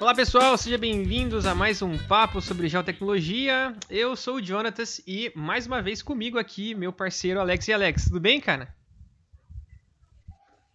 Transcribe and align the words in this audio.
Olá 0.00 0.16
pessoal, 0.16 0.58
sejam 0.58 0.80
bem-vindos 0.80 1.46
a 1.46 1.54
mais 1.54 1.80
um 1.80 1.96
papo 1.96 2.40
sobre 2.40 2.68
geotecnologia. 2.68 3.72
Eu 3.88 4.16
sou 4.16 4.34
o 4.36 4.42
Jonatas 4.42 5.00
e 5.06 5.30
mais 5.34 5.66
uma 5.66 5.80
vez 5.80 6.02
comigo 6.02 6.38
aqui 6.38 6.74
meu 6.74 6.92
parceiro 6.92 7.38
Alex 7.40 7.68
e 7.68 7.72
Alex. 7.72 8.04
Tudo 8.06 8.18
bem, 8.18 8.40
cara? 8.40 8.74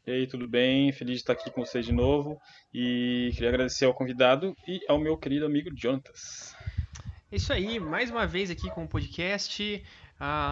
E 0.07 0.11
aí, 0.11 0.25
tudo 0.25 0.47
bem? 0.47 0.89
Feliz 0.93 1.15
de 1.15 1.19
estar 1.19 1.33
aqui 1.33 1.51
com 1.51 1.65
vocês 1.65 1.85
de 1.85 1.91
novo 1.91 2.39
e 2.73 3.29
queria 3.33 3.49
agradecer 3.49 3.83
ao 3.83 3.93
convidado 3.93 4.55
e 4.65 4.79
ao 4.87 4.97
meu 4.97 5.17
querido 5.17 5.45
amigo 5.45 5.69
Jonatas. 5.75 6.55
Isso 7.29 7.51
aí, 7.51 7.77
mais 7.77 8.09
uma 8.09 8.25
vez 8.25 8.49
aqui 8.49 8.69
com 8.69 8.85
o 8.85 8.87
podcast, 8.87 9.83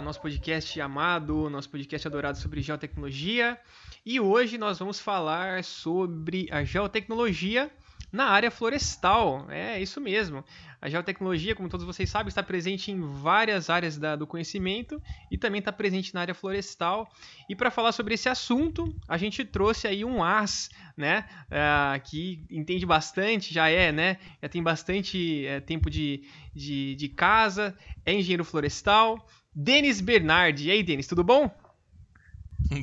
nosso 0.04 0.22
podcast 0.22 0.82
amado, 0.82 1.50
nosso 1.50 1.70
podcast 1.70 2.06
adorado 2.06 2.38
sobre 2.38 2.62
geotecnologia. 2.62 3.58
E 4.06 4.20
hoje 4.20 4.58
nós 4.58 4.78
vamos 4.78 5.00
falar 5.00 5.64
sobre 5.64 6.50
a 6.52 6.66
geotecnologia 6.66 7.72
na 8.16 8.28
área 8.28 8.50
florestal. 8.50 9.46
É 9.50 9.80
isso 9.80 10.00
mesmo. 10.00 10.44
A 10.82 10.90
geotecnologia, 10.90 11.56
como 11.56 11.68
todos 11.68 11.86
vocês 11.86 12.10
sabem, 12.10 12.30
está 12.30 12.42
presente 12.42 12.92
em 12.92 13.02
várias 13.02 13.70
áreas 13.70 13.98
da, 13.98 14.16
do 14.16 14.26
conhecimento 14.26 15.02
e 15.30 15.38
também 15.38 15.60
está 15.60 15.72
presente 15.72 16.14
na 16.14 16.22
área 16.22 16.34
florestal. 16.34 17.12
E 17.50 17.56
para 17.56 17.70
falar 17.70 17.92
sobre 17.92 18.14
esse 18.14 18.30
assunto, 18.30 18.96
a 19.08 19.18
gente 19.18 19.44
trouxe 19.44 19.88
aí 19.88 20.06
um 20.06 20.24
as, 20.24 20.70
né, 20.96 21.26
uh, 21.48 22.00
que 22.10 22.46
entende 22.50 22.86
bastante, 22.86 23.54
já 23.54 23.68
é, 23.68 23.92
né, 23.92 24.18
já 24.42 24.48
tem 24.48 24.64
bastante 24.64 25.46
é, 25.46 25.60
tempo 25.60 25.90
de, 25.90 26.24
de, 26.54 26.96
de 26.96 27.10
casa, 27.10 27.76
é 28.06 28.14
engenheiro 28.14 28.46
florestal. 28.46 29.28
Denis 29.54 30.02
Bernardi. 30.02 30.68
E 30.68 30.72
aí, 30.72 30.84
Denis, 30.84 31.08
tudo 31.08 31.24
bom? 31.24 31.50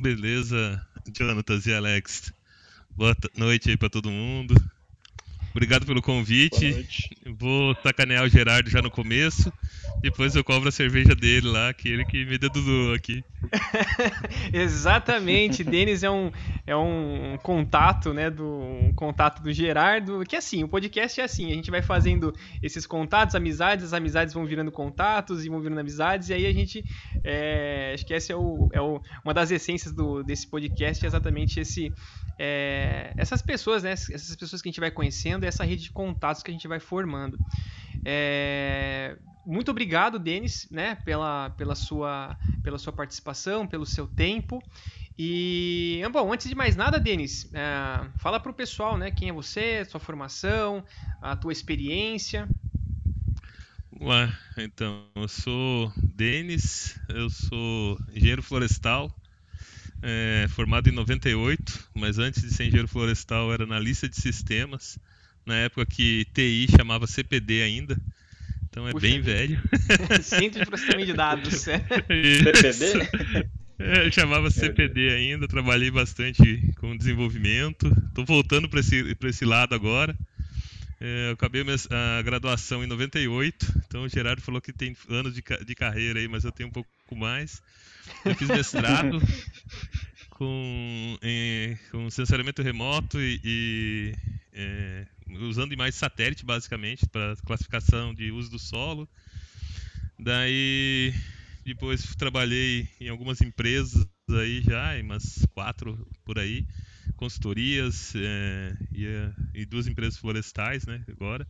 Beleza, 0.01 0.85
Jonatas 1.15 1.65
e 1.65 1.73
Alex. 1.73 2.33
Boa 2.91 3.15
noite 3.35 3.69
aí 3.69 3.77
para 3.77 3.89
todo 3.89 4.11
mundo. 4.11 4.55
Obrigado 5.53 5.85
pelo 5.85 6.01
convite. 6.01 6.87
Vou 7.37 7.75
sacanear 7.83 8.23
o 8.23 8.29
Gerardo 8.29 8.69
já 8.69 8.81
no 8.81 8.89
começo. 8.89 9.53
Depois 10.01 10.35
eu 10.35 10.43
cobro 10.43 10.67
a 10.67 10.71
cerveja 10.71 11.15
dele 11.15 11.47
lá, 11.47 11.73
que 11.73 11.87
ele 11.87 12.03
que 12.03 12.25
me 12.25 12.37
deduzou 12.37 12.93
aqui. 12.93 13.23
Exatamente, 14.51 15.63
Denis 15.63 16.03
é 16.03 16.09
um, 16.09 16.31
é 16.65 16.75
um 16.75 17.37
contato, 17.41 18.13
né, 18.13 18.29
do 18.29 18.45
um 18.45 18.93
contato 18.93 19.41
do 19.41 19.53
Gerardo, 19.53 20.23
que 20.27 20.35
é 20.35 20.39
assim, 20.39 20.63
o 20.63 20.67
podcast 20.67 21.21
é 21.21 21.23
assim, 21.23 21.51
a 21.51 21.55
gente 21.55 21.71
vai 21.71 21.81
fazendo 21.81 22.33
esses 22.61 22.85
contatos, 22.85 23.35
amizades, 23.35 23.85
as 23.85 23.93
amizades 23.93 24.33
vão 24.33 24.45
virando 24.45 24.71
contatos 24.71 25.45
e 25.45 25.49
vão 25.49 25.61
virando 25.61 25.79
amizades, 25.79 26.29
e 26.29 26.33
aí 26.33 26.45
a 26.45 26.53
gente, 26.53 26.83
é, 27.23 27.91
acho 27.93 28.05
que 28.05 28.13
essa 28.13 28.33
é, 28.33 28.35
o, 28.35 28.69
é 28.73 28.81
o, 28.81 29.01
uma 29.23 29.33
das 29.33 29.51
essências 29.51 29.93
do, 29.93 30.23
desse 30.23 30.47
podcast, 30.47 31.03
é 31.03 31.07
exatamente 31.07 31.59
esse, 31.59 31.93
é, 32.37 33.13
essas 33.15 33.41
pessoas, 33.41 33.83
né, 33.83 33.91
essas 33.91 34.35
pessoas 34.35 34.61
que 34.61 34.67
a 34.67 34.71
gente 34.71 34.79
vai 34.79 34.91
conhecendo, 34.91 35.42
essa 35.45 35.63
rede 35.63 35.83
de 35.83 35.91
contatos 35.91 36.43
que 36.43 36.51
a 36.51 36.53
gente 36.53 36.67
vai 36.67 36.79
formando. 36.79 37.37
É, 38.05 39.17
muito 39.45 39.71
obrigado, 39.71 40.19
Denis, 40.19 40.67
né, 40.71 40.95
pela, 40.95 41.49
pela, 41.51 41.75
sua, 41.75 42.37
pela 42.63 42.77
sua 42.77 42.93
participação, 42.93 43.67
pelo 43.67 43.85
seu 43.85 44.07
tempo. 44.07 44.61
E, 45.17 46.01
bom, 46.11 46.33
antes 46.33 46.49
de 46.49 46.55
mais 46.55 46.75
nada, 46.75 46.99
Denis, 46.99 47.49
é, 47.53 48.09
fala 48.17 48.39
para 48.39 48.51
o 48.51 48.55
pessoal, 48.55 48.97
né, 48.97 49.11
quem 49.11 49.29
é 49.29 49.33
você, 49.33 49.85
sua 49.85 49.99
formação, 49.99 50.83
a 51.21 51.35
tua 51.35 51.51
experiência. 51.51 52.47
Olá, 53.99 54.33
então, 54.57 55.05
eu 55.15 55.27
sou 55.27 55.93
Denis, 56.15 56.99
eu 57.07 57.29
sou 57.29 57.97
engenheiro 58.11 58.41
florestal, 58.41 59.09
é, 60.01 60.47
formado 60.49 60.89
em 60.89 60.91
98, 60.91 61.89
mas 61.93 62.17
antes 62.17 62.41
de 62.41 62.51
ser 62.51 62.65
engenheiro 62.65 62.87
florestal 62.87 63.53
era 63.53 63.65
na 63.65 63.79
lista 63.79 64.09
de 64.09 64.15
sistemas, 64.19 64.97
na 65.45 65.55
época 65.55 65.85
que 65.85 66.25
TI 66.33 66.67
chamava 66.75 67.07
CPD 67.07 67.63
ainda, 67.63 67.97
então 68.69 68.87
é 68.87 68.91
Puxa 68.91 69.07
bem 69.07 69.21
velho. 69.21 69.61
Centro 70.23 70.59
de 70.59 70.65
Processamento 70.65 71.05
de 71.05 71.13
Dados. 71.13 71.53
CPD? 71.61 73.07
É, 73.77 74.07
eu 74.07 74.11
chamava 74.11 74.49
CPD 74.49 75.09
ainda, 75.09 75.47
trabalhei 75.47 75.91
bastante 75.91 76.61
com 76.77 76.95
desenvolvimento. 76.97 77.87
Estou 78.07 78.25
voltando 78.25 78.67
para 78.69 78.79
esse, 78.79 79.15
esse 79.25 79.45
lado 79.45 79.75
agora. 79.75 80.17
É, 80.99 81.29
eu 81.29 81.33
acabei 81.33 81.63
a 81.89 82.21
graduação 82.21 82.83
em 82.83 82.87
98, 82.87 83.83
então 83.85 84.03
o 84.03 84.09
Gerardo 84.09 84.41
falou 84.41 84.61
que 84.61 84.71
tem 84.71 84.95
anos 85.09 85.33
de, 85.33 85.43
de 85.65 85.75
carreira 85.75 86.17
aí, 86.17 86.27
mas 86.29 86.45
eu 86.45 86.51
tenho 86.51 86.69
um 86.69 86.71
pouco 86.71 86.89
mais. 87.15 87.61
Eu 88.23 88.33
fiz 88.35 88.47
mestrado 88.47 89.21
com, 90.31 91.17
em, 91.21 91.77
com 91.91 92.09
sensoriamento 92.09 92.61
remoto 92.61 93.19
e, 93.19 93.39
e 93.43 94.15
é, 94.53 95.05
usando 95.41 95.73
imagens 95.73 95.95
satélite 95.95 96.45
basicamente 96.45 97.07
para 97.07 97.35
classificação 97.45 98.13
de 98.13 98.31
uso 98.31 98.51
do 98.51 98.59
solo. 98.59 99.07
Daí 100.19 101.13
depois 101.65 102.15
trabalhei 102.15 102.87
em 102.99 103.09
algumas 103.09 103.41
empresas 103.41 104.05
aí 104.29 104.61
já, 104.61 104.97
em 104.97 105.03
umas 105.03 105.45
quatro 105.53 106.07
por 106.25 106.39
aí, 106.39 106.65
consultorias 107.15 108.13
é, 108.15 108.75
e, 108.91 109.05
e, 109.61 109.65
duas 109.65 109.87
empresas 109.87 110.17
florestais, 110.17 110.85
né, 110.85 111.03
agora. 111.09 111.47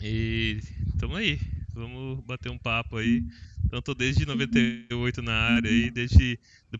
E 0.00 0.60
estamos 0.92 1.16
aí, 1.16 1.40
vamos 1.72 2.20
bater 2.24 2.50
um 2.50 2.58
papo 2.58 2.96
aí. 2.96 3.24
Então 3.64 3.78
estou 3.78 3.94
desde 3.94 4.26
98 4.26 5.22
na 5.22 5.34
área 5.34 5.70
aí, 5.70 5.90
desde 5.90 6.38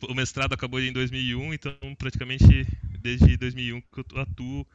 o 0.08 0.14
mestrado 0.14 0.52
acabou 0.52 0.80
em 0.80 0.92
2001, 0.92 1.54
então 1.54 1.76
praticamente 1.98 2.66
desde 3.00 3.36
2001 3.36 3.80
que 3.80 4.00
eu 4.00 4.20
atuo 4.20 4.66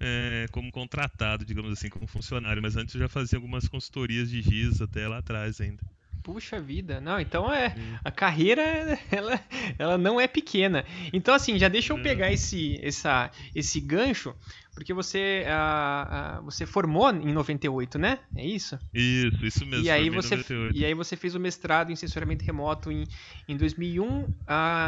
é, 0.00 0.46
como 0.50 0.70
contratado, 0.70 1.44
digamos 1.44 1.72
assim, 1.72 1.88
como 1.88 2.06
funcionário, 2.06 2.62
mas 2.62 2.76
antes 2.76 2.94
eu 2.94 3.00
já 3.00 3.08
fazia 3.08 3.38
algumas 3.38 3.68
consultorias 3.68 4.30
de 4.30 4.42
GIS 4.42 4.80
até 4.80 5.06
lá 5.06 5.18
atrás 5.18 5.60
ainda. 5.60 5.82
Puxa 6.22 6.58
vida, 6.58 7.02
não, 7.02 7.20
então 7.20 7.52
é 7.52 7.74
a 8.02 8.10
carreira 8.10 8.62
ela, 9.12 9.38
ela 9.78 9.98
não 9.98 10.18
é 10.18 10.26
pequena. 10.26 10.82
Então 11.12 11.34
assim, 11.34 11.58
já 11.58 11.68
deixa 11.68 11.92
eu 11.92 12.02
pegar 12.02 12.32
esse 12.32 12.80
essa 12.82 13.30
esse 13.54 13.78
gancho, 13.78 14.34
porque 14.74 14.94
você 14.94 15.44
você 16.42 16.64
formou 16.64 17.10
em 17.10 17.30
98, 17.30 17.98
né? 17.98 18.20
É 18.34 18.44
isso? 18.44 18.78
Isso, 18.94 19.44
isso 19.44 19.66
mesmo. 19.66 19.84
E 19.84 19.90
aí 19.90 20.08
você 20.08 20.38
e 20.72 20.82
aí 20.82 20.94
você 20.94 21.14
fez 21.14 21.34
o 21.34 21.40
mestrado 21.40 21.92
em 21.92 21.96
sensoramento 21.96 22.42
remoto 22.42 22.90
em, 22.90 23.06
em 23.46 23.54
2001, 23.54 24.22
uh, 24.22 24.30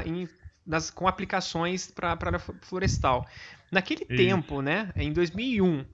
em, 0.06 0.26
nas, 0.66 0.90
com 0.90 1.06
aplicações 1.06 1.86
para 1.86 2.14
a 2.14 2.38
florestal. 2.38 3.26
Naquele 3.70 4.04
isso. 4.04 4.16
tempo, 4.16 4.62
né, 4.62 4.92
em 4.96 5.12
2001, 5.12 5.84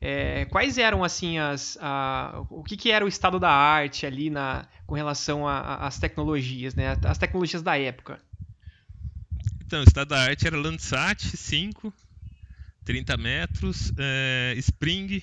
é, 0.00 0.44
quais 0.46 0.78
eram 0.78 1.02
assim 1.02 1.38
as 1.38 1.78
a, 1.80 2.44
o 2.50 2.62
que, 2.62 2.76
que 2.76 2.90
era 2.90 3.04
o 3.04 3.08
estado 3.08 3.38
da 3.38 3.50
arte 3.50 4.04
ali 4.04 4.28
na 4.28 4.66
com 4.86 4.94
relação 4.94 5.48
às 5.48 5.98
tecnologias, 5.98 6.74
né, 6.74 6.96
as 7.04 7.18
tecnologias 7.18 7.62
da 7.62 7.78
época? 7.78 8.20
Então, 9.64 9.80
o 9.80 9.84
estado 9.84 10.08
da 10.08 10.22
arte 10.22 10.46
era 10.46 10.54
Landsat 10.54 11.34
5, 11.34 11.90
30 12.84 13.16
metros, 13.16 13.90
é, 13.96 14.54
Spring. 14.58 15.22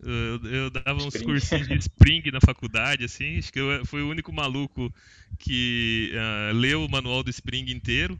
Eu, 0.00 0.44
eu 0.44 0.70
dava 0.70 0.94
uns 1.02 1.14
Spring. 1.14 1.24
cursinhos 1.24 1.66
de 1.66 1.76
Spring 1.78 2.22
na 2.30 2.40
faculdade, 2.40 3.04
assim. 3.04 3.38
Acho 3.38 3.52
que 3.52 3.58
eu 3.58 3.84
fui 3.84 4.02
o 4.02 4.08
único 4.08 4.32
maluco 4.32 4.92
que 5.38 6.12
uh, 6.14 6.54
leu 6.54 6.84
o 6.84 6.88
manual 6.88 7.24
do 7.24 7.30
Spring 7.30 7.68
inteiro. 7.68 8.16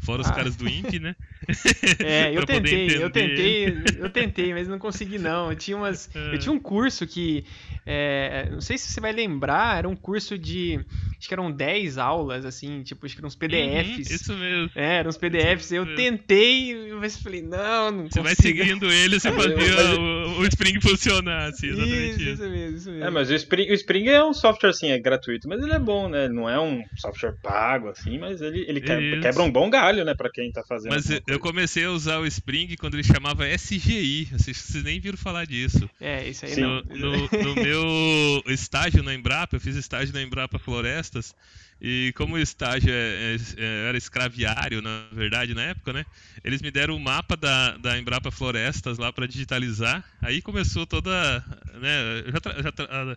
Fora 0.00 0.22
os 0.22 0.28
ah. 0.28 0.32
caras 0.32 0.56
do 0.56 0.68
INPE, 0.68 0.98
né? 0.98 1.14
É, 2.04 2.34
eu 2.34 2.44
tentei, 2.46 3.02
eu 3.02 3.10
tentei, 3.10 3.82
eu 3.98 4.10
tentei, 4.10 4.52
mas 4.52 4.68
não 4.68 4.78
consegui 4.78 5.18
não. 5.18 5.50
Eu 5.50 5.56
tinha 5.56 5.76
umas, 5.76 6.10
é. 6.14 6.34
eu 6.34 6.38
tinha 6.38 6.52
um 6.52 6.58
curso 6.58 7.06
que, 7.06 7.44
é, 7.86 8.48
não 8.50 8.60
sei 8.60 8.76
se 8.76 8.92
você 8.92 9.00
vai 9.00 9.12
lembrar, 9.12 9.78
era 9.78 9.88
um 9.88 9.96
curso 9.96 10.38
de, 10.38 10.80
acho 11.18 11.28
que 11.28 11.34
eram 11.34 11.50
10 11.50 11.98
aulas, 11.98 12.44
assim, 12.44 12.82
tipo, 12.82 13.06
acho 13.06 13.14
que 13.14 13.20
eram 13.20 13.28
uns 13.28 13.34
PDFs. 13.34 14.10
Uhum, 14.10 14.16
isso 14.16 14.34
mesmo. 14.34 14.70
É, 14.74 14.98
eram 14.98 15.08
uns 15.08 15.16
PDFs. 15.16 15.72
Eu 15.72 15.94
tentei, 15.94 16.92
mas 17.00 17.20
falei, 17.20 17.42
não, 17.42 17.90
não 17.90 18.02
Você 18.04 18.20
consigo. 18.20 18.24
vai 18.24 18.34
seguindo 18.34 18.92
ele, 18.92 19.18
você 19.18 19.32
fazia 19.32 19.98
o, 19.98 20.40
o, 20.40 20.46
Spring 20.46 20.80
funcionar, 20.80 21.48
assim, 21.48 21.68
exatamente 21.68 22.22
isso. 22.22 22.32
Isso 22.32 22.50
mesmo, 22.50 22.76
isso 22.76 22.90
mesmo. 22.90 23.04
É, 23.04 23.10
mas 23.10 23.30
o 23.30 23.34
Spring, 23.34 23.70
o 23.70 23.74
Spring 23.74 24.08
é 24.08 24.24
um 24.24 24.34
software, 24.34 24.70
assim, 24.70 24.90
é 24.90 24.98
gratuito, 24.98 25.48
mas 25.48 25.62
ele 25.62 25.72
é 25.72 25.78
bom, 25.78 26.08
né? 26.08 26.28
Não 26.28 26.48
é 26.48 26.60
um 26.60 26.82
software 26.96 27.34
pago, 27.42 27.88
assim, 27.88 28.18
mas 28.18 28.40
ele, 28.42 28.64
ele 28.68 28.80
quebra, 28.80 29.20
quebra 29.20 29.42
um 29.42 29.50
bom 29.50 29.70
galho 29.70 29.87
trabalho, 29.88 30.04
né, 30.04 30.14
para 30.14 30.30
quem 30.30 30.52
tá 30.52 30.62
fazendo. 30.62 30.92
Mas 30.92 31.08
eu 31.26 31.40
comecei 31.40 31.84
a 31.84 31.90
usar 31.90 32.18
o 32.18 32.26
Spring 32.26 32.76
quando 32.76 32.94
ele 32.94 33.04
chamava 33.04 33.46
SGI. 33.48 34.28
Vocês, 34.32 34.56
vocês 34.56 34.84
nem 34.84 35.00
viram 35.00 35.16
falar 35.16 35.46
disso. 35.46 35.88
É, 36.00 36.28
isso 36.28 36.44
aí 36.44 36.54
Sim. 36.54 36.60
não. 36.62 36.82
No, 36.82 37.16
no, 37.16 37.28
no 37.44 37.54
meu 37.54 38.42
estágio 38.46 39.02
na 39.02 39.14
Embrapa, 39.14 39.56
eu 39.56 39.60
fiz 39.60 39.76
estágio 39.76 40.12
na 40.14 40.22
Embrapa 40.22 40.58
Florestas. 40.58 41.34
E 41.80 42.12
como 42.16 42.34
o 42.34 42.38
estágio 42.38 42.90
é, 42.92 43.36
é, 43.56 43.88
era 43.88 43.96
escraviário, 43.96 44.82
na 44.82 45.06
verdade, 45.12 45.54
na 45.54 45.62
época, 45.62 45.92
né? 45.92 46.04
Eles 46.42 46.60
me 46.60 46.72
deram 46.72 46.96
o 46.96 47.00
mapa 47.00 47.36
da, 47.36 47.76
da 47.76 47.96
Embrapa 47.96 48.30
Florestas 48.30 48.98
lá 48.98 49.12
para 49.12 49.26
digitalizar. 49.26 50.04
Aí 50.20 50.42
começou 50.42 50.86
toda. 50.86 51.44
Né, 51.80 52.22
eu 52.26 52.32
já, 52.32 52.62
já 52.62 53.16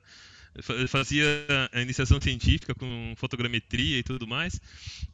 fazia 0.87 1.25
a 1.71 1.81
iniciação 1.81 2.19
científica 2.19 2.75
com 2.75 3.13
fotogrametria 3.15 3.99
e 3.99 4.03
tudo 4.03 4.27
mais. 4.27 4.59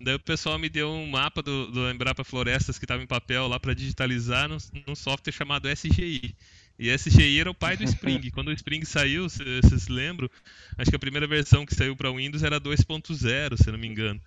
Daí 0.02 0.16
o 0.16 0.20
pessoal 0.20 0.58
me 0.58 0.70
deu 0.70 0.90
um 0.90 1.08
mapa 1.08 1.42
do, 1.42 1.72
do 1.72 1.90
Embrapa 1.90 2.24
Florestas 2.24 2.80
que 2.80 2.86
estava 2.86 3.04
em 3.04 3.08
papel 3.08 3.48
lá 3.48 3.60
para 3.60 3.74
digitalizar 3.74 4.50
num, 4.50 4.58
num 4.88 4.96
software 4.96 5.34
chamado 5.34 5.70
SGI. 5.70 6.36
E 6.80 6.96
SGI 6.96 7.40
era 7.40 7.50
o 7.50 7.56
pai 7.56 7.76
do 7.76 7.84
Spring. 7.84 8.30
Quando 8.32 8.50
o 8.50 8.54
Spring 8.54 8.84
saiu, 8.86 9.28
vocês 9.28 9.88
lembram? 9.88 10.30
Acho 10.78 10.92
que 10.92 10.96
a 10.96 11.00
primeira 11.00 11.26
versão 11.26 11.66
que 11.66 11.74
saiu 11.74 11.96
para 11.96 12.12
Windows 12.12 12.44
era 12.44 12.62
2.0, 12.62 13.58
se 13.58 13.72
não 13.72 13.80
me 13.80 13.88
engano. 13.88 14.22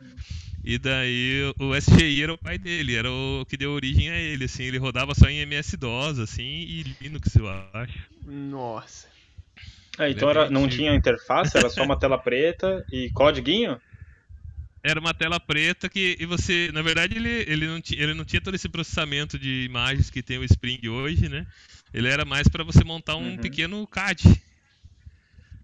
E 0.64 0.76
daí 0.76 1.42
o 1.58 1.74
SGI 1.74 2.22
era 2.22 2.34
o 2.34 2.38
pai 2.38 2.58
dele, 2.58 2.96
era 2.96 3.10
o 3.10 3.46
que 3.48 3.56
deu 3.56 3.70
origem 3.70 4.10
a 4.10 4.18
ele, 4.18 4.44
assim, 4.44 4.64
ele 4.64 4.78
rodava 4.78 5.14
só 5.14 5.28
em 5.28 5.38
MS-DOS, 5.40 6.18
assim, 6.18 6.42
e 6.42 6.96
Linux, 7.00 7.34
eu 7.36 7.48
acho. 7.72 7.98
Nossa. 8.26 9.06
É, 10.00 10.10
então 10.10 10.30
era, 10.30 10.48
não 10.48 10.66
tinha 10.66 10.94
interface, 10.94 11.56
era 11.56 11.68
só 11.68 11.84
uma 11.84 11.98
tela 11.98 12.16
preta 12.16 12.84
e 12.90 13.10
códiguinho? 13.10 13.78
Era 14.82 14.98
uma 14.98 15.12
tela 15.12 15.38
preta 15.38 15.90
que 15.90 16.16
e 16.18 16.24
você, 16.24 16.70
na 16.72 16.80
verdade, 16.80 17.16
ele, 17.16 17.44
ele, 17.46 17.66
não, 17.66 17.80
tinha, 17.82 18.02
ele 18.02 18.14
não 18.14 18.24
tinha 18.24 18.40
todo 18.40 18.54
esse 18.54 18.66
processamento 18.66 19.38
de 19.38 19.64
imagens 19.64 20.08
que 20.08 20.22
tem 20.22 20.38
o 20.38 20.44
Spring 20.44 20.88
hoje, 20.88 21.28
né? 21.28 21.46
Ele 21.92 22.08
era 22.08 22.24
mais 22.24 22.48
para 22.48 22.64
você 22.64 22.82
montar 22.82 23.16
um 23.16 23.32
uhum. 23.32 23.36
pequeno 23.36 23.86
CAD. 23.86 24.24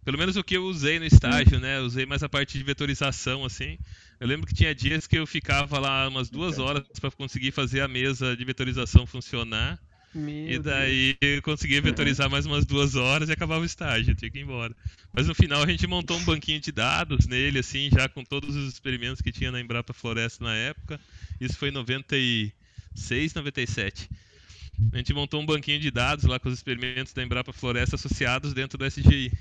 Pelo 0.04 0.18
menos 0.18 0.36
o 0.36 0.44
que 0.44 0.58
eu 0.58 0.64
usei 0.64 0.98
no 0.98 1.06
estágio, 1.06 1.54
uhum. 1.54 1.62
né? 1.62 1.78
Eu 1.78 1.84
usei 1.84 2.04
mais 2.04 2.22
a 2.22 2.28
parte 2.28 2.58
de 2.58 2.62
vetorização, 2.62 3.42
assim. 3.42 3.78
Eu 4.20 4.28
lembro 4.28 4.46
que 4.46 4.54
tinha 4.54 4.74
dias 4.74 5.06
que 5.06 5.18
eu 5.18 5.26
ficava 5.26 5.78
lá 5.78 6.06
umas 6.08 6.28
duas 6.28 6.58
horas 6.58 6.84
para 7.00 7.10
conseguir 7.10 7.52
fazer 7.52 7.80
a 7.80 7.88
mesa 7.88 8.36
de 8.36 8.44
vetorização 8.44 9.06
funcionar. 9.06 9.78
Meu 10.14 10.48
e 10.48 10.58
daí 10.58 11.16
Deus. 11.20 11.36
eu 11.36 11.42
conseguia 11.42 11.80
vetorizar 11.82 12.30
mais 12.30 12.46
umas 12.46 12.64
duas 12.64 12.94
horas 12.94 13.28
e 13.28 13.32
acabava 13.32 13.60
o 13.60 13.66
estágio, 13.66 14.14
tinha 14.14 14.30
que 14.30 14.38
ir 14.38 14.42
embora. 14.42 14.74
Mas 15.12 15.26
no 15.26 15.34
final 15.34 15.62
a 15.62 15.66
gente 15.66 15.86
montou 15.86 16.16
um 16.16 16.24
banquinho 16.24 16.60
de 16.60 16.72
dados 16.72 17.26
nele, 17.26 17.58
assim, 17.58 17.90
já 17.92 18.08
com 18.08 18.24
todos 18.24 18.56
os 18.56 18.72
experimentos 18.72 19.20
que 19.20 19.32
tinha 19.32 19.50
na 19.50 19.60
Embrapa 19.60 19.92
Floresta 19.92 20.44
na 20.44 20.54
época. 20.54 21.00
Isso 21.40 21.56
foi 21.58 21.68
em 21.68 21.72
96, 21.72 23.34
97. 23.34 24.08
A 24.92 24.96
gente 24.98 25.12
montou 25.12 25.40
um 25.40 25.46
banquinho 25.46 25.80
de 25.80 25.90
dados 25.90 26.24
lá 26.24 26.38
com 26.38 26.48
os 26.48 26.54
experimentos 26.54 27.12
da 27.12 27.22
Embrapa 27.22 27.52
Floresta 27.52 27.96
associados 27.96 28.52
dentro 28.52 28.78
do 28.78 28.84
SGI. 28.84 29.32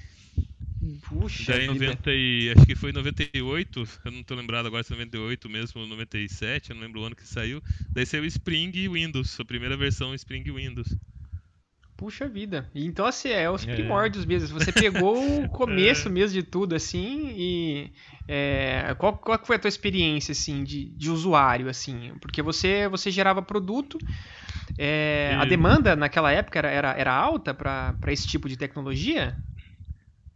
Puxa, 1.08 1.54
Daí, 1.54 1.68
90 1.68 2.12
e, 2.14 2.54
acho 2.56 2.66
que 2.66 2.76
foi 2.76 2.92
98, 2.92 3.84
eu 4.06 4.12
não 4.12 4.22
estou 4.22 4.38
lembrado 4.38 4.68
agora 4.68 4.84
se 4.84 4.92
98 4.92 5.50
mesmo, 5.50 5.86
97, 5.86 6.70
eu 6.70 6.76
não 6.76 6.84
lembro 6.84 7.02
o 7.02 7.06
ano 7.06 7.16
que 7.16 7.28
saiu. 7.28 7.62
Daí 7.94 8.06
saiu 8.06 8.26
Spring 8.26 8.72
Windows, 8.90 9.40
a 9.40 9.46
primeira 9.46 9.76
versão 9.76 10.14
Spring 10.14 10.44
Windows. 10.44 10.96
Puxa 11.98 12.28
vida. 12.28 12.70
Então, 12.76 13.06
assim, 13.06 13.30
é 13.30 13.50
os 13.50 13.66
é. 13.66 13.74
primórdios 13.74 14.26
é. 14.26 14.28
mesmo. 14.28 14.60
Você 14.60 14.72
pegou 14.72 15.44
o 15.44 15.48
começo 15.50 16.10
é. 16.10 16.12
mesmo 16.12 16.34
de 16.34 16.44
tudo, 16.44 16.76
assim, 16.76 17.34
e 17.38 17.92
é, 18.28 18.94
qual, 18.98 19.14
qual 19.18 19.40
foi 19.46 19.56
a 19.56 19.60
tua 19.60 19.70
experiência, 19.70 20.34
assim, 20.34 20.64
de, 20.64 20.90
de 20.90 21.10
usuário, 21.10 21.70
assim? 21.70 22.14
Porque 22.20 22.42
você, 22.42 22.90
você 22.90 23.10
gerava 23.10 23.42
produto, 23.42 23.98
é, 24.78 25.36
a 25.40 25.46
demanda 25.46 25.96
naquela 25.96 26.32
época 26.32 26.60
era, 26.60 26.70
era, 26.70 26.92
era 26.98 27.14
alta 27.14 27.54
para 27.54 28.12
esse 28.12 28.28
tipo 28.28 28.50
de 28.50 28.58
tecnologia? 28.58 29.38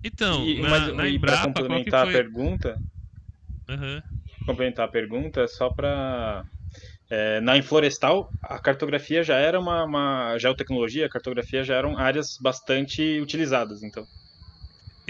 Então, 0.03 0.45
e, 0.45 0.61
na, 0.61 0.69
mas, 0.69 0.93
na 0.93 1.09
Embrapa, 1.09 1.47
complementar 1.47 2.07
a 2.07 2.11
pergunta, 2.11 2.79
uhum. 3.69 4.01
complementar 4.45 4.85
a 4.85 4.91
pergunta, 4.91 5.47
só 5.47 5.69
para 5.69 6.43
é, 7.09 7.41
na 7.41 7.57
Inflorestal, 7.57 8.29
a 8.41 8.59
cartografia 8.59 9.23
já 9.23 9.37
era 9.37 9.59
uma, 9.59 9.83
uma 9.83 10.37
geotecnologia, 10.37 11.07
a 11.07 11.09
cartografia 11.09 11.63
já 11.63 11.75
eram 11.75 11.97
áreas 11.97 12.37
bastante 12.41 13.19
utilizadas, 13.19 13.83
então. 13.83 14.05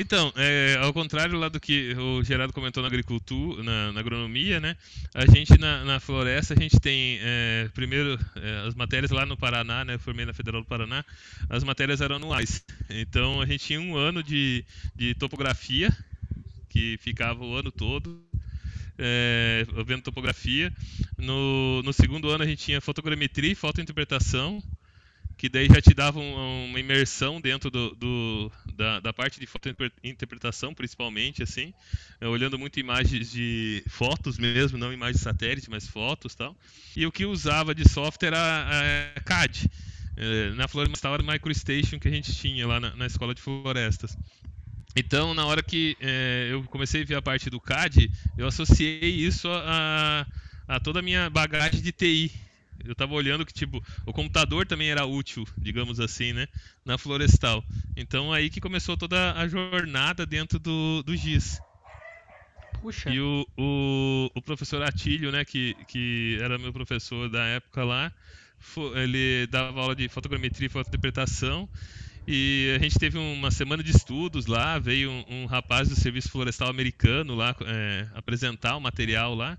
Então, 0.02 0.32
é, 0.38 0.78
ao 0.82 0.94
contrário 0.94 1.38
lá 1.38 1.50
do 1.50 1.60
que 1.60 1.94
o 1.94 2.24
Gerardo 2.24 2.54
comentou 2.54 2.82
na 2.82 2.88
agricultura, 2.88 3.62
na, 3.62 3.92
na 3.92 4.00
agronomia, 4.00 4.58
né? 4.58 4.78
A 5.14 5.26
gente 5.26 5.60
na, 5.60 5.84
na, 5.84 6.00
floresta 6.00 6.54
a 6.54 6.58
gente 6.58 6.80
tem 6.80 7.20
é, 7.22 7.70
primeiro 7.74 8.18
é, 8.38 8.66
as 8.66 8.76
matérias 8.76 9.12
lá 9.12 9.26
no 9.26 9.36
Paraná, 9.36 9.84
né? 9.84 9.96
Eu 9.96 10.00
formei 10.00 10.26
na 10.26 10.32
Federal 10.32 10.62
do 10.62 10.68
Paraná, 10.68 11.04
as 11.50 11.66
matérias 11.66 12.00
eram 12.00 12.16
anuais. 12.16 12.64
Então 12.90 13.42
a 13.42 13.46
gente 13.46 13.66
tinha 13.66 13.82
um 13.82 13.98
ano 13.98 14.24
de, 14.24 14.64
de 14.96 15.14
topografia 15.16 15.94
que 16.70 16.98
ficava 17.02 17.44
o 17.44 17.54
ano 17.54 17.70
todo 17.70 18.24
é, 18.98 19.66
vendo 19.86 20.02
topografia. 20.02 20.72
No, 21.18 21.84
no 21.84 21.92
segundo 21.92 22.30
ano 22.30 22.46
a 22.46 22.48
gente 22.48 22.64
tinha 22.64 22.80
fotogrametria 22.80 23.52
e 23.52 23.56
fotointerpretação 23.56 24.64
que 25.40 25.48
daí 25.48 25.68
já 25.68 25.82
te 25.82 25.94
dava 25.94 26.20
uma 26.20 26.78
imersão 26.82 27.40
dentro 27.40 27.72
do, 27.72 27.96
do 27.96 28.52
da, 28.76 29.00
da, 29.00 29.14
parte 29.14 29.40
de 29.40 29.46
fotointerpretação, 29.48 30.74
principalmente, 30.74 31.42
assim, 31.42 31.74
é, 32.20 32.28
olhando 32.28 32.60
muito 32.60 32.78
imagens 32.78 33.32
de 33.32 33.82
fotos 33.88 34.38
mesmo, 34.38 34.78
não 34.78 34.92
imagens 34.92 35.20
de 35.20 35.24
satélite, 35.24 35.70
mas 35.70 35.88
fotos 35.88 36.36
tal. 36.36 36.54
E 36.94 37.06
o 37.06 37.12
que 37.12 37.26
usava 37.26 37.74
de 37.74 37.88
software 37.88 38.28
era 38.28 39.14
a 39.16 39.22
CAD. 39.22 39.72
É, 40.18 40.50
na 40.56 40.68
Florestal 40.68 41.14
era 41.14 41.24
MicroStation 41.24 41.98
que 41.98 42.10
a 42.10 42.12
gente 42.12 42.36
tinha 42.36 42.68
lá 42.68 42.78
na, 42.78 42.94
na 42.98 43.06
escola 43.06 43.34
de 43.34 43.42
florestas. 43.42 44.18
Então, 44.94 45.34
na 45.34 45.46
hora 45.46 45.64
que 45.64 45.96
é, 46.02 46.50
eu 46.52 46.64
comecei 46.64 47.04
a 47.04 47.06
ver 47.06 47.16
a 47.16 47.22
parte 47.22 47.50
do 47.50 47.62
CAD, 47.62 48.12
eu 48.38 48.46
associei 48.46 49.00
isso 49.10 49.48
a, 49.50 50.28
a 50.68 50.80
toda 50.82 51.00
a 51.00 51.02
minha 51.02 51.30
bagagem 51.30 51.82
de 51.82 51.94
TI 51.94 52.49
eu 52.86 52.96
tava 52.96 53.14
olhando 53.14 53.46
que, 53.46 53.54
tipo, 53.54 53.84
o 54.06 54.14
computador 54.14 54.66
também 54.66 54.90
era 54.90 55.06
útil, 55.06 55.48
digamos 55.58 56.00
assim, 56.00 56.34
né? 56.34 56.48
Na 56.86 56.98
Florestal. 56.98 57.64
Então 57.96 58.32
aí 58.32 58.50
que 58.50 58.62
começou 58.62 58.98
toda 58.98 59.34
a 59.34 59.48
jornada 59.48 60.26
dentro 60.26 60.60
do, 60.60 61.04
do 61.04 61.16
GIS. 61.16 61.62
Puxa. 62.82 63.10
E 63.10 63.20
o, 63.20 63.46
o, 63.58 64.32
o 64.36 64.42
professor 64.42 64.82
Atílio, 64.82 65.32
né, 65.32 65.44
que, 65.44 65.74
que 65.88 66.38
era 66.42 66.58
meu 66.58 66.72
professor 66.72 67.30
da 67.30 67.44
época 67.46 67.84
lá, 67.84 68.12
ele 68.96 69.48
dava 69.48 69.82
aula 69.82 69.96
de 69.96 70.08
fotogrametria 70.08 70.68
e 70.68 70.70
fotointerpretação. 70.70 71.68
E 72.28 72.74
a 72.76 72.84
gente 72.84 73.00
teve 73.00 73.18
uma 73.18 73.50
semana 73.50 73.82
de 73.82 73.90
estudos 73.90 74.46
lá, 74.46 74.78
veio 74.78 75.10
um, 75.10 75.26
um 75.30 75.46
rapaz 75.46 75.90
do 75.90 75.96
Serviço 75.96 76.30
Florestal 76.30 76.70
Americano 76.70 77.34
lá 77.34 77.56
é, 77.66 78.08
apresentar 78.14 78.76
o 78.76 78.82
material 78.82 79.34
lá 79.34 79.58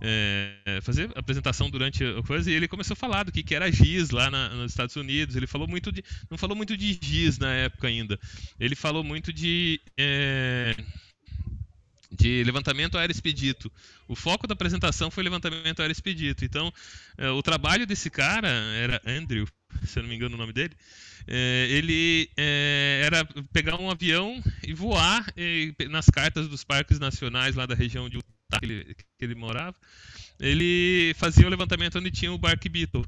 é, 0.00 0.80
fazer 0.82 1.10
apresentação 1.14 1.70
durante 1.70 2.04
a 2.04 2.22
coisa 2.22 2.50
e 2.50 2.54
ele 2.54 2.68
começou 2.68 2.94
a 2.94 2.96
falar 2.96 3.24
do 3.24 3.32
que, 3.32 3.42
que 3.42 3.54
era 3.54 3.70
GIS 3.70 4.10
lá 4.10 4.30
na, 4.30 4.48
nos 4.50 4.72
Estados 4.72 4.96
Unidos. 4.96 5.36
Ele 5.36 5.46
falou 5.46 5.68
muito 5.68 5.92
de. 5.92 6.02
Não 6.30 6.38
falou 6.38 6.56
muito 6.56 6.76
de 6.76 6.98
GIS 7.00 7.38
na 7.38 7.52
época 7.52 7.88
ainda. 7.88 8.18
Ele 8.58 8.74
falou 8.74 9.04
muito 9.04 9.32
de. 9.32 9.80
É, 9.98 10.74
de 12.10 12.44
levantamento 12.44 12.96
aéreo 12.96 13.12
expedito. 13.12 13.70
O 14.06 14.14
foco 14.14 14.46
da 14.46 14.54
apresentação 14.54 15.10
foi 15.10 15.24
levantamento 15.24 15.80
aéreo 15.80 15.92
expedito. 15.92 16.44
Então, 16.44 16.72
é, 17.18 17.28
o 17.30 17.42
trabalho 17.42 17.86
desse 17.86 18.08
cara 18.08 18.48
era 18.48 19.02
Andrew, 19.04 19.46
se 19.84 19.98
eu 19.98 20.02
não 20.02 20.10
me 20.10 20.16
engano 20.16 20.36
o 20.36 20.38
nome 20.38 20.52
dele. 20.52 20.74
É, 21.26 21.66
ele 21.70 22.28
é, 22.36 23.02
era 23.04 23.24
pegar 23.52 23.80
um 23.80 23.90
avião 23.90 24.42
e 24.62 24.74
voar 24.74 25.26
e, 25.36 25.74
nas 25.88 26.06
cartas 26.06 26.48
dos 26.48 26.62
parques 26.62 26.98
nacionais 26.98 27.54
lá 27.54 27.66
da 27.66 27.74
região 27.74 28.08
de 28.08 28.18
que 28.58 28.64
ele, 28.64 28.94
que 28.94 29.24
ele 29.24 29.34
morava. 29.34 29.76
Ele 30.40 31.14
fazia 31.16 31.46
o 31.46 31.50
levantamento 31.50 31.98
onde 31.98 32.10
tinha 32.10 32.32
o 32.32 32.38
Bark 32.38 32.68
Beetle, 32.68 33.04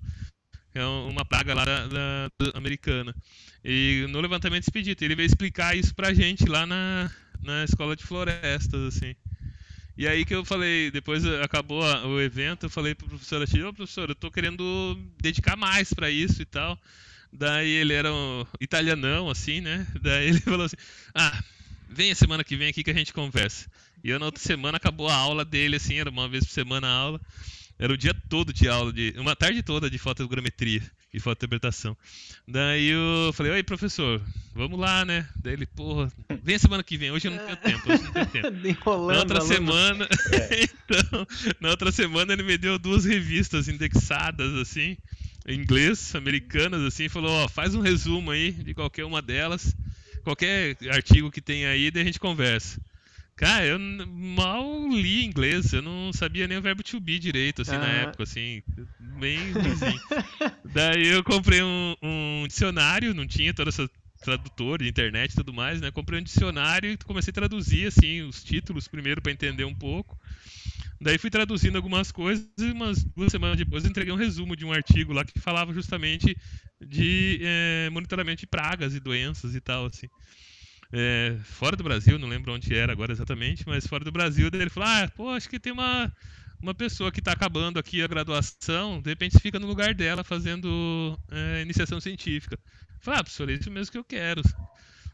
que 0.72 0.78
é 0.78 0.84
uma 0.84 1.24
praga 1.24 1.54
lá 1.54 1.64
da, 1.64 1.86
da, 1.86 2.30
da 2.38 2.58
americana. 2.58 3.14
E 3.64 4.06
no 4.10 4.20
levantamento 4.20 4.62
expedito, 4.62 5.04
ele 5.04 5.16
veio 5.16 5.26
explicar 5.26 5.76
isso 5.76 5.94
pra 5.94 6.14
gente 6.14 6.46
lá 6.46 6.64
na, 6.66 7.10
na 7.42 7.64
escola 7.64 7.96
de 7.96 8.04
florestas, 8.04 8.94
assim. 8.94 9.14
E 9.98 10.06
aí 10.06 10.24
que 10.26 10.34
eu 10.34 10.44
falei, 10.44 10.90
depois 10.90 11.24
acabou 11.42 11.82
o 11.82 12.20
evento, 12.20 12.66
eu 12.66 12.70
falei 12.70 12.94
pro 12.94 13.08
professor 13.08 13.42
Achille, 13.42 13.64
ô 13.64 13.72
professor, 13.72 14.10
eu 14.10 14.14
tô 14.14 14.30
querendo 14.30 14.94
dedicar 15.20 15.56
mais 15.56 15.92
para 15.94 16.10
isso 16.10 16.42
e 16.42 16.44
tal. 16.44 16.78
Daí 17.32 17.70
ele 17.70 17.94
era 17.94 18.12
um 18.12 18.44
italianão, 18.60 19.30
assim, 19.30 19.60
né? 19.60 19.86
Daí 20.02 20.28
ele 20.28 20.40
falou 20.42 20.66
assim, 20.66 20.76
ah, 21.14 21.42
vem 21.88 22.10
a 22.10 22.14
semana 22.14 22.44
que 22.44 22.56
vem 22.56 22.68
aqui 22.68 22.84
que 22.84 22.90
a 22.90 22.94
gente 22.94 23.12
conversa. 23.12 23.70
E 24.06 24.10
eu 24.10 24.20
na 24.20 24.26
outra 24.26 24.40
semana 24.40 24.76
acabou 24.76 25.08
a 25.08 25.14
aula 25.16 25.44
dele, 25.44 25.74
assim, 25.74 25.98
era 25.98 26.08
uma 26.08 26.28
vez 26.28 26.44
por 26.44 26.52
semana 26.52 26.86
a 26.86 26.92
aula. 26.92 27.20
Era 27.76 27.92
o 27.92 27.96
dia 27.96 28.14
todo 28.28 28.52
de 28.52 28.68
aula, 28.68 28.92
de 28.92 29.12
uma 29.16 29.34
tarde 29.34 29.64
toda 29.64 29.90
de 29.90 29.98
fotogrametria. 29.98 30.80
e 31.12 31.18
fotointerpretação. 31.18 31.96
Daí 32.46 32.86
eu 32.86 33.32
falei, 33.32 33.50
oi 33.50 33.64
professor, 33.64 34.22
vamos 34.54 34.78
lá, 34.78 35.04
né? 35.04 35.28
Daí 35.42 35.54
ele, 35.54 35.66
porra, 35.66 36.08
vem 36.40 36.56
semana 36.56 36.84
que 36.84 36.96
vem, 36.96 37.10
hoje 37.10 37.26
eu 37.26 37.32
não 37.32 37.44
tenho 37.44 37.56
tempo, 37.56 37.92
hoje 37.92 38.04
eu 38.04 38.04
não 38.04 38.12
tenho 38.12 38.26
tempo. 38.28 38.46
Enrolando, 38.68 39.12
na 39.12 39.18
outra 39.18 39.38
aluno. 39.38 39.52
semana, 39.52 40.08
então, 40.54 41.26
na 41.58 41.70
outra 41.70 41.90
semana 41.90 42.32
ele 42.32 42.44
me 42.44 42.56
deu 42.56 42.78
duas 42.78 43.04
revistas 43.04 43.66
indexadas, 43.66 44.54
assim, 44.54 44.96
em 45.48 45.58
inglês, 45.58 46.14
americanas, 46.14 46.80
assim, 46.82 47.06
e 47.06 47.08
falou, 47.08 47.32
ó, 47.32 47.48
faz 47.48 47.74
um 47.74 47.80
resumo 47.80 48.30
aí 48.30 48.52
de 48.52 48.72
qualquer 48.72 49.04
uma 49.04 49.20
delas, 49.20 49.74
qualquer 50.22 50.76
artigo 50.92 51.28
que 51.28 51.40
tem 51.40 51.66
aí, 51.66 51.90
daí 51.90 52.02
a 52.02 52.06
gente 52.06 52.20
conversa. 52.20 52.80
Cara, 53.36 53.66
eu 53.66 53.78
mal 53.78 54.88
li 54.90 55.24
inglês, 55.24 55.72
eu 55.74 55.82
não 55.82 56.10
sabia 56.12 56.48
nem 56.48 56.56
o 56.56 56.62
verbo 56.62 56.82
to 56.82 56.98
be 56.98 57.18
direito, 57.18 57.60
assim, 57.60 57.76
na 57.76 57.86
época, 57.86 58.22
assim, 58.22 58.62
bem 58.98 59.52
ruimzinho. 59.52 60.00
Daí 60.72 61.06
eu 61.08 61.22
comprei 61.22 61.62
um, 61.62 61.94
um 62.02 62.44
dicionário, 62.48 63.12
não 63.14 63.26
tinha 63.26 63.52
toda 63.52 63.68
essa 63.68 63.88
tradutor 64.22 64.78
de 64.78 64.88
internet 64.88 65.32
e 65.32 65.36
tudo 65.36 65.52
mais, 65.52 65.80
né? 65.82 65.90
Comprei 65.90 66.18
um 66.18 66.22
dicionário 66.22 66.90
e 66.90 66.96
comecei 66.96 67.30
a 67.30 67.34
traduzir, 67.34 67.86
assim, 67.86 68.22
os 68.22 68.42
títulos 68.42 68.88
primeiro 68.88 69.20
para 69.20 69.32
entender 69.32 69.64
um 69.64 69.74
pouco. 69.74 70.18
Daí 71.00 71.18
fui 71.18 71.28
traduzindo 71.28 71.76
algumas 71.76 72.10
coisas 72.10 72.46
e 72.58 72.72
umas 72.72 73.04
duas 73.04 73.30
semanas 73.30 73.58
depois 73.58 73.84
eu 73.84 73.90
entreguei 73.90 74.12
um 74.12 74.16
resumo 74.16 74.56
de 74.56 74.64
um 74.64 74.72
artigo 74.72 75.12
lá 75.12 75.24
que 75.24 75.38
falava 75.38 75.72
justamente 75.74 76.36
de 76.80 77.38
eh, 77.42 77.90
monitoramento 77.90 78.40
de 78.40 78.46
pragas 78.46 78.94
e 78.94 79.00
doenças 79.00 79.54
e 79.54 79.60
tal, 79.60 79.86
assim. 79.86 80.08
É, 80.98 81.36
fora 81.44 81.76
do 81.76 81.84
Brasil, 81.84 82.18
não 82.18 82.26
lembro 82.26 82.54
onde 82.54 82.74
era 82.74 82.90
agora 82.90 83.12
exatamente, 83.12 83.64
mas 83.66 83.86
fora 83.86 84.02
do 84.02 84.10
Brasil, 84.10 84.50
daí 84.50 84.62
ele 84.62 84.70
falou: 84.70 84.88
Ah, 84.88 85.12
pô, 85.14 85.28
acho 85.28 85.46
que 85.46 85.60
tem 85.60 85.70
uma, 85.70 86.10
uma 86.62 86.74
pessoa 86.74 87.12
que 87.12 87.18
está 87.20 87.32
acabando 87.32 87.78
aqui 87.78 88.02
a 88.02 88.06
graduação, 88.06 89.02
de 89.02 89.10
repente 89.10 89.38
fica 89.38 89.58
no 89.58 89.66
lugar 89.66 89.92
dela 89.94 90.24
fazendo 90.24 91.18
é, 91.30 91.60
iniciação 91.60 92.00
científica. 92.00 92.58
Falei, 93.00 93.20
ah, 93.20 93.22
professor, 93.22 93.50
é 93.50 93.52
isso 93.52 93.70
mesmo 93.70 93.92
que 93.92 93.98
eu 93.98 94.04
quero. 94.04 94.40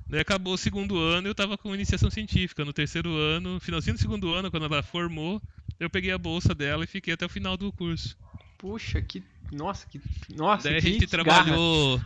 Daí 0.08 0.20
acabou 0.20 0.54
o 0.54 0.58
segundo 0.58 0.96
ano, 0.98 1.26
eu 1.26 1.32
estava 1.32 1.58
com 1.58 1.74
iniciação 1.74 2.10
científica. 2.10 2.64
No 2.64 2.72
terceiro 2.72 3.16
ano, 3.16 3.58
finalzinho 3.58 3.96
do 3.96 4.00
segundo 4.00 4.32
ano, 4.32 4.50
quando 4.52 4.66
ela 4.66 4.82
formou, 4.84 5.42
eu 5.80 5.90
peguei 5.90 6.12
a 6.12 6.18
bolsa 6.18 6.54
dela 6.54 6.84
e 6.84 6.86
fiquei 6.86 7.14
até 7.14 7.26
o 7.26 7.28
final 7.28 7.56
do 7.56 7.72
curso. 7.72 8.16
Puxa, 8.56 9.02
que. 9.02 9.22
Nossa, 9.50 9.86
que. 9.88 10.00
Nossa, 10.34 10.68
Daí 10.68 10.78
a 10.78 10.80
que 10.80 10.92
gente 10.92 11.06
garra. 11.06 11.44
trabalhou. 11.44 12.00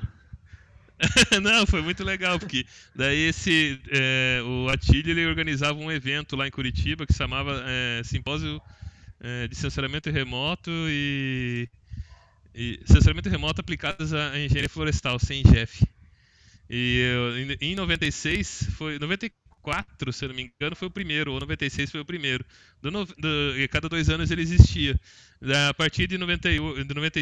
Não, 1.43 1.67
foi 1.67 1.83
muito 1.83 2.03
legal, 2.03 2.39
porque 2.39 2.67
daí 2.95 3.29
esse 3.29 3.79
é, 3.91 4.41
o 4.43 4.69
Atílio 4.69 5.11
ele 5.11 5.27
organizava 5.27 5.79
um 5.79 5.91
evento 5.93 6.37
lá 6.37 6.47
em 6.47 6.51
Curitiba 6.51 7.07
que 7.07 7.13
se 7.13 7.19
chamava 7.19 7.63
é, 7.67 8.03
Simpósio 8.05 8.61
é, 9.21 9.49
de 9.49 9.57
Sensoramento 9.57 10.11
Remoto 10.11 10.71
e, 10.89 11.69
e 12.55 12.81
Sensoramento 12.87 13.29
Remoto 13.29 13.61
aplicados 13.61 14.15
à 14.15 14.39
engenharia 14.39 14.69
florestal, 14.71 15.19
sem 15.19 15.43
GEF. 15.45 15.85
E 16.71 17.01
eu, 17.15 17.39
em, 17.39 17.73
em 17.73 17.77
96, 17.77 18.69
foi 18.77 18.99
94, 18.99 20.13
se 20.13 20.25
eu 20.25 20.31
não 20.31 20.37
me 20.37 20.43
engano, 20.61 20.77
foi 20.77 20.89
o 20.89 20.91
primeiro, 20.91 21.33
ou 21.33 21.41
96 21.41 21.91
foi 21.91 22.01
o 22.01 22.05
primeiro. 22.05 22.45
Do, 22.83 22.91
do- 22.91 23.69
cada 23.71 23.89
dois 23.89 24.09
anos 24.11 24.31
ele 24.31 24.43
existia. 24.43 24.99
A 25.71 25.75
partir 25.75 26.07
de 26.09 26.19
98, 26.19 26.85
de 26.89 26.95
90, 26.95 27.21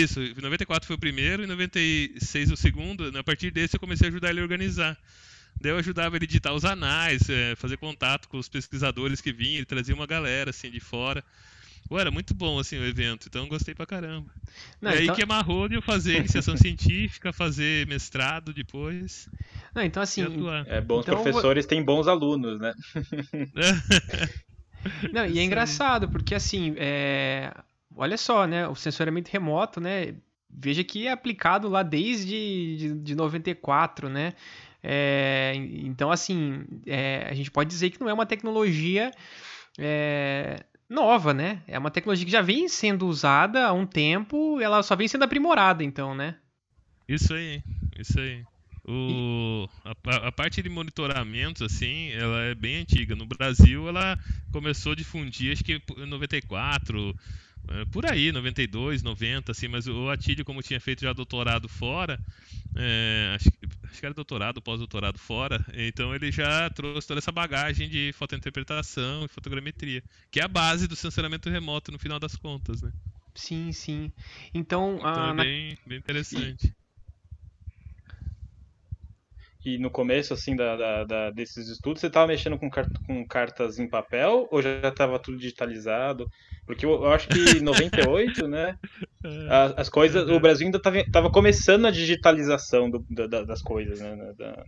isso, 0.00 0.20
em 0.20 0.34
94 0.40 0.86
foi 0.86 0.96
o 0.96 0.98
primeiro, 0.98 1.44
em 1.44 1.46
96 1.46 2.50
o 2.50 2.56
segundo. 2.56 3.16
A 3.18 3.24
partir 3.24 3.50
desse 3.50 3.76
eu 3.76 3.80
comecei 3.80 4.06
a 4.06 4.10
ajudar 4.10 4.30
ele 4.30 4.40
a 4.40 4.42
organizar. 4.42 4.98
Daí 5.60 5.72
eu 5.72 5.78
ajudava 5.78 6.16
ele 6.16 6.24
a 6.24 6.28
editar 6.28 6.52
os 6.52 6.64
anais, 6.64 7.28
eh, 7.30 7.54
fazer 7.56 7.78
contato 7.78 8.28
com 8.28 8.38
os 8.38 8.48
pesquisadores 8.48 9.20
que 9.20 9.32
vinham, 9.32 9.56
ele 9.56 9.64
trazia 9.64 9.94
uma 9.94 10.06
galera 10.06 10.50
assim 10.50 10.70
de 10.70 10.80
fora. 10.80 11.24
Pô, 11.88 11.98
era 11.98 12.10
muito 12.10 12.34
bom 12.34 12.58
assim 12.58 12.78
o 12.78 12.84
evento, 12.84 13.28
então 13.28 13.44
eu 13.44 13.48
gostei 13.48 13.74
pra 13.74 13.86
caramba. 13.86 14.28
Não, 14.82 14.90
e 14.90 14.94
aí 14.94 15.04
então, 15.04 15.14
que 15.14 15.22
amarrou 15.22 15.68
de 15.68 15.76
eu 15.76 15.82
fazer 15.82 16.18
iniciação 16.18 16.56
científica, 16.58 17.32
fazer 17.32 17.86
mestrado 17.86 18.52
depois 18.52 19.28
não, 19.76 19.82
então 19.82 20.02
assim. 20.02 20.22
É, 20.66 20.80
bons 20.80 21.02
Então, 21.02 21.22
professores 21.22 21.66
têm 21.66 21.84
bons 21.84 22.08
alunos, 22.08 22.58
né? 22.58 22.72
Não, 25.12 25.26
e 25.26 25.38
é 25.38 25.40
aí. 25.40 25.46
engraçado, 25.46 26.08
porque 26.08 26.34
assim, 26.34 26.74
é... 26.78 27.52
olha 27.96 28.16
só, 28.16 28.46
né? 28.46 28.68
O 28.68 28.74
sensoramento 28.74 29.30
remoto, 29.30 29.80
né? 29.80 30.14
Veja 30.48 30.84
que 30.84 31.06
é 31.06 31.12
aplicado 31.12 31.68
lá 31.68 31.82
desde 31.82 32.76
de, 32.76 32.94
de 33.00 33.14
94, 33.14 34.08
né? 34.08 34.34
É, 34.82 35.52
então, 35.56 36.12
assim, 36.12 36.64
é, 36.86 37.26
a 37.28 37.34
gente 37.34 37.50
pode 37.50 37.68
dizer 37.68 37.90
que 37.90 38.00
não 38.00 38.08
é 38.08 38.12
uma 38.12 38.26
tecnologia 38.26 39.10
é, 39.78 40.64
nova, 40.88 41.34
né? 41.34 41.62
É 41.66 41.78
uma 41.78 41.90
tecnologia 41.90 42.24
que 42.24 42.30
já 42.30 42.42
vem 42.42 42.68
sendo 42.68 43.06
usada 43.06 43.66
há 43.66 43.72
um 43.72 43.86
tempo, 43.86 44.60
ela 44.60 44.82
só 44.82 44.94
vem 44.94 45.08
sendo 45.08 45.24
aprimorada, 45.24 45.82
então, 45.82 46.14
né? 46.14 46.36
Isso 47.08 47.34
aí, 47.34 47.62
isso 47.98 48.18
aí. 48.20 48.44
O, 48.88 49.68
a, 49.84 50.28
a 50.28 50.32
parte 50.32 50.62
de 50.62 50.68
monitoramento, 50.68 51.64
assim, 51.64 52.12
ela 52.12 52.42
é 52.42 52.54
bem 52.54 52.76
antiga. 52.76 53.16
No 53.16 53.26
Brasil, 53.26 53.88
ela 53.88 54.16
começou 54.52 54.92
a 54.92 54.94
difundir, 54.94 55.52
acho 55.52 55.64
que 55.64 55.82
em 55.96 56.06
94, 56.06 57.10
eh, 57.10 57.14
por 57.90 58.06
aí, 58.06 58.30
92, 58.32 59.02
90, 59.02 59.52
assim, 59.52 59.68
mas 59.68 59.86
o 59.86 60.08
Atílio, 60.10 60.44
como 60.44 60.62
tinha 60.62 60.80
feito 60.80 61.02
já 61.02 61.12
doutorado 61.12 61.68
fora, 61.68 62.20
eh, 62.76 63.32
acho, 63.36 63.50
que- 63.52 63.66
acho 63.84 64.00
que 64.00 64.06
era 64.06 64.14
doutorado, 64.14 64.62
pós-doutorado 64.62 65.18
fora, 65.18 65.64
então 65.74 66.14
ele 66.14 66.30
já 66.32 66.70
trouxe 66.70 67.08
toda 67.08 67.18
essa 67.18 67.32
bagagem 67.32 67.88
de 67.88 68.12
fotointerpretação 68.14 69.24
e 69.24 69.28
fotogrametria, 69.28 70.02
que 70.30 70.40
é 70.40 70.44
a 70.44 70.48
base 70.48 70.86
do 70.88 70.96
sensoramento 70.96 71.50
remoto 71.50 71.92
no 71.92 71.98
final 71.98 72.18
das 72.20 72.36
contas, 72.36 72.82
né? 72.82 72.92
Sim, 73.34 73.72
sim. 73.72 74.12
Então, 74.54 74.98
Então 74.98 75.24
ah, 75.28 75.28
é 75.28 75.32
bem, 75.32 75.78
bem 75.86 75.98
interessante. 75.98 76.68
E 76.68 76.85
no 79.78 79.90
começo, 79.90 80.32
assim, 80.32 80.54
da, 80.54 80.76
da- 80.76 81.04
da- 81.04 81.30
desses 81.30 81.68
estudos, 81.68 82.00
você 82.00 82.06
estava 82.06 82.28
mexendo 82.28 82.56
com, 82.58 82.70
car- 82.70 82.88
com 83.06 83.26
cartas 83.26 83.78
em 83.78 83.88
papel 83.88 84.46
ou 84.50 84.62
já 84.62 84.88
estava 84.88 85.18
tudo 85.18 85.36
digitalizado? 85.38 86.28
Porque 86.66 86.86
eu, 86.86 86.90
eu 86.92 87.12
acho 87.12 87.28
que 87.28 87.38
em 87.58 87.60
98, 87.60 88.46
né, 88.48 88.78
a- 89.50 89.74
as, 89.80 89.88
coisas, 89.88 90.28
o 90.28 90.38
Brasil 90.40 90.66
ainda 90.66 90.80
estava 91.00 91.30
começando 91.30 91.86
a 91.86 91.90
digitalização 91.90 92.88
do- 92.90 93.04
da- 93.10 93.26
da- 93.26 93.42
das 93.44 93.62
coisas, 93.62 94.00
né? 94.00 94.16
da- 94.38 94.64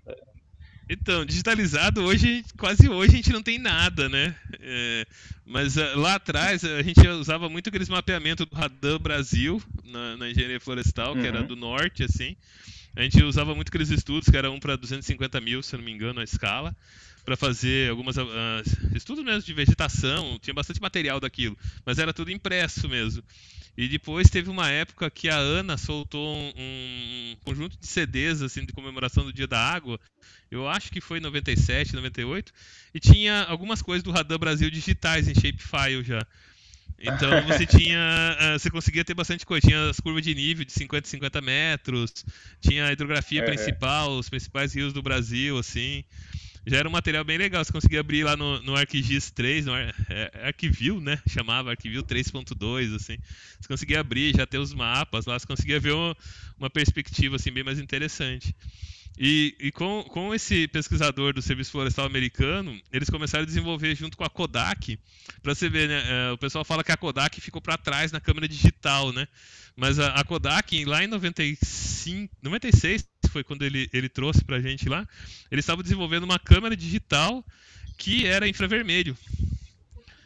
Então, 0.89 1.25
digitalizado 1.25 2.03
hoje, 2.03 2.45
quase 2.57 2.89
hoje 2.89 3.13
a 3.13 3.17
gente 3.17 3.33
não 3.33 3.43
tem 3.43 3.59
nada, 3.59 4.09
né? 4.09 4.35
É, 4.61 5.07
mas 5.45 5.77
ah, 5.77 5.93
lá 5.97 6.15
atrás 6.15 6.65
a 6.65 6.83
gente 6.83 7.07
usava 7.09 7.49
muito 7.49 7.69
aqueles 7.69 7.89
mapeamentos 7.91 8.47
do 8.47 8.57
Radar 8.57 8.99
Brasil 8.99 9.63
na, 9.85 10.17
na 10.17 10.31
engenharia 10.31 10.59
florestal, 10.61 11.15
que 11.15 11.27
era 11.27 11.41
Uhum. 11.41 11.47
do 11.47 11.57
norte, 11.57 12.03
assim. 12.03 12.35
A 12.97 13.03
gente 13.03 13.23
usava 13.23 13.55
muito 13.55 13.69
aqueles 13.69 13.91
estudos 13.91 14.29
que 14.29 14.37
era 14.37 14.51
um 14.51 14.59
para 14.59 14.77
250 14.77 15.41
mil, 15.41 15.63
se 15.63 15.77
não 15.77 15.85
me 15.85 15.93
engano, 15.93 16.21
a 16.21 16.25
escala, 16.25 16.75
para 17.29 17.37
fazer 17.37 17.91
algumas 17.91 18.17
ah, 18.17 18.63
estudos 18.95 19.23
mesmo 19.23 19.43
de 19.43 19.53
vegetação. 19.53 20.39
Tinha 20.41 20.55
bastante 20.55 20.81
material 20.81 21.21
daquilo, 21.21 21.59
mas 21.85 21.99
era 21.99 22.11
tudo 22.11 22.31
impresso 22.31 22.89
mesmo. 22.89 23.23
E 23.77 23.87
depois 23.87 24.31
teve 24.31 24.49
uma 24.49 24.71
época 24.71 25.11
que 25.11 25.29
a 25.29 25.37
Ana 25.37 25.77
soltou 25.77 26.35
um, 26.35 26.53
um 26.57 27.37
conjunto 27.45 27.79
de 27.79 27.87
CDs 27.87 28.41
assim 28.41 28.65
de 28.65 28.73
comemoração 28.73 29.25
do 29.25 29.33
Dia 29.33 29.47
da 29.47 29.61
Água. 29.61 30.01
Eu 30.51 30.67
acho 30.67 30.91
que 30.91 31.03
foi 31.03 31.19
em 31.19 31.21
97, 31.21 31.95
98, 31.95 32.51
e 32.95 32.99
tinha 32.99 33.43
algumas 33.43 33.83
coisas 33.83 34.03
do 34.03 34.11
Radar 34.11 34.39
Brasil 34.39 34.71
digitais 34.71 35.29
em 35.29 35.35
shapefile 35.35 36.03
já. 36.03 36.27
Então 36.99 37.29
você 37.47 37.67
tinha, 37.67 38.01
ah, 38.39 38.59
você 38.59 38.71
conseguia 38.71 39.05
ter 39.05 39.13
bastante 39.13 39.45
coisa. 39.45 39.69
Tinha 39.69 39.91
as 39.91 40.01
curvas 40.01 40.25
de 40.25 40.35
nível 40.35 40.65
de 40.65 40.73
50 40.73 41.07
e 41.07 41.11
50 41.11 41.43
metros, 41.43 42.25
tinha 42.59 42.87
a 42.87 42.93
hidrografia 42.93 43.43
É, 43.43 43.45
é. 43.45 43.47
principal, 43.47 44.19
os 44.19 44.31
principais 44.31 44.75
rios 44.75 44.95
do 44.95 45.03
Brasil, 45.03 45.59
assim. 45.59 46.03
Já 46.69 46.79
era 46.79 46.89
um 46.89 46.93
material 46.93 47.25
bem 47.25 47.39
legal. 47.39 47.65
Você 47.65 47.73
conseguia 47.73 48.01
abrir 48.01 48.25
lá 48.25 48.37
no, 48.37 48.61
no 48.63 48.77
ArcGIS 48.77 49.31
3, 49.31 49.67
no 49.67 49.73
Ar, 49.73 49.95
é, 50.11 50.47
Arquivio, 50.49 51.01
né? 51.01 51.19
Chamava 51.27 51.71
Arquivio 51.71 52.03
3.2, 52.03 52.95
assim. 52.95 53.17
Você 53.59 53.69
conseguia 53.69 54.01
abrir, 54.01 54.37
já 54.37 54.47
ter 54.47 54.59
os 54.59 54.75
mapas 54.75 55.25
lá, 55.25 55.39
você 55.39 55.47
conseguia 55.47 55.81
ver 55.81 55.93
uma, 55.93 56.17
uma 56.59 56.69
perspectiva 56.69 57.37
assim 57.37 57.51
bem 57.51 57.65
mais 57.65 57.79
interessante. 57.79 58.55
E, 59.19 59.57
e 59.59 59.73
com, 59.73 60.05
com 60.05 60.33
esse 60.33 60.69
pesquisador 60.69 61.33
do 61.33 61.43
Serviço 61.43 61.73
Florestal 61.73 62.07
Americano, 62.07 62.79
eles 62.93 63.11
começaram 63.11 63.43
a 63.43 63.47
desenvolver 63.47 63.97
junto 63.97 64.17
com 64.17 64.23
a 64.23 64.31
Kodak, 64.31 64.97
para 65.43 65.55
você 65.55 65.69
ver, 65.69 65.89
né? 65.89 66.03
é, 66.07 66.33
o 66.33 66.39
pessoal 66.39 66.65
fala 66.65 66.85
que 66.85 66.93
a 66.93 66.97
Kodak 66.97 67.41
ficou 67.41 67.61
para 67.61 67.77
trás 67.77 68.13
na 68.13 68.21
câmera 68.21 68.47
digital, 68.47 69.13
né? 69.13 69.27
Mas 69.75 69.99
a, 69.99 70.09
a 70.15 70.23
Kodak, 70.23 70.85
lá 70.85 71.03
em 71.03 71.09
95, 71.09 72.33
96, 72.41 73.09
foi 73.29 73.45
quando 73.45 73.63
ele, 73.63 73.89
ele 73.93 74.09
trouxe 74.09 74.45
pra 74.45 74.61
gente 74.61 74.89
lá, 74.89 75.07
eles 75.51 75.65
estavam 75.65 75.83
desenvolvendo 75.83 76.25
uma 76.25 76.39
câmera 76.39 76.77
digital 76.77 77.45
que 77.97 78.27
era 78.27 78.49
infravermelho. 78.49 79.17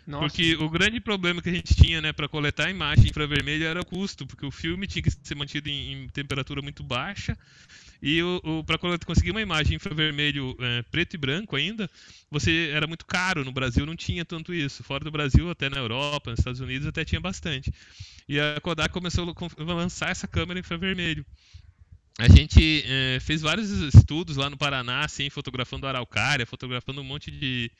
Nossa. 0.06 0.26
Porque 0.26 0.56
o 0.56 0.68
grande 0.68 1.00
problema 1.00 1.40
que 1.40 1.48
a 1.48 1.52
gente 1.52 1.74
tinha, 1.74 2.00
né, 2.00 2.12
para 2.12 2.28
coletar 2.28 2.66
a 2.66 2.70
imagem 2.70 3.08
infravermelho 3.08 3.64
era 3.64 3.80
o 3.80 3.84
custo, 3.84 4.26
porque 4.26 4.44
o 4.44 4.50
filme 4.50 4.86
tinha 4.86 5.02
que 5.02 5.10
ser 5.10 5.34
mantido 5.36 5.68
em, 5.68 5.92
em 6.04 6.08
temperatura 6.08 6.60
muito 6.60 6.82
baixa 6.82 7.38
e 8.02 8.20
o, 8.20 8.40
o 8.42 8.64
para 8.64 8.78
conseguir 9.06 9.30
uma 9.30 9.40
imagem 9.40 9.76
infravermelho 9.76 10.56
é, 10.58 10.82
preto 10.90 11.14
e 11.14 11.16
branco 11.16 11.54
ainda, 11.54 11.88
você 12.28 12.70
era 12.74 12.84
muito 12.84 13.06
caro. 13.06 13.44
No 13.44 13.52
Brasil 13.52 13.86
não 13.86 13.94
tinha 13.94 14.24
tanto 14.24 14.52
isso. 14.52 14.82
Fora 14.82 15.04
do 15.04 15.10
Brasil, 15.10 15.48
até 15.48 15.70
na 15.70 15.78
Europa, 15.78 16.30
nos 16.30 16.40
Estados 16.40 16.60
Unidos, 16.60 16.88
até 16.88 17.04
tinha 17.04 17.20
bastante. 17.20 17.72
E 18.28 18.40
a 18.40 18.60
Kodak 18.60 18.92
começou 18.92 19.32
a 19.56 19.62
lançar 19.72 20.10
essa 20.10 20.26
câmera 20.26 20.58
infravermelho. 20.58 21.24
A 22.18 22.28
gente 22.28 22.84
é, 22.86 23.18
fez 23.20 23.42
vários 23.42 23.70
estudos 23.70 24.36
lá 24.36 24.50
no 24.50 24.56
Paraná, 24.56 25.04
assim, 25.04 25.30
fotografando 25.30 25.86
araucária, 25.86 26.46
fotografando 26.46 27.00
um 27.00 27.04
monte 27.04 27.30
de, 27.30 27.70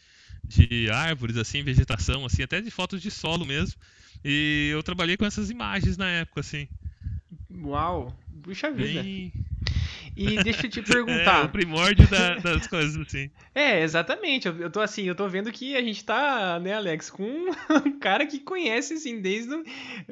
de 0.45 0.91
árvores, 0.91 1.37
assim, 1.37 1.63
vegetação, 1.63 2.25
assim, 2.25 2.43
até 2.43 2.61
de 2.61 2.71
fotos 2.71 3.03
de 3.03 3.11
solo 3.11 3.45
mesmo. 3.45 3.79
E 4.25 4.71
eu 4.73 4.83
trabalhei 4.83 5.17
com 5.17 5.27
essas 5.27 5.51
imagens 5.51 5.97
na 5.97 6.09
época, 6.09 6.41
assim. 6.41 6.69
Uau! 7.51 8.17
Puxa 8.43 8.71
vida. 8.71 9.03
Bem... 9.03 9.33
E 10.17 10.43
deixa 10.43 10.67
eu 10.67 10.71
te 10.71 10.83
perguntar. 10.83 11.23
É, 11.43 11.45
o 11.45 11.49
primórdio 11.49 12.07
da, 12.09 12.35
das 12.37 12.67
coisas, 12.67 12.97
assim. 12.97 13.31
É, 13.55 13.83
exatamente. 13.83 14.47
Eu, 14.47 14.57
eu 14.59 14.71
tô 14.71 14.81
assim, 14.81 15.05
eu 15.05 15.15
tô 15.15 15.29
vendo 15.29 15.51
que 15.51 15.75
a 15.77 15.83
gente 15.83 16.05
tá, 16.05 16.59
né, 16.61 16.75
Alex, 16.75 17.11
com 17.11 17.25
um 17.87 17.99
cara 17.99 18.27
que 18.27 18.39
conhece, 18.39 18.95
assim, 18.95 19.21
desde 19.21 19.55
o, 19.55 19.65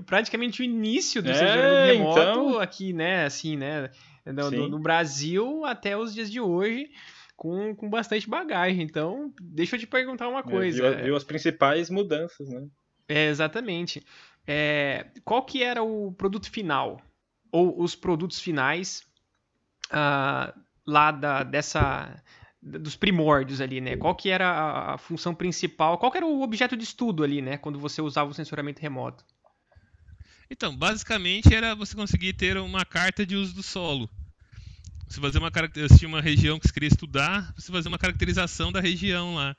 praticamente 0.05 0.63
o 0.63 0.65
início 0.65 1.23
do 1.23 1.31
é, 1.31 1.93
remoto 1.93 2.21
então... 2.21 2.59
aqui, 2.59 2.93
né, 2.93 3.25
assim, 3.25 3.57
né, 3.57 3.91
no, 4.27 4.69
no, 4.69 4.79
Brasil 4.79 5.65
até 5.65 5.97
os 5.97 6.15
dias 6.15 6.31
de 6.31 6.41
hoje. 6.41 6.91
Com, 7.37 7.75
com 7.75 7.89
bastante 7.89 8.29
bagagem. 8.29 8.83
Então, 8.83 9.33
deixa 9.41 9.77
eu 9.77 9.81
te 9.81 9.87
perguntar 9.87 10.29
uma 10.29 10.43
coisa. 10.43 10.87
É, 10.87 10.95
viu, 10.97 11.05
viu 11.05 11.17
as 11.17 11.25
principais 11.25 11.89
mudanças, 11.89 12.47
né? 12.51 12.67
É, 13.09 13.29
exatamente. 13.29 14.05
É, 14.47 15.07
qual 15.25 15.43
que 15.43 15.63
era 15.63 15.83
o 15.83 16.13
produto 16.13 16.51
final? 16.51 17.01
Ou 17.51 17.83
os 17.83 17.95
produtos 17.95 18.39
finais 18.39 19.03
uh, 19.91 20.53
lá 20.87 21.11
da, 21.11 21.43
dessa 21.43 22.23
dos 22.63 22.95
primórdios 22.95 23.61
ali, 23.61 23.81
né? 23.81 23.97
Qual 23.97 24.15
que 24.15 24.29
era 24.29 24.47
a, 24.47 24.95
a, 24.95 24.99
função 24.99 25.35
principal? 25.35 25.97
Qual 25.97 26.13
que 26.13 26.19
era 26.19 26.27
o 26.27 26.43
objeto 26.43 26.77
de 26.77 26.85
estudo 26.85 27.25
ali, 27.25 27.41
né? 27.41 27.57
Quando 27.57 27.79
você 27.79 28.03
usava 28.03 28.31
o 28.31 28.35
sensoramento 28.35 28.83
remoto? 28.83 29.25
Então, 30.51 30.77
basicamente 30.77 31.55
era 31.55 31.77
você 31.77 31.95
conseguir 31.95 32.33
ter 32.33 32.57
uma 32.59 32.85
carta 32.85 33.25
de 33.25 33.37
uso 33.37 33.55
do 33.55 33.63
solo. 33.63 34.11
Você 35.09 35.21
fazer 35.21 35.39
uma 35.39 35.51
tinha 35.97 36.09
uma 36.09 36.21
região 36.21 36.59
que 36.59 36.67
você 36.67 36.73
queria 36.73 36.89
estudar, 36.89 37.53
você 37.57 37.71
fazer 37.71 37.89
uma 37.89 37.99
caracterização 37.99 38.73
da 38.73 38.81
região 38.81 39.35
lá. 39.37 39.57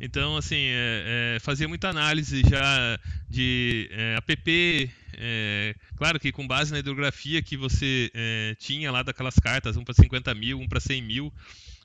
Então, 0.00 0.36
assim, 0.36 0.56
é, 0.56 1.36
é, 1.36 1.40
fazia 1.40 1.68
muita 1.68 1.88
análise 1.88 2.42
já 2.48 2.98
de 3.30 3.88
é, 3.92 4.16
app, 4.16 4.90
é, 5.14 5.74
claro 5.96 6.18
que 6.18 6.32
com 6.32 6.46
base 6.46 6.72
na 6.72 6.80
hidrografia 6.80 7.40
que 7.40 7.56
você 7.56 8.10
é, 8.12 8.56
tinha 8.58 8.90
lá 8.90 9.04
daquelas 9.04 9.36
cartas, 9.36 9.76
um 9.76 9.84
para 9.84 9.94
50 9.94 10.34
mil, 10.34 10.58
um 10.58 10.66
para 10.66 10.80
100 10.80 11.02
mil. 11.02 11.32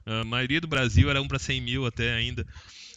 A 0.06 0.24
maioria 0.24 0.60
do 0.60 0.68
Brasil 0.68 1.10
era 1.10 1.22
um 1.22 1.28
para 1.28 1.38
100 1.38 1.62
mil 1.62 1.86
até 1.86 2.14
ainda. 2.14 2.48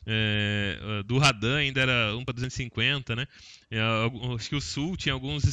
É, 0.06 1.02
do 1.04 1.18
Radan 1.18 1.58
ainda 1.58 1.80
era 1.80 2.16
1 2.16 2.24
para 2.24 2.34
250, 2.34 3.14
né? 3.14 3.26
Acho 4.34 4.48
que 4.48 4.56
o 4.56 4.60
Sul 4.60 4.96
tinha 4.96 5.12
alguns 5.12 5.44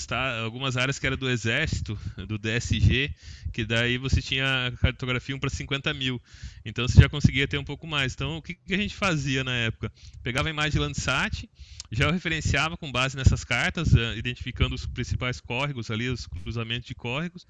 algumas 0.44 0.76
áreas 0.76 0.98
que 0.98 1.06
era 1.06 1.16
do 1.16 1.30
Exército, 1.30 2.00
do 2.28 2.38
DSG, 2.38 3.14
que 3.54 3.64
daí 3.64 3.98
você 4.00 4.22
tinha 4.22 4.74
cartografia 4.82 5.36
1 5.36 5.40
para 5.40 5.50
50 5.50 5.94
mil. 5.94 6.20
Então 6.66 6.88
você 6.88 7.00
já 7.00 7.08
conseguia 7.08 7.48
ter 7.48 7.60
um 7.60 7.64
pouco 7.64 7.86
mais. 7.86 8.14
Então 8.14 8.38
o 8.38 8.42
que, 8.42 8.56
que 8.56 8.74
a 8.74 8.78
gente 8.78 8.96
fazia 8.96 9.44
na 9.44 9.56
época? 9.56 9.92
Pegava 10.24 10.48
a 10.48 10.52
imagem 10.52 10.72
de 10.72 10.80
Landsat, 10.80 11.48
já 11.92 12.10
referenciava 12.12 12.76
com 12.76 12.92
base 12.92 13.16
nessas 13.16 13.44
cartas, 13.44 13.94
eh, 13.94 14.18
identificando 14.18 14.74
os 14.74 14.86
principais 14.88 15.40
córregos 15.40 15.92
ali, 15.92 16.10
os 16.10 16.26
cruzamentos 16.26 16.88
de 16.88 16.96
córregos 16.96 17.46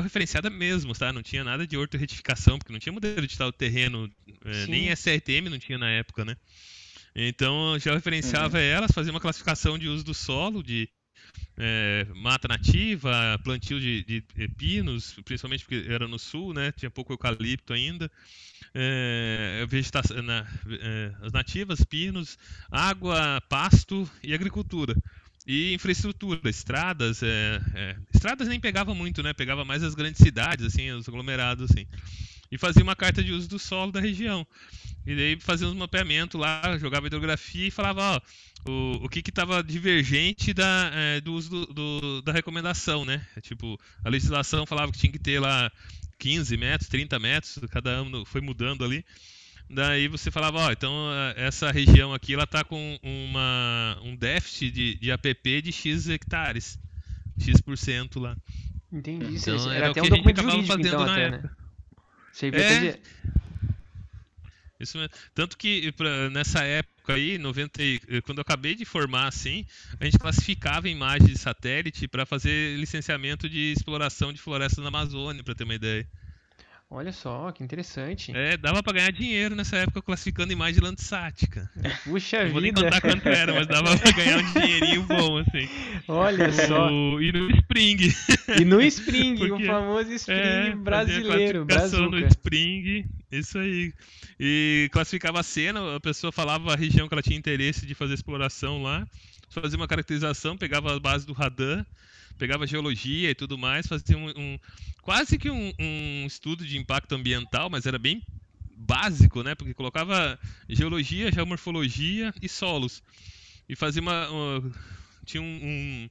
referenciada 0.00 0.48
mesmo, 0.48 0.94
tá? 0.94 1.12
Não 1.12 1.22
tinha 1.22 1.42
nada 1.42 1.66
de 1.66 1.76
ortoretificação, 1.76 2.58
porque 2.58 2.72
não 2.72 2.78
tinha 2.78 2.92
modelo 2.92 3.26
digital 3.26 3.50
do 3.50 3.56
terreno, 3.56 4.10
é, 4.44 4.66
nem 4.66 4.90
SRTM 4.90 5.48
não 5.50 5.58
tinha 5.58 5.78
na 5.78 5.90
época, 5.90 6.24
né? 6.24 6.36
Então 7.14 7.78
já 7.78 7.94
referenciava 7.94 8.56
uhum. 8.58 8.64
elas, 8.64 8.90
fazia 8.92 9.12
uma 9.12 9.20
classificação 9.20 9.78
de 9.78 9.88
uso 9.88 10.04
do 10.04 10.14
solo, 10.14 10.62
de 10.62 10.88
é, 11.56 12.06
mata 12.14 12.48
nativa, 12.48 13.38
plantio 13.44 13.78
de, 13.78 14.02
de, 14.04 14.48
pinos, 14.56 15.14
principalmente 15.24 15.64
porque 15.64 15.86
era 15.88 16.08
no 16.08 16.18
sul, 16.18 16.54
né? 16.54 16.72
Tinha 16.72 16.90
pouco 16.90 17.12
eucalipto 17.12 17.72
ainda. 17.72 18.10
É, 18.74 19.66
vegetação, 19.68 20.22
na, 20.22 20.46
é, 20.80 21.12
as 21.22 21.32
nativas, 21.32 21.84
pinos, 21.84 22.38
água, 22.70 23.40
pasto 23.48 24.08
e 24.22 24.32
agricultura. 24.32 24.94
E 25.46 25.74
infraestrutura, 25.74 26.48
estradas, 26.48 27.22
é, 27.22 27.60
é, 27.74 27.96
estradas 28.14 28.48
nem 28.48 28.60
pegava 28.60 28.94
muito, 28.94 29.22
né? 29.22 29.32
Pegava 29.32 29.64
mais 29.64 29.82
as 29.82 29.94
grandes 29.94 30.22
cidades, 30.22 30.64
assim, 30.66 30.90
os 30.92 31.08
aglomerados, 31.08 31.70
assim. 31.70 31.86
E 32.50 32.56
fazia 32.56 32.82
uma 32.82 32.96
carta 32.96 33.22
de 33.22 33.32
uso 33.32 33.48
do 33.48 33.58
solo 33.58 33.90
da 33.90 34.00
região. 34.00 34.46
E 35.06 35.16
daí 35.16 35.40
fazia 35.40 35.66
um 35.68 35.74
mapeamento 35.74 36.38
lá, 36.38 36.78
jogava 36.78 37.06
hidrografia 37.06 37.66
e 37.66 37.70
falava, 37.70 38.16
ó, 38.16 38.20
o, 38.70 39.04
o 39.04 39.08
que 39.08 39.22
que 39.22 39.30
estava 39.30 39.62
divergente 39.62 40.54
da, 40.54 40.90
é, 40.94 41.20
do 41.20 41.34
uso 41.34 41.50
do, 41.50 41.66
do, 41.66 42.22
da 42.22 42.32
recomendação, 42.32 43.04
né? 43.04 43.26
Tipo, 43.40 43.78
a 44.04 44.08
legislação 44.08 44.64
falava 44.64 44.92
que 44.92 44.98
tinha 44.98 45.12
que 45.12 45.18
ter 45.18 45.40
lá 45.40 45.70
15 46.18 46.56
metros, 46.56 46.88
30 46.88 47.18
metros, 47.18 47.58
cada 47.70 47.90
ano 47.90 48.24
foi 48.24 48.40
mudando 48.40 48.84
ali. 48.84 49.04
Daí 49.68 50.06
você 50.06 50.30
falava, 50.30 50.58
ó, 50.58 50.70
então 50.70 50.92
eh, 51.12 51.46
essa 51.46 51.70
região 51.72 52.12
aqui 52.12 52.34
ela 52.34 52.46
tá 52.46 52.62
com 52.62 52.98
uma, 53.02 53.98
um 54.02 54.14
déficit 54.14 54.70
de, 54.70 54.94
de 54.96 55.10
APP 55.10 55.62
de 55.62 55.72
X 55.72 56.08
hectares, 56.08 56.78
X% 57.38 58.20
lá. 58.20 58.36
Entendi. 58.92 59.34
Então, 59.34 59.70
era, 59.70 59.74
era 59.74 59.90
até 59.90 60.02
um 60.02 60.08
documento 60.08 60.42
jurídico, 60.42 60.80
então, 60.80 61.02
até, 61.02 61.30
né? 61.30 61.50
Você 62.32 62.46
é... 62.48 63.00
Isso 64.82 64.98
mesmo. 64.98 65.14
Tanto 65.34 65.56
que 65.56 65.92
pra, 65.92 66.28
nessa 66.30 66.62
época 66.64 67.14
aí, 67.14 67.38
90, 67.38 67.82
eh, 67.82 68.20
quando 68.24 68.38
eu 68.38 68.42
acabei 68.42 68.74
de 68.74 68.84
formar 68.84 69.28
assim, 69.28 69.64
a 70.00 70.04
gente 70.04 70.18
classificava 70.18 70.88
imagens 70.88 71.30
de 71.30 71.38
satélite 71.38 72.08
para 72.08 72.26
fazer 72.26 72.76
licenciamento 72.78 73.48
de 73.48 73.72
exploração 73.72 74.32
de 74.32 74.40
florestas 74.40 74.82
na 74.82 74.88
Amazônia, 74.88 75.42
para 75.42 75.54
ter 75.54 75.64
uma 75.64 75.74
ideia. 75.74 76.06
Olha 76.94 77.10
só, 77.10 77.50
que 77.52 77.64
interessante. 77.64 78.36
É, 78.36 78.54
dava 78.54 78.82
pra 78.82 78.92
ganhar 78.92 79.10
dinheiro 79.10 79.56
nessa 79.56 79.78
época 79.78 80.02
classificando 80.02 80.52
imagem 80.52 80.74
de 80.74 80.80
Landsat, 80.82 81.46
cara. 81.46 81.70
Puxa 82.04 82.36
Não 82.36 82.42
vida. 82.42 82.52
vou 82.52 82.60
nem 82.60 82.72
contar 82.74 83.00
quanto 83.00 83.26
era, 83.26 83.54
mas 83.54 83.66
dava 83.66 83.96
pra 83.96 84.12
ganhar 84.12 84.38
um 84.38 84.52
dinheirinho 84.52 85.02
bom, 85.04 85.38
assim. 85.38 85.70
Olha 86.06 86.50
o... 86.50 86.52
só. 86.52 86.90
E 87.18 87.32
no 87.32 87.50
Spring. 87.50 87.96
E 88.60 88.64
no 88.66 88.82
Spring, 88.82 89.38
Porque, 89.38 89.64
o 89.64 89.66
famoso 89.66 90.12
Spring 90.12 90.38
é, 90.38 90.74
brasileiro. 90.76 91.64
Classificação 91.64 92.10
no 92.10 92.18
Spring, 92.26 93.06
isso 93.30 93.58
aí. 93.58 93.94
E 94.38 94.90
classificava 94.92 95.40
a 95.40 95.42
cena, 95.42 95.96
a 95.96 96.00
pessoa 96.00 96.30
falava 96.30 96.74
a 96.74 96.76
região 96.76 97.08
que 97.08 97.14
ela 97.14 97.22
tinha 97.22 97.38
interesse 97.38 97.86
de 97.86 97.94
fazer 97.94 98.12
exploração 98.12 98.82
lá, 98.82 99.08
fazia 99.48 99.78
uma 99.78 99.88
caracterização, 99.88 100.58
pegava 100.58 100.94
a 100.94 101.00
base 101.00 101.26
do 101.26 101.32
radar 101.32 101.86
pegava 102.42 102.66
geologia 102.66 103.30
e 103.30 103.36
tudo 103.36 103.56
mais, 103.56 103.86
fazia 103.86 104.18
um, 104.18 104.28
um 104.30 104.58
quase 105.00 105.38
que 105.38 105.48
um, 105.48 105.72
um, 105.78 106.26
estudo 106.26 106.66
de 106.66 106.76
impacto 106.76 107.14
ambiental, 107.14 107.70
mas 107.70 107.86
era 107.86 108.00
bem 108.00 108.20
básico, 108.76 109.44
né? 109.44 109.54
Porque 109.54 109.72
colocava 109.72 110.36
geologia, 110.68 111.30
geomorfologia 111.30 112.34
e 112.42 112.48
solos. 112.48 113.00
E 113.68 113.76
fazia 113.76 114.02
uma. 114.02 114.28
uma 114.28 114.72
tinha 115.24 115.40
um, 115.40 116.10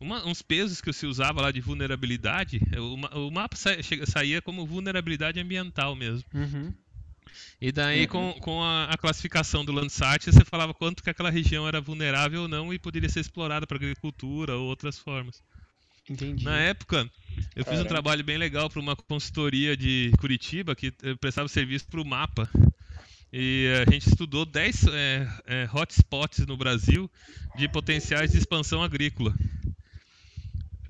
uma, 0.00 0.26
uns 0.26 0.40
pesos 0.40 0.80
que 0.80 0.90
se 0.94 1.04
usava 1.04 1.42
lá 1.42 1.52
de 1.52 1.60
vulnerabilidade. 1.60 2.58
O, 2.78 3.26
o 3.26 3.30
mapa 3.30 3.54
sa, 3.54 3.72
saía 4.06 4.40
como 4.40 4.64
vulnerabilidade 4.64 5.38
ambiental 5.38 5.94
mesmo. 5.94 6.24
Uhum. 6.32 6.72
E 7.60 7.70
daí, 7.70 8.02
uhum. 8.02 8.06
com, 8.06 8.32
com 8.40 8.62
a, 8.62 8.84
a, 8.84 8.96
classificação 8.96 9.62
do 9.62 9.72
Landsat, 9.72 10.24
você 10.24 10.42
falava 10.42 10.72
quanto 10.72 11.02
que 11.02 11.10
aquela 11.10 11.28
região 11.28 11.68
era 11.68 11.82
vulnerável 11.82 12.42
ou 12.42 12.48
não 12.48 12.72
e 12.72 12.78
poderia 12.78 13.10
ser 13.10 13.20
explorada 13.20 13.66
para 13.66 13.76
agricultura 13.76 14.56
ou 14.56 14.66
outras 14.68 14.98
formas. 14.98 15.42
Entendi. 16.08 16.44
Na 16.44 16.58
época, 16.58 17.10
eu 17.54 17.64
fiz 17.64 17.80
um 17.80 17.84
trabalho 17.84 18.22
bem 18.22 18.38
legal 18.38 18.70
para 18.70 18.80
uma 18.80 18.94
consultoria 18.94 19.76
de 19.76 20.12
Curitiba 20.18 20.74
que 20.74 20.92
eh, 21.02 21.14
prestava 21.16 21.48
serviço 21.48 21.86
para 21.88 22.00
o 22.00 22.04
mapa. 22.04 22.48
E 23.32 23.66
a 23.86 23.90
gente 23.90 24.08
estudou 24.08 24.46
10 24.46 24.84
é, 24.86 25.28
é, 25.46 25.68
hotspots 25.72 26.46
no 26.46 26.56
Brasil 26.56 27.10
de 27.56 27.68
potenciais 27.68 28.30
de 28.30 28.38
expansão 28.38 28.82
agrícola. 28.82 29.34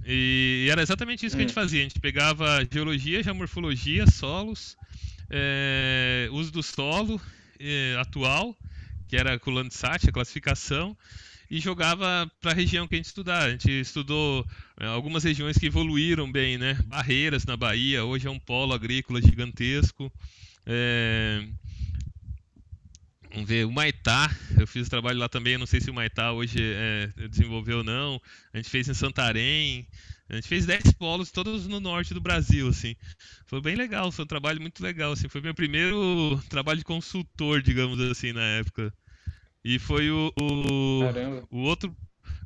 E 0.04 0.68
era 0.70 0.82
exatamente 0.82 1.24
isso 1.24 1.34
que 1.34 1.42
a 1.42 1.46
gente 1.46 1.52
hum. 1.52 1.60
fazia. 1.60 1.80
A 1.80 1.82
gente 1.82 1.98
pegava 1.98 2.64
geologia, 2.70 3.22
geomorfologia, 3.22 4.06
solos, 4.06 4.76
é, 5.30 6.28
uso 6.30 6.52
do 6.52 6.62
solo 6.62 7.20
atual, 7.98 8.54
que 9.08 9.16
era 9.16 9.38
com 9.38 9.50
o 9.50 9.54
Landsat, 9.54 10.08
a 10.08 10.12
classificação, 10.12 10.96
e 11.50 11.60
jogava 11.60 12.30
para 12.40 12.52
a 12.52 12.54
região 12.54 12.86
que 12.86 12.94
a 12.94 12.98
gente 12.98 13.06
estudar. 13.06 13.44
A 13.44 13.50
gente 13.50 13.70
estudou 13.70 14.46
é, 14.78 14.86
algumas 14.86 15.24
regiões 15.24 15.56
que 15.58 15.66
evoluíram 15.66 16.30
bem, 16.30 16.58
né? 16.58 16.74
Barreiras 16.86 17.44
na 17.44 17.56
Bahia, 17.56 18.04
hoje 18.04 18.26
é 18.26 18.30
um 18.30 18.38
polo 18.38 18.72
agrícola 18.72 19.20
gigantesco. 19.20 20.12
É... 20.66 21.46
Vamos 23.32 23.48
ver, 23.50 23.66
o 23.66 23.72
Maitá, 23.72 24.34
eu 24.58 24.66
fiz 24.66 24.88
trabalho 24.88 25.18
lá 25.18 25.28
também, 25.28 25.58
não 25.58 25.66
sei 25.66 25.78
se 25.78 25.90
o 25.90 25.94
Maitá 25.94 26.32
hoje 26.32 26.58
é, 26.58 27.28
desenvolveu 27.28 27.78
ou 27.78 27.84
não. 27.84 28.20
A 28.52 28.56
gente 28.56 28.70
fez 28.70 28.88
em 28.88 28.94
Santarém, 28.94 29.86
a 30.28 30.36
gente 30.36 30.48
fez 30.48 30.64
10 30.64 30.92
polos 30.92 31.30
todos 31.30 31.66
no 31.66 31.78
norte 31.78 32.14
do 32.14 32.20
Brasil, 32.20 32.66
assim. 32.68 32.96
Foi 33.46 33.60
bem 33.60 33.76
legal, 33.76 34.10
foi 34.10 34.24
um 34.24 34.28
trabalho 34.28 34.60
muito 34.60 34.82
legal, 34.82 35.12
assim. 35.12 35.28
Foi 35.28 35.40
meu 35.40 35.54
primeiro 35.54 36.42
trabalho 36.48 36.78
de 36.78 36.84
consultor, 36.84 37.60
digamos 37.60 38.00
assim, 38.00 38.32
na 38.32 38.42
época. 38.42 38.92
E 39.68 39.80
foi 39.80 40.08
o, 40.12 40.32
o, 40.40 41.02
o 41.50 41.58
outro 41.58 41.92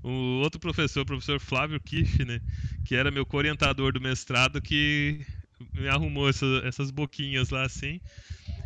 o 0.02 0.40
outro 0.42 0.59
professor, 0.59 1.02
o 1.02 1.06
professor 1.06 1.38
Flávio 1.38 1.78
Kirchner, 1.78 2.40
que 2.87 2.96
era 2.96 3.11
meu 3.11 3.26
orientador 3.30 3.92
do 3.92 4.00
mestrado, 4.00 4.59
que 4.62 5.20
me 5.74 5.87
arrumou 5.87 6.30
essa, 6.30 6.46
essas 6.64 6.90
boquinhas 6.90 7.50
lá 7.50 7.64
assim. 7.64 8.00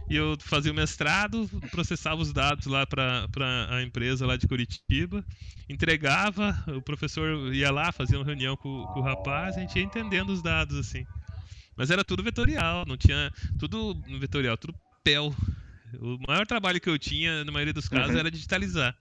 E 0.08 0.14
eu 0.14 0.36
fazia 0.38 0.70
o 0.70 0.74
mestrado, 0.74 1.50
processava 1.72 2.22
os 2.22 2.32
dados 2.32 2.66
lá 2.66 2.86
para 2.86 3.26
a 3.70 3.82
empresa 3.82 4.24
lá 4.24 4.36
de 4.36 4.46
Curitiba, 4.46 5.24
entregava, 5.68 6.56
o 6.68 6.80
professor 6.80 7.52
ia 7.52 7.72
lá, 7.72 7.90
fazia 7.90 8.16
uma 8.16 8.24
reunião 8.24 8.56
com, 8.56 8.86
com 8.92 9.00
o 9.00 9.02
rapaz, 9.02 9.56
a 9.56 9.60
gente 9.60 9.76
ia 9.76 9.84
entendendo 9.84 10.30
os 10.30 10.40
dados 10.40 10.78
assim. 10.78 11.04
Mas 11.76 11.90
era 11.90 12.04
tudo 12.04 12.22
vetorial, 12.22 12.84
não 12.86 12.96
tinha. 12.96 13.32
Tudo 13.58 14.00
vetorial, 14.20 14.56
tudo 14.56 14.76
PEL. 15.02 15.34
O 16.00 16.18
maior 16.26 16.46
trabalho 16.46 16.80
que 16.80 16.88
eu 16.88 16.98
tinha, 16.98 17.44
na 17.44 17.52
maioria 17.52 17.72
dos 17.72 17.88
casos, 17.88 18.12
uhum. 18.12 18.18
era 18.18 18.30
digitalizar. 18.30 18.96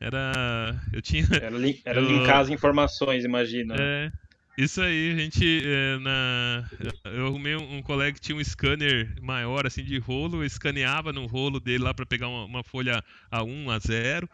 Era. 0.00 0.80
Eu 0.92 1.00
tinha. 1.00 1.24
Era, 1.30 1.56
li, 1.56 1.80
era 1.84 2.00
eu, 2.00 2.06
linkar 2.06 2.40
as 2.40 2.48
informações, 2.48 3.24
imagina. 3.24 3.76
É. 3.78 4.10
Isso 4.56 4.82
aí, 4.82 5.12
a 5.12 5.16
gente 5.16 5.62
é, 5.64 5.98
na 5.98 6.68
eu 7.06 7.26
arrumei 7.26 7.56
um, 7.56 7.78
um, 7.78 7.82
colega 7.82 8.12
que 8.12 8.20
tinha 8.20 8.36
um 8.36 8.44
scanner 8.44 9.08
maior 9.22 9.66
assim 9.66 9.82
de 9.82 9.98
rolo, 9.98 10.38
eu 10.38 10.44
escaneava 10.44 11.10
no 11.10 11.26
rolo 11.26 11.58
dele 11.58 11.84
lá 11.84 11.94
para 11.94 12.04
pegar 12.04 12.28
uma, 12.28 12.44
uma, 12.44 12.62
folha 12.62 13.02
A1, 13.32 13.64
A0. 13.64 14.28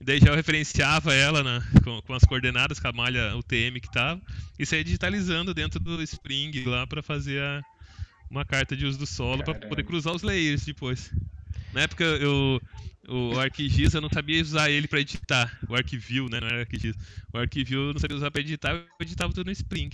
Daí 0.00 0.20
já 0.20 0.28
eu 0.28 0.34
referenciava 0.34 1.12
ela 1.12 1.42
na, 1.42 1.60
com, 1.84 2.00
com, 2.00 2.14
as 2.14 2.22
coordenadas, 2.22 2.80
com 2.80 2.88
a 2.88 2.92
malha 2.92 3.36
UTM 3.36 3.78
que 3.80 3.90
tava, 3.90 4.22
e 4.58 4.64
saía 4.64 4.84
digitalizando 4.84 5.52
dentro 5.52 5.78
do 5.78 6.00
Spring 6.02 6.64
lá 6.64 6.86
para 6.86 7.02
fazer 7.02 7.42
a, 7.42 7.62
uma 8.30 8.46
carta 8.46 8.74
de 8.74 8.86
uso 8.86 8.98
do 8.98 9.06
solo 9.06 9.44
para 9.44 9.54
poder 9.54 9.82
cruzar 9.82 10.14
os 10.14 10.22
layers 10.22 10.64
depois. 10.64 11.12
Na 11.72 11.82
época 11.82 12.04
eu 12.04 12.60
o 13.08 13.38
ArcGIS 13.38 13.94
eu 13.94 14.02
não 14.02 14.10
sabia 14.10 14.42
usar 14.42 14.70
ele 14.70 14.86
para 14.86 15.00
editar. 15.00 15.58
O 15.66 15.74
Arquivio, 15.74 16.28
né? 16.28 16.40
Não 16.40 16.48
era 16.48 16.60
ArcGIS. 16.60 16.94
O 17.32 17.38
Arquivio 17.38 17.88
eu 17.88 17.92
não 17.94 18.00
sabia 18.00 18.16
usar 18.16 18.30
para 18.30 18.42
editar, 18.42 18.72
eu 18.72 18.84
editava 19.00 19.32
tudo 19.32 19.46
no 19.46 19.52
Spring. 19.52 19.90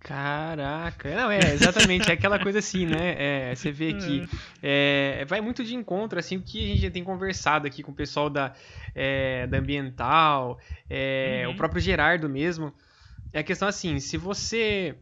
Caraca, 0.00 1.14
não, 1.14 1.30
é 1.30 1.54
exatamente 1.54 2.10
é 2.10 2.14
aquela 2.14 2.36
coisa 2.38 2.58
assim, 2.58 2.86
né? 2.86 3.14
É, 3.50 3.54
você 3.54 3.70
vê 3.70 3.92
que 3.94 4.28
é, 4.60 5.24
vai 5.28 5.40
muito 5.40 5.62
de 5.62 5.76
encontro, 5.76 6.18
assim, 6.18 6.38
o 6.38 6.42
que 6.42 6.64
a 6.64 6.68
gente 6.68 6.82
já 6.82 6.90
tem 6.90 7.04
conversado 7.04 7.68
aqui 7.68 7.84
com 7.84 7.92
o 7.92 7.94
pessoal 7.94 8.28
da, 8.28 8.52
é, 8.94 9.46
da 9.46 9.58
Ambiental, 9.58 10.58
é, 10.90 11.44
uhum. 11.46 11.52
o 11.52 11.56
próprio 11.56 11.80
Gerardo 11.80 12.28
mesmo. 12.28 12.74
É 13.32 13.40
a 13.40 13.44
questão 13.44 13.68
assim, 13.68 14.00
se 14.00 14.16
você 14.16 14.96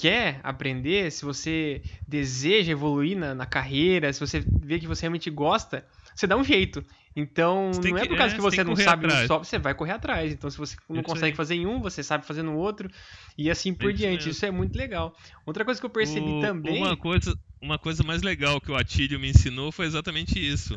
quer 0.00 0.40
aprender, 0.42 1.12
se 1.12 1.24
você 1.24 1.82
deseja 2.08 2.72
evoluir 2.72 3.18
na, 3.18 3.34
na, 3.34 3.44
carreira, 3.44 4.10
se 4.12 4.18
você 4.18 4.40
vê 4.40 4.78
que 4.78 4.86
você 4.86 5.02
realmente 5.02 5.28
gosta, 5.28 5.86
você 6.14 6.26
dá 6.26 6.36
um 6.36 6.44
jeito. 6.44 6.82
Então, 7.14 7.70
não 7.70 7.98
é 7.98 8.06
por 8.06 8.16
causa 8.16 8.34
é, 8.34 8.36
que 8.36 8.40
você, 8.40 8.64
não 8.64 8.76
sabe 8.76 9.06
atrás. 9.06 9.24
um 9.24 9.26
só, 9.26 9.38
você 9.38 9.58
vai 9.58 9.74
correr 9.74 9.92
atrás. 9.92 10.32
Então, 10.32 10.48
se 10.48 10.56
você 10.56 10.76
não 10.88 11.00
Isso 11.00 11.04
consegue 11.04 11.32
aí. 11.32 11.36
fazer 11.36 11.54
em 11.54 11.66
um, 11.66 11.82
você 11.82 12.02
sabe 12.02 12.24
fazer 12.24 12.42
no 12.42 12.56
outro, 12.56 12.88
e 13.36 13.50
assim 13.50 13.74
por 13.74 13.90
Isso 13.90 13.98
diante. 13.98 14.16
Mesmo. 14.16 14.30
Isso 14.30 14.46
é 14.46 14.50
muito 14.50 14.76
legal. 14.76 15.14
Outra 15.44 15.64
coisa 15.64 15.78
que 15.78 15.84
eu 15.84 15.90
percebi 15.90 16.30
o, 16.30 16.40
também. 16.40 16.78
Uma 16.78 16.96
coisa, 16.96 17.36
uma 17.60 17.78
coisa 17.78 18.02
mais 18.02 18.22
legal 18.22 18.60
que 18.60 18.70
o 18.70 18.76
Atílio 18.76 19.20
me 19.20 19.28
ensinou 19.28 19.70
foi 19.70 19.86
exatamente 19.86 20.38
isso. 20.38 20.74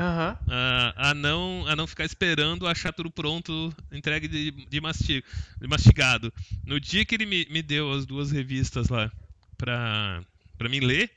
a, 0.47 1.09
a, 1.09 1.13
não, 1.13 1.65
a 1.67 1.75
não 1.75 1.87
ficar 1.87 2.05
esperando 2.05 2.67
achar 2.67 2.91
tudo 2.91 3.09
pronto, 3.09 3.73
entregue 3.91 4.27
de, 4.27 4.51
de, 4.51 4.81
mastigo, 4.81 5.25
de 5.59 5.67
mastigado. 5.67 6.33
No 6.65 6.79
dia 6.79 7.05
que 7.05 7.15
ele 7.15 7.25
me, 7.25 7.47
me 7.49 7.61
deu 7.61 7.91
as 7.91 8.05
duas 8.05 8.31
revistas 8.31 8.89
lá 8.89 9.11
pra, 9.57 10.21
pra 10.57 10.67
mim 10.69 10.81
ler, 10.81 11.09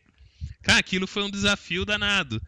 cara, 0.62 0.78
aquilo 0.78 1.06
foi 1.06 1.24
um 1.24 1.30
desafio 1.30 1.84
danado. 1.84 2.40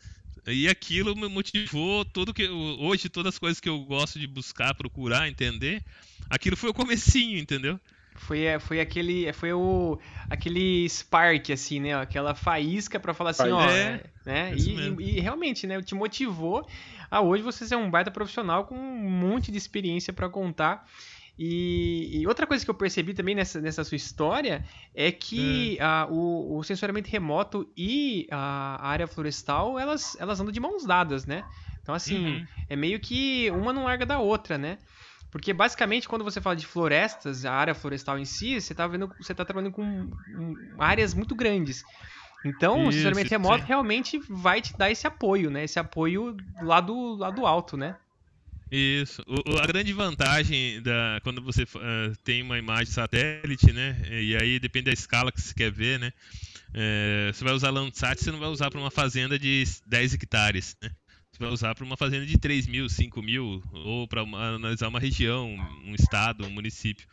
E 0.46 0.68
aquilo 0.68 1.14
me 1.14 1.28
motivou 1.28 2.04
tudo 2.04 2.32
que 2.32 2.48
hoje 2.48 3.08
todas 3.08 3.34
as 3.34 3.38
coisas 3.38 3.60
que 3.60 3.68
eu 3.68 3.80
gosto 3.80 4.18
de 4.18 4.26
buscar, 4.26 4.74
procurar, 4.74 5.28
entender, 5.28 5.84
aquilo 6.30 6.56
foi 6.56 6.70
o 6.70 6.74
comecinho, 6.74 7.38
entendeu? 7.38 7.78
Foi, 8.18 8.42
é, 8.42 8.58
foi 8.58 8.80
aquele 8.80 9.26
é, 9.26 9.32
foi 9.32 9.52
o 9.52 9.98
aquele 10.28 10.88
spark 10.88 11.50
assim, 11.50 11.80
né, 11.80 11.94
aquela 11.94 12.34
faísca 12.34 12.98
para 12.98 13.14
falar 13.14 13.30
assim, 13.30 13.50
ó, 13.50 13.62
é, 13.62 14.02
né? 14.26 14.52
E, 14.56 14.70
e, 14.70 15.16
e, 15.16 15.20
realmente, 15.20 15.66
né, 15.66 15.80
te 15.80 15.94
motivou 15.94 16.66
a 17.10 17.20
hoje 17.20 17.42
você 17.42 17.66
ser 17.66 17.76
um 17.76 17.90
baita 17.90 18.10
profissional 18.10 18.64
com 18.64 18.74
um 18.74 19.10
monte 19.10 19.50
de 19.50 19.58
experiência 19.58 20.12
para 20.12 20.28
contar. 20.28 20.86
E, 21.38 22.20
e, 22.20 22.26
outra 22.26 22.48
coisa 22.48 22.64
que 22.64 22.70
eu 22.70 22.74
percebi 22.74 23.14
também 23.14 23.32
nessa, 23.32 23.60
nessa 23.60 23.84
sua 23.84 23.94
história 23.94 24.64
é 24.92 25.12
que 25.12 25.78
hum. 26.10 26.12
o, 26.12 26.58
o, 26.58 26.64
sensoriamento 26.64 27.08
remoto 27.08 27.70
e 27.76 28.26
a, 28.28 28.84
área 28.84 29.06
florestal, 29.06 29.78
elas, 29.78 30.16
elas 30.18 30.40
andam 30.40 30.50
de 30.50 30.58
mãos 30.58 30.84
dadas, 30.84 31.26
né? 31.26 31.44
Então, 31.80 31.94
assim, 31.94 32.26
uhum. 32.26 32.46
é 32.68 32.74
meio 32.74 32.98
que 32.98 33.50
uma 33.52 33.72
não 33.72 33.84
larga 33.84 34.04
da 34.04 34.18
outra, 34.18 34.58
né? 34.58 34.78
Porque 35.30 35.52
basicamente, 35.52 36.08
quando 36.08 36.24
você 36.24 36.40
fala 36.40 36.56
de 36.56 36.66
florestas, 36.66 37.44
a 37.44 37.52
área 37.52 37.74
florestal 37.74 38.18
em 38.18 38.24
si, 38.24 38.60
você 38.60 38.72
está 38.72 38.86
vendo, 38.86 39.12
você 39.20 39.34
tá 39.34 39.44
trabalhando 39.44 39.72
com 39.72 39.82
um, 39.82 40.56
áreas 40.78 41.12
muito 41.12 41.34
grandes. 41.34 41.84
Então, 42.44 42.80
Isso, 42.80 42.88
o 42.88 42.92
sensoriamento 42.92 43.30
remoto 43.30 43.64
realmente 43.64 44.20
vai 44.28 44.62
te 44.62 44.76
dar 44.76 44.90
esse 44.90 45.06
apoio, 45.06 45.50
né? 45.50 45.64
Esse 45.64 45.78
apoio 45.78 46.36
lá 46.62 46.80
do, 46.80 47.16
lá 47.16 47.30
do 47.30 47.46
alto, 47.46 47.76
né? 47.76 47.96
Isso. 48.70 49.22
O, 49.26 49.58
a 49.58 49.66
grande 49.66 49.92
vantagem 49.92 50.80
da 50.82 51.20
quando 51.22 51.42
você 51.42 51.62
uh, 51.62 52.16
tem 52.22 52.42
uma 52.42 52.58
imagem 52.58 52.92
satélite, 52.92 53.72
né? 53.72 54.00
E 54.10 54.36
aí 54.36 54.58
depende 54.58 54.86
da 54.86 54.92
escala 54.92 55.32
que 55.32 55.40
você 55.40 55.54
quer 55.54 55.70
ver, 55.70 55.98
né? 55.98 56.12
É, 56.74 57.30
você 57.32 57.44
vai 57.44 57.54
usar 57.54 57.70
Landsat, 57.70 58.22
você 58.22 58.30
não 58.30 58.38
vai 58.38 58.48
usar 58.48 58.70
para 58.70 58.78
uma 58.78 58.90
fazenda 58.90 59.38
de 59.38 59.64
10 59.86 60.14
hectares, 60.14 60.76
né? 60.82 60.90
Você 61.30 61.44
vai 61.44 61.52
usar 61.52 61.74
para 61.74 61.84
uma 61.84 61.96
fazenda 61.96 62.26
de 62.26 62.38
3 62.38 62.66
mil, 62.66 62.88
5 62.88 63.22
mil, 63.22 63.62
ou 63.72 64.08
para 64.08 64.22
analisar 64.22 64.88
uma 64.88 64.98
região, 64.98 65.54
um 65.84 65.94
estado, 65.94 66.46
um 66.46 66.50
município. 66.50 67.06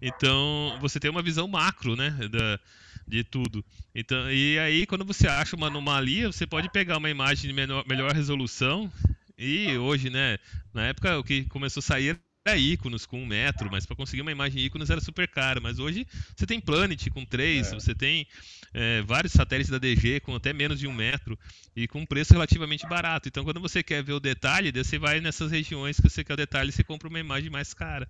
Então, 0.00 0.76
você 0.80 1.00
tem 1.00 1.10
uma 1.10 1.22
visão 1.22 1.48
macro, 1.48 1.96
né? 1.96 2.10
Da, 2.30 2.60
de 3.06 3.24
tudo. 3.24 3.64
Então, 3.94 4.30
e 4.30 4.58
aí, 4.58 4.86
quando 4.86 5.04
você 5.04 5.26
acha 5.26 5.56
uma 5.56 5.66
anomalia, 5.66 6.30
você 6.30 6.46
pode 6.46 6.70
pegar 6.70 6.98
uma 6.98 7.10
imagem 7.10 7.48
de 7.48 7.52
menor, 7.52 7.84
melhor 7.86 8.12
resolução 8.12 8.90
e 9.36 9.76
hoje, 9.76 10.10
né? 10.10 10.38
Na 10.72 10.86
época 10.86 11.18
o 11.18 11.24
que 11.24 11.44
começou 11.44 11.80
a 11.80 11.84
sair 11.84 12.20
era 12.46 12.58
íconos 12.58 13.06
com 13.06 13.22
um 13.22 13.26
metro, 13.26 13.70
mas 13.70 13.86
para 13.86 13.96
conseguir 13.96 14.20
uma 14.20 14.30
imagem 14.30 14.62
íconos 14.62 14.90
era 14.90 15.00
super 15.00 15.26
caro. 15.26 15.62
Mas 15.62 15.78
hoje 15.78 16.06
você 16.36 16.46
tem 16.46 16.60
Planet 16.60 17.08
com 17.08 17.24
três, 17.24 17.72
é. 17.72 17.74
você 17.74 17.94
tem 17.94 18.26
é, 18.74 19.00
vários 19.00 19.32
satélites 19.32 19.70
da 19.70 19.78
DG 19.78 20.20
com 20.20 20.34
até 20.34 20.52
menos 20.52 20.78
de 20.78 20.86
um 20.86 20.92
metro 20.92 21.38
e 21.74 21.88
com 21.88 22.00
um 22.00 22.06
preço 22.06 22.34
relativamente 22.34 22.86
barato. 22.86 23.28
Então, 23.28 23.44
quando 23.44 23.60
você 23.60 23.82
quer 23.82 24.04
ver 24.04 24.12
o 24.12 24.20
detalhe, 24.20 24.70
você 24.70 24.98
vai 24.98 25.20
nessas 25.20 25.50
regiões 25.50 25.98
que 25.98 26.10
você 26.10 26.22
quer 26.22 26.34
o 26.34 26.36
detalhe 26.36 26.68
e 26.68 26.72
você 26.72 26.84
compra 26.84 27.08
uma 27.08 27.18
imagem 27.18 27.48
mais 27.48 27.72
cara. 27.72 28.06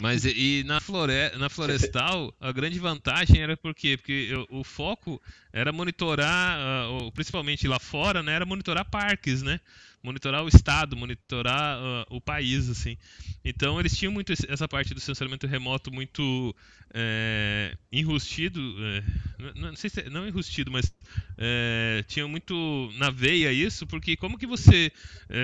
Mas 0.00 0.24
e, 0.24 0.64
na, 0.64 0.80
flore 0.80 1.12
na 1.38 1.48
florestal, 1.48 2.34
a 2.40 2.52
grande 2.52 2.78
vantagem 2.78 3.40
era 3.40 3.56
por 3.56 3.74
quê? 3.74 3.96
Porque 3.96 4.28
eu, 4.30 4.46
o 4.50 4.64
foco 4.64 5.20
era 5.52 5.72
monitorar, 5.72 6.58
uh, 6.90 7.10
principalmente 7.12 7.66
lá 7.66 7.78
fora, 7.78 8.22
né, 8.22 8.32
era 8.32 8.46
monitorar 8.46 8.84
parques, 8.84 9.42
né? 9.42 9.60
Monitorar 10.02 10.44
o 10.44 10.48
estado, 10.48 10.96
monitorar 10.96 11.78
uh, 11.78 12.16
o 12.16 12.20
país, 12.20 12.68
assim. 12.68 12.96
Então 13.44 13.78
eles 13.78 13.96
tinham 13.96 14.12
muito 14.12 14.32
essa 14.32 14.68
parte 14.68 14.94
do 14.94 15.00
sensoriamento 15.00 15.46
remoto 15.46 15.92
muito 15.92 16.54
é, 16.94 17.76
enrustido, 17.92 18.60
é, 18.78 19.04
não, 19.38 19.70
não, 19.70 19.76
sei 19.76 19.90
se 19.90 20.00
é, 20.00 20.10
não 20.10 20.26
enrustido, 20.26 20.70
mas 20.70 20.92
é, 21.36 22.04
tinha 22.08 22.26
muito 22.26 22.90
na 22.96 23.10
veia 23.10 23.52
isso, 23.52 23.86
porque 23.86 24.16
como 24.16 24.38
que 24.38 24.46
você 24.46 24.90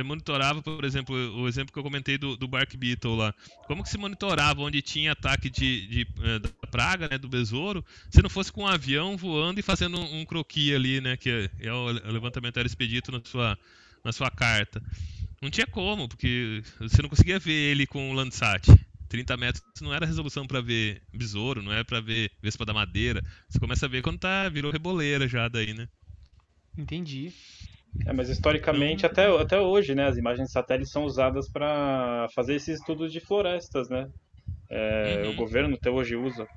monitorava, 0.04 0.62
por 0.62 0.84
exemplo, 0.84 1.14
o 1.36 1.46
exemplo 1.46 1.72
que 1.72 1.78
eu 1.78 1.82
comentei 1.82 2.16
do, 2.16 2.36
do 2.36 2.48
Bark 2.48 2.76
Beetle 2.76 3.16
lá, 3.16 3.34
como 3.66 3.82
que 3.82 3.88
se 3.88 3.98
monitorava 3.98 4.62
onde 4.62 4.80
tinha 4.80 5.12
ataque 5.12 5.50
de, 5.50 5.86
de 5.86 6.06
é, 6.22 6.38
da 6.38 6.48
praga, 6.70 7.08
né, 7.08 7.18
do 7.18 7.28
besouro, 7.28 7.84
se 8.10 8.22
não 8.22 8.30
fosse 8.30 8.52
com 8.52 8.62
um 8.62 8.66
avião 8.66 9.16
voando 9.16 9.60
e 9.60 9.62
fazendo 9.62 9.98
um, 10.00 10.24
croquis 10.24 10.74
ali, 10.74 11.00
né, 11.00 11.16
que 11.16 11.30
é, 11.30 11.50
é 11.66 11.72
o 11.72 11.86
levantamento 11.86 12.58
era 12.58 12.66
expedito 12.66 13.12
na 13.12 13.20
sua 13.24 13.58
na 14.04 14.12
sua 14.12 14.30
carta. 14.30 14.82
Não 15.40 15.50
tinha 15.50 15.66
como, 15.66 16.08
porque 16.08 16.62
você 16.78 17.02
não 17.02 17.08
conseguia 17.08 17.38
ver 17.38 17.52
ele 17.52 17.86
com 17.86 18.10
o 18.10 18.12
Landsat. 18.12 18.66
30 19.08 19.36
metros 19.36 19.62
não 19.80 19.94
era 19.94 20.06
resolução 20.06 20.46
para 20.46 20.60
ver 20.60 21.02
besouro, 21.12 21.62
não 21.62 21.72
era 21.72 21.84
para 21.84 22.00
ver 22.00 22.30
vespa 22.42 22.64
da 22.64 22.72
madeira. 22.72 23.22
Você 23.48 23.58
começa 23.58 23.86
a 23.86 23.88
ver 23.88 24.02
quando 24.02 24.18
tá 24.18 24.48
virou 24.48 24.72
reboleira 24.72 25.28
já 25.28 25.46
daí, 25.48 25.72
né? 25.72 25.88
Entendi. 26.76 27.32
É, 28.06 28.12
mas 28.12 28.28
historicamente, 28.28 29.06
então... 29.06 29.36
até, 29.36 29.42
até 29.42 29.60
hoje, 29.60 29.94
né, 29.94 30.06
as 30.06 30.16
imagens 30.16 30.50
satélites 30.50 30.90
são 30.90 31.04
usadas 31.04 31.48
para 31.48 32.26
fazer 32.34 32.54
esses 32.56 32.80
estudos 32.80 33.12
de 33.12 33.20
florestas, 33.20 33.88
né? 33.88 34.08
É, 34.68 35.22
uhum. 35.24 35.30
O 35.30 35.36
governo 35.36 35.74
até 35.76 35.90
hoje 35.90 36.16
usa 36.16 36.48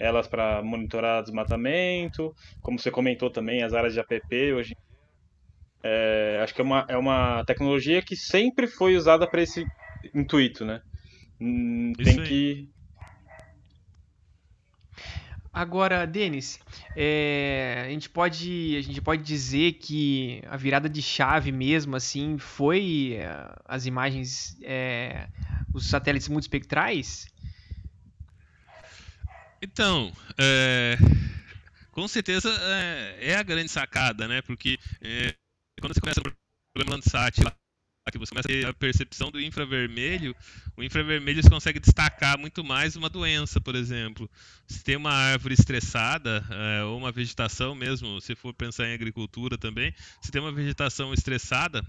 elas 0.00 0.26
para 0.26 0.62
monitorar 0.62 1.22
desmatamento, 1.22 2.34
como 2.62 2.78
você 2.78 2.90
comentou 2.90 3.30
também, 3.30 3.62
as 3.62 3.74
áreas 3.74 3.92
de 3.92 4.00
APP 4.00 4.52
hoje 4.54 4.76
É, 5.88 6.40
acho 6.42 6.52
que 6.52 6.60
é 6.60 6.64
uma, 6.64 6.84
é 6.88 6.96
uma 6.96 7.44
tecnologia 7.44 8.02
que 8.02 8.16
sempre 8.16 8.66
foi 8.66 8.96
usada 8.96 9.26
para 9.26 9.40
esse 9.40 9.64
intuito, 10.12 10.64
né? 10.64 10.82
Hum, 11.40 11.92
tem 11.96 12.22
que 12.24 12.68
Agora, 15.56 16.06
Denis, 16.06 16.60
é, 16.94 17.84
a, 17.86 17.88
gente 17.88 18.10
pode, 18.10 18.76
a 18.76 18.82
gente 18.82 19.00
pode 19.00 19.22
dizer 19.22 19.72
que 19.72 20.42
a 20.50 20.54
virada 20.54 20.86
de 20.86 21.00
chave 21.00 21.50
mesmo, 21.50 21.96
assim, 21.96 22.36
foi 22.36 23.14
é, 23.14 23.54
as 23.64 23.86
imagens, 23.86 24.54
é, 24.62 25.26
os 25.72 25.86
satélites 25.88 26.28
multispectrais? 26.28 27.26
Então, 29.62 30.12
é, 30.36 30.98
com 31.90 32.06
certeza 32.06 32.50
é, 32.50 33.30
é, 33.30 33.36
a 33.36 33.42
grande 33.42 33.70
sacada, 33.70 34.28
né? 34.28 34.42
Porque 34.42 34.78
é, 35.00 35.34
quando 35.80 35.94
você 35.94 36.00
começa 36.00 36.20
o 36.20 36.22
programa 36.74 36.96
Landsat 36.96 37.42
lá, 37.42 37.54
que 38.10 38.18
você 38.18 38.30
começa 38.30 38.48
a 38.48 38.52
ter 38.52 38.66
a 38.66 38.72
percepção 38.72 39.30
do 39.30 39.40
infravermelho, 39.40 40.34
o 40.76 40.82
infravermelho 40.82 41.42
você 41.42 41.50
consegue 41.50 41.80
destacar 41.80 42.38
muito 42.38 42.62
mais 42.62 42.94
uma 42.94 43.08
doença, 43.08 43.60
por 43.60 43.74
exemplo. 43.74 44.30
Se 44.66 44.82
tem 44.84 44.96
uma 44.96 45.12
árvore 45.12 45.54
estressada, 45.54 46.44
é, 46.50 46.84
ou 46.84 46.96
uma 46.96 47.10
vegetação 47.10 47.74
mesmo, 47.74 48.20
se 48.20 48.34
for 48.36 48.54
pensar 48.54 48.86
em 48.86 48.94
agricultura 48.94 49.58
também, 49.58 49.92
se 50.22 50.30
tem 50.30 50.40
uma 50.40 50.52
vegetação 50.52 51.12
estressada, 51.12 51.84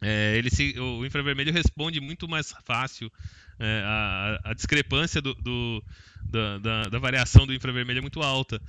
é, 0.00 0.36
ele 0.36 0.48
se, 0.48 0.78
o 0.78 1.04
infravermelho 1.04 1.52
responde 1.52 2.00
muito 2.00 2.28
mais 2.28 2.54
fácil. 2.64 3.10
É, 3.58 3.82
a, 3.84 4.40
a, 4.50 4.54
discrepância 4.54 5.20
do, 5.20 5.34
do 5.34 5.84
da, 6.30 6.58
da, 6.58 6.82
da 6.84 6.98
variação 7.00 7.44
do 7.46 7.52
infravermelho 7.52 7.98
é 7.98 8.02
muito 8.02 8.22
alta. 8.22 8.62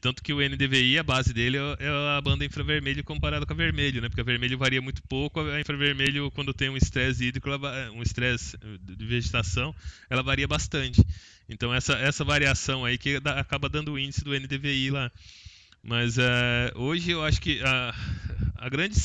Tanto 0.00 0.22
que 0.22 0.32
o 0.32 0.40
NDVI, 0.40 0.98
a 0.98 1.02
base 1.02 1.34
dele 1.34 1.58
é 1.78 2.16
a 2.16 2.20
banda 2.20 2.42
infravermelho 2.42 3.04
comparada 3.04 3.44
com 3.44 3.52
a 3.52 3.56
vermelho, 3.56 4.00
né? 4.00 4.08
Porque 4.08 4.22
a 4.22 4.24
vermelho 4.24 4.56
varia 4.56 4.80
muito 4.80 5.02
pouco, 5.02 5.40
a 5.40 5.60
infravermelho, 5.60 6.30
quando 6.30 6.54
tem 6.54 6.70
um 6.70 6.76
estresse 6.76 7.24
hídrico, 7.24 7.50
um 7.94 8.00
estresse 8.00 8.56
de 8.80 9.04
vegetação, 9.04 9.74
ela 10.08 10.22
varia 10.22 10.48
bastante. 10.48 11.04
Então 11.48 11.74
essa, 11.74 11.92
essa 11.98 12.24
variação 12.24 12.82
aí 12.82 12.96
que 12.96 13.20
dá, 13.20 13.38
acaba 13.38 13.68
dando 13.68 13.92
o 13.92 13.98
índice 13.98 14.24
do 14.24 14.32
NDVI 14.32 14.90
lá. 14.90 15.12
Mas 15.82 16.16
uh, 16.16 16.22
hoje 16.76 17.10
eu 17.10 17.22
acho 17.22 17.38
que 17.42 17.60
a, 17.62 17.94
a 18.56 18.68
grande 18.70 18.98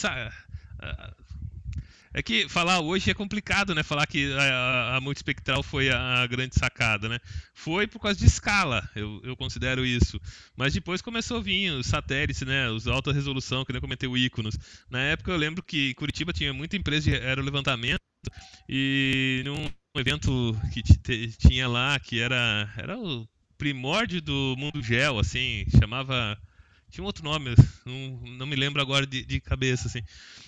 é 2.13 2.21
que 2.21 2.49
falar 2.49 2.79
hoje 2.79 3.11
é 3.11 3.13
complicado, 3.13 3.75
né? 3.75 3.83
Falar 3.83 4.07
que 4.07 4.33
a, 4.33 4.95
a 4.95 5.01
multispectral 5.01 5.61
foi 5.61 5.89
a, 5.89 6.21
a, 6.21 6.27
grande 6.27 6.55
sacada, 6.55 7.07
né? 7.07 7.19
Foi 7.53 7.85
por 7.87 7.99
causa 7.99 8.17
de 8.17 8.25
escala, 8.25 8.87
eu, 8.95 9.21
eu, 9.23 9.35
considero 9.35 9.85
isso. 9.85 10.19
Mas 10.55 10.73
depois 10.73 11.01
começou 11.01 11.37
a 11.37 11.41
vir 11.41 11.71
os 11.71 11.87
satélites, 11.87 12.41
né? 12.41 12.69
Os 12.69 12.87
alta 12.87 13.13
resolução, 13.13 13.63
que 13.63 13.71
nem 13.71 13.77
eu 13.77 13.81
comentei 13.81 14.09
o 14.09 14.17
Iconos. 14.17 14.57
Na 14.89 15.01
época 15.01 15.31
eu 15.31 15.37
lembro 15.37 15.63
que 15.63 15.93
Curitiba 15.93 16.33
tinha 16.33 16.53
muita 16.53 16.75
empresa 16.75 17.11
de 17.11 17.17
aerolevantamento 17.17 17.99
e 18.67 19.41
num 19.45 19.69
evento 19.99 20.57
que 20.73 20.83
tinha 21.37 21.67
lá, 21.67 21.99
que 21.99 22.19
era, 22.19 22.71
era 22.77 22.97
o 22.97 23.27
primórdio 23.57 24.21
do 24.21 24.55
mundo 24.57 24.81
gel, 24.81 25.19
assim, 25.19 25.65
chamava 25.79 26.37
tinha 26.89 27.03
um 27.03 27.07
outro 27.07 27.23
nome, 27.23 27.55
não, 27.85 28.19
não 28.37 28.45
me 28.45 28.55
lembro 28.55 28.81
agora 28.81 29.05
de, 29.05 29.23
de 29.23 29.39
cabeça, 29.39 29.87
assim. 29.87 30.01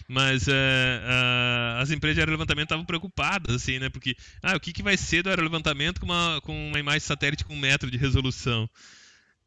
Mas 0.08 0.47
uh, 0.47 0.51
uh, 0.51 1.82
as 1.82 1.91
empresas 1.91 2.15
de 2.15 2.21
aerolevantamento 2.21 2.65
estavam 2.65 2.86
preocupadas, 2.86 3.56
assim, 3.56 3.80
né? 3.80 3.89
Porque, 3.89 4.15
ah, 4.41 4.56
o 4.56 4.60
que, 4.60 4.73
que 4.73 4.84
vai 4.84 4.97
ser 4.97 5.23
do 5.23 5.30
aerolevantamento 5.30 5.99
com 5.99 6.06
uma, 6.06 6.41
com 6.41 6.67
uma 6.67 6.80
imagem 6.80 7.01
satélite 7.01 7.45
com 7.45 7.54
um 7.54 7.60
metro 7.60 7.89
de 7.89 7.97
resolução? 7.97 8.69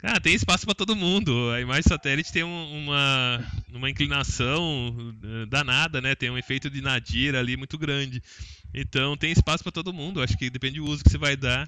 Cara, 0.05 0.21
tem 0.21 0.35
espaço 0.35 0.67
para 0.67 0.75
todo 0.75 0.95
mundo. 0.95 1.51
A 1.51 1.63
imagem 1.63 1.85
satélite 1.85 2.31
tem 2.31 2.43
uma, 2.43 3.43
uma 3.73 3.89
inclinação 3.89 4.95
eh, 5.23 5.47
danada, 5.47 5.99
né? 5.99 6.15
Tem 6.15 6.29
um 6.29 6.37
efeito 6.37 6.69
de 6.69 6.83
nadir 6.83 7.35
ali 7.35 7.57
muito 7.57 7.79
grande. 7.79 8.23
Então 8.75 9.17
tem 9.17 9.33
espaço 9.33 9.63
para 9.63 9.73
todo 9.73 9.95
mundo. 9.95 10.21
Acho 10.21 10.37
que 10.37 10.51
depende 10.51 10.79
do 10.79 10.85
uso 10.85 11.03
que 11.03 11.09
você 11.09 11.17
vai 11.17 11.39
dar 11.39 11.67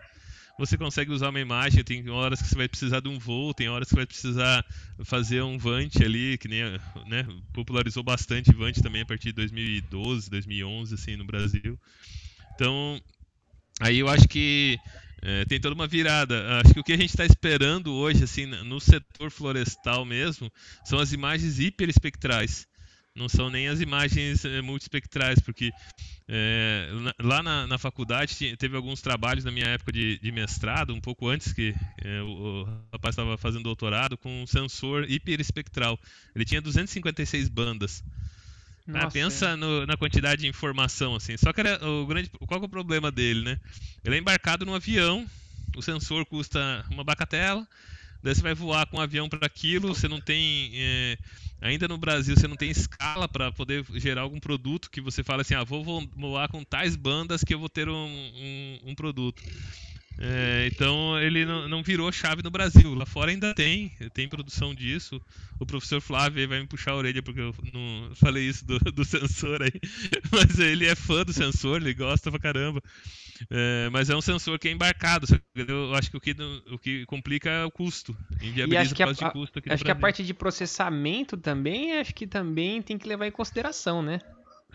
você 0.58 0.78
consegue 0.78 1.10
usar 1.10 1.28
uma 1.28 1.40
imagem, 1.40 1.84
tem 1.84 2.08
horas 2.08 2.40
que 2.40 2.48
você 2.48 2.54
vai 2.54 2.68
precisar 2.68 3.00
de 3.00 3.08
um 3.08 3.18
voo, 3.18 3.52
tem 3.52 3.68
horas 3.68 3.88
que 3.88 3.90
você 3.90 3.96
vai 3.96 4.06
precisar 4.06 4.64
fazer 5.04 5.42
um 5.42 5.58
Vant 5.58 5.96
ali, 6.02 6.38
que 6.38 6.48
nem 6.48 6.62
né, 7.06 7.26
popularizou 7.52 8.02
bastante 8.02 8.54
Vant 8.54 8.80
também 8.80 9.02
a 9.02 9.06
partir 9.06 9.26
de 9.26 9.34
2012, 9.34 10.30
2011, 10.30 10.94
assim, 10.94 11.16
no 11.16 11.24
Brasil. 11.24 11.78
Então, 12.54 13.00
aí 13.80 13.98
eu 13.98 14.08
acho 14.08 14.26
que 14.26 14.78
é, 15.22 15.44
tem 15.44 15.60
toda 15.60 15.74
uma 15.74 15.86
virada. 15.86 16.60
Acho 16.60 16.72
que 16.72 16.80
o 16.80 16.84
que 16.84 16.92
a 16.92 16.96
gente 16.96 17.10
está 17.10 17.26
esperando 17.26 17.92
hoje, 17.92 18.24
assim, 18.24 18.46
no 18.46 18.80
setor 18.80 19.30
florestal 19.30 20.06
mesmo, 20.06 20.50
são 20.84 20.98
as 20.98 21.12
imagens 21.12 21.58
hiperespectrais 21.58 22.66
não 23.16 23.28
são 23.28 23.48
nem 23.48 23.66
as 23.66 23.80
imagens 23.80 24.44
é, 24.44 24.60
multispectrais, 24.60 25.40
porque 25.40 25.72
é, 26.28 26.88
lá 27.20 27.40
na, 27.40 27.68
na, 27.68 27.78
faculdade 27.78 28.56
teve 28.56 28.76
alguns 28.76 29.00
trabalhos 29.00 29.44
na 29.44 29.52
minha 29.52 29.66
época 29.66 29.92
de, 29.92 30.18
de 30.18 30.32
mestrado, 30.32 30.92
um 30.92 31.00
pouco 31.00 31.28
antes 31.28 31.52
que 31.52 31.72
é, 31.98 32.20
o, 32.20 32.26
o, 32.26 32.64
rapaz 32.92 33.12
estava 33.12 33.38
fazendo 33.38 33.62
doutorado, 33.62 34.18
com 34.18 34.42
um 34.42 34.46
sensor 34.46 35.08
hiperespectral. 35.08 35.98
Ele 36.34 36.44
tinha 36.44 36.60
256 36.60 37.48
bandas. 37.48 38.02
Ah, 38.92 39.08
pensa 39.10 39.50
é. 39.50 39.56
no, 39.56 39.86
na 39.86 39.96
quantidade 39.96 40.42
de 40.42 40.48
informação, 40.48 41.14
assim. 41.14 41.36
Só 41.36 41.52
que 41.52 41.60
era 41.60 41.84
o 41.88 42.06
grande. 42.06 42.28
Qual 42.28 42.60
é 42.60 42.64
o 42.64 42.68
problema 42.68 43.10
dele, 43.10 43.42
né? 43.42 43.60
Ele 44.04 44.16
é 44.16 44.18
embarcado 44.18 44.64
num 44.64 44.74
avião, 44.74 45.26
o 45.76 45.82
sensor 45.82 46.24
custa 46.26 46.84
uma 46.90 47.02
bacatela, 47.04 47.66
daí 48.22 48.34
você 48.34 48.42
vai 48.42 48.54
voar 48.54 48.86
com 48.86 48.98
um 48.98 49.00
avião 49.00 49.28
para 49.28 49.46
aquilo, 49.46 49.94
você 49.94 50.08
não 50.08 50.20
tem. 50.20 50.72
Ainda 51.60 51.88
no 51.88 51.96
Brasil, 51.96 52.36
você 52.36 52.46
não 52.46 52.56
tem 52.56 52.70
escala 52.70 53.26
para 53.28 53.50
poder 53.50 53.84
gerar 53.94 54.22
algum 54.22 54.38
produto 54.38 54.90
que 54.90 55.00
você 55.00 55.24
fala 55.24 55.42
assim: 55.42 55.54
ah, 55.54 55.64
vou 55.64 55.82
voar 56.14 56.48
com 56.48 56.62
tais 56.62 56.96
bandas 56.96 57.42
que 57.42 57.54
eu 57.54 57.58
vou 57.58 57.68
ter 57.68 57.88
um, 57.88 57.94
um, 57.94 58.80
um 58.90 58.94
produto. 58.94 59.42
É, 60.18 60.68
então 60.72 61.18
ele 61.20 61.44
não, 61.44 61.68
não, 61.68 61.82
virou 61.82 62.10
chave 62.10 62.42
no 62.42 62.50
Brasil. 62.50 62.94
Lá 62.94 63.04
fora 63.04 63.30
ainda 63.30 63.54
tem, 63.54 63.90
tem 64.14 64.28
produção 64.28 64.74
disso. 64.74 65.20
O 65.60 65.66
professor 65.66 66.00
Flávio 66.00 66.48
vai 66.48 66.60
me 66.60 66.66
puxar 66.66 66.92
a 66.92 66.96
orelha 66.96 67.22
porque 67.22 67.40
eu 67.40 67.54
não 67.72 68.14
falei 68.14 68.48
isso 68.48 68.64
do, 68.64 68.78
do 68.78 69.04
sensor 69.04 69.62
aí. 69.62 69.72
Mas 70.32 70.58
ele 70.58 70.86
é 70.86 70.94
fã 70.94 71.22
do 71.22 71.32
sensor, 71.32 71.80
ele 71.80 71.92
gosta 71.92 72.30
pra 72.30 72.40
caramba. 72.40 72.82
É, 73.50 73.90
mas 73.90 74.08
é 74.08 74.16
um 74.16 74.20
sensor 74.22 74.58
que 74.58 74.66
é 74.66 74.70
embarcado. 74.70 75.26
Eu 75.54 75.94
acho 75.94 76.10
que 76.10 76.16
o 76.16 76.20
que, 76.20 76.34
o 76.70 76.78
que 76.78 77.04
complica 77.04 77.50
é 77.50 77.64
o 77.66 77.70
custo. 77.70 78.16
E 78.40 78.76
acho 78.76 78.94
que, 78.94 79.02
a, 79.02 79.08
acho 79.08 79.84
que 79.84 79.90
a 79.90 79.94
parte 79.94 80.24
de 80.24 80.32
processamento 80.32 81.36
também, 81.36 81.98
acho 81.98 82.14
que 82.14 82.26
também 82.26 82.80
tem 82.80 82.96
que 82.96 83.06
levar 83.06 83.26
em 83.26 83.30
consideração, 83.30 84.00
né? 84.00 84.20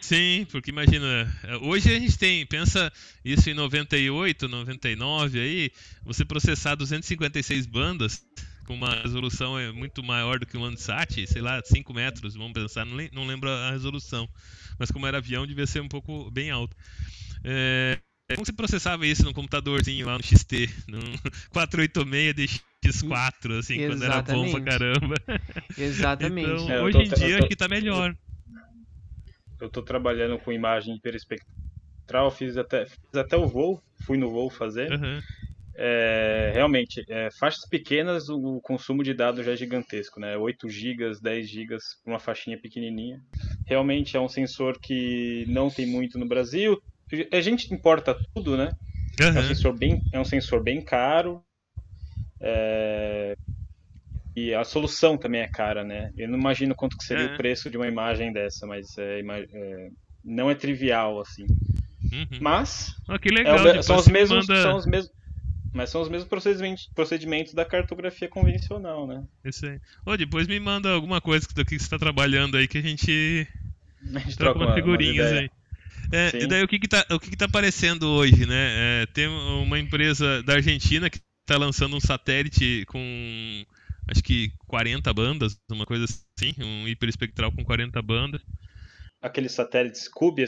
Sim, 0.02 0.48
porque 0.52 0.72
imagina, 0.72 1.32
hoje 1.62 1.96
a 1.96 2.00
gente 2.00 2.18
tem, 2.18 2.44
pensa 2.46 2.92
isso 3.24 3.50
em 3.50 3.54
98, 3.54 4.48
99 4.48 5.40
aí, 5.40 5.72
você 6.04 6.26
processar 6.26 6.74
256 6.74 7.68
bandas 7.68 8.26
com 8.66 8.74
uma 8.74 8.96
resolução 8.96 9.60
é 9.60 9.72
muito 9.72 10.04
maior 10.04 10.40
do 10.40 10.46
que 10.46 10.58
o 10.58 10.60
Landsat, 10.60 11.28
sei 11.28 11.42
lá, 11.42 11.62
5 11.64 11.94
metros, 11.94 12.34
vamos 12.34 12.54
pensar, 12.54 12.84
não, 12.84 12.98
não 13.14 13.28
lembro 13.28 13.50
a 13.50 13.72
resolução, 13.72 14.28
mas 14.80 14.90
como 14.90 15.06
era 15.06 15.20
avião 15.20 15.46
devia 15.46 15.68
ser 15.68 15.82
um 15.82 15.88
pouco 15.88 16.32
bem 16.32 16.50
alto. 16.50 16.76
É, 17.44 18.00
como 18.34 18.44
você 18.44 18.54
processava 18.54 19.06
isso 19.06 19.24
num 19.24 19.34
computadorzinho 19.34 20.08
lá 20.08 20.18
no 20.18 20.24
XT, 20.24 20.68
no 20.88 21.00
486 21.52 22.60
DX4, 22.84 23.60
assim, 23.60 23.80
Exatamente. 23.80 23.88
quando 23.88 24.04
era 24.04 24.22
bom 24.24 24.52
pra 24.52 24.62
caramba. 24.62 25.16
Exatamente. 25.78 26.64
Então, 26.64 26.72
é, 26.72 26.82
hoje 26.82 26.98
tô, 26.98 27.04
em 27.04 27.10
dia 27.10 27.38
tô... 27.38 27.38
acho 27.38 27.48
que 27.48 27.56
tá 27.56 27.68
melhor 27.68 28.16
eu 29.62 29.68
estou 29.68 29.84
trabalhando 29.84 30.40
com 30.40 30.52
imagem 30.52 30.96
hiperespectral, 30.96 32.32
fiz 32.32 32.58
até, 32.58 32.86
fiz 32.86 33.16
até 33.16 33.38
o 33.38 33.48
voo, 33.48 33.82
fui 34.04 34.18
no 34.18 34.30
voo 34.30 34.50
fazer. 34.50 34.92
Uhum. 34.92 35.22
É, 35.76 36.52
realmente, 36.54 37.04
é, 37.08 37.30
faixas 37.32 37.68
pequenas, 37.68 38.28
o 38.30 38.60
consumo 38.62 39.04
de 39.04 39.14
dados 39.14 39.46
já 39.46 39.54
é 39.54 39.56
gigantesco, 39.56 40.20
né? 40.20 40.38
8 40.38 40.68
GB, 40.68 41.12
10 41.22 41.50
GB, 41.50 41.78
uma 42.06 42.20
faixinha 42.20 42.60
pequenininha. 42.60 43.22
Realmente 43.66 44.18
é 44.18 44.20
um 44.20 44.28
sensor 44.28 44.78
que 44.80 45.46
não 45.48 45.70
tem 45.70 45.86
muito 45.86 46.20
no 46.20 46.28
Brasil. 46.28 46.82
A 47.32 47.42
gente 47.42 47.74
importa 47.74 48.16
tudo, 48.34 48.58
né? 48.58 48.74
Uhum. 49.20 49.28
É, 49.28 49.40
um 49.40 49.48
sensor 49.48 49.78
bem, 49.78 50.02
é 50.12 50.20
um 50.20 50.26
sensor 50.26 50.62
bem 50.62 50.82
caro. 50.82 51.44
É, 52.40 53.36
e 54.36 54.54
a 54.54 54.64
solução 54.64 55.18
também 55.18 55.42
é 55.42 55.48
cara, 55.48 55.84
né? 55.84 56.12
Eu 56.18 56.30
não 56.30 56.40
imagino 56.40 56.74
quanto 56.74 56.98
que 56.98 57.04
seria 57.04 57.26
é. 57.26 57.34
o 57.34 57.38
preço 57.38 57.70
de 57.70 57.78
uma 57.78 57.88
imagem 57.88 58.32
dessa, 58.32 58.66
mas 58.66 58.98
é, 58.98 59.20
é, 59.20 59.90
não 60.24 60.50
é 60.50 60.56
trivial, 60.56 61.20
assim. 61.20 61.46
Uhum. 62.12 62.40
Mas. 62.40 62.96
Oh, 63.10 63.20
que 63.20 63.30
legal, 63.30 63.56
é 63.68 63.82
são, 63.82 63.98
os 63.98 64.08
mesmos, 64.08 64.48
manda... 64.48 64.62
são 64.62 64.76
os 64.78 64.86
mesmos. 64.86 65.12
Mas 65.74 65.90
são 65.90 66.02
os 66.02 66.10
mesmos 66.10 66.28
procedimentos, 66.28 66.90
procedimentos 66.94 67.54
da 67.54 67.64
cartografia 67.64 68.28
convencional, 68.28 69.08
né? 69.08 69.24
Isso 69.44 69.66
aí. 69.66 69.80
Oh, 70.06 70.18
depois 70.18 70.48
me 70.48 70.60
manda 70.60 70.90
alguma 70.90 71.22
coisa 71.22 71.48
do 71.54 71.64
que 71.64 71.78
você 71.80 71.86
está 71.86 71.98
trabalhando 71.98 72.58
aí 72.58 72.68
que 72.68 72.78
a 72.78 72.82
gente, 72.82 73.48
a 74.16 74.20
gente 74.20 74.38
troca 74.38 74.60
umas 74.60 74.76
figurinhas 74.76 75.32
aí. 75.32 75.50
É, 76.12 76.44
e 76.44 76.48
daí 76.48 76.62
o 76.62 76.68
que 76.68 76.80
tá, 76.88 77.06
o 77.10 77.20
que 77.20 77.30
que 77.30 77.38
tá 77.38 77.46
aparecendo 77.46 78.04
hoje, 78.10 78.46
né? 78.46 79.04
É, 79.04 79.06
tem 79.14 79.28
uma 79.28 79.80
empresa 79.80 80.44
da 80.44 80.56
Argentina 80.56 81.10
que 81.10 81.20
está 81.42 81.58
lançando 81.58 81.96
um 81.96 82.02
satélite 82.02 82.84
com 82.88 83.66
acho 84.12 84.22
que 84.22 84.52
40 84.68 85.14
bandas, 85.14 85.58
uma 85.72 85.86
coisa 85.86 86.06
assim, 86.06 86.54
um 86.60 86.88
hiperespectral 86.88 87.52
com 87.52 87.64
40 87.64 88.02
bandas. 88.02 88.42
aqueles 89.22 89.54
satélites 89.54 90.08
Cube, 90.08 90.46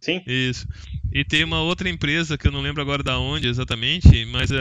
Sim. 0.00 0.22
Isso. 0.26 0.66
E 1.12 1.24
tem 1.24 1.42
uma 1.42 1.60
outra 1.60 1.88
empresa 1.88 2.36
que 2.36 2.46
eu 2.46 2.52
não 2.52 2.60
lembro 2.60 2.82
agora 2.82 3.02
da 3.02 3.18
onde 3.18 3.48
exatamente, 3.48 4.24
mas 4.26 4.50
uh, 4.50 4.54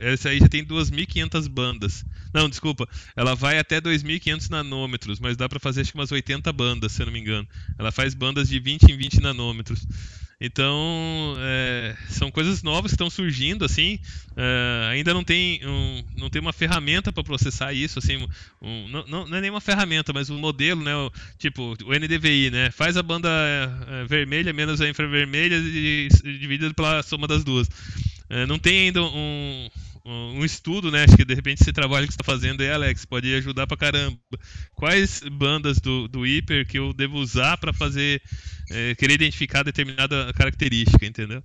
essa 0.00 0.30
aí 0.30 0.38
já 0.38 0.48
tem 0.48 0.64
2.500 0.64 1.48
bandas. 1.48 2.04
Não, 2.32 2.48
desculpa, 2.48 2.88
ela 3.14 3.34
vai 3.34 3.58
até 3.58 3.80
2.500 3.80 4.48
nanômetros, 4.48 5.20
mas 5.20 5.36
dá 5.36 5.48
para 5.48 5.60
fazer 5.60 5.82
acho 5.82 5.92
que 5.92 5.98
umas 5.98 6.10
80 6.10 6.52
bandas, 6.52 6.92
se 6.92 7.02
eu 7.02 7.06
não 7.06 7.12
me 7.12 7.20
engano. 7.20 7.46
Ela 7.78 7.92
faz 7.92 8.14
bandas 8.14 8.48
de 8.48 8.58
20 8.58 8.84
em 8.84 8.96
20 8.96 9.20
nanômetros. 9.20 9.86
Então, 10.44 11.36
é, 11.38 11.96
são 12.10 12.30
coisas 12.30 12.62
novas 12.62 12.90
que 12.90 12.96
estão 12.96 13.08
surgindo, 13.08 13.64
assim. 13.64 13.98
É, 14.36 14.88
ainda 14.92 15.14
não 15.14 15.24
tem, 15.24 15.58
um, 15.66 16.04
não 16.18 16.28
tem 16.28 16.38
uma 16.38 16.52
ferramenta 16.52 17.10
para 17.10 17.24
processar 17.24 17.72
isso, 17.72 17.98
assim. 17.98 18.28
Um, 18.60 18.88
não, 18.88 19.26
não, 19.26 19.36
é 19.38 19.40
nem 19.40 19.48
uma 19.48 19.60
ferramenta, 19.60 20.12
mas 20.12 20.28
um 20.28 20.38
modelo, 20.38 20.84
né? 20.84 20.94
O, 20.94 21.10
tipo, 21.38 21.74
o 21.86 21.94
NDVI, 21.94 22.50
né? 22.50 22.70
Faz 22.70 22.98
a 22.98 23.02
banda 23.02 23.30
é, 23.88 24.04
vermelha 24.04 24.52
menos 24.52 24.82
a 24.82 24.88
infravermelha 24.88 25.56
e, 25.56 26.08
e 26.22 26.38
dividida 26.38 26.74
pela 26.74 27.02
soma 27.02 27.26
das 27.26 27.42
duas. 27.42 27.66
É, 28.28 28.44
não 28.44 28.58
tem 28.58 28.88
ainda 28.88 29.02
um, 29.02 29.70
um 30.04 30.44
estudo, 30.44 30.90
né? 30.90 31.04
Acho 31.04 31.16
que 31.16 31.24
de 31.24 31.34
repente 31.34 31.62
esse 31.62 31.72
trabalho 31.72 32.06
que 32.06 32.12
você 32.12 32.20
está 32.20 32.24
fazendo 32.24 32.60
aí, 32.60 32.70
Alex, 32.70 33.04
pode 33.04 33.34
ajudar 33.34 33.66
pra 33.66 33.76
caramba. 33.76 34.18
Quais 34.74 35.20
bandas 35.20 35.80
do, 35.80 36.06
do 36.08 36.24
Hyper 36.24 36.66
que 36.66 36.78
eu 36.78 36.92
devo 36.92 37.16
usar 37.16 37.56
para 37.56 37.72
fazer, 37.72 38.20
é, 38.70 38.94
querer 38.94 39.14
identificar 39.14 39.62
determinada 39.62 40.32
característica, 40.34 41.06
entendeu? 41.06 41.42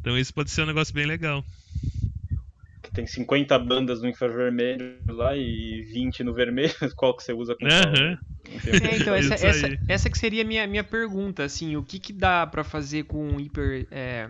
Então 0.00 0.16
isso 0.18 0.32
pode 0.32 0.50
ser 0.50 0.62
um 0.62 0.66
negócio 0.66 0.94
bem 0.94 1.04
legal. 1.04 1.44
Tem 2.94 3.06
50 3.06 3.56
bandas 3.58 4.02
no 4.02 4.08
infravermelho 4.08 4.98
lá 5.06 5.36
e 5.36 5.82
20 5.92 6.24
no 6.24 6.34
vermelho, 6.34 6.74
qual 6.96 7.16
que 7.16 7.22
você 7.22 7.32
usa 7.32 7.54
com 7.54 7.64
uhum. 7.64 8.18
É, 8.52 8.96
então, 8.96 9.14
essa, 9.14 9.34
essa, 9.34 9.78
essa, 9.86 10.10
que 10.10 10.18
seria 10.18 10.42
a 10.42 10.44
minha, 10.44 10.66
minha 10.66 10.82
pergunta, 10.82 11.44
assim, 11.44 11.76
o 11.76 11.84
que, 11.84 12.00
que 12.00 12.12
dá 12.12 12.44
para 12.46 12.64
fazer 12.64 13.04
com 13.04 13.38
hiper, 13.38 13.86
é, 13.92 14.28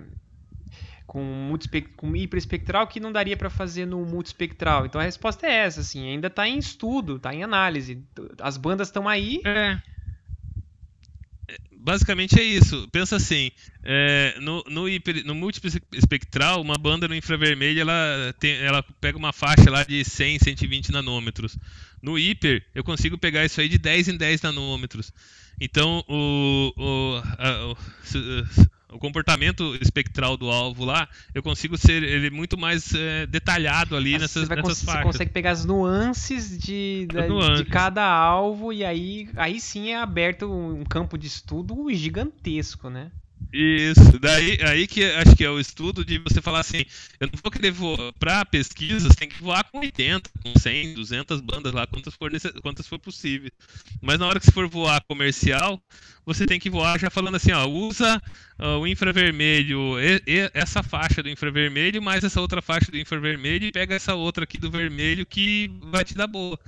com, 1.11 1.53
com 1.97 2.15
hiperespectral 2.15 2.87
que 2.87 3.01
não 3.01 3.11
daria 3.11 3.37
para 3.37 3.51
fazer 3.51 3.85
no 3.85 4.07
multispectral. 4.07 4.87
Então 4.87 5.01
a 5.01 5.03
resposta 5.03 5.45
é 5.45 5.53
essa, 5.53 5.81
assim, 5.81 6.09
ainda 6.09 6.29
está 6.29 6.47
em 6.47 6.57
estudo, 6.57 7.17
está 7.17 7.35
em 7.35 7.43
análise. 7.43 8.01
As 8.41 8.57
bandas 8.57 8.87
estão 8.87 9.09
aí. 9.09 9.41
É. 9.45 9.77
Basicamente 11.73 12.39
é 12.39 12.45
isso. 12.45 12.87
Pensa 12.93 13.17
assim, 13.17 13.51
é, 13.83 14.37
no, 14.41 14.63
no, 14.69 14.89
hiper, 14.89 15.27
no 15.27 15.35
multiespectral, 15.35 16.61
uma 16.61 16.79
banda 16.79 17.09
no 17.09 17.17
infravermelho 17.17 17.81
ela, 17.81 18.33
tem, 18.39 18.55
ela 18.59 18.81
pega 19.01 19.19
uma 19.19 19.33
faixa 19.33 19.69
lá 19.69 19.83
de 19.83 20.05
100, 20.05 20.39
120 20.39 20.93
nanômetros. 20.93 21.59
No 22.01 22.17
hiper, 22.17 22.65
eu 22.73 22.85
consigo 22.85 23.19
pegar 23.19 23.45
isso 23.45 23.61
aí 23.61 23.69
de 23.69 23.79
10 23.79 24.11
em 24.11 24.17
10 24.17 24.43
nanômetros. 24.43 25.13
Então, 25.61 26.05
o, 26.09 26.73
o, 26.77 27.23
a, 27.37 27.67
o 27.67 27.77
o 28.93 28.99
comportamento 28.99 29.77
espectral 29.81 30.37
do 30.37 30.51
alvo 30.51 30.85
lá, 30.85 31.09
eu 31.35 31.43
consigo 31.43 31.77
ser 31.77 32.03
ele 32.03 32.31
muito 32.31 32.59
mais 32.59 32.93
é, 32.95 33.27
detalhado 33.27 33.97
ali 33.97 34.13
Mas 34.13 34.23
nessas, 34.23 34.49
nessas 34.49 34.83
faixas. 34.83 35.03
Você 35.03 35.13
consegue 35.13 35.31
pegar 35.33 35.53
as 35.53 35.65
nuances 35.65 36.59
de, 36.59 37.07
da, 37.13 37.27
nuances. 37.27 37.65
de 37.65 37.71
cada 37.71 38.05
alvo 38.05 38.73
e 38.73 38.85
aí, 38.85 39.29
aí 39.37 39.61
sim 39.61 39.91
é 39.91 39.97
aberto 39.97 40.51
um 40.51 40.85
campo 40.85 41.17
de 41.17 41.27
estudo 41.27 41.93
gigantesco, 41.93 42.91
né? 42.91 43.11
Isso, 43.53 44.19
daí 44.21 44.59
aí 44.63 44.87
que 44.87 45.05
acho 45.05 45.35
que 45.35 45.45
é 45.45 45.51
o 45.51 45.59
estudo 45.59 46.05
de 46.05 46.19
você 46.19 46.41
falar 46.41 46.61
assim, 46.61 46.85
eu 47.19 47.27
não 47.27 47.41
vou 47.43 47.51
querer 47.51 47.73
voar 47.73 48.13
para 48.19 48.45
pesquisas, 48.45 49.15
tem 49.17 49.29
que 49.29 49.43
voar 49.43 49.65
com 49.65 49.81
80, 49.81 50.31
com 50.43 50.57
100, 50.57 50.95
200 50.95 51.41
bandas 51.41 51.73
lá, 51.73 51.85
quantas 51.87 52.15
for, 52.15 52.31
quantas 52.63 52.87
for 52.87 52.99
possível. 52.99 53.51
Mas 54.01 54.21
na 54.21 54.29
hora 54.29 54.39
que 54.39 54.47
você 54.47 54.53
for 54.53 54.69
voar 54.69 55.03
comercial, 55.03 55.83
você 56.25 56.47
tem 56.47 56.61
que 56.61 56.71
voar 56.71 56.99
já 57.01 57.11
falando 57.11 57.35
assim, 57.35 57.51
ó, 57.51 57.67
usa 57.67 58.23
uh, 58.59 58.79
o 58.79 58.87
infravermelho, 58.87 59.99
e, 59.99 60.23
e, 60.27 60.51
essa 60.55 60.81
faixa 60.83 61.21
do 61.21 61.29
infravermelho 61.29 62.01
mais 62.01 62.23
essa 62.23 62.41
outra 62.41 62.63
faixa 62.63 62.93
do 62.93 62.99
infravermelho 62.99 63.67
e 63.67 63.73
pega 63.73 63.97
essa 63.97 64.15
outra 64.15 64.45
aqui 64.45 64.59
do 64.59 64.71
vermelho 64.71 65.27
que 65.27 65.69
vai 65.91 66.05
te 66.05 66.15
dar 66.15 66.29
boa. 66.29 66.59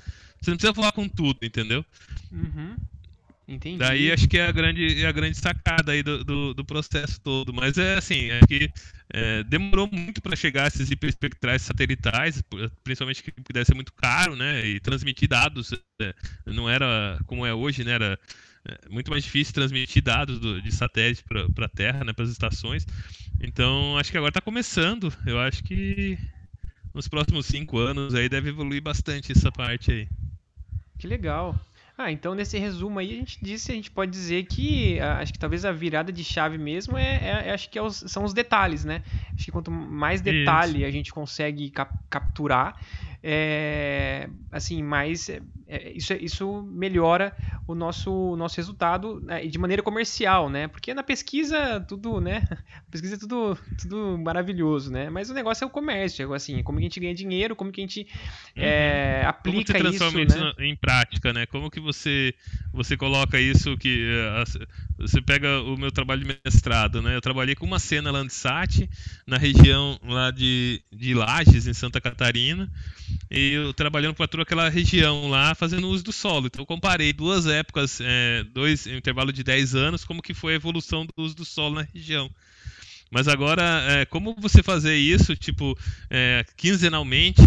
Você 0.41 0.51
não 0.51 0.57
precisa 0.57 0.73
voar 0.73 0.91
com 0.91 1.09
tudo, 1.09 1.39
entendeu? 1.43 1.85
Uhum. 2.33 2.75
Entendi. 3.53 3.77
Daí 3.77 4.11
acho 4.11 4.27
que 4.27 4.39
é 4.39 4.47
a 4.47 4.53
grande, 4.53 5.03
é 5.03 5.07
a 5.07 5.13
grande 5.13 5.37
sacada 5.37 5.93
aí 5.93 6.03
do, 6.03 6.25
do, 6.25 6.55
do 6.55 6.65
processo 6.65 7.21
todo. 7.21 7.53
Mas 7.53 7.77
é 7.77 7.97
assim, 7.97 8.31
é 8.31 8.41
que 8.47 8.71
é, 9.13 9.45
demorou 9.45 9.87
muito 9.93 10.23
para 10.23 10.35
chegar 10.35 10.65
a 10.65 10.69
esses 10.69 10.91
hiperespectrais 10.91 11.61
satelitais, 11.61 12.43
principalmente 12.83 13.23
que 13.23 13.31
pudesse 13.31 13.67
ser 13.67 13.75
muito 13.75 13.93
caro, 13.93 14.35
né? 14.35 14.65
E 14.67 14.81
transmitir 14.81 15.29
dados 15.29 15.73
é, 16.01 16.15
não 16.47 16.69
era 16.69 17.21
como 17.27 17.45
é 17.45 17.53
hoje, 17.53 17.85
né? 17.85 17.93
Era 17.93 18.19
muito 18.89 19.11
mais 19.11 19.25
difícil 19.25 19.53
transmitir 19.53 20.03
dados 20.03 20.39
do, 20.39 20.63
de 20.63 20.73
satélite 20.73 21.23
para 21.25 21.67
a 21.67 21.69
Terra, 21.69 22.05
né? 22.05 22.13
Para 22.15 22.25
as 22.25 22.31
estações. 22.31 22.87
Então 23.39 23.99
acho 23.99 24.11
que 24.11 24.17
agora 24.17 24.31
está 24.31 24.41
começando. 24.41 25.13
Eu 25.27 25.39
acho 25.39 25.63
que 25.63 26.17
nos 26.95 27.07
próximos 27.07 27.45
cinco 27.45 27.79
anos 27.79 28.15
aí 28.15 28.31
deve 28.31 28.49
evoluir 28.49 28.81
bastante 28.81 29.33
essa 29.33 29.53
parte 29.53 29.93
aí. 29.93 30.09
Que 30.99 31.07
legal. 31.07 31.61
Ah, 31.97 32.11
então 32.11 32.35
nesse 32.35 32.59
resumo 32.59 32.99
aí 32.99 33.13
a 33.13 33.17
gente 33.17 33.39
disse, 33.43 33.71
a 33.71 33.75
gente 33.75 33.91
pode 33.91 34.11
dizer 34.11 34.45
que 34.45 34.99
ah, 34.99 35.19
acho 35.19 35.33
que 35.33 35.39
talvez 35.39 35.65
a 35.65 35.73
virada 35.73 36.11
de 36.11 36.25
chave 36.25 36.57
mesmo 36.57 36.97
é, 36.97 37.17
é, 37.17 37.49
é 37.49 37.53
acho 37.53 37.69
que 37.69 37.79
é 37.79 37.83
os, 37.83 37.97
são 38.07 38.25
os 38.25 38.33
detalhes, 38.33 38.85
né? 38.85 39.03
Acho 39.35 39.45
que 39.45 39.53
quanto 39.53 39.71
mais 39.71 40.21
detalhe 40.21 40.79
Isso. 40.79 40.87
a 40.87 40.91
gente 40.91 41.13
consegue 41.13 41.71
cap 41.71 41.93
capturar, 42.09 42.77
é, 43.25 44.29
assim, 44.51 44.83
mais 44.83 45.29
é, 45.29 45.41
é, 45.69 45.93
isso, 45.93 46.13
isso 46.15 46.63
melhora 46.63 47.35
o 47.69 47.75
nosso, 47.75 48.13
o 48.13 48.37
nosso 48.37 48.57
resultado 48.57 49.21
né, 49.21 49.47
de 49.47 49.59
maneira 49.59 49.83
comercial, 49.83 50.51
né? 50.51 50.67
Porque 50.67 50.93
na 50.93 51.05
pesquisa 51.05 51.81
tudo, 51.81 52.21
né? 52.21 52.43
pesquisa 52.91 53.15
é 53.15 53.19
tudo, 53.19 53.57
tudo 53.81 54.19
maravilhoso, 54.19 54.91
né? 54.91 55.09
Mas 55.09 55.31
o 55.31 55.35
negócio 55.35 55.65
é 55.65 55.67
o 55.67 55.71
comércio, 55.71 56.35
assim, 56.35 56.63
como 56.65 56.79
que 56.79 56.85
a 56.85 56.89
gente 56.89 56.99
ganha 56.99 57.15
dinheiro, 57.15 57.55
como 57.55 57.71
que 57.71 57.81
a 57.81 57.85
gente 57.85 58.01
uhum. 58.57 58.63
é, 58.63 59.25
aplica 59.25 59.73
como 59.73 59.79
você 59.79 59.99
transforma 59.99 60.21
isso, 60.21 60.37
isso 60.37 60.45
né? 60.45 60.67
em 60.67 60.75
prática, 60.75 61.33
né? 61.33 61.47
Como 61.47 61.71
que 61.71 61.79
você 61.83 62.35
você 62.73 62.97
coloca 62.97 63.39
isso 63.41 63.77
que 63.77 64.07
eh, 64.09 64.45
você 64.99 65.21
pega 65.21 65.61
o 65.61 65.77
meu 65.77 65.93
trabalho 65.93 66.25
de 66.25 66.39
mestrado, 66.45 67.03
né? 67.03 67.15
Eu 67.15 67.21
trabalhei 67.21 67.55
com 67.55 67.67
uma 67.67 67.79
cena 67.79 68.11
Landsat 68.11 68.89
na 69.27 69.37
região 69.37 69.99
lá 70.05 70.31
de, 70.31 70.83
de 70.91 71.13
Lages, 71.13 71.67
em 71.67 71.75
Santa 71.75 72.01
Catarina 72.01 72.71
e 73.31 73.53
eu 73.53 73.73
trabalhando 73.73 74.15
toda 74.15 74.43
aquela 74.43 74.69
região 74.69 75.29
lá, 75.29 75.55
fazendo 75.55 75.89
uso 75.89 76.05
do 76.05 76.13
solo. 76.13 76.47
Então 76.47 76.63
eu 76.63 76.67
comparei 76.67 77.13
duas 77.13 77.47
épocas, 77.47 77.99
é, 78.01 78.45
dois 78.53 78.87
um 78.87 78.97
intervalo 78.97 79.33
de 79.33 79.43
10 79.43 79.75
anos, 79.75 80.05
como 80.05 80.23
que 80.23 80.35
foi 80.35 80.53
a 80.53 80.57
evolução 80.57 81.07
do 81.07 81.13
uso 81.17 81.35
do 81.35 81.45
solo 81.45 81.77
na 81.77 81.87
região. 81.93 82.31
Mas 83.11 83.29
agora, 83.29 83.63
é, 83.89 84.07
como 84.07 84.35
você 84.39 84.63
fazer 84.63 84.97
isso, 84.97 85.37
tipo, 85.37 85.79
é, 86.09 86.45
quinzenalmente, 86.57 87.43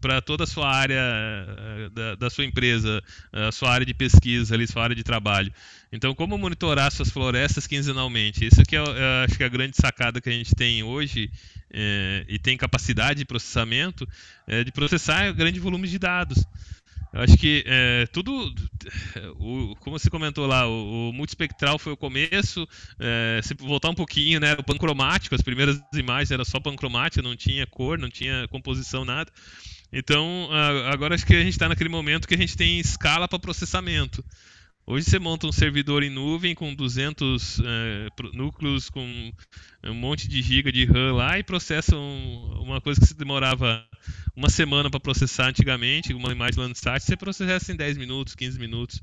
para 0.00 0.20
toda 0.20 0.44
a 0.44 0.46
sua 0.46 0.68
área 0.68 1.00
é, 1.00 1.90
da, 1.90 2.14
da, 2.14 2.30
sua 2.30 2.44
empresa, 2.44 3.02
a 3.32 3.52
sua 3.52 3.70
área 3.70 3.86
de 3.86 3.94
pesquisa, 3.94 4.54
ali, 4.54 4.66
sua 4.66 4.82
área 4.82 4.96
de 4.96 5.02
trabalho. 5.02 5.52
Então, 5.92 6.14
como 6.14 6.36
monitorar 6.36 6.92
suas 6.92 7.10
florestas 7.10 7.66
quinzenalmente? 7.66 8.44
Isso 8.44 8.60
aqui 8.60 8.76
é, 8.76 8.80
é, 8.80 9.24
acho 9.24 9.36
que 9.36 9.42
é 9.42 9.46
a 9.46 9.50
grande 9.50 9.76
sacada 9.76 10.20
que 10.20 10.28
a 10.28 10.32
gente 10.32 10.54
tem 10.54 10.82
hoje 10.82 11.30
é, 11.72 12.24
e 12.28 12.38
tem 12.38 12.56
capacidade 12.56 13.18
de 13.18 13.24
processamento 13.24 14.06
é, 14.46 14.64
de 14.64 14.72
processar 14.72 15.32
grande 15.32 15.58
volume 15.58 15.88
de 15.88 15.98
dados. 15.98 16.44
Eu 17.12 17.20
acho 17.22 17.38
que 17.38 17.64
é, 17.66 18.06
tudo, 18.12 18.54
o, 19.38 19.74
como 19.76 19.98
você 19.98 20.10
comentou 20.10 20.46
lá, 20.46 20.68
o, 20.68 21.08
o 21.08 21.12
multispectral 21.12 21.78
foi 21.78 21.92
o 21.92 21.96
começo. 21.96 22.68
É, 22.98 23.40
se 23.42 23.54
voltar 23.54 23.88
um 23.88 23.94
pouquinho, 23.94 24.38
né, 24.38 24.52
o 24.54 24.62
pancromático, 24.62 25.34
as 25.34 25.40
primeiras 25.40 25.80
imagens 25.94 26.30
era 26.30 26.44
só 26.44 26.60
pancromática, 26.60 27.22
não 27.22 27.34
tinha 27.34 27.66
cor, 27.66 27.98
não 27.98 28.10
tinha 28.10 28.46
composição, 28.48 29.04
nada. 29.06 29.32
Então, 29.92 30.48
agora 30.90 31.14
acho 31.14 31.26
que 31.26 31.34
a 31.34 31.40
gente 31.40 31.52
está 31.52 31.68
naquele 31.68 31.88
momento 31.88 32.28
que 32.28 32.34
a 32.34 32.38
gente 32.38 32.56
tem 32.56 32.78
escala 32.78 33.26
para 33.26 33.38
processamento. 33.38 34.24
Hoje 34.90 35.04
você 35.04 35.18
monta 35.18 35.46
um 35.46 35.52
servidor 35.52 36.02
em 36.02 36.08
nuvem 36.08 36.54
com 36.54 36.74
200 36.74 37.60
é, 37.60 38.08
núcleos, 38.32 38.88
com 38.88 39.32
um 39.84 39.94
monte 39.94 40.26
de 40.26 40.40
giga 40.40 40.72
de 40.72 40.86
RAM 40.86 41.12
lá 41.12 41.38
e 41.38 41.42
processa 41.42 41.94
um, 41.94 42.62
uma 42.62 42.80
coisa 42.80 42.98
que 42.98 43.06
se 43.06 43.14
demorava 43.14 43.84
uma 44.34 44.48
semana 44.48 44.88
para 44.90 44.98
processar 44.98 45.48
antigamente, 45.48 46.14
uma 46.14 46.32
imagem 46.32 46.60
Landsat, 46.60 47.02
você 47.02 47.18
processa 47.18 47.70
em 47.70 47.76
10 47.76 47.98
minutos, 47.98 48.34
15 48.34 48.58
minutos. 48.58 49.02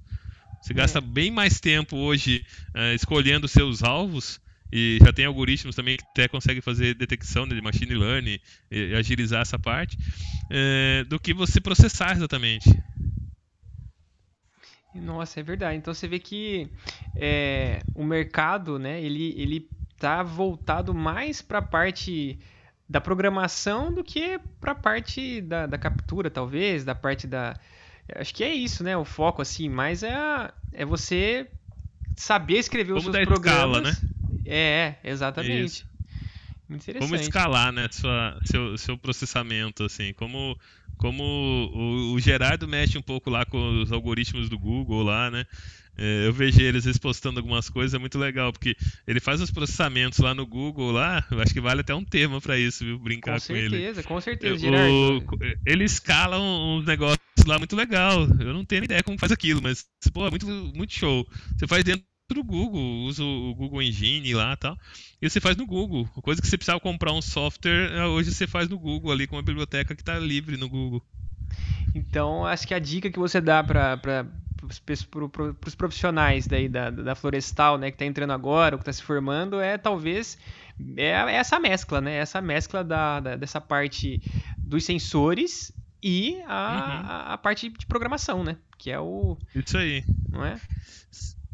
Você 0.59 0.73
é. 0.73 0.75
gasta 0.75 0.99
bem 0.99 1.29
mais 1.29 1.59
tempo 1.59 1.97
hoje 1.97 2.43
é, 2.73 2.95
escolhendo 2.95 3.47
seus 3.47 3.83
alvos 3.83 4.39
e 4.77 4.97
já 5.01 5.13
tem 5.13 5.23
algoritmos 5.23 5.73
também 5.73 5.95
que 5.95 6.03
até 6.03 6.27
conseguem 6.27 6.61
fazer 6.61 6.95
detecção 6.95 7.47
de 7.47 7.61
machine 7.61 7.95
learning 7.95 8.37
e 8.69 8.93
agilizar 8.93 9.41
essa 9.41 9.57
parte, 9.57 9.97
é, 10.51 11.05
do 11.05 11.17
que 11.17 11.33
você 11.33 11.61
processar 11.61 12.11
exatamente. 12.11 12.69
Nossa, 14.93 15.39
é 15.39 15.43
verdade. 15.43 15.77
Então 15.77 15.93
você 15.93 16.09
vê 16.09 16.19
que 16.19 16.69
é, 17.15 17.79
o 17.93 18.03
mercado, 18.03 18.77
né, 18.77 19.01
ele, 19.01 19.33
ele 19.37 19.69
tá 19.97 20.21
voltado 20.21 20.93
mais 20.93 21.41
para 21.41 21.59
a 21.59 21.61
parte 21.61 22.37
da 22.87 22.99
programação 22.99 23.93
do 23.93 24.03
que 24.03 24.37
para 24.59 24.73
a 24.73 24.75
parte 24.75 25.39
da, 25.39 25.67
da, 25.67 25.77
captura, 25.77 26.29
talvez, 26.29 26.83
da 26.83 26.93
parte 26.93 27.25
da... 27.25 27.57
Acho 28.13 28.35
que 28.35 28.43
é 28.43 28.53
isso, 28.53 28.83
né, 28.83 28.97
o 28.97 29.05
foco, 29.05 29.41
assim, 29.41 29.69
mas 29.69 30.03
é, 30.03 30.51
é 30.73 30.83
você 30.83 31.47
saber 32.17 32.57
escrever 32.57 32.91
os 32.91 33.03
seus 33.03 33.13
dar 33.13 33.21
escala, 33.21 33.81
programas. 33.81 34.01
né? 34.01 34.09
É, 34.45 34.95
exatamente. 35.03 35.65
Isso. 35.65 35.85
Como 36.99 37.15
escalar, 37.15 37.71
né, 37.71 37.87
sua, 37.91 38.39
seu, 38.45 38.77
seu 38.77 38.97
processamento, 38.97 39.83
assim, 39.83 40.13
como, 40.13 40.57
como 40.97 41.23
o, 41.23 42.13
o 42.13 42.19
Gerardo 42.19 42.67
mexe 42.67 42.97
um 42.97 43.01
pouco 43.01 43.29
lá 43.29 43.45
com 43.45 43.81
os 43.81 43.91
algoritmos 43.91 44.49
do 44.49 44.57
Google 44.57 45.03
lá, 45.03 45.29
né, 45.29 45.45
é, 45.97 46.25
eu 46.27 46.33
vejo 46.33 46.59
ele 46.61 46.77
às 46.79 46.85
vezes 46.85 46.97
postando 46.97 47.39
algumas 47.39 47.69
coisas, 47.69 47.93
é 47.93 47.99
muito 47.99 48.17
legal, 48.17 48.51
porque 48.51 48.75
ele 49.05 49.19
faz 49.19 49.41
os 49.41 49.51
processamentos 49.51 50.19
lá 50.19 50.33
no 50.33 50.45
Google 50.45 50.91
lá, 50.91 51.23
eu 51.31 51.39
acho 51.39 51.53
que 51.53 51.61
vale 51.61 51.81
até 51.81 51.93
um 51.93 52.03
tema 52.03 52.41
pra 52.41 52.57
isso, 52.57 52.83
viu, 52.83 52.97
brincar 52.97 53.39
Com 53.39 53.47
com, 53.47 53.55
ele. 53.55 53.69
certeza, 53.69 54.03
com 54.03 54.21
certeza, 54.21 54.55
O- 54.55 54.57
Gerardo. 54.57 55.37
ele 55.65 55.83
escala 55.83 56.39
um- 56.39 56.77
uns 56.77 56.85
negócios 56.85 57.19
lá 57.45 57.57
muito 57.59 57.75
legal. 57.75 58.21
Eu 58.39 58.53
não 58.53 58.65
tenho 58.65 58.83
ideia 58.83 59.03
como 59.03 59.19
faz 59.19 59.31
aquilo, 59.31 59.61
mas 59.61 59.85
pô, 60.13 60.25
é 60.25 60.29
muito, 60.31 60.47
muito 60.47 60.93
show. 60.93 61.25
Você 61.57 61.67
faz 61.67 61.83
dentro 61.83 62.03
do 62.33 62.43
Google, 62.43 62.81
usa 63.05 63.23
o 63.23 63.53
Google 63.53 63.81
Engine 63.83 64.33
lá 64.33 64.53
e 64.53 64.57
tal. 64.57 64.77
E 65.21 65.29
você 65.29 65.39
faz 65.39 65.55
no 65.55 65.65
Google. 65.65 66.05
Coisa 66.23 66.41
que 66.41 66.47
você 66.47 66.57
precisava 66.57 66.79
comprar 66.79 67.11
um 67.13 67.21
software, 67.21 67.91
eh, 67.93 68.05
hoje 68.05 68.31
você 68.33 68.47
faz 68.47 68.67
no 68.67 68.79
Google 68.79 69.11
ali 69.11 69.27
com 69.27 69.35
uma 69.35 69.43
biblioteca 69.43 69.93
que 69.95 70.01
está 70.01 70.17
livre 70.17 70.57
no 70.57 70.67
Google. 70.67 71.03
Então, 71.93 72.43
acho 72.45 72.67
que 72.67 72.73
a 72.73 72.79
dica 72.79 73.11
que 73.11 73.19
você 73.19 73.39
dá 73.39 73.63
para 73.63 73.99
os 75.65 75.75
profissionais 75.75 76.47
daí 76.47 76.67
da, 76.67 76.89
da 76.89 77.13
florestal, 77.15 77.77
né, 77.77 77.91
que 77.91 77.95
está 77.95 78.05
entrando 78.05 78.33
agora, 78.33 78.75
ou 78.75 78.79
que 78.79 78.83
está 78.83 78.91
se 78.93 79.03
formando, 79.03 79.59
é 79.61 79.77
talvez 79.77 80.37
é, 80.97 81.09
é 81.11 81.35
essa 81.35 81.59
mescla, 81.59 82.01
né? 82.01 82.15
Essa 82.17 82.41
mescla 82.41 82.83
da, 82.83 83.19
da- 83.19 83.35
dessa 83.35 83.61
parte 83.61 84.19
dos 84.57 84.83
sensores 84.83 85.71
e 86.03 86.41
a, 86.47 86.73
Uhum. 86.73 87.07
a, 87.07 87.33
a 87.33 87.37
parte 87.37 87.69
de 87.69 87.85
programação, 87.85 88.43
né? 88.43 88.57
Que 88.77 88.91
é 88.91 88.99
o. 88.99 89.37
Isso 89.55 89.77
aí. 89.77 90.03
Não 90.29 90.43
é? 90.43 90.59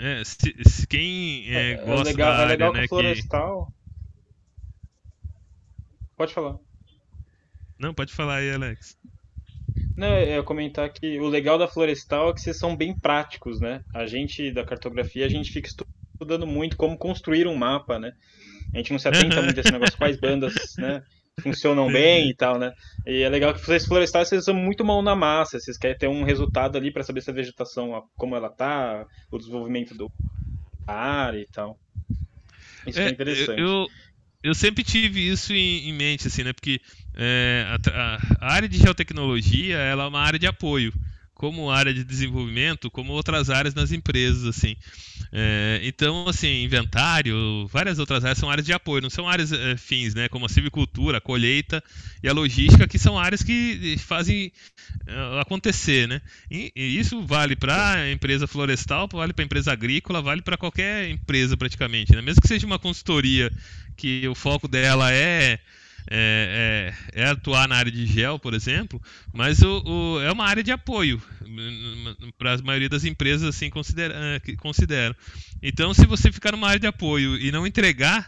É, 0.03 0.23
se, 0.23 0.55
se 0.67 0.87
quem 0.87 1.47
eh, 1.53 1.73
É, 1.73 1.85
gosta 1.85 2.09
legal, 2.09 2.31
da 2.31 2.33
é 2.33 2.41
área, 2.41 2.51
legal 2.53 2.73
né, 2.73 2.79
que 2.79 2.87
que... 2.87 2.89
Florestal. 2.89 3.73
Pode 6.17 6.33
falar. 6.33 6.57
Não, 7.77 7.93
pode 7.93 8.11
falar 8.11 8.37
aí, 8.37 8.51
Alex. 8.51 8.97
Não, 9.95 10.07
eu 10.17 10.37
ia 10.37 10.43
comentar 10.43 10.91
que 10.91 11.19
o 11.19 11.27
legal 11.27 11.59
da 11.59 11.67
Florestal 11.67 12.31
é 12.31 12.33
que 12.33 12.41
vocês 12.41 12.57
são 12.57 12.75
bem 12.75 12.97
práticos, 12.97 13.61
né? 13.61 13.83
A 13.93 14.07
gente 14.07 14.51
da 14.51 14.65
cartografia, 14.65 15.23
a 15.23 15.29
gente 15.29 15.51
fica 15.51 15.69
estudando 15.69 16.47
muito 16.47 16.77
como 16.77 16.97
construir 16.97 17.45
um 17.45 17.55
mapa, 17.55 17.99
né? 17.99 18.13
A 18.73 18.77
gente 18.77 18.91
não 18.91 18.97
se 18.97 19.07
atenta 19.07 19.39
muito 19.43 19.57
a 19.57 19.61
esse 19.61 19.71
negócio, 19.71 19.97
quais 19.99 20.19
bandas, 20.19 20.55
né? 20.79 21.03
Funcionam 21.39 21.91
bem 21.91 22.29
e 22.29 22.35
tal, 22.35 22.59
né? 22.59 22.71
E 23.05 23.23
é 23.23 23.29
legal 23.29 23.53
que 23.53 23.61
vocês 23.61 23.85
florestais, 23.85 24.27
vocês 24.27 24.43
são 24.43 24.53
muito 24.53 24.83
mão 24.83 25.01
na 25.01 25.15
massa, 25.15 25.59
vocês 25.59 25.77
querem 25.77 25.97
ter 25.97 26.07
um 26.07 26.23
resultado 26.23 26.77
ali 26.77 26.91
para 26.91 27.03
saber 27.03 27.21
se 27.21 27.29
a 27.29 27.33
vegetação, 27.33 28.03
como 28.15 28.35
ela 28.35 28.49
tá, 28.49 29.05
o 29.31 29.37
desenvolvimento 29.37 29.95
do 29.95 30.11
da 30.85 30.93
área 30.93 31.39
e 31.39 31.47
tal. 31.47 31.77
Isso 32.85 32.99
é, 32.99 33.07
É, 33.07 33.09
interessante. 33.09 33.59
Eu, 33.59 33.87
eu 34.43 34.53
sempre 34.53 34.83
tive 34.83 35.27
isso 35.27 35.53
em, 35.53 35.89
em 35.89 35.93
mente, 35.93 36.27
assim, 36.27 36.43
né? 36.43 36.53
Porque 36.53 36.81
é, 37.15 37.65
a, 37.93 38.19
a 38.39 38.53
área 38.53 38.67
de 38.67 38.77
geotecnologia 38.77 39.77
ela 39.77 40.03
é 40.03 40.07
uma 40.07 40.21
área 40.21 40.39
de 40.39 40.47
apoio, 40.47 40.93
como 41.41 41.71
área 41.71 41.91
de 41.91 42.03
desenvolvimento, 42.03 42.91
como 42.91 43.13
outras 43.13 43.49
áreas 43.49 43.73
nas 43.73 43.91
empresas, 43.91 44.45
assim. 44.45 44.75
É, 45.31 45.81
então, 45.81 46.29
assim, 46.29 46.61
inventário, 46.61 47.65
várias 47.65 47.97
outras 47.97 48.23
áreas 48.23 48.37
são 48.37 48.47
áreas 48.47 48.63
de 48.63 48.71
apoio, 48.71 49.01
não 49.01 49.09
são 49.09 49.27
áreas 49.27 49.51
é, 49.51 49.75
fins, 49.75 50.13
né? 50.13 50.29
Como 50.29 50.45
a 50.45 50.49
silvicultura, 50.49 51.17
a 51.17 51.21
colheita 51.21 51.83
e 52.21 52.29
a 52.29 52.31
logística, 52.31 52.87
que 52.87 52.99
são 52.99 53.17
áreas 53.17 53.41
que 53.41 53.95
fazem 53.97 54.51
é, 55.07 55.41
acontecer, 55.41 56.07
né? 56.07 56.21
E, 56.51 56.71
e 56.75 56.99
isso 56.99 57.25
vale 57.25 57.55
para 57.55 57.93
a 57.93 58.11
empresa 58.11 58.45
florestal, 58.45 59.09
vale 59.11 59.33
para 59.33 59.43
a 59.43 59.47
empresa 59.47 59.71
agrícola, 59.71 60.21
vale 60.21 60.43
para 60.43 60.57
qualquer 60.57 61.09
empresa 61.09 61.57
praticamente, 61.57 62.15
né? 62.15 62.21
Mesmo 62.21 62.39
que 62.39 62.47
seja 62.47 62.67
uma 62.67 62.77
consultoria 62.77 63.51
que 63.97 64.27
o 64.27 64.35
foco 64.35 64.67
dela 64.67 65.11
é 65.11 65.57
é, 66.13 66.93
é- 67.15 67.21
é 67.23 67.25
atuar 67.29 67.67
na 67.69 67.75
área 67.77 67.91
de 67.91 68.05
gel, 68.05 68.37
por 68.37 68.53
exemplo, 68.53 69.01
mas 69.31 69.61
o, 69.61 69.81
o- 69.85 70.21
é 70.21 70.31
uma 70.31 70.45
área 70.45 70.61
de 70.63 70.71
apoio 70.71 71.21
para 72.37 72.55
a 72.55 72.57
maioria 72.61 72.89
das 72.89 73.05
empresas 73.05 73.47
assim 73.47 73.69
considera, 73.69 74.13
eh, 74.35 74.39
que 74.39 74.55
consideram. 74.55 75.15
Então, 75.63 75.93
se 75.93 76.05
você 76.05 76.31
ficar 76.31 76.51
numa 76.51 76.67
área 76.67 76.79
de 76.79 76.87
apoio 76.87 77.37
e 77.37 77.51
não 77.51 77.65
entregar, 77.65 78.27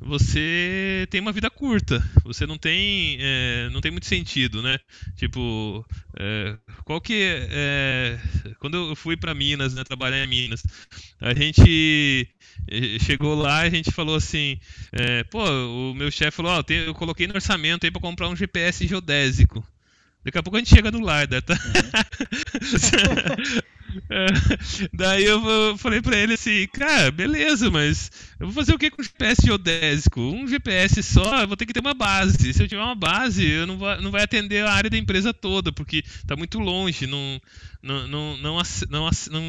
você 0.00 1.06
tem 1.10 1.20
uma 1.20 1.32
vida 1.32 1.50
curta. 1.50 2.02
Você 2.24 2.46
não 2.46 2.58
tem, 2.58 3.16
eh, 3.20 3.68
não 3.72 3.80
tem 3.80 3.90
muito 3.90 4.06
sentido, 4.06 4.62
né? 4.62 4.78
Tipo, 5.16 5.84
eh, 6.18 6.56
qual 6.84 7.00
que 7.00 7.14
é, 7.50 8.18
quando 8.58 8.76
eu 8.90 8.96
fui 8.96 9.16
para 9.16 9.34
Minas, 9.34 9.74
né, 9.74 9.84
trabalhar 9.84 10.22
em 10.22 10.26
Minas, 10.26 10.62
a 11.20 11.34
gente 11.34 12.28
eh, 12.68 12.98
chegou 13.00 13.34
lá 13.34 13.64
e 13.64 13.68
a 13.68 13.70
gente 13.70 13.90
falou 13.90 14.14
assim, 14.16 14.58
é, 14.92 15.24
pô, 15.24 15.42
o 15.90 15.94
meu 15.94 16.10
chefe 16.10 16.36
falou, 16.36 16.52
ó, 16.52 16.62
tem- 16.62 16.78
eu 16.86 16.94
coloquei 16.94 17.26
no 17.26 17.34
orçamento 17.34 17.84
aí 17.84 17.90
pra 17.90 18.00
comprar 18.00 18.28
um 18.28 18.36
GPS 18.36 18.86
geodésico. 18.86 19.66
Daqui 20.24 20.38
a 20.38 20.42
pouco 20.42 20.56
a 20.56 20.60
gente 20.60 20.74
chega 20.74 20.90
no 20.90 21.00
Larda, 21.00 21.40
tá? 21.42 21.54
É, 21.54 23.58
daí 24.92 25.24
eu 25.24 25.40
vou- 25.40 25.78
falei 25.78 26.00
pra 26.02 26.16
ele 26.16 26.34
assim, 26.34 26.66
cara, 26.72 27.10
beleza, 27.10 27.70
mas 27.70 28.10
eu 28.38 28.46
vou 28.46 28.54
fazer 28.54 28.72
o 28.74 28.78
que 28.78 28.90
com 28.90 29.02
GPS 29.02 29.42
geodésico? 29.44 30.20
Um 30.20 30.46
GPS 30.46 31.02
só, 31.02 31.40
eu 31.40 31.48
vou 31.48 31.56
ter 31.56 31.66
que 31.66 31.72
ter 31.72 31.80
uma 31.80 31.94
base. 31.94 32.52
Se 32.52 32.62
eu 32.62 32.68
tiver 32.68 32.82
uma 32.82 32.94
base, 32.94 33.44
eu 33.46 33.66
não, 33.66 33.78
vai, 33.78 34.00
não 34.00 34.10
vai 34.10 34.22
atender 34.22 34.64
a 34.64 34.72
área 34.72 34.90
da 34.90 34.96
empresa 34.98 35.32
toda, 35.32 35.72
porque 35.72 36.02
tá 36.26 36.36
muito 36.36 36.58
longe, 36.58 37.06
não, 37.06 37.40
não, 37.82 38.06
não, 38.08 38.36
não, 38.38 38.58
não, 38.90 39.10
não, 39.30 39.42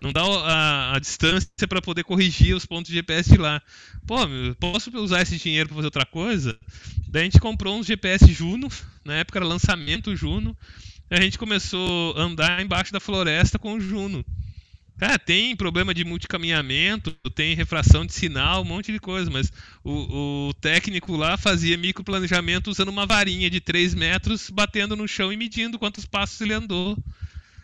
não 0.00 0.12
dá 0.12 0.22
a, 0.22 0.96
a 0.96 0.98
distância 0.98 1.48
para 1.68 1.82
poder 1.82 2.04
corrigir 2.04 2.54
os 2.54 2.66
pontos 2.66 2.88
de 2.90 2.96
GPS 2.96 3.30
de 3.30 3.38
lá. 3.38 3.60
Pô, 4.06 4.16
posso 4.58 4.90
usar 4.98 5.22
esse 5.22 5.36
dinheiro 5.36 5.68
para 5.68 5.76
fazer 5.76 5.86
outra 5.86 6.06
coisa? 6.06 6.58
Daí 7.08 7.22
a 7.22 7.24
gente 7.24 7.40
comprou 7.40 7.78
uns 7.78 7.86
GPS 7.86 8.32
Juno, 8.32 8.68
na 9.04 9.14
época 9.16 9.38
era 9.38 9.46
lançamento 9.46 10.14
Juno. 10.16 10.56
A 11.10 11.20
gente 11.20 11.38
começou 11.38 12.16
a 12.16 12.22
andar 12.22 12.60
embaixo 12.60 12.92
da 12.92 13.00
floresta 13.00 13.58
com 13.58 13.74
o 13.74 13.80
Juno. 13.80 14.24
Cara, 14.98 15.16
tem 15.16 15.54
problema 15.54 15.94
de 15.94 16.04
multicaminhamento, 16.04 17.12
tem 17.32 17.54
refração 17.54 18.04
de 18.04 18.12
sinal, 18.12 18.62
um 18.62 18.64
monte 18.64 18.90
de 18.90 18.98
coisa, 18.98 19.30
mas 19.30 19.52
o, 19.84 20.48
o 20.48 20.54
técnico 20.54 21.16
lá 21.16 21.36
fazia 21.36 21.78
microplanejamento 21.78 22.68
usando 22.68 22.88
uma 22.88 23.06
varinha 23.06 23.48
de 23.48 23.60
3 23.60 23.94
metros, 23.94 24.50
batendo 24.50 24.96
no 24.96 25.06
chão 25.06 25.32
e 25.32 25.36
medindo 25.36 25.78
quantos 25.78 26.04
passos 26.04 26.40
ele 26.40 26.52
andou. 26.52 26.98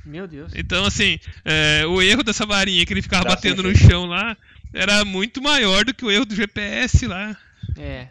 Meu 0.07 0.28
Deus. 0.28 0.53
Então, 0.55 0.84
assim, 0.84 1.18
é, 1.45 1.84
o 1.86 2.01
erro 2.01 2.22
dessa 2.22 2.47
varinha 2.47 2.86
que 2.86 2.92
ele 2.92 3.03
ficava 3.03 3.24
Dá 3.24 3.30
batendo 3.30 3.64
no 3.64 3.74
chão 3.74 4.07
lá 4.07 4.36
era 4.72 5.05
muito 5.05 5.42
maior 5.42 5.84
do 5.84 5.92
que 5.92 6.05
o 6.05 6.11
erro 6.11 6.26
do 6.26 6.36
GPS 6.36 7.05
lá. 7.07 7.36
É, 7.76 8.09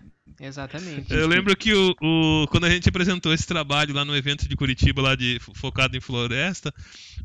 exatamente. 0.48 1.14
Eu 1.14 1.28
lembro 1.28 1.56
que 1.56 1.74
o, 1.74 1.96
o- 2.02 2.48
quando 2.50 2.66
a 2.66 2.70
gente 2.70 2.90
apresentou 2.90 3.34
esse 3.34 3.46
trabalho 3.48 3.94
lá 3.94 4.04
no 4.04 4.16
evento 4.16 4.48
de 4.48 4.56
Curitiba, 4.56 5.02
lá 5.02 5.16
de 5.16 5.40
fo- 5.40 5.54
focado 5.56 5.96
em 5.96 6.02
floresta, 6.02 6.74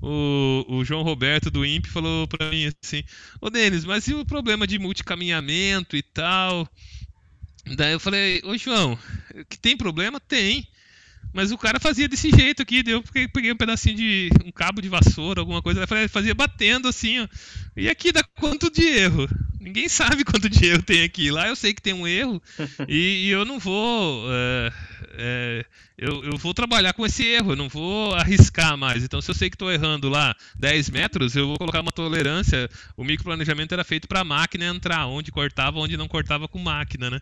o, 0.01 0.65
o 0.69 0.85
João 0.85 1.03
Roberto 1.03 1.51
do 1.51 1.65
INPE 1.65 1.89
falou 1.91 2.27
pra 2.29 2.51
mim 2.51 2.71
assim: 2.83 3.03
Ô 3.41 3.51
Denis, 3.51 3.85
mas 3.85 4.07
e 4.09 4.15
o 4.15 4.25
problema 4.25 4.67
de 4.67 4.79
multicaminhamento 4.79 5.97
e 5.97 6.03
tal? 6.03 6.69
Daí 7.77 7.93
eu 7.93 8.01
falei: 8.01 8.41
Ô 8.45 8.57
João, 8.57 8.99
que 9.49 9.59
tem 9.59 9.77
problema? 9.77 10.21
Tem. 10.21 10.67
Mas 11.33 11.53
o 11.53 11.59
cara 11.59 11.79
fazia 11.79 12.09
desse 12.09 12.31
jeito 12.31 12.63
aqui, 12.63 12.83
daí 12.83 12.95
eu 12.95 13.03
peguei, 13.33 13.53
um 13.53 13.57
pedacinho 13.57 13.97
de. 13.97 14.31
um 14.45 14.51
cabo 14.51 14.81
de 14.81 14.89
vassoura, 14.89 15.41
alguma 15.41 15.63
coisa, 15.63 15.87
fazia 16.09 16.35
batendo 16.35 16.89
assim, 16.89 17.21
ó. 17.21 17.29
E 17.77 17.89
aqui 17.89 18.11
dá 18.11 18.23
quanto 18.23 18.71
de 18.71 18.83
erro? 18.83 19.29
Ninguém 19.61 19.89
sabe 19.89 20.25
quanto 20.25 20.49
de 20.49 20.65
erro 20.65 20.83
tem 20.83 21.05
aqui. 21.05 21.31
Lá 21.31 21.49
eu 21.49 21.57
sei 21.57 21.75
que 21.75 21.83
tem 21.83 21.93
um 21.93 22.09
erro 22.09 22.43
e, 22.89 23.27
e 23.27 23.31
eu 23.31 23.45
não 23.45 23.59
vou. 23.59 24.25
é, 24.33 24.73
é, 25.19 25.67
eu, 25.99 26.25
eu 26.25 26.37
vou 26.39 26.55
trabalhar 26.55 26.93
com 26.93 27.05
esse 27.05 27.25
erro, 27.25 27.53
eu 27.53 27.57
não 27.57 27.69
vou 27.69 28.15
arriscar 28.15 28.77
mais. 28.77 29.03
Então, 29.03 29.21
se 29.21 29.31
eu 29.31 29.35
sei 29.35 29.51
que 29.51 29.57
estou 29.57 29.71
errando 29.71 30.09
lá 30.09 30.35
10 30.57 30.91
metros, 30.91 31.35
eu 31.35 31.49
vou 31.49 31.59
colocar 31.59 31.81
uma 31.81 31.93
tolerância. 31.93 32.71
O 32.97 33.05
microplanejamento 33.05 33.75
era 33.75 33.83
feito 33.85 34.07
para 34.07 34.21
a 34.21 34.25
máquina 34.25 34.65
entrar, 34.65 35.07
onde 35.07 35.33
cortava, 35.33 35.79
onde 35.79 35.97
não 35.97 36.07
cortava 36.07 36.47
com 36.47 36.59
máquina, 36.59 37.11
né? 37.11 37.21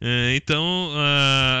É, 0.00 0.36
então 0.36 0.90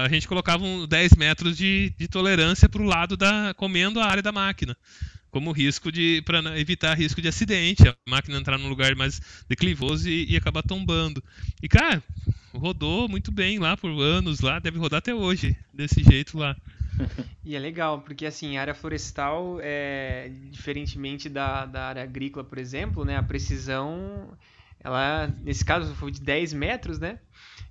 a 0.04 0.08
gente 0.08 0.28
colocava 0.28 0.64
um 0.64 0.86
10 0.86 1.16
metros 1.16 1.56
de, 1.56 1.92
de 1.98 2.06
tolerância 2.06 2.68
para 2.68 2.82
o 2.82 2.86
lado 2.86 3.16
da 3.16 3.52
comendo 3.54 4.00
a 4.00 4.06
área 4.06 4.22
da 4.22 4.30
máquina, 4.30 4.76
como 5.30 5.52
risco 5.52 5.90
de 5.90 6.22
para 6.22 6.58
evitar 6.58 6.96
risco 6.96 7.20
de 7.20 7.28
acidente, 7.28 7.88
a 7.88 7.94
máquina 8.08 8.38
entrar 8.38 8.58
num 8.58 8.68
lugar 8.68 8.94
mais 8.94 9.20
declivoso 9.48 10.08
e, 10.08 10.32
e 10.32 10.36
acabar 10.36 10.62
tombando. 10.62 11.22
E 11.62 11.68
cara, 11.68 12.02
rodou 12.54 13.08
muito 13.08 13.32
bem 13.32 13.58
lá 13.58 13.76
por 13.76 13.90
anos 14.00 14.40
lá, 14.40 14.58
deve 14.58 14.78
rodar 14.78 14.98
até 14.98 15.14
hoje 15.14 15.56
desse 15.72 16.02
jeito 16.02 16.38
lá. 16.38 16.56
E 17.44 17.56
é 17.56 17.58
legal, 17.58 18.02
porque 18.02 18.26
assim, 18.26 18.58
a 18.58 18.60
área 18.60 18.74
florestal, 18.74 19.58
é, 19.62 20.30
diferentemente 20.50 21.30
da, 21.30 21.64
da 21.64 21.86
área 21.86 22.02
agrícola, 22.02 22.44
por 22.44 22.58
exemplo, 22.58 23.06
né, 23.06 23.16
a 23.16 23.22
precisão, 23.22 24.36
ela, 24.80 25.32
nesse 25.42 25.64
caso, 25.64 25.94
foi 25.94 26.10
de 26.10 26.20
10 26.20 26.52
metros, 26.52 26.98
né? 26.98 27.18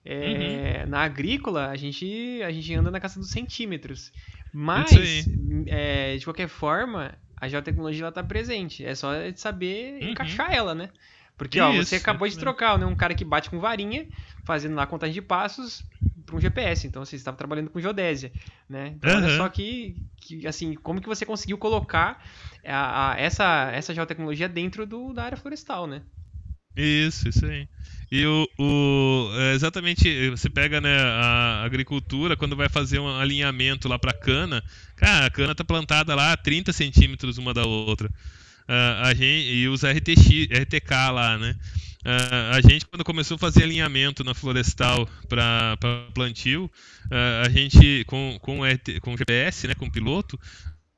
É, 0.05 0.85
Na 0.88 1.01
agrícola, 1.03 1.69
a 1.69 1.75
gente, 1.75 2.41
a 2.43 2.51
gente 2.51 2.73
anda 2.73 2.91
na 2.91 2.99
casa 2.99 3.19
dos 3.19 3.31
centímetros. 3.31 4.11
Mas, 4.51 5.27
Isso 5.27 5.31
é, 5.67 6.17
de 6.17 6.23
qualquer 6.25 6.47
forma, 6.47 7.17
a 7.35 7.47
geotecnologia 7.47 8.07
está 8.07 8.23
presente. 8.23 8.85
É 8.85 8.95
só 8.95 9.09
saber 9.35 10.01
Uhum. 10.01 10.07
encaixar 10.07 10.51
ela, 10.53 10.73
né? 10.75 10.91
Porque, 11.38 11.59
ó, 11.61 11.73
você 11.73 11.95
acabou 11.97 12.27
de 12.27 12.38
trocar, 12.38 12.77
né? 12.79 12.85
Um 12.85 12.95
cara 12.95 13.13
que 13.13 13.23
bate 13.25 13.49
com 13.49 13.59
varinha, 13.59 14.07
fazendo 14.43 14.75
lá 14.75 14.88
contagem 14.88 15.13
de 15.13 15.21
passos 15.21 15.85
para 16.25 16.35
um 16.35 16.39
GPS. 16.39 16.88
Então, 16.88 17.03
você 17.05 17.15
estava 17.15 17.38
trabalhando 17.38 17.69
com 17.69 17.79
geodésia, 17.79 18.33
né? 18.67 18.88
Então, 18.88 19.11
uhum. 19.11 19.13
olha 19.13 19.29
só 19.29 19.47
que, 19.49 20.01
que, 20.17 20.47
assim, 20.47 20.73
como 20.75 20.99
que 21.01 21.07
você 21.07 21.25
conseguiu 21.25 21.57
colocar 21.57 22.19
a, 22.65 23.11
a, 23.13 23.19
essa, 23.19 23.71
essa 23.73 23.93
geotecnologia 23.93 24.49
dentro 24.49 24.85
do, 24.85 25.13
da 25.13 25.23
área 25.25 25.38
florestal, 25.38 25.85
né? 25.88 26.03
Isso, 26.78 27.28
isso 27.28 27.45
aí. 27.45 27.67
E 28.09 28.25
o, 28.25 28.47
o 28.57 29.30
é 29.36 29.53
exatamente, 29.53 30.30
você 30.30 30.49
pega 30.49 30.80
né, 30.80 30.97
a 30.97 31.63
agricultura, 31.65 32.38
quando 32.38 32.55
vai 32.55 32.69
fazer 32.69 32.99
um 32.99 33.17
alinhamento 33.17 33.89
lá 33.89 33.99
para 33.99 34.13
cana, 34.13 34.63
cara, 34.95 35.25
a 35.25 35.30
cana 35.30 35.53
tá 35.53 35.63
plantada 35.63 36.15
lá 36.15 36.32
a 36.32 36.38
30 36.38 36.71
centímetros 36.71 37.38
uma 37.38 37.53
da 37.53 37.65
outra. 37.65 38.07
Uh, 38.07 39.03
a 39.03 39.13
gente, 39.13 39.49
e 39.49 39.67
os 39.67 39.84
RTX, 39.84 40.47
RTK 40.51 40.91
lá, 41.13 41.38
né? 41.38 41.55
Uh, 42.05 42.53
a 42.53 42.61
gente, 42.61 42.86
quando 42.86 43.03
começou 43.03 43.36
a 43.36 43.39
fazer 43.39 43.63
alinhamento 43.63 44.23
na 44.23 44.34
florestal 44.34 45.09
para 45.28 45.78
plantio, 46.13 46.71
uh, 47.05 47.45
a 47.45 47.49
gente, 47.49 48.05
com, 48.05 48.38
com, 48.41 48.63
RT, 48.63 49.01
com 49.01 49.17
GPS, 49.17 49.67
né, 49.67 49.75
com 49.75 49.89
piloto, 49.89 50.39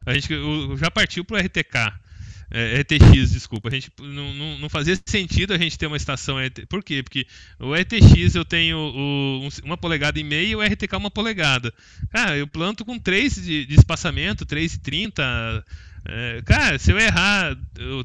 a 0.05 0.13
gente 0.13 0.29
já 0.77 0.91
partiu 0.91 1.25
para 1.25 1.37
o 1.37 1.39
RTK. 1.39 2.08
É, 2.51 2.81
RTX, 2.81 3.31
desculpa. 3.31 3.69
A 3.69 3.71
gente 3.71 3.91
não, 3.99 4.33
não, 4.33 4.59
não, 4.59 4.69
fazia 4.69 4.99
sentido 5.05 5.53
a 5.53 5.57
gente 5.57 5.77
ter 5.77 5.85
uma 5.85 5.97
estação 5.97 6.37
Por 6.67 6.83
quê? 6.83 7.03
Porque 7.03 7.27
o 7.59 7.73
RTX 7.73 8.35
eu 8.35 8.43
tenho 8.43 8.77
o, 8.77 9.45
um, 9.45 9.49
uma 9.63 9.77
polegada 9.77 10.19
e 10.19 10.23
meia 10.23 10.47
e 10.47 10.55
o 10.55 10.61
RTK 10.61 10.95
uma 10.95 11.11
polegada. 11.11 11.71
Cara, 12.11 12.35
eu 12.37 12.47
planto 12.47 12.83
com 12.83 12.97
3 12.97 13.35
de, 13.35 13.65
de 13.65 13.75
espaçamento, 13.75 14.45
3,30. 14.45 15.63
É, 16.05 16.41
cara, 16.43 16.79
se 16.79 16.91
eu 16.91 16.97
errar 16.97 17.55
eu, 17.77 18.03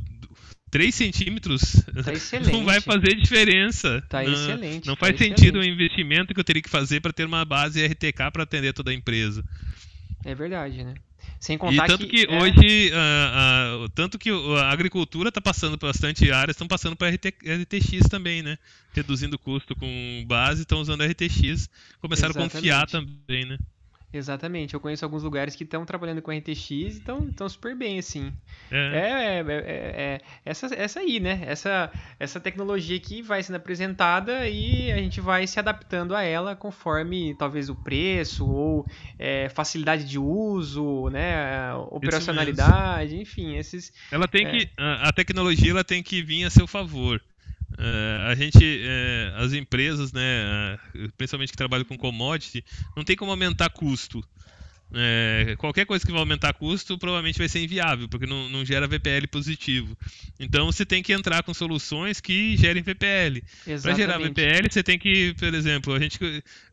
3 0.71 0.95
centímetros 0.95 1.85
tá 2.05 2.13
não 2.53 2.65
vai 2.65 2.81
fazer 2.81 3.15
diferença. 3.15 4.03
Tá 4.09 4.23
não, 4.23 4.33
excelente. 4.33 4.87
Não 4.87 4.97
faz 4.97 5.17
tá 5.17 5.25
sentido 5.25 5.61
o 5.61 5.65
investimento 5.65 6.35
que 6.35 6.41
eu 6.41 6.45
teria 6.45 6.61
que 6.61 6.69
fazer 6.69 7.01
para 7.01 7.13
ter 7.13 7.25
uma 7.25 7.45
base 7.45 7.85
RTK 7.87 8.31
para 8.33 8.43
atender 8.43 8.75
toda 8.75 8.91
a 8.91 8.95
empresa. 8.95 9.45
É 10.25 10.35
verdade, 10.35 10.83
né? 10.83 10.95
Sem 11.41 11.59
contar 11.59 11.85
e 11.85 11.89
tanto 11.89 12.07
que, 12.07 12.27
que 12.27 12.33
é... 12.33 12.43
hoje, 12.43 12.91
uh, 12.91 13.85
uh, 13.85 13.89
tanto 13.91 14.19
que 14.19 14.31
a 14.31 14.71
agricultura 14.71 15.29
está 15.29 15.41
passando 15.41 15.77
por 15.77 15.87
bastante 15.87 16.31
áreas, 16.31 16.55
estão 16.55 16.67
passando 16.67 16.97
para 16.97 17.11
RT, 17.11 17.35
RTX 17.63 18.09
também, 18.09 18.43
né? 18.43 18.59
Reduzindo 18.93 19.37
o 19.37 19.39
custo 19.39 19.77
com 19.77 20.25
base, 20.27 20.63
estão 20.63 20.81
usando 20.81 21.05
RTX. 21.05 21.69
Começaram 22.01 22.31
Exatamente. 22.31 22.53
a 22.53 22.57
confiar 22.57 22.87
também, 22.87 23.45
né? 23.45 23.59
Exatamente, 24.17 24.75
eu 24.75 24.81
conheço 24.81 25.05
alguns 25.05 25.25
lugares 25.25 25.57
que 25.57 25.65
estão 25.65 25.85
trabalhando 25.85 26.23
com 26.23 26.31
RTX 26.31 26.71
e 26.71 26.87
estão 26.87 27.49
super 27.49 27.75
bem, 27.75 27.99
assim. 27.99 28.33
É. 28.71 28.77
É, 28.77 29.41
é, 29.41 29.65
é, 29.67 30.21
essa, 30.45 30.73
essa 30.73 31.01
aí, 31.01 31.19
né? 31.19 31.43
Essa, 31.45 31.91
essa 32.19 32.39
tecnologia 32.39 32.99
que 33.01 33.21
vai 33.23 33.43
sendo 33.43 33.57
apresentada 33.57 34.49
e 34.49 34.93
a 34.93 34.99
gente 34.99 35.21
vai 35.21 35.47
se 35.49 35.59
adaptando 35.59 36.15
a 36.15 36.23
ela 36.23 36.55
conforme 36.55 37.35
talvez 37.37 37.69
o 37.69 37.75
preço 37.75 38.47
ou 38.47 38.87
facilidade 39.53 40.05
de 40.05 40.19
uso, 40.19 41.09
né? 41.11 41.75
Operacionalidade, 41.91 43.17
enfim, 43.17 43.57
esses. 43.57 43.93
Ela 44.13 44.29
tem 44.29 44.49
que. 44.49 44.71
A, 44.79 45.09
a 45.09 45.13
tecnologia 45.13 45.73
ela 45.73 45.85
tem 45.85 46.03
que 46.03 46.23
vir 46.23 46.45
a 46.45 46.51
seu 46.51 46.69
favor. 46.69 47.21
Uh, 47.79 48.29
a 48.29 48.35
gente, 48.37 48.65
uh, 48.65 49.43
as 49.43 49.53
empresas, 49.53 50.13
né, 50.13 50.79
uh, 50.95 51.13
principalmente 51.17 51.51
que 51.51 51.57
trabalham 51.57 51.85
com 51.85 51.99
commodity, 51.99 52.65
não 52.97 53.03
tem 53.03 53.17
como 53.17 53.33
aumentar 53.33 53.69
custo. 53.71 54.25
qualquer 55.59 55.85
coisa 55.85 56.07
que 56.07 56.13
vai 56.13 56.21
aumentar 56.21 56.55
custo 56.55 56.97
provavelmente 56.97 57.39
vai 57.39 57.49
ser 57.49 57.65
inviável, 57.65 58.09
porque 58.09 58.27
não, 58.27 58.49
não, 58.49 58.65
gera 58.65 58.87
VPL 58.87 59.27
positivo. 59.27 59.99
Então 60.39 60.67
você 60.67 60.87
tem 60.87 61.03
que 61.03 61.13
entrar 61.13 61.43
com 61.43 61.53
soluções 61.53 62.21
que 62.21 62.57
gerem 62.57 62.83
VPL. 62.83 63.43
Para 63.83 63.95
gerar 63.95 64.19
VPL, 64.19 64.71
você 64.71 64.83
tem 64.83 64.97
que, 64.97 65.35
por 65.35 65.53
exemplo, 65.53 65.95
a 65.95 65.99
gente 65.99 66.19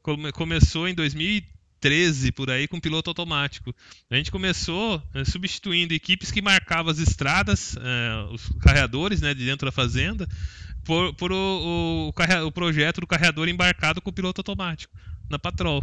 come, 0.03 0.31
começou 0.31 0.87
em 0.87 0.93
2013 0.93 2.31
por 2.31 2.51
aí 2.51 2.67
com 2.67 2.79
piloto 2.79 3.09
automático. 3.09 3.73
A 4.07 4.15
gente 4.17 4.29
começou 4.29 5.01
substituindo 5.25 5.95
equipes 5.95 6.29
que 6.29 6.43
marcavam 6.43 6.91
as 6.91 6.99
estradas, 6.99 7.75
os 8.31 8.49
carreadores 8.61 9.19
né, 9.19 9.33
de 9.33 9.43
dentro 9.45 9.65
da 9.65 9.71
fazenda, 9.71 10.27
por, 10.83 11.13
por 11.13 11.31
o, 11.31 12.11
o, 12.13 12.13
o, 12.45 12.51
projeto 12.51 13.01
do 13.01 13.07
carregador 13.07 13.47
embarcado 13.47 14.01
com 14.01 14.09
o 14.09 14.13
piloto 14.13 14.39
automático 14.39 14.93
na 15.29 15.39
Patrol. 15.39 15.81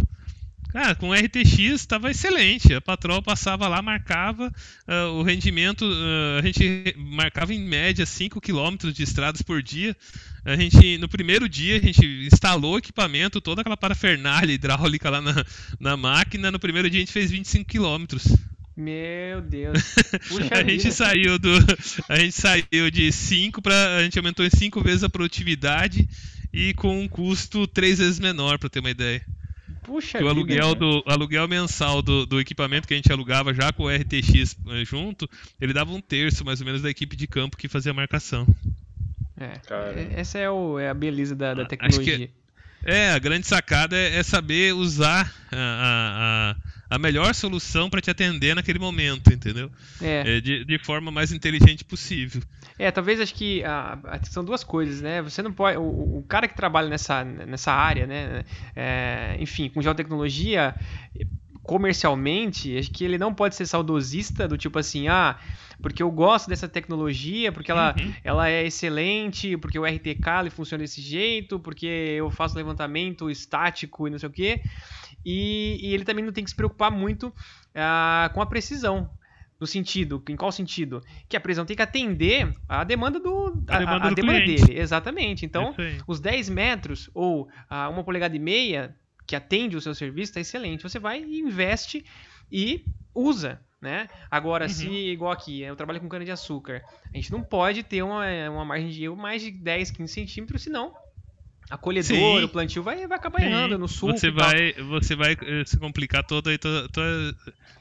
Cara, 0.68 0.94
com 0.94 1.08
o 1.08 1.14
RTX 1.14 1.58
estava 1.58 2.10
excelente. 2.10 2.74
A 2.74 2.80
Patrol 2.80 3.22
passava 3.22 3.66
lá, 3.68 3.80
marcava 3.80 4.52
uh, 4.86 5.12
o 5.14 5.22
rendimento. 5.22 5.82
Uh, 5.82 6.38
a 6.38 6.42
gente 6.42 6.94
marcava 6.98 7.54
em 7.54 7.60
média 7.60 8.04
5 8.04 8.38
km 8.38 8.92
de 8.92 9.02
estradas 9.02 9.40
por 9.40 9.62
dia. 9.62 9.96
A 10.44 10.56
gente, 10.56 10.98
no 10.98 11.08
primeiro 11.08 11.48
dia, 11.48 11.78
a 11.78 11.80
gente 11.80 12.04
instalou 12.30 12.74
o 12.74 12.78
equipamento, 12.78 13.40
toda 13.40 13.62
aquela 13.62 13.78
parafernália 13.78 14.52
hidráulica 14.52 15.08
lá 15.08 15.22
na, 15.22 15.44
na 15.80 15.96
máquina. 15.96 16.50
No 16.50 16.58
primeiro 16.58 16.90
dia, 16.90 17.00
a 17.00 17.02
gente 17.02 17.12
fez 17.12 17.30
25 17.30 17.64
km. 17.64 18.04
Meu 18.78 19.40
Deus. 19.40 19.92
Puxa 20.28 20.54
a 20.54 20.62
gente 20.62 20.92
saiu 20.92 21.36
do 21.36 21.50
a 22.08 22.16
gente 22.16 22.32
saiu 22.32 22.88
de 22.92 23.10
5 23.10 23.60
para 23.60 23.96
a 23.96 24.04
gente 24.04 24.16
aumentou 24.16 24.46
em 24.46 24.50
5 24.50 24.80
vezes 24.80 25.02
a 25.02 25.10
produtividade 25.10 26.08
e 26.52 26.72
com 26.74 27.00
um 27.00 27.08
custo 27.08 27.66
três 27.66 27.98
vezes 27.98 28.20
menor, 28.20 28.56
para 28.56 28.68
ter 28.68 28.78
uma 28.78 28.90
ideia. 28.90 29.20
Puxa 29.82 30.22
o 30.22 30.28
aluguel 30.28 30.68
vida, 30.68 30.78
do 30.78 31.02
aluguel 31.06 31.48
mensal 31.48 32.00
do, 32.00 32.24
do 32.24 32.38
equipamento 32.38 32.86
que 32.86 32.94
a 32.94 32.96
gente 32.96 33.10
alugava 33.10 33.52
já 33.52 33.72
com 33.72 33.82
o 33.82 33.88
RTX 33.88 34.56
eh, 34.68 34.84
junto, 34.84 35.28
ele 35.60 35.72
dava 35.72 35.90
um 35.90 36.00
terço 36.00 36.44
mais 36.44 36.60
ou 36.60 36.66
menos 36.66 36.80
da 36.80 36.88
equipe 36.88 37.16
de 37.16 37.26
campo 37.26 37.56
que 37.56 37.66
fazia 37.66 37.90
a 37.90 37.94
marcação. 37.94 38.46
É, 39.36 39.54
é 39.96 40.20
essa 40.20 40.38
é, 40.38 40.48
o, 40.48 40.78
é, 40.78 40.88
a 40.88 40.94
beleza 40.94 41.34
da, 41.34 41.52
da 41.52 41.64
tecnologia. 41.64 42.30
é, 42.84 43.10
a 43.10 43.18
grande 43.18 43.46
sacada 43.48 43.96
é, 43.96 44.18
é 44.18 44.22
saber 44.22 44.72
usar 44.72 45.34
a, 45.50 46.54
a 46.54 46.68
a 46.68 46.77
melhor 46.96 47.34
solução 47.34 47.90
para 47.90 48.00
te 48.00 48.10
atender 48.10 48.54
naquele 48.54 48.78
momento, 48.78 49.32
entendeu? 49.32 49.68
É. 50.00 50.36
é 50.36 50.40
de, 50.40 50.64
de, 50.64 50.78
forma 50.78 51.10
mais 51.10 51.32
inteligente 51.32 51.84
possível. 51.84 52.40
É, 52.78 52.90
talvez 52.90 53.20
acho 53.20 53.34
que 53.34 53.64
a, 53.64 53.98
a, 54.04 54.24
são 54.24 54.44
duas 54.44 54.62
coisas, 54.62 55.02
né? 55.02 55.20
Você 55.20 55.42
não 55.42 55.52
pode. 55.52 55.76
O, 55.76 56.18
o 56.18 56.24
cara 56.28 56.46
que 56.48 56.54
trabalha 56.54 56.88
nessa, 56.88 57.24
nessa 57.24 57.72
área, 57.72 58.06
né? 58.06 58.44
É, 58.74 59.36
enfim, 59.38 59.68
com 59.68 59.82
geotecnologia, 59.82 60.74
comercialmente, 61.68 62.78
acho 62.78 62.90
que 62.90 63.04
ele 63.04 63.18
não 63.18 63.34
pode 63.34 63.54
ser 63.54 63.66
saudosista 63.66 64.48
do 64.48 64.56
tipo 64.56 64.78
assim, 64.78 65.06
ah, 65.06 65.38
porque 65.82 66.02
eu 66.02 66.10
gosto 66.10 66.48
dessa 66.48 66.66
tecnologia, 66.66 67.52
porque 67.52 67.70
ela, 67.70 67.94
uhum. 67.98 68.14
ela 68.24 68.48
é 68.48 68.66
excelente, 68.66 69.54
porque 69.58 69.78
o 69.78 69.84
RTK 69.84 70.40
ele 70.40 70.50
funciona 70.50 70.82
desse 70.82 71.02
jeito, 71.02 71.60
porque 71.60 71.86
eu 71.86 72.30
faço 72.30 72.56
levantamento 72.56 73.30
estático 73.30 74.08
e 74.08 74.10
não 74.10 74.18
sei 74.18 74.28
o 74.30 74.32
quê. 74.32 74.62
E, 75.30 75.78
e 75.82 75.92
ele 75.92 76.04
também 76.04 76.24
não 76.24 76.32
tem 76.32 76.42
que 76.42 76.48
se 76.48 76.56
preocupar 76.56 76.90
muito 76.90 77.28
uh, 77.28 78.32
com 78.32 78.40
a 78.40 78.46
precisão. 78.46 79.10
No 79.60 79.66
sentido, 79.66 80.22
em 80.28 80.36
qual 80.36 80.52
sentido? 80.52 81.02
Que 81.28 81.36
a 81.36 81.40
precisão 81.40 81.66
tem 81.66 81.76
que 81.76 81.82
atender 81.82 82.54
a 82.68 82.84
demanda 82.84 83.18
do 83.18 83.62
a, 83.68 83.76
a 83.76 83.78
demanda, 83.80 84.04
a, 84.04 84.08
a 84.08 84.14
demanda 84.14 84.38
dele, 84.38 84.78
exatamente. 84.78 85.44
Então, 85.44 85.74
os 86.06 86.20
10 86.20 86.48
metros 86.48 87.10
ou 87.12 87.42
uh, 87.42 87.90
uma 87.90 88.04
polegada 88.04 88.34
e 88.36 88.38
meia 88.38 88.96
que 89.26 89.34
atende 89.34 89.76
o 89.76 89.80
seu 89.80 89.94
serviço 89.94 90.30
está 90.30 90.40
excelente. 90.40 90.84
Você 90.84 91.00
vai 91.00 91.22
e 91.22 91.40
investe 91.40 92.04
e 92.50 92.84
usa. 93.12 93.60
Né? 93.80 94.08
Agora, 94.30 94.64
uhum. 94.64 94.70
se, 94.70 94.88
igual 94.88 95.32
aqui, 95.32 95.60
eu 95.60 95.76
trabalho 95.76 96.00
com 96.00 96.08
cana-de-açúcar, 96.08 96.82
a 97.12 97.16
gente 97.16 97.30
não 97.30 97.42
pode 97.42 97.82
ter 97.82 98.02
uma, 98.02 98.24
uma 98.50 98.64
margem 98.64 98.90
de 98.90 99.04
erro 99.04 99.16
mais 99.16 99.42
de 99.42 99.50
10, 99.50 99.90
15 99.90 100.12
centímetros, 100.12 100.62
senão 100.62 100.94
a 101.70 101.76
colhedora, 101.76 102.46
o 102.46 102.48
plantio 102.48 102.82
vai, 102.82 103.06
vai 103.06 103.18
acabar 103.18 103.40
Sim. 103.40 103.46
errando 103.46 103.78
no 103.78 103.86
sul. 103.86 104.12
Você 104.12 104.30
vai, 104.30 104.72
você 104.72 105.14
vai 105.14 105.36
eh, 105.40 105.64
se 105.66 105.78
complicar 105.78 106.24
toda 106.24 106.54
a 106.54 106.58
tua, 106.58 106.88
tua, 106.90 107.34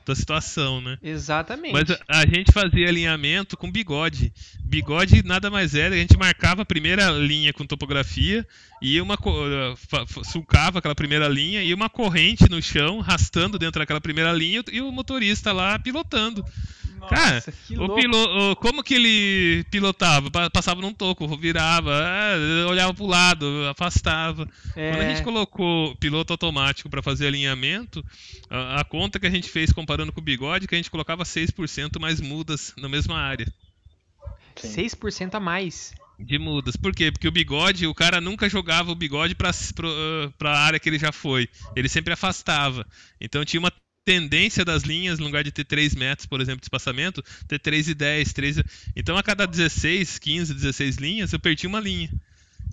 tua, 0.04 0.16
situação, 0.16 0.82
né? 0.82 0.98
Exatamente. 1.02 1.72
Mas 1.72 1.92
a, 1.92 1.98
a, 2.10 2.26
gente 2.26 2.52
fazia 2.52 2.90
alinhamento 2.90 3.56
com 3.56 3.72
bigode. 3.72 4.34
Bigode 4.60 5.24
nada 5.24 5.50
mais 5.50 5.74
era, 5.74 5.96
a 5.96 5.98
gente 5.98 6.18
marcava 6.18 6.64
a 6.64 6.66
primeira 6.66 7.10
linha 7.12 7.54
com 7.54 7.66
topografia 7.66 8.46
e 8.82 9.00
uma 9.00 9.16
uh, 9.16 10.24
sulcava 10.26 10.80
aquela 10.80 10.96
primeira 10.96 11.30
linha 11.30 11.64
e 11.64 11.74
uma 11.74 11.90
corrente 11.90 12.50
no 12.50 12.62
chão, 12.62 13.00
rastando 13.00 13.58
dentro 13.58 13.80
daquela 13.80 14.02
primeira 14.02 14.34
linha 14.34 14.64
e 14.72 14.82
o 14.82 14.92
motorista 14.92 15.54
lá 15.54 15.80
pilotando. 15.80 16.44
Nossa, 17.00 17.16
Cara, 17.16 17.44
o 17.84 17.96
piloto, 17.96 18.56
como 18.58 18.84
que 18.84 18.96
ele 18.96 19.64
pilotava? 19.66 20.30
Passava 20.52 20.82
num 20.82 20.94
toco, 20.94 21.28
virava, 21.38 21.92
é, 21.94 22.66
olhava 22.66 22.94
pro 22.94 23.06
lado, 23.06 23.46
afastava. 23.70 24.50
É. 24.76 24.92
Quando 24.92 25.02
a 25.02 25.10
gente 25.10 25.24
colocou 25.24 25.96
piloto 25.98 26.34
automático 26.34 26.90
para 26.90 27.04
fazer 27.04 27.28
alinhamento, 27.28 28.04
a, 28.50 28.82
a, 28.82 28.84
conta 28.84 29.20
que 29.20 29.28
a 29.28 29.30
gente 29.30 29.50
fez 29.50 29.72
comparando 29.72 30.12
com 30.12 30.20
o 30.20 30.24
bigode, 30.24 30.68
que 30.68 30.76
a 30.76 30.78
gente 30.78 30.92
colocava 30.92 31.24
6% 31.24 32.00
mais 32.00 32.20
mudas 32.20 32.74
na 32.78 32.90
mesma 32.90 33.18
área. 33.18 33.48
Sim. 34.56 34.88
6% 34.88 35.36
a 35.36 35.40
mais. 35.40 35.94
De 36.20 36.40
mudas. 36.40 36.76
Por 36.76 36.96
quê? 36.96 37.12
Porque 37.12 37.28
o 37.28 37.32
bigode, 37.32 37.86
o 37.86 37.94
cara 37.94 38.20
nunca 38.20 38.50
jogava 38.50 38.92
o 38.92 38.96
bigode 38.96 39.36
para 39.36 39.52
a 39.52 40.60
área 40.60 40.80
que 40.80 40.90
ele 40.90 40.98
já 40.98 41.12
foi. 41.12 41.48
Ele 41.76 41.88
sempre 41.88 42.12
afastava. 42.12 42.88
Então 43.22 43.46
tinha 43.46 43.60
uma 43.60 43.72
tendência 44.08 44.64
das 44.64 44.84
linhas, 44.84 45.20
no 45.20 45.26
lugar 45.26 45.44
de 45.44 45.52
ter 45.52 45.66
3 45.66 45.94
metros, 45.94 46.26
por 46.26 46.40
exemplo, 46.40 46.62
de 46.62 46.66
espaçamento, 46.66 47.22
ter 47.46 47.60
3,10, 47.60 48.32
3. 48.32 48.64
Então 48.96 49.18
a 49.18 49.22
cada 49.22 49.46
16, 49.46 50.18
15, 50.18 50.54
16 50.54 50.96
linhas, 50.96 51.34
eu 51.34 51.40
perdi 51.40 51.68
uma 51.68 51.82
linha. 51.82 52.10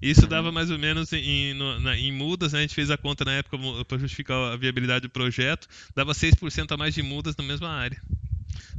Isso 0.01 0.22
uhum. 0.22 0.28
dava 0.28 0.53
mais 0.53 0.70
ou 0.70 0.78
menos 0.78 1.12
em, 1.12 1.53
no, 1.55 1.80
na, 1.80 1.97
em 1.97 2.12
mudas, 2.12 2.53
né? 2.53 2.61
a 2.61 2.62
gente 2.62 2.74
fez 2.74 2.89
a 2.89 2.97
conta 2.97 3.24
na 3.24 3.32
época 3.32 3.59
para 3.85 3.99
justificar 3.99 4.53
a 4.53 4.57
viabilidade 4.57 5.09
do 5.09 5.11
projeto, 5.11 5.66
dava 5.93 6.12
6% 6.12 6.70
a 6.70 6.76
mais 6.76 6.95
de 6.95 7.03
mudas 7.03 7.37
na 7.37 7.43
mesma 7.43 7.68
área. 7.68 8.01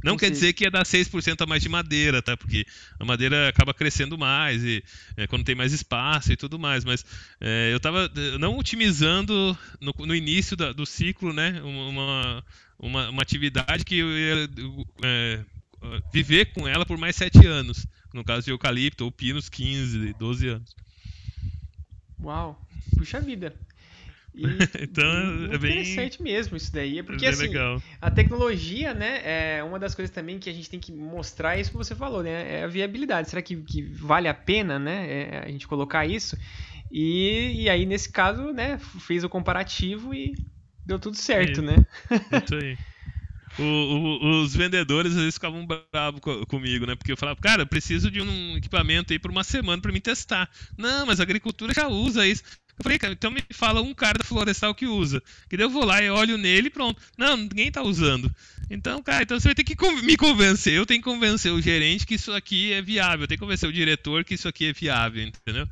Não 0.02 0.16
quer 0.16 0.30
dizer 0.30 0.52
que 0.52 0.64
ia 0.64 0.70
dar 0.70 0.84
6% 0.84 1.40
a 1.40 1.46
mais 1.46 1.62
de 1.62 1.68
madeira, 1.68 2.22
tá? 2.22 2.36
Porque 2.36 2.66
a 2.98 3.04
madeira 3.04 3.48
acaba 3.48 3.74
crescendo 3.74 4.16
mais 4.16 4.62
e 4.62 4.82
é, 5.16 5.26
quando 5.26 5.44
tem 5.44 5.54
mais 5.54 5.72
espaço 5.72 6.32
e 6.32 6.36
tudo 6.36 6.58
mais. 6.58 6.84
Mas 6.84 7.04
é, 7.40 7.72
eu 7.72 7.76
estava 7.78 8.10
não 8.38 8.56
otimizando 8.56 9.56
no, 9.80 9.94
no 10.06 10.14
início 10.14 10.56
da, 10.56 10.72
do 10.72 10.86
ciclo, 10.86 11.32
né? 11.32 11.60
Uma, 11.62 12.44
uma, 12.78 13.10
uma, 13.10 13.22
atividade 13.22 13.84
que 13.84 13.98
eu 13.98 14.10
ia 14.10 14.50
é, 15.02 15.44
viver 16.12 16.52
com 16.52 16.66
ela 16.66 16.86
por 16.86 16.98
mais 16.98 17.16
7 17.16 17.46
anos. 17.46 17.86
No 18.12 18.24
caso 18.24 18.46
de 18.46 18.50
eucalipto 18.50 19.04
ou 19.04 19.12
pinos, 19.12 19.48
15, 19.48 20.14
12 20.14 20.48
anos. 20.48 20.76
Uau, 22.22 22.60
puxa 22.96 23.20
vida. 23.20 23.54
E, 24.36 24.44
então 24.82 25.04
é 25.50 25.56
bem 25.56 25.70
interessante 25.70 26.22
mesmo 26.22 26.56
isso 26.56 26.70
daí, 26.70 26.98
é 26.98 27.02
porque 27.02 27.24
é 27.24 27.30
assim, 27.30 27.46
legal. 27.46 27.82
a 28.00 28.10
tecnologia, 28.10 28.92
né, 28.92 29.22
é 29.24 29.64
uma 29.64 29.78
das 29.78 29.94
coisas 29.94 30.14
também 30.14 30.38
que 30.38 30.50
a 30.50 30.52
gente 30.52 30.68
tem 30.68 30.78
que 30.78 30.92
mostrar 30.92 31.56
é 31.56 31.60
isso 31.62 31.70
que 31.70 31.76
você 31.76 31.94
falou, 31.94 32.22
né, 32.22 32.58
é 32.58 32.64
a 32.64 32.68
viabilidade. 32.68 33.30
Será 33.30 33.40
que, 33.40 33.56
que 33.56 33.82
vale 33.82 34.28
a 34.28 34.34
pena, 34.34 34.78
né, 34.78 35.06
é, 35.10 35.42
a 35.46 35.50
gente 35.50 35.66
colocar 35.66 36.04
isso? 36.04 36.36
E, 36.92 37.62
e 37.62 37.70
aí 37.70 37.86
nesse 37.86 38.12
caso, 38.12 38.52
né, 38.52 38.78
fez 39.00 39.24
o 39.24 39.28
comparativo 39.28 40.12
e 40.12 40.34
deu 40.84 40.98
tudo 40.98 41.16
certo, 41.16 41.62
né? 41.62 41.76
Isso 42.44 42.54
aí. 42.54 42.76
O, 43.58 43.62
o, 43.62 44.42
os 44.42 44.54
vendedores 44.54 45.12
às 45.12 45.18
vezes 45.18 45.34
ficavam 45.34 45.66
bravos 45.66 46.20
comigo, 46.46 46.84
né? 46.84 46.94
Porque 46.94 47.10
eu 47.10 47.16
falava, 47.16 47.40
cara, 47.40 47.62
eu 47.62 47.66
preciso 47.66 48.10
de 48.10 48.20
um 48.20 48.56
equipamento 48.56 49.12
aí 49.12 49.18
por 49.18 49.30
uma 49.30 49.42
semana 49.42 49.80
para 49.80 49.92
me 49.92 50.00
testar. 50.00 50.48
Não, 50.76 51.06
mas 51.06 51.20
a 51.20 51.22
agricultura 51.22 51.72
já 51.72 51.88
usa 51.88 52.26
isso. 52.26 52.42
Eu 52.78 52.82
falei, 52.82 52.98
cara, 52.98 53.12
então 53.14 53.30
me 53.30 53.42
fala 53.52 53.80
um 53.80 53.94
cara 53.94 54.18
da 54.18 54.24
Florestal 54.24 54.74
que 54.74 54.86
usa. 54.86 55.22
Que 55.48 55.56
daí 55.56 55.64
eu 55.64 55.70
vou 55.70 55.84
lá 55.84 56.02
e 56.02 56.10
olho 56.10 56.36
nele 56.36 56.66
e 56.66 56.70
pronto. 56.70 57.00
Não, 57.16 57.36
ninguém 57.36 57.70
tá 57.72 57.82
usando. 57.82 58.30
Então, 58.70 59.02
cara, 59.02 59.22
então 59.22 59.38
você 59.38 59.48
vai 59.48 59.54
ter 59.54 59.64
que 59.64 59.76
me 60.02 60.16
convencer. 60.16 60.74
Eu 60.74 60.84
tenho 60.84 61.00
que 61.00 61.08
convencer 61.08 61.52
o 61.52 61.60
gerente 61.60 62.06
que 62.06 62.14
isso 62.14 62.32
aqui 62.32 62.72
é 62.72 62.82
viável. 62.82 63.22
Eu 63.22 63.28
tenho 63.28 63.38
que 63.38 63.44
convencer 63.44 63.68
o 63.68 63.72
diretor 63.72 64.24
que 64.24 64.34
isso 64.34 64.48
aqui 64.48 64.66
é 64.66 64.72
viável, 64.72 65.22
entendeu? 65.22 65.66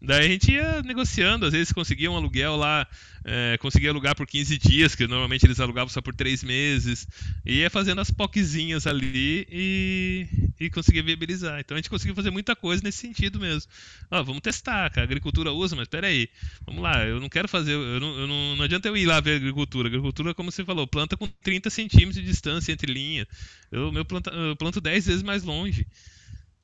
Daí 0.00 0.26
a 0.26 0.28
gente 0.28 0.52
ia 0.52 0.80
negociando, 0.82 1.44
às 1.44 1.52
vezes 1.52 1.72
conseguia 1.72 2.08
um 2.08 2.16
aluguel 2.16 2.54
lá, 2.54 2.86
é, 3.24 3.58
conseguia 3.58 3.90
alugar 3.90 4.14
por 4.14 4.28
15 4.28 4.56
dias, 4.56 4.94
que 4.94 5.08
normalmente 5.08 5.44
eles 5.44 5.58
alugavam 5.58 5.88
só 5.88 6.00
por 6.00 6.14
3 6.14 6.44
meses, 6.44 7.06
e 7.44 7.58
ia 7.58 7.70
fazendo 7.70 8.00
as 8.00 8.08
poquezinhas 8.08 8.86
ali 8.86 9.44
e, 9.50 10.28
e 10.60 10.70
conseguia 10.70 11.02
viabilizar. 11.02 11.58
Então 11.58 11.74
a 11.74 11.78
gente 11.78 11.90
conseguiu 11.90 12.14
fazer 12.14 12.30
muita 12.30 12.54
coisa 12.54 12.80
nesse 12.84 12.98
sentido 12.98 13.40
mesmo. 13.40 13.70
Ó, 14.08 14.22
vamos 14.22 14.40
testar, 14.40 14.88
que 14.90 15.00
a 15.00 15.02
agricultura 15.02 15.50
usa, 15.52 15.74
mas 15.74 15.88
peraí, 15.88 16.28
vamos 16.64 16.80
lá, 16.80 17.04
eu 17.04 17.18
não 17.18 17.28
quero 17.28 17.48
fazer, 17.48 17.72
eu 17.72 17.98
não, 17.98 18.18
eu 18.20 18.26
não, 18.28 18.56
não 18.56 18.64
adianta 18.64 18.86
eu 18.86 18.96
ir 18.96 19.04
lá 19.04 19.18
ver 19.18 19.32
a 19.32 19.36
agricultura. 19.36 19.88
A 19.88 19.90
agricultura, 19.90 20.32
como 20.32 20.52
você 20.52 20.64
falou, 20.64 20.86
planta 20.86 21.16
com 21.16 21.26
30 21.26 21.70
centímetros 21.70 22.14
de 22.14 22.22
distância 22.22 22.70
entre 22.70 22.92
linhas. 22.92 23.26
Eu, 23.72 23.90
meu 23.90 24.04
planta, 24.04 24.30
eu 24.30 24.54
planto 24.54 24.80
10 24.80 25.06
vezes 25.06 25.22
mais 25.24 25.42
longe. 25.42 25.84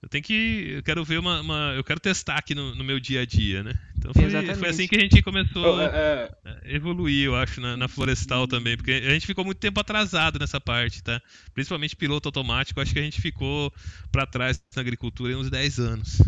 Eu 0.05 0.09
tenho 0.09 0.22
que. 0.22 0.74
Eu 0.76 0.82
quero 0.82 1.02
ver 1.02 1.18
uma. 1.18 1.40
uma 1.40 1.72
eu 1.74 1.82
quero 1.82 1.98
testar 1.98 2.36
aqui 2.36 2.55
no, 2.55 2.74
no, 2.74 2.84
meu 2.84 3.00
dia 3.00 3.22
a 3.22 3.24
dia, 3.24 3.62
né? 3.62 3.72
Então 3.96 4.12
foi, 4.12 4.55
foi 4.55 4.68
assim 4.68 4.86
que 4.86 4.96
a 4.96 5.00
gente 5.00 5.22
começou 5.22 5.80
é, 5.80 6.28
é... 6.44 6.50
a 6.50 6.74
evoluir, 6.74 7.24
eu 7.24 7.34
acho, 7.34 7.59
na, 7.59 7.74
na, 7.74 7.88
florestal 7.88 8.46
também. 8.46 8.76
Porque 8.76 8.92
a 8.92 9.11
gente 9.11 9.26
ficou 9.26 9.46
muito 9.46 9.57
tempo 9.57 9.80
atrasado 9.80 10.38
nessa 10.38 10.61
parte, 10.61 11.02
tá? 11.02 11.22
Principalmente 11.55 11.96
piloto 11.96 12.28
automático, 12.28 12.82
acho 12.82 12.92
que 12.92 12.98
a 12.98 13.02
gente 13.02 13.18
ficou 13.18 13.72
para 14.12 14.26
trás 14.26 14.62
na 14.76 14.82
agricultura 14.82 15.38
uns 15.38 15.48
10 15.48 15.78
anos. 15.78 16.18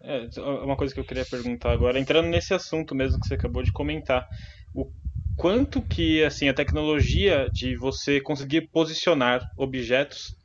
É, 0.00 0.28
uma 0.62 0.76
coisa 0.76 0.94
que 0.94 1.00
eu 1.00 1.04
queria 1.04 1.24
perguntar 1.24 1.72
agora, 1.72 1.98
entrando 1.98 2.28
nesse 2.28 2.54
assunto 2.54 2.94
mesmo 2.94 3.18
que 3.18 3.26
você 3.26 3.34
acabou 3.34 3.64
de 3.64 3.72
comentar. 3.72 4.28
O 4.72 4.88
quanto 5.36 5.82
que 5.82 6.22
assim 6.22 6.48
a 6.48 6.54
tecnologia 6.54 7.50
de 7.52 7.74
você 7.74 8.20
conseguir 8.20 8.68
posicionar 8.70 9.50
objetos 9.56 10.36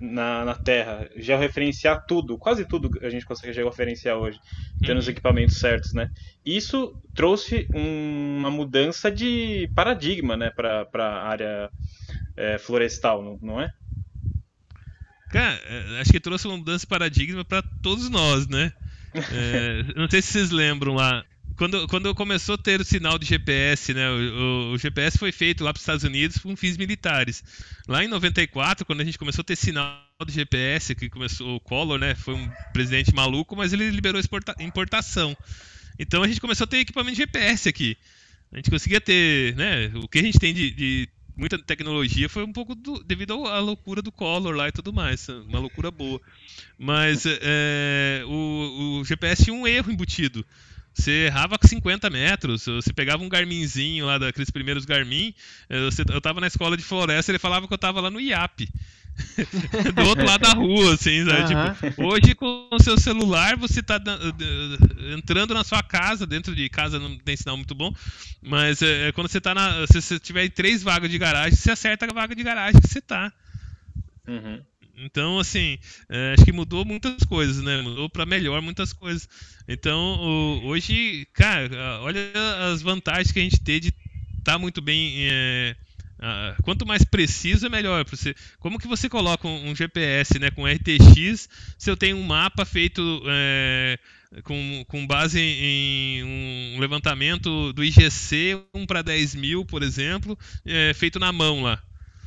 na, 0.00 0.44
na 0.44 0.54
Terra, 0.54 1.08
georreferenciar 1.16 2.04
tudo, 2.06 2.36
quase 2.38 2.64
tudo 2.64 2.90
a 3.02 3.10
gente 3.10 3.24
consegue 3.24 3.52
georreferenciar 3.52 4.16
hoje, 4.16 4.38
tendo 4.80 4.92
uhum. 4.92 4.98
os 4.98 5.08
equipamentos 5.08 5.56
certos, 5.56 5.92
né? 5.92 6.10
Isso 6.44 7.00
trouxe 7.14 7.66
um, 7.74 8.38
uma 8.38 8.50
mudança 8.50 9.10
de 9.10 9.70
paradigma, 9.74 10.36
né, 10.36 10.50
para 10.50 10.86
a 10.94 11.28
área 11.28 11.70
é, 12.36 12.58
florestal, 12.58 13.22
não, 13.22 13.38
não 13.40 13.60
é? 13.60 13.72
Cara, 15.30 15.60
é, 15.66 16.00
acho 16.00 16.10
que 16.10 16.20
trouxe 16.20 16.46
uma 16.46 16.56
mudança 16.56 16.80
de 16.80 16.88
paradigma 16.88 17.44
para 17.44 17.62
todos 17.82 18.08
nós, 18.08 18.46
né? 18.46 18.72
É, 19.32 19.82
não 19.96 20.08
sei 20.08 20.20
se 20.20 20.32
vocês 20.32 20.50
lembram 20.50 20.92
lá, 20.92 21.24
quando, 21.58 21.88
quando 21.88 22.14
começou 22.14 22.54
a 22.54 22.58
ter 22.58 22.80
o 22.80 22.84
sinal 22.84 23.18
de 23.18 23.26
GPS, 23.26 23.92
né? 23.92 24.08
O, 24.08 24.72
o, 24.74 24.78
GPS 24.78 25.18
foi 25.18 25.32
feito 25.32 25.64
lá 25.64 25.72
para 25.72 25.78
os 25.78 25.82
Estados 25.82 26.04
Unidos 26.04 26.38
com 26.38 26.56
fins 26.56 26.76
militares. 26.76 27.42
Lá 27.88 28.04
em 28.04 28.08
94, 28.08 28.86
quando 28.86 29.00
a 29.00 29.04
gente 29.04 29.18
começou 29.18 29.42
a 29.42 29.44
ter 29.44 29.56
sinal 29.56 30.00
de 30.24 30.32
GPS, 30.32 30.94
que 30.94 31.10
começou 31.10 31.56
o 31.56 31.60
Collor, 31.60 31.98
né? 31.98 32.14
Foi 32.14 32.34
um 32.34 32.48
presidente 32.72 33.12
maluco, 33.12 33.56
mas 33.56 33.72
ele 33.72 33.90
liberou 33.90 34.20
exporta, 34.20 34.54
importação. 34.60 35.36
Então 35.98 36.22
a 36.22 36.28
gente 36.28 36.40
começou 36.40 36.64
a 36.64 36.68
ter 36.68 36.78
equipamento 36.78 37.16
de 37.16 37.22
GPS 37.22 37.68
aqui. 37.68 37.98
A 38.52 38.56
gente 38.56 38.70
conseguia 38.70 39.00
ter, 39.00 39.56
né? 39.56 39.90
O 39.96 40.06
que 40.06 40.20
a 40.20 40.22
gente 40.22 40.38
tem 40.38 40.54
de, 40.54 40.70
de 40.70 41.08
muita 41.36 41.58
tecnologia 41.58 42.28
foi 42.28 42.44
um 42.44 42.52
pouco 42.52 42.76
do, 42.76 43.02
devido 43.02 43.32
à 43.46 43.58
loucura 43.58 44.00
do 44.00 44.12
Collor 44.12 44.54
lá 44.54 44.68
e 44.68 44.72
tudo 44.72 44.92
mais, 44.92 45.28
uma 45.28 45.58
loucura 45.58 45.90
boa. 45.90 46.20
Mas 46.78 47.24
é, 47.26 48.22
o, 48.26 49.00
o 49.00 49.04
GPS 49.04 49.42
tinha 49.42 49.54
um 49.54 49.66
erro 49.66 49.90
embutido. 49.90 50.46
Você 50.98 51.26
errava 51.26 51.56
50 51.62 52.10
metros, 52.10 52.66
você 52.66 52.92
pegava 52.92 53.22
um 53.22 53.28
Garminzinho 53.28 54.04
lá 54.04 54.18
daqueles 54.18 54.50
primeiros 54.50 54.84
Garmin, 54.84 55.32
eh, 55.70 55.88
eu 56.12 56.20
tava 56.20 56.40
na 56.40 56.48
escola 56.48 56.76
de 56.76 56.82
floresta, 56.82 57.30
ele 57.30 57.38
falava 57.38 57.68
que 57.68 57.72
eu 57.72 57.78
tava 57.78 58.00
lá 58.00 58.10
no 58.10 58.20
IAP. 58.20 58.68
do 59.94 60.02
outro 60.08 60.24
lado 60.24 60.42
da 60.42 60.52
rua, 60.52 60.94
assim, 60.94 61.24
sabe? 61.24 61.54
Uhum. 61.54 61.90
Tipo, 61.90 62.04
hoje 62.04 62.34
com 62.34 62.68
o 62.70 62.80
seu 62.80 62.96
celular 62.98 63.56
você 63.56 63.82
tá 63.82 64.00
entrando 65.12 65.54
na 65.54 65.64
sua 65.64 65.82
casa, 65.82 66.26
dentro 66.26 66.54
de 66.54 66.68
casa 66.68 66.98
não 66.98 67.16
tem 67.18 67.36
sinal 67.36 67.56
muito 67.56 67.74
bom, 67.74 67.92
mas 68.40 68.80
é, 68.80 69.10
quando 69.12 69.28
você 69.28 69.40
tá 69.40 69.54
na. 69.54 69.86
Se 69.88 70.00
você 70.00 70.18
tiver 70.18 70.48
três 70.50 70.82
vagas 70.82 71.10
de 71.10 71.18
garagem, 71.18 71.56
você 71.56 71.70
acerta 71.70 72.06
a 72.06 72.12
vaga 72.12 72.34
de 72.34 72.42
garagem 72.44 72.80
que 72.80 72.88
você 72.88 73.00
tá. 73.00 73.32
Uhum. 74.26 74.60
Então, 75.04 75.38
assim, 75.38 75.78
é, 76.08 76.34
acho 76.34 76.44
que 76.44 76.52
mudou 76.52 76.84
muitas 76.84 77.22
coisas, 77.24 77.62
né? 77.62 77.80
Mudou 77.82 78.08
para 78.08 78.26
melhor 78.26 78.60
muitas 78.60 78.92
coisas. 78.92 79.28
Então, 79.66 79.98
o, 79.98 80.66
hoje, 80.66 81.26
cara, 81.32 82.00
olha 82.02 82.20
as 82.72 82.82
vantagens 82.82 83.32
que 83.32 83.38
a 83.38 83.42
gente 83.42 83.60
tem 83.60 83.80
de 83.80 83.88
estar 83.88 84.52
tá 84.52 84.58
muito 84.58 84.80
bem. 84.80 85.14
É, 85.18 85.76
quanto 86.62 86.86
mais 86.86 87.04
preciso 87.04 87.66
é 87.66 87.68
melhor. 87.68 88.04
Você, 88.08 88.34
como 88.58 88.78
que 88.78 88.88
você 88.88 89.08
coloca 89.08 89.46
um, 89.46 89.70
um, 89.70 89.74
GPS, 89.74 90.38
né, 90.38 90.50
com 90.50 90.66
RTX, 90.66 91.48
se 91.78 91.90
eu 91.90 91.96
tenho 91.96 92.16
um 92.16 92.24
mapa 92.24 92.64
feito 92.64 93.22
é, 93.26 93.98
com, 94.42 94.84
com 94.88 95.06
base 95.06 95.40
em, 95.40 96.20
em, 96.20 96.74
um 96.76 96.80
levantamento 96.80 97.72
do 97.72 97.84
IGC 97.84 98.60
1 98.74 98.86
para 98.86 99.02
10 99.02 99.34
mil, 99.36 99.64
por 99.64 99.82
exemplo, 99.82 100.36
é, 100.66 100.92
feito 100.92 101.18
na 101.18 101.32
mão 101.32 101.62
lá. 101.62 101.80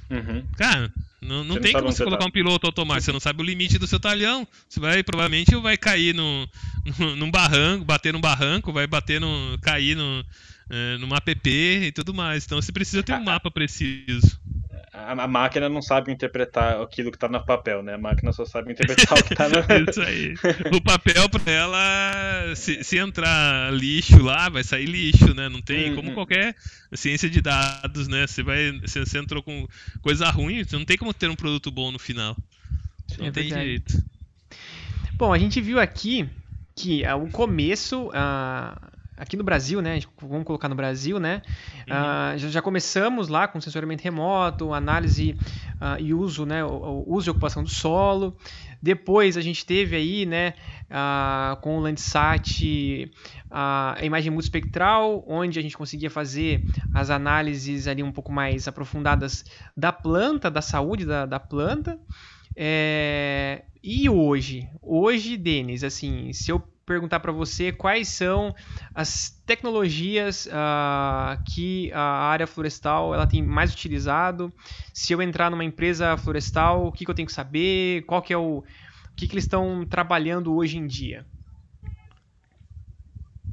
Uhum. 0.10 0.46
Cara, 0.58 0.92
não, 1.22 1.44
não 1.44 1.60
tem 1.60 1.72
como 1.74 1.92
você 1.92 2.04
colocar 2.04 2.24
tá. 2.24 2.28
um 2.28 2.32
piloto 2.32 2.66
automático, 2.66 3.06
você 3.06 3.12
não 3.12 3.20
sabe 3.20 3.42
o 3.42 3.46
limite 3.46 3.78
do 3.78 3.86
seu 3.86 4.00
talhão. 4.00 4.48
Você 4.68 4.80
vai, 4.80 5.04
provavelmente, 5.04 5.56
vai 5.56 5.78
cair 5.78 6.16
no, 6.16 6.50
no, 6.98 7.16
num 7.16 7.32
barranco, 7.32 7.86
bater 7.86 8.12
num 8.12 8.22
barranco, 8.22 8.74
vai 8.74 8.88
bater 8.88 9.22
no. 9.22 9.58
cair 9.62 9.96
no, 9.96 10.26
é, 10.70 10.98
numa 10.98 11.18
app 11.18 11.50
e 11.50 11.92
tudo 11.92 12.14
mais. 12.14 12.46
Então 12.46 12.60
você 12.60 12.72
precisa 12.72 13.04
ter 13.04 13.14
um 13.14 13.22
mapa 13.24 13.52
preciso 13.52 14.40
a, 14.94 15.28
máquina 15.28 15.70
não 15.70 15.82
sabe 15.82 16.12
interpretar 16.12 16.82
aquilo 16.82 17.12
que 17.12 17.18
está 17.18 17.30
no 17.30 17.44
papel, 17.46 17.82
né? 17.82 17.94
A 17.94 17.98
máquina 17.98 18.34
só 18.34 18.44
sabe 18.44 18.74
interpretar 18.74 19.18
o 19.18 19.24
que 19.24 19.34
está 19.34 19.48
no. 19.48 19.56
Isso 19.90 20.02
aí. 20.02 20.34
O 20.76 20.82
papel 20.82 21.30
para 21.30 21.52
ela, 21.52 22.56
se, 22.56 22.84
se, 22.84 22.98
entrar 22.98 23.74
lixo 23.74 24.22
lá, 24.22 24.50
vai 24.50 24.64
sair 24.64 24.86
lixo, 24.86 25.34
né? 25.34 25.48
Não 25.48 25.62
tem, 25.62 25.92
hum, 25.92 25.96
como 25.96 26.14
qualquer 26.14 26.56
ciência 26.94 27.30
de 27.30 27.42
dados, 27.42 28.10
né? 28.10 28.28
Você 28.28 28.44
vai, 28.44 28.72
você, 28.80 29.00
você, 29.00 29.18
entrou 29.18 29.42
com 29.42 29.66
coisa 30.02 30.30
ruim, 30.30 30.64
você 30.64 30.76
não 30.76 30.86
tem 30.86 30.98
como 30.98 31.14
ter 31.14 31.30
um 31.30 31.36
produto 31.36 31.72
bom 31.72 31.90
no 31.90 32.00
final. 32.00 32.36
Não 33.18 33.28
é 33.28 33.32
tem 33.32 33.44
verdade. 33.44 33.66
jeito. 33.66 34.04
Bom, 35.14 35.32
a 35.32 35.40
gente 35.40 35.62
viu 35.62 35.80
aqui 35.80 36.28
que 36.76 37.04
uh, 37.04 37.16
o 37.16 37.30
começo, 37.30 38.08
uh, 38.08 38.91
aqui 39.22 39.38
no 39.38 39.44
Brasil, 39.44 39.84
né? 39.84 40.00
Vamos 40.20 40.46
colocar 40.46 40.68
no 40.68 40.74
Brasil, 40.74 41.20
né? 41.20 41.44
Uhum. 41.88 41.96
Uh, 41.96 42.38
já, 42.40 42.50
já, 42.50 42.62
começamos 42.62 43.28
lá 43.28 43.48
com 43.48 43.62
sensoramento 43.62 44.04
remoto, 44.04 44.74
análise 44.74 45.38
uh, 45.76 46.02
e 46.02 46.12
uso, 46.12 46.44
né? 46.44 46.66
O, 46.66 47.06
o, 47.08 47.14
uso 47.14 47.30
e 47.30 47.32
ocupação 47.32 47.64
do 47.64 47.70
solo. 47.70 48.36
Depois 48.82 49.38
a 49.38 49.42
gente 49.42 49.64
teve 49.64 49.96
aí, 49.96 50.26
né? 50.26 50.56
Uh, 50.90 51.56
com 51.62 51.78
o 51.78 51.80
Landsat 51.80 53.12
a 53.52 53.96
imagem 54.02 54.32
multispectral, 54.32 55.24
onde 55.28 55.60
a 55.60 55.62
gente 55.62 55.78
conseguia 55.78 56.10
fazer 56.10 56.64
as 56.94 57.12
análises 57.12 57.88
ali 57.88 58.02
um 58.02 58.12
pouco 58.12 58.32
mais 58.32 58.68
aprofundadas 58.68 59.46
da 59.78 59.92
planta, 59.92 60.50
da 60.50 60.64
saúde 60.64 61.06
da, 61.06 61.28
da 61.28 61.40
planta. 61.40 62.00
É... 62.56 63.64
E 63.84 64.10
hoje? 64.10 64.68
Hoje, 64.82 65.38
Denis, 65.38 65.84
assim, 65.84 66.32
se 66.34 66.52
eu 66.52 66.64
perguntar 66.92 67.22
para 67.22 67.32
você 67.32 67.72
quais 67.72 68.10
são 68.10 68.54
as 68.94 69.30
tecnologias 69.46 70.46
uh, 70.48 71.42
que 71.46 71.90
a 71.94 72.02
área 72.02 72.46
florestal 72.46 73.14
ela 73.14 73.26
tem 73.26 73.42
mais 73.42 73.72
utilizado. 73.72 74.52
Se 74.94 75.14
eu 75.14 75.22
entrar 75.22 75.50
numa 75.50 75.64
empresa 75.64 76.18
florestal, 76.18 76.86
o 76.86 76.92
que, 76.92 77.06
que 77.06 77.12
eu 77.12 77.16
tenho 77.16 77.26
que 77.26 77.34
saber? 77.34 78.04
Qual 78.04 78.22
que 78.22 78.34
é 78.34 78.38
o, 78.38 78.58
o 78.58 78.64
que, 79.16 79.26
que 79.26 79.34
eles 79.36 79.46
estão 79.46 79.86
trabalhando 79.90 80.54
hoje 80.54 80.78
em 80.78 80.86
dia? 80.86 81.26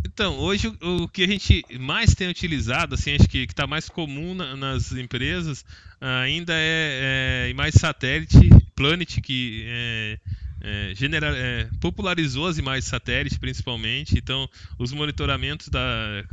Então, 0.05 0.37
hoje 0.37 0.67
o, 0.83 1.07
que 1.07 1.23
a 1.23 1.29
gente 1.29 1.65
mais 1.79 2.13
tem 2.13 2.29
utilizado, 2.29 2.97
assim, 2.97 3.15
acho 3.15 3.29
que 3.29 3.39
está 3.39 3.69
mais 3.69 3.89
comum 3.89 4.35
na, 4.35 4.57
nas 4.57 4.91
empresas, 4.91 5.65
ainda 6.01 6.55
é, 6.57 7.45
é 7.47 7.51
imagem 7.51 7.79
satélite, 7.79 8.51
Planet, 8.75 9.21
que 9.21 9.65
é, 9.69 10.19
é, 10.69 11.63
é, 11.63 11.69
popularizou 11.81 12.47
as 12.47 12.59
imagens 12.59 12.85
satélite 12.85 13.39
principalmente, 13.39 14.19
então 14.19 14.49
os 14.79 14.93
monitoramentos 14.93 15.69
da, 15.69 15.81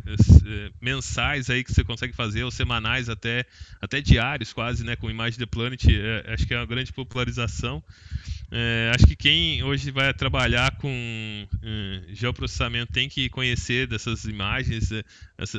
é, 0.06 0.72
mensais 0.82 1.50
aí 1.50 1.64
que 1.64 1.74
você 1.74 1.84
consegue 1.84 2.14
fazer, 2.14 2.44
ou 2.44 2.52
semanais 2.52 3.08
até, 3.10 3.46
até 3.82 4.02
diários 4.02 4.52
quase, 4.52 4.84
né, 4.84 4.96
com 4.96 5.10
imagem 5.10 5.40
de 5.40 5.46
Planet, 5.46 5.86
é, 5.88 6.34
acho 6.34 6.46
que 6.46 6.54
é 6.54 6.58
uma 6.58 6.66
grande 6.66 6.92
popularização. 6.92 7.84
É, 8.52 8.92
acho 8.94 9.08
que 9.08 9.16
quem 9.16 9.64
hoje 9.64 9.90
vai 9.90 10.14
trabalhar 10.14 10.78
com 10.78 11.48
é, 11.64 12.02
geoprocessamento 12.14 12.92
tem 12.92 13.10
que 13.10 13.28
conhecer 13.30 13.88
dessas 13.88 14.26
imagens, 14.26 14.92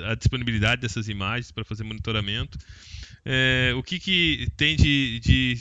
a 0.05 0.15
disponibilidade 0.15 0.81
dessas 0.83 1.09
imagens 1.09 1.51
para 1.51 1.65
fazer 1.65 1.83
monitoramento. 1.83 2.59
o 3.77 3.83
que, 3.83 3.99
que 3.99 4.49
tem 4.57 4.77
de, 4.77 5.21
de 5.21 5.59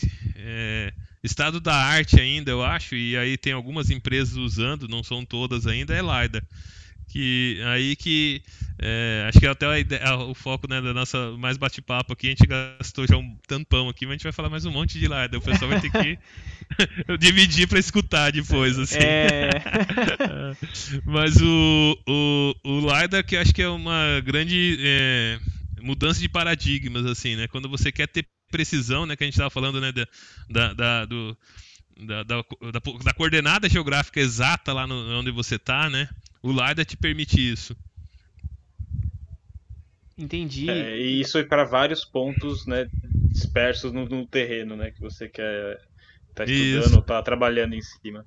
Estado 1.25 1.59
da 1.59 1.75
arte 1.75 2.19
ainda, 2.19 2.51
eu 2.51 2.63
acho, 2.63 2.95
e 2.95 3.17
aí 3.17 3.37
tem 3.37 3.53
algumas 3.53 3.89
empresas 3.89 4.35
usando, 4.35 4.87
não 4.87 5.03
são 5.03 5.25
todas 5.25 5.65
ainda, 5.65 5.93
é 5.93 6.01
LiDAR. 6.01 6.43
Que, 7.07 7.61
aí 7.65 7.95
que 7.95 8.41
é, 8.77 9.25
acho 9.29 9.39
que 9.39 9.47
até 9.47 9.65
a 9.65 9.79
ideia, 9.79 10.15
o 10.17 10.33
foco 10.33 10.67
né, 10.67 10.81
da 10.81 10.93
nossa 10.93 11.31
mais 11.37 11.55
bate-papo 11.55 12.13
aqui, 12.13 12.27
a 12.27 12.29
gente 12.31 12.45
gastou 12.45 13.07
já 13.07 13.15
um 13.15 13.37
tampão 13.47 13.87
aqui, 13.87 14.05
mas 14.05 14.11
a 14.11 14.15
gente 14.15 14.23
vai 14.23 14.31
falar 14.31 14.49
mais 14.49 14.65
um 14.65 14.71
monte 14.71 14.99
de 14.99 15.05
LiDAR. 15.05 15.35
O 15.35 15.41
pessoal 15.41 15.69
vai 15.69 15.79
ter 15.79 15.91
que 15.91 16.19
dividir 17.17 17.67
para 17.67 17.79
escutar 17.79 18.31
depois. 18.31 18.77
Assim. 18.77 18.97
É... 18.99 19.49
mas 21.05 21.37
o, 21.41 21.97
o, 22.07 22.55
o 22.63 22.79
LiDAR 22.79 23.23
que 23.23 23.37
acho 23.37 23.53
que 23.53 23.61
é 23.61 23.69
uma 23.69 24.19
grande 24.25 24.77
é, 24.81 25.39
mudança 25.81 26.19
de 26.19 26.27
paradigmas, 26.27 27.05
assim, 27.05 27.35
né? 27.35 27.47
Quando 27.47 27.69
você 27.69 27.91
quer 27.91 28.07
ter 28.07 28.25
precisão, 28.51 29.05
né, 29.05 29.15
que 29.15 29.23
a 29.23 29.27
gente 29.27 29.33
estava 29.33 29.49
falando, 29.49 29.81
né, 29.81 29.91
da, 30.49 30.73
da, 30.73 31.05
do, 31.05 31.37
da, 32.05 32.23
da, 32.23 32.43
da, 33.03 33.13
coordenada 33.13 33.69
geográfica 33.69 34.19
exata 34.19 34.73
lá 34.73 34.85
no, 34.85 35.19
onde 35.19 35.31
você 35.31 35.55
está, 35.55 35.89
né? 35.89 36.09
O 36.41 36.51
LiDAR 36.51 36.85
te 36.85 36.97
permite 36.97 37.39
isso. 37.39 37.75
Entendi. 40.17 40.69
É, 40.69 40.97
e 40.97 41.19
isso 41.19 41.37
é 41.37 41.43
para 41.43 41.65
vários 41.65 42.05
pontos, 42.05 42.65
né, 42.65 42.87
dispersos 43.31 43.91
no, 43.91 44.05
no, 44.07 44.25
terreno, 44.25 44.75
né, 44.75 44.91
que 44.91 45.01
você 45.01 45.27
quer 45.27 45.77
tá 46.33 46.45
estudando, 46.45 46.99
está 46.99 47.21
trabalhando 47.21 47.75
em 47.75 47.81
cima. 47.81 48.25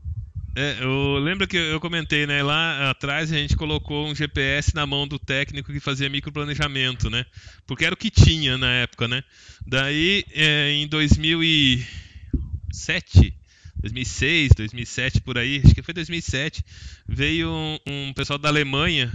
É, 0.61 0.79
eu 0.81 1.19
lembro 1.19 1.47
que 1.47 1.57
eu 1.57 1.79
comentei, 1.79 2.27
né? 2.27 2.43
Lá 2.43 2.91
atrás 2.91 3.33
a 3.33 3.37
gente 3.37 3.55
colocou 3.55 4.09
um 4.09 4.15
GPS 4.15 4.75
na 4.75 4.85
mão 4.85 5.07
do 5.07 5.17
técnico 5.17 5.73
que 5.73 5.79
fazia 5.79 6.09
microplanejamento, 6.09 7.09
né? 7.09 7.25
Porque 7.65 7.85
era 7.85 7.95
o 7.95 7.97
que 7.97 8.11
tinha 8.11 8.59
na 8.59 8.69
época, 8.69 9.07
né? 9.07 9.23
Daí, 9.65 10.25
é, 10.33 10.73
em 10.73 10.89
2007, 10.89 13.33
2006, 13.77 14.51
2007 14.57 15.21
por 15.21 15.39
aí, 15.39 15.63
acho 15.65 15.77
que 15.77 15.83
foi 15.83 15.95
2007, 15.95 16.65
veio 17.07 17.53
um, 17.53 17.79
um 17.87 18.13
pessoal 18.13 18.37
da 18.37 18.49
Alemanha 18.49 19.13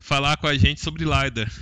falar 0.00 0.38
com 0.38 0.46
a 0.46 0.56
gente 0.56 0.80
sobre 0.80 1.04
LiDAR. 1.04 1.52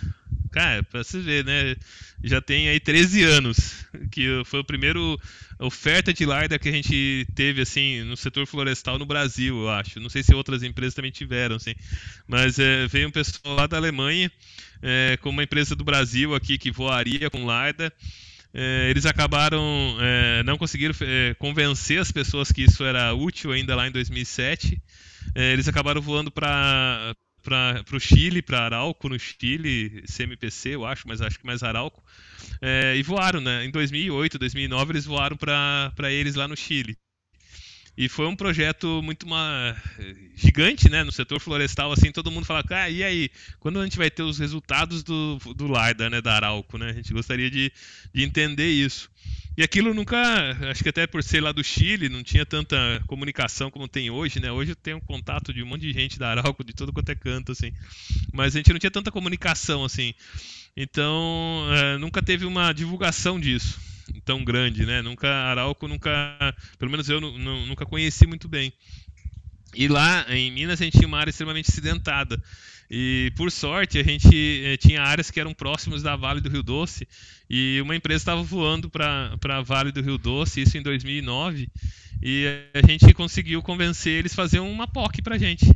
Cara, 0.55 0.85
pra 0.85 1.03
você 1.03 1.19
ver, 1.19 1.45
né? 1.45 1.75
Já 2.23 2.41
tem 2.41 2.69
aí 2.69 2.79
13 2.79 3.25
anos, 3.25 3.85
que 4.13 4.41
foi 4.45 4.61
o 4.61 4.65
primeiro 4.65 5.21
oferta 5.59 6.15
de 6.15 6.25
LiDAR 6.25 6.61
que 6.61 6.69
a 6.69 6.73
gente 6.73 7.27
teve, 7.35 7.61
assim, 7.61 8.05
no 8.05 8.17
setor 8.17 8.47
florestal 8.47 8.97
no 8.97 9.05
Brasil, 9.05 9.63
eu 9.63 9.69
acho. 9.69 9.99
Não 9.99 10.09
sei 10.09 10.23
se 10.23 10.33
outras 10.33 10.63
empresas 10.63 10.95
também 10.95 11.11
tiveram, 11.11 11.57
assim. 11.57 11.75
Mas 12.29 12.61
é, 12.61 12.87
veio 12.87 13.09
um 13.09 13.11
pessoal 13.11 13.57
lá 13.57 13.67
da 13.67 13.79
Alemanha, 13.79 14.31
é, 14.81 15.19
com 15.21 15.31
uma 15.31 15.43
empresa 15.43 15.75
do 15.75 15.83
Brasil 15.83 16.37
aqui 16.37 16.57
que 16.57 16.71
voaria 16.71 17.29
com 17.29 17.41
LiDAR. 17.41 17.93
É, 18.55 18.89
eles 18.91 19.07
acabaram, 19.07 19.61
não 20.45 20.57
conseguiram 20.57 20.95
convencer 21.37 21.99
as 21.99 22.13
pessoas 22.13 22.53
que 22.53 22.63
isso 22.63 22.85
era 22.85 23.13
útil 23.13 23.51
ainda 23.51 23.75
lá 23.75 23.89
em 23.89 23.91
2007. 23.91 24.81
É, 25.35 25.53
eles 25.53 25.67
acabaram 25.67 26.01
voando 26.01 26.31
para 26.31 27.13
para 27.45 27.85
o 27.93 28.01
Chile, 28.01 28.41
para 28.41 28.65
Arauco 28.65 29.09
no 29.09 29.19
Chile, 29.19 30.03
CMPC, 30.09 30.71
eu 30.71 30.87
acho, 30.87 31.07
mas 31.07 31.21
acho 31.21 31.39
que 31.39 31.47
mais 31.47 31.63
Arauco. 31.63 32.03
É, 32.61 32.97
e 32.97 33.03
voaram, 33.03 33.41
né? 33.41 33.65
Em 33.65 33.71
2008, 33.71 34.39
2009, 34.39 34.93
eles 34.93 35.05
voaram 35.05 35.37
para 35.37 36.11
eles 36.11 36.35
lá 36.35 36.49
no 36.49 36.57
Chile. 36.57 36.97
E 37.97 38.09
foi 38.09 38.27
um 38.27 38.35
projeto 38.35 39.01
muito 39.05 39.25
uma, 39.25 39.77
gigante, 40.35 40.89
né? 40.91 41.05
No 41.05 41.13
setor 41.13 41.39
florestal, 41.39 41.93
assim, 41.93 42.11
todo 42.11 42.31
mundo 42.31 42.45
fala, 42.45 42.65
ah, 42.71 42.91
e 42.91 43.05
aí, 43.05 43.31
quando 43.61 43.79
a 43.79 43.85
gente 43.85 43.97
vai 43.97 44.11
ter 44.11 44.23
os 44.25 44.39
resultados 44.39 45.05
do, 45.05 45.39
do 45.55 45.67
LiDAR, 45.67 46.11
né? 46.11 46.21
Da 46.21 46.35
Arauco, 46.35 46.77
né? 46.77 46.91
A 46.91 46.93
gente 46.93 47.13
gostaria 47.13 47.49
de, 47.49 47.71
de 48.13 48.25
entender 48.25 48.69
isso. 48.69 49.09
E 49.57 49.63
aquilo 49.63 49.95
nunca, 49.95 50.19
acho 50.69 50.83
que 50.83 50.89
até 50.89 51.07
por 51.07 51.23
ser 51.23 51.41
lá 51.41 51.53
do 51.53 51.63
Chile, 51.63 52.09
não 52.09 52.25
tinha 52.25 52.45
tanta 52.45 52.77
comunicação 53.07 53.71
como 53.71 53.87
tem 53.87 54.11
hoje, 54.11 54.41
né? 54.41 54.51
Hoje 54.51 54.73
eu 54.73 54.77
tenho 54.77 55.01
contato 55.01 55.55
de 55.55 55.63
um 55.63 55.67
monte 55.67 55.83
de 55.83 55.93
gente 55.93 56.19
da 56.19 56.31
Arauco, 56.31 56.65
de 56.65 56.73
todo 56.73 56.93
quanto 56.93 57.11
é 57.11 57.15
canto, 57.15 57.53
assim. 57.53 57.73
Mas 58.33 58.55
a 58.55 58.59
gente 58.59 58.73
não 58.73 58.81
tinha 58.81 58.91
tanta 58.91 59.13
comunicação, 59.13 59.85
assim. 59.85 60.13
Então, 60.77 61.69
é, 61.71 61.99
nunca 61.99 62.21
teve 62.21 62.45
uma 62.45 62.73
divulgação 62.73 63.39
disso 63.39 63.79
tão 64.25 64.45
grande, 64.45 64.85
né? 64.85 65.03
Nunca, 65.03 65.29
Arauco 65.29 65.89
nunca, 65.89 66.11
pelo 66.79 66.91
menos 66.91 67.09
eu 67.09 67.21
nunca 67.21 67.87
conheci 67.87 68.27
muito 68.27 68.49
bem. 68.49 68.73
E 69.75 69.89
lá 69.89 70.27
em 70.29 70.51
Minas 70.51 70.81
a 70.81 70.85
gente 70.85 70.99
tinha 70.99 71.09
uma 71.09 71.19
área 71.19 71.31
extremamente 71.31 71.71
acidentada. 71.71 72.41
E 72.97 73.33
por 73.35 73.51
sorte 73.51 73.99
a 73.99 74.05
gente 74.05 74.63
eh, 74.65 74.77
tinha 74.77 75.03
áreas 75.03 75.29
que 75.29 75.41
eram 75.41 75.53
próximas 75.53 76.01
da 76.01 76.15
Vale 76.15 76.41
do 76.41 76.49
Rio 76.49 76.63
Doce 76.63 77.09
e 77.51 77.81
uma 77.83 77.97
empresa 77.97 78.19
estava 78.19 78.41
voando 78.41 78.89
para 78.89 79.37
a 79.49 79.63
Vale 79.63 79.91
do 79.91 80.01
Rio 80.01 80.17
Doce, 80.17 80.61
isso 80.61 80.79
em 80.79 80.83
2009, 80.83 81.69
e 82.23 82.47
a 82.73 82.87
gente 82.87 83.13
conseguiu 83.13 83.61
convencer 83.63 84.13
eles 84.13 84.31
a 84.31 84.37
fazer 84.37 84.61
uma 84.61 84.87
POC 84.87 85.23
para 85.23 85.37
gente. 85.37 85.67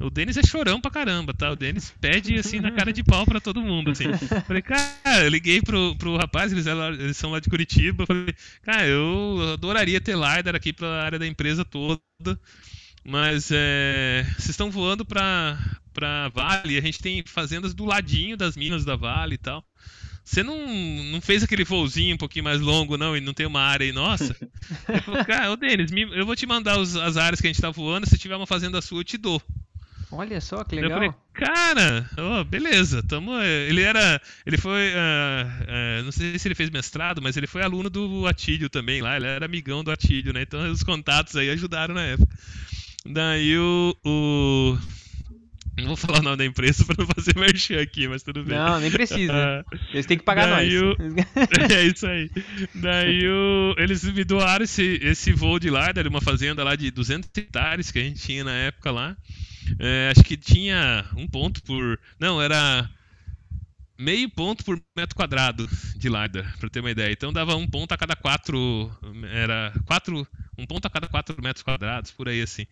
O 0.00 0.10
Denis 0.10 0.36
é 0.36 0.42
chorão 0.42 0.80
pra 0.80 0.90
caramba, 0.90 1.32
tá? 1.32 1.48
O 1.48 1.56
Denis 1.56 1.94
pede 2.00 2.34
assim 2.34 2.58
na 2.58 2.72
cara 2.72 2.92
de 2.92 3.04
pau 3.04 3.24
pra 3.24 3.40
todo 3.40 3.62
mundo, 3.62 3.92
assim. 3.92 4.06
Falei, 4.44 4.62
cara, 4.62 5.22
eu 5.22 5.28
liguei 5.28 5.62
pro, 5.62 5.94
pro 5.94 6.16
rapaz, 6.16 6.50
eles, 6.50 6.66
eles 6.66 7.16
são 7.16 7.30
lá 7.30 7.38
de 7.38 7.48
Curitiba. 7.48 8.04
Falei, 8.04 8.34
cara, 8.62 8.84
eu 8.84 9.52
adoraria 9.54 10.00
ter 10.00 10.16
LiDAR 10.16 10.56
aqui 10.56 10.72
pra 10.72 11.04
área 11.04 11.20
da 11.20 11.26
empresa 11.26 11.64
toda. 11.64 12.00
Mas 13.04 13.50
é, 13.52 14.24
vocês 14.34 14.50
estão 14.50 14.70
voando 14.70 15.04
pra, 15.04 15.58
pra 15.98 16.28
Vale, 16.28 16.78
a 16.78 16.80
gente 16.80 17.00
tem 17.00 17.24
fazendas 17.26 17.74
do 17.74 17.84
ladinho 17.84 18.36
das 18.36 18.56
minas 18.56 18.84
da 18.84 18.94
Vale 18.94 19.34
e 19.34 19.38
tal. 19.38 19.64
Você 20.24 20.42
não, 20.42 20.56
não 21.10 21.20
fez 21.20 21.42
aquele 21.42 21.64
voozinho 21.64 22.14
um 22.14 22.18
pouquinho 22.18 22.44
mais 22.44 22.60
longo, 22.60 22.96
não, 22.96 23.16
e 23.16 23.20
não 23.20 23.34
tem 23.34 23.46
uma 23.46 23.62
área 23.62 23.84
aí 23.84 23.92
nossa? 23.92 24.36
eu 24.88 25.02
falei, 25.02 25.24
cara, 25.24 25.50
ô 25.50 25.56
Denis, 25.56 25.90
eu 26.12 26.24
vou 26.24 26.36
te 26.36 26.46
mandar 26.46 26.78
os, 26.78 26.94
as 26.96 27.16
áreas 27.16 27.40
que 27.40 27.48
a 27.48 27.50
gente 27.52 27.62
tá 27.62 27.70
voando, 27.70 28.08
se 28.08 28.18
tiver 28.18 28.36
uma 28.36 28.46
fazenda 28.46 28.80
sua, 28.80 29.00
eu 29.00 29.04
te 29.04 29.16
dou. 29.16 29.42
Olha 30.10 30.40
só 30.40 30.64
que 30.64 30.76
legal. 30.76 30.92
Falei, 30.92 31.12
cara, 31.34 32.08
oh, 32.16 32.44
beleza, 32.44 33.02
tamo. 33.02 33.38
Ele 33.42 33.82
era. 33.82 34.20
Ele 34.46 34.56
foi. 34.56 34.90
Uh, 34.90 36.00
uh, 36.00 36.04
não 36.04 36.12
sei 36.12 36.38
se 36.38 36.48
ele 36.48 36.54
fez 36.54 36.70
mestrado, 36.70 37.20
mas 37.20 37.36
ele 37.36 37.46
foi 37.46 37.62
aluno 37.62 37.90
do 37.90 38.26
Atílio 38.26 38.70
também 38.70 39.02
lá. 39.02 39.16
Ele 39.16 39.26
era 39.26 39.44
amigão 39.44 39.84
do 39.84 39.90
Atílio, 39.90 40.32
né? 40.32 40.42
Então 40.42 40.70
os 40.72 40.82
contatos 40.82 41.36
aí 41.36 41.50
ajudaram 41.50 41.94
na 41.94 42.02
época. 42.04 42.34
Daí 43.04 43.58
o. 43.58 43.94
o... 44.02 44.78
Não 45.78 45.88
vou 45.88 45.96
falar 45.96 46.20
o 46.20 46.22
nome 46.22 46.36
da 46.36 46.44
empresa 46.44 46.84
para 46.86 46.96
não 46.98 47.06
fazer 47.06 47.36
merchan 47.36 47.80
aqui, 47.80 48.08
mas 48.08 48.22
tudo 48.22 48.44
bem. 48.44 48.58
Não, 48.58 48.80
nem 48.80 48.90
precisa. 48.90 49.64
Eles 49.92 50.06
têm 50.06 50.18
que 50.18 50.24
pagar 50.24 50.46
Daí 50.48 50.74
nós. 50.74 50.96
O... 50.98 51.72
é 51.72 51.84
isso 51.84 52.06
aí. 52.06 52.30
Daí 52.74 53.26
o... 53.28 53.74
eles 53.78 54.04
me 54.04 54.24
doaram 54.24 54.64
esse, 54.64 54.98
esse 55.02 55.32
voo 55.32 55.58
de 55.58 55.70
lá, 55.70 55.92
de 55.92 56.00
uma 56.08 56.20
fazenda 56.20 56.64
lá 56.64 56.74
de 56.74 56.90
200 56.90 57.30
hectares 57.36 57.90
que 57.90 57.98
a 57.98 58.02
gente 58.02 58.20
tinha 58.20 58.44
na 58.44 58.54
época 58.54 58.90
lá. 58.90 59.16
é, 59.78 60.12
acho 60.12 60.24
que 60.24 60.36
tinha 60.36 61.04
um 61.16 61.26
ponto 61.26 61.62
por. 61.62 61.98
Não, 62.18 62.40
era 62.40 62.88
meio 63.98 64.30
ponto 64.30 64.64
por 64.64 64.80
metro 64.96 65.16
quadrado 65.16 65.68
de 65.96 66.08
LiDAR, 66.08 66.56
para 66.58 66.70
ter 66.70 66.80
uma 66.80 66.90
ideia. 66.90 67.12
Então 67.12 67.32
dava 67.32 67.56
um 67.56 67.66
ponto 67.66 67.92
a 67.92 67.98
cada 67.98 68.14
quatro. 68.14 68.90
Era 69.32 69.72
quatro. 69.84 70.26
Um 70.56 70.66
ponto 70.66 70.86
a 70.86 70.90
cada 70.90 71.06
quatro 71.06 71.40
metros 71.42 71.62
quadrados, 71.62 72.10
por 72.10 72.28
aí 72.28 72.42
assim. 72.42 72.66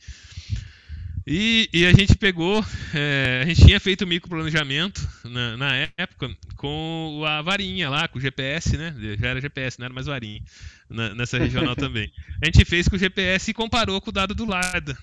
E, 1.26 1.68
e, 1.72 1.84
a 1.84 1.92
gente 1.92 2.16
pegou, 2.16 2.64
é, 2.94 3.40
a 3.42 3.48
gente 3.48 3.66
tinha 3.66 3.80
feito 3.80 4.02
o 4.02 4.06
microplanejamento 4.06 5.06
na, 5.24 5.56
na 5.56 5.74
época 5.96 6.30
com 6.54 7.24
a 7.26 7.42
varinha 7.42 7.90
lá, 7.90 8.06
com 8.06 8.18
o 8.18 8.22
GPS, 8.22 8.76
né? 8.76 8.94
Já 9.18 9.28
era 9.30 9.40
GPS, 9.40 9.76
não 9.78 9.86
era 9.86 9.94
mais 9.94 10.06
varinha, 10.06 10.40
na, 10.88 11.16
nessa 11.16 11.36
regional 11.36 11.74
também. 11.76 12.12
A 12.40 12.46
gente 12.46 12.64
fez 12.64 12.86
com 12.86 12.94
o 12.94 12.98
GPS 12.98 13.50
e 13.50 13.54
comparou 13.54 14.00
com 14.00 14.10
o 14.10 14.12
dado 14.12 14.36
do 14.36 14.44
LiDAR. 14.44 14.96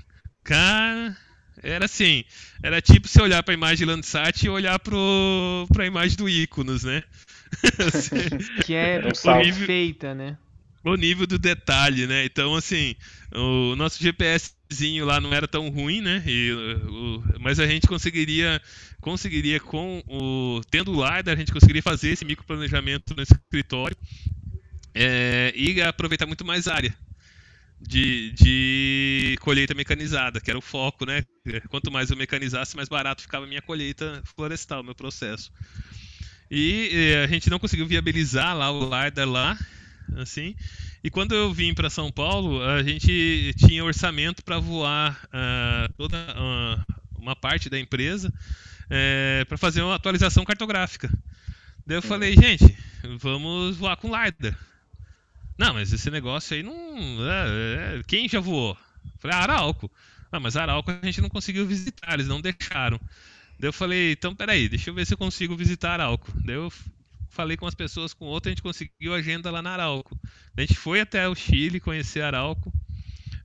Cara, 0.45 1.17
era 1.61 1.86
assim, 1.86 2.24
era 2.63 2.82
tipo 2.82 3.07
você 3.07 3.21
olhar 3.21 3.43
para 3.43 3.53
a 3.53 3.57
imagem 3.57 3.86
Landsat 3.86 4.45
e 4.45 4.49
olhar 4.49 4.80
para 4.80 4.95
a 5.84 5.86
imagem 5.86 6.15
do 6.15 6.30
Iconos, 6.30 6.86
né? 6.86 7.03
que 8.65 8.74
é 8.74 9.01
perfeita, 9.01 10.15
né? 10.15 10.38
O 10.86 10.95
nível 10.95 11.28
do 11.28 11.38
detalhe, 11.38 12.07
né? 12.07 12.26
Então, 12.26 12.55
assim, 12.55 12.95
o 13.34 13.76
nosso 13.76 14.01
GPSzinho 14.74 15.05
lá 15.05 15.21
não 15.21 15.34
era 15.34 15.47
tão 15.47 15.69
ruim, 15.69 16.01
né? 16.01 16.24
E, 16.26 16.51
o, 16.51 17.24
mas 17.39 17.59
a 17.59 17.67
gente 17.67 17.88
conseguiria, 17.88 18.61
conseguiria 18.99 19.59
com 19.59 20.03
o 20.07 20.61
tendo 20.69 20.91
o 20.91 20.95
LiDAR, 20.95 21.36
a 21.36 21.39
gente 21.39 21.53
conseguiria 21.53 21.84
fazer 21.84 22.09
esse 22.09 22.26
microplanejamento 22.26 23.15
no 23.15 23.21
escritório 23.21 23.95
é, 24.93 25.53
e 25.55 25.82
aproveitar 25.82 26.26
muito 26.26 26.43
mais 26.43 26.67
área 26.67 26.93
de, 27.80 28.32
de 28.32 29.38
colheita 29.41 29.74
mecanizada, 29.74 30.41
que 30.41 30.49
era 30.49 30.57
o 30.57 30.61
foco, 30.61 31.05
né? 31.05 31.24
Quanto 31.69 31.91
mais 31.91 32.09
eu 32.09 32.17
mecanizasse, 32.17 32.76
mais 32.76 32.89
barato 32.89 33.21
ficava 33.21 33.45
a 33.45 33.47
minha 33.47 33.61
colheita 33.61 34.21
florestal, 34.36 34.84
meu 34.84 34.95
processo. 34.95 35.51
E 36.49 37.15
a 37.24 37.28
gente 37.28 37.49
não 37.49 37.59
conseguiu 37.59 37.88
viabilizar 37.88 38.55
lá 38.55 38.71
o 38.71 38.84
LiDAR 38.84 39.28
lá, 39.28 39.57
assim. 40.17 40.55
E 41.03 41.09
quando 41.09 41.35
eu 41.35 41.53
vim 41.53 41.73
para 41.73 41.89
São 41.89 42.09
Paulo, 42.09 42.63
a 42.63 42.81
gente 42.81 43.53
tinha 43.57 43.83
orçamento 43.83 44.41
para 44.41 44.57
voar 44.57 45.19
uh, 45.25 45.93
toda 45.97 46.17
uh, 46.17 46.95
uma 47.19 47.35
parte 47.35 47.69
da 47.69 47.77
empresa 47.77 48.29
uh, 48.29 48.33
eh, 48.89 49.45
para 49.49 49.57
fazer 49.57 49.81
uma 49.81 49.95
atualização 49.95 50.45
cartográfica. 50.45 51.11
Daí 51.85 51.97
eu 51.97 52.01
falei, 52.01 52.33
gente, 52.35 52.77
vamos 53.19 53.75
voar 53.75 53.97
com 53.97 54.07
LiDAR. 54.07 54.57
Não, 55.57 55.73
mas 55.73 55.91
esse 55.91 56.09
negócio 56.09 56.55
aí 56.55 56.63
não. 56.63 56.73
É, 57.29 57.97
é, 57.99 58.01
quem 58.07 58.29
já 58.29 58.39
voou? 58.39 58.77
Falei, 59.19 59.35
ah, 59.35 59.41
Arauco. 59.41 59.91
Ah, 60.31 60.39
mas 60.39 60.55
Arauco 60.55 60.89
a 60.89 61.05
gente 61.05 61.19
não 61.19 61.29
conseguiu 61.29 61.67
visitar, 61.67 62.13
eles 62.13 62.29
não 62.29 62.39
deixaram. 62.39 62.97
Daí 63.59 63.67
eu 63.67 63.73
falei, 63.73 64.13
então 64.13 64.33
peraí, 64.33 64.69
deixa 64.69 64.89
eu 64.89 64.93
ver 64.93 65.05
se 65.05 65.13
eu 65.13 65.17
consigo 65.17 65.55
visitar 65.55 65.99
Arauco. 65.99 66.31
Daí 66.45 66.55
eu 66.55 66.71
falei 67.34 67.57
com 67.57 67.65
as 67.65 67.75
pessoas, 67.75 68.13
com 68.13 68.25
outra, 68.25 68.49
a 68.49 68.51
gente 68.51 68.61
conseguiu 68.61 69.13
agenda 69.13 69.49
lá 69.49 69.61
na 69.61 69.71
Arauco. 69.71 70.17
A 70.55 70.61
gente 70.61 70.75
foi 70.75 71.01
até 71.01 71.27
o 71.27 71.36
Chile 71.36 71.79
conhecer 71.79 72.21
Arauco, 72.21 72.71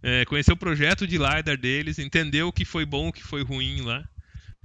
é, 0.02 0.24
conhecer 0.26 0.52
o 0.52 0.56
projeto 0.56 1.06
de 1.06 1.16
LiDAR 1.16 1.56
deles, 1.56 1.98
entendeu 1.98 2.48
o 2.48 2.52
que 2.52 2.64
foi 2.64 2.84
bom, 2.84 3.08
o 3.08 3.12
que 3.12 3.22
foi 3.22 3.42
ruim 3.42 3.80
lá. 3.80 4.06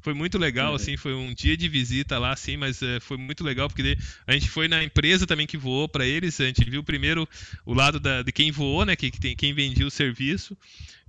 Foi 0.02 0.14
muito 0.14 0.38
legal, 0.38 0.72
uhum. 0.72 0.76
assim, 0.76 0.98
foi 0.98 1.14
um 1.14 1.34
dia 1.34 1.56
de 1.56 1.70
visita 1.70 2.20
lá, 2.20 2.34
assim, 2.34 2.58
mas 2.58 2.82
é, 2.82 3.00
foi 3.00 3.16
muito 3.16 3.42
legal 3.42 3.70
porque 3.70 3.98
a 4.28 4.34
gente 4.34 4.50
foi 4.50 4.68
na 4.68 4.84
empresa 4.84 5.26
também 5.26 5.48
que 5.48 5.56
voou 5.56 5.88
para 5.88 6.06
eles, 6.06 6.42
a 6.42 6.46
gente 6.46 6.70
viu 6.70 6.84
primeiro 6.84 7.28
o 7.66 7.74
lado 7.74 8.02
da, 8.02 8.22
de 8.22 8.32
quem 8.34 8.52
voou, 8.52 8.86
né, 8.86 8.98
que, 8.98 9.10
que 9.10 9.20
tem, 9.22 9.34
quem 9.34 9.54
vendia 9.54 9.88
o 9.88 9.92
serviço, 9.92 10.58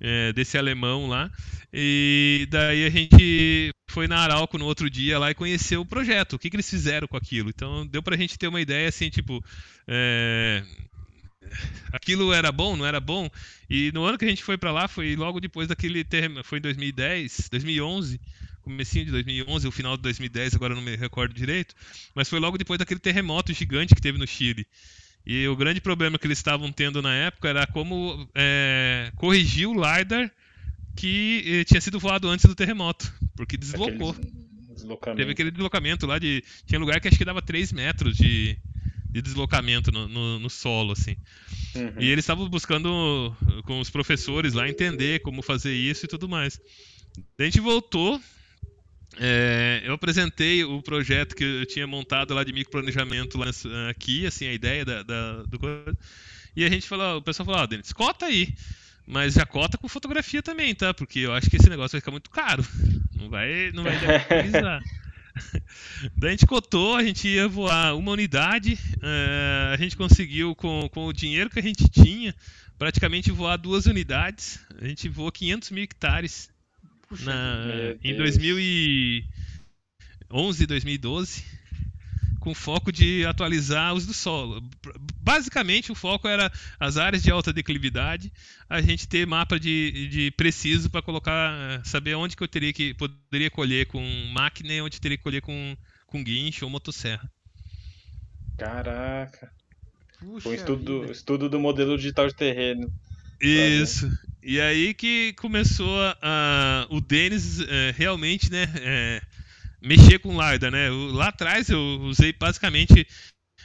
é, 0.01 0.33
desse 0.33 0.59
alemão 0.59 1.07
lá, 1.07 1.31
e 1.73 2.47
daí 2.51 2.85
a 2.85 2.91
gente 2.91 3.75
foi 3.89 4.07
na 4.07 4.19
Arauco 4.19 4.59
no 4.59 4.65
outro 4.65 4.89
dia 4.89 5.19
lá 5.19 5.31
e 5.31 5.35
conheceu 5.35 5.81
o 5.81 5.87
projeto, 5.87 6.35
o 6.35 6.39
que, 6.39 6.51
que 6.51 6.57
eles 6.57 6.69
fizeram 6.69 7.07
com 7.07 7.17
aquilo. 7.17 7.49
Então 7.49 7.87
deu 7.87 8.03
pra 8.03 8.17
gente 8.17 8.39
ter 8.39 8.49
uma 8.49 8.61
ideia, 8.61 8.89
assim, 8.89 9.11
tipo, 9.11 9.45
é, 9.87 10.65
aquilo 11.93 12.33
era 12.33 12.51
bom, 12.51 12.77
não 12.77 12.87
era 12.87 13.01
bom. 13.01 13.29
E 13.69 13.91
no 13.93 14.05
ano 14.05 14.19
que 14.19 14.25
a 14.25 14.29
gente 14.29 14.43
foi 14.43 14.59
para 14.59 14.73
lá, 14.73 14.89
foi 14.89 15.17
logo 15.17 15.41
depois 15.41 15.69
daquele 15.69 16.05
terreno, 16.05 16.43
foi 16.45 16.59
em 16.59 16.63
2010, 16.63 17.49
2011, 17.51 18.21
comecinho 18.63 19.05
de 19.05 19.11
2011, 19.11 19.69
o 19.69 19.73
final 19.73 19.97
de 19.97 20.03
2010, 20.03 20.55
agora 20.55 20.75
não 20.75 20.83
me 20.83 20.97
recordo 20.97 21.35
direito, 21.35 21.75
mas 22.15 22.29
foi 22.29 22.41
logo 22.41 22.57
depois 22.57 22.79
daquele 22.79 23.01
terremoto 23.01 23.53
gigante 23.53 23.95
que 23.95 24.01
teve 24.01 24.19
no 24.19 24.27
Chile. 24.27 24.67
E 25.27 25.49
o 25.49 25.57
grande 25.57 25.81
problema 25.81 26.19
que 26.19 26.27
eles 26.27 26.39
estavam 26.39 26.71
tendo 26.71 27.01
na 27.01 27.15
época 27.15 27.49
era 27.49 27.67
como 27.67 28.29
é, 28.35 29.11
corrigir 29.17 29.67
o 29.67 29.73
LiDAR 29.73 30.31
que 30.95 31.43
eh, 31.47 31.65
tinha 31.65 31.81
sido 31.81 31.99
voado 31.99 32.29
antes 32.29 32.45
do 32.47 32.55
terremoto, 32.55 33.13
porque 33.35 33.57
deslocou. 33.57 34.15
Teve 35.17 35.33
aquele 35.33 35.51
deslocamento 35.51 36.07
lá 36.07 36.19
de. 36.19 36.45
Tinha 36.67 36.79
lugar 36.79 37.01
que 37.01 37.09
acho 37.09 37.19
que 37.19 37.25
dava 37.25 37.43
3 37.43 37.73
metros 37.73 38.17
de, 38.17 38.57
de 39.11 39.23
deslocamento 39.23 39.91
no, 39.91 40.07
no, 40.09 40.39
no 40.39 40.51
solo, 40.51 40.93
assim. 40.93 41.17
Uhum. 41.75 41.95
E 41.99 42.11
eles 42.11 42.25
estavam 42.25 42.49
buscando 42.49 43.35
com 43.65 43.81
os 43.81 43.91
professores 43.91 44.53
lá 44.53 44.69
entender 44.69 45.21
como 45.21 45.43
fazer 45.43 45.75
isso 45.75 46.05
e 46.05 46.09
tudo 46.09 46.29
mais. 46.29 46.61
a 47.39 47.45
gente 47.45 47.61
voltou 47.61 48.21
é, 49.19 49.83
eu 49.85 49.95
apresentei 49.95 50.65
o 50.65 50.83
projeto 50.83 51.35
que 51.35 51.45
eu 51.45 51.67
tinha 51.67 51.87
montado 51.87 52.35
lá 52.35 52.43
de 52.45 52.53
microplanejamento 52.53 53.39
lá 53.39 53.47
aqui, 53.89 54.27
assim, 54.27 54.47
a 54.47 54.53
ideia 54.53 54.85
da, 54.85 55.03
da 55.03 55.43
do 55.45 55.59
e 56.57 56.65
a 56.65 56.69
gente 56.69 56.87
falou, 56.87 57.19
o 57.19 57.23
pessoal 57.23 57.47
falou, 57.47 57.61
ó, 57.61 57.65
oh, 57.65 57.67
Denis, 57.67 57.93
cota 57.93 58.27
aí. 58.27 58.55
Mas 59.07 59.35
já 59.35 59.45
cota 59.45 59.77
com 59.77 59.89
fotografia 59.89 60.43
também, 60.43 60.75
tá? 60.75 60.95
Porque 60.95 61.19
eu 61.19 61.33
acho 61.35 61.51
que 61.51 61.57
esse 61.57 61.69
negócio 61.69 61.93
vai 61.93 62.01
ficar 62.01 62.11
muito 62.11 62.31
caro. 62.31 62.65
Não 63.15 63.29
vai, 63.31 63.71
não 63.73 63.85
vai 63.85 63.97
utilizar. 63.97 64.83
Daí 66.15 66.29
a 66.29 66.31
gente 66.33 66.47
cotou, 66.47 66.95
a 66.95 67.03
gente 67.03 67.27
ia 67.27 67.49
voar 67.49 67.97
uma 67.97 68.13
unidade, 68.13 68.75
uh, 68.75 69.73
a 69.73 69.77
gente 69.79 69.97
conseguiu, 69.97 70.55
com, 70.55 70.89
com 70.91 71.07
o 71.07 71.13
dinheiro 71.13 71.49
que 71.49 71.59
a 71.59 71.63
gente 71.63 71.89
tinha, 71.89 72.35
praticamente 72.79 73.31
voar 73.31 73.57
duas 73.57 73.87
unidades. 73.87 74.61
A 74.79 74.87
gente 74.87 75.09
voou 75.09 75.33
500 75.33 75.71
mil 75.71 75.85
hectares 75.85 76.51
Puxa, 77.09 77.27
na, 77.27 77.95
em 78.03 78.17
2011, 78.17 80.67
2012, 80.67 81.45
com 82.41 82.53
foco 82.55 82.91
de 82.93 83.25
atualizar 83.25 83.95
os 83.95 84.07
do 84.07 84.13
solo. 84.13 84.63
Basicamente, 85.21 85.91
o 85.91 85.95
foco 85.95 86.29
era 86.29 86.53
as 86.79 86.99
áreas 86.99 87.23
de 87.23 87.31
alta 87.31 87.51
declividade, 87.53 88.31
a 88.69 88.83
gente 88.83 89.09
ter 89.09 89.27
mapa 89.27 89.59
de, 89.59 90.09
de 90.09 90.31
preciso 90.33 90.91
para 90.91 91.01
colocar, 91.01 91.81
saber 91.85 92.15
onde 92.15 92.37
que 92.37 92.43
eu 92.43 92.49
teria 92.49 92.73
que 92.73 92.93
poderia 92.95 93.51
colher 93.51 93.87
com 93.87 94.03
máquina 94.33 94.75
e 94.75 94.83
onde 94.83 95.01
teria 95.01 95.17
que 95.17 95.25
colher 95.25 95.41
com, 95.41 95.75
com 96.07 96.23
guincho 96.23 96.67
ou 96.67 96.71
motosserra. 96.71 97.33
Caraca. 98.59 99.51
Puxa 100.19 100.49
um 100.49 100.55
estudo, 100.55 101.11
estudo 101.11 101.49
do 101.49 101.59
modelo 101.59 101.97
digital 101.97 102.29
de 102.29 102.35
terreno. 102.35 102.93
Isso. 103.41 104.11
E 104.47 104.61
aí 104.61 104.93
que 104.93 105.33
começou 105.39 105.99
a, 106.21 106.87
o 106.91 107.01
Denis 107.01 107.61
é, 107.61 107.95
realmente, 107.97 108.53
né, 108.53 108.71
é, 108.77 109.23
mexer 109.81 110.19
com 110.19 110.33
LiDAR, 110.33 110.71
né? 110.71 110.91
Lá 110.91 111.29
atrás 111.29 111.71
eu 111.71 111.81
usei 112.03 112.31
basicamente 112.31 113.07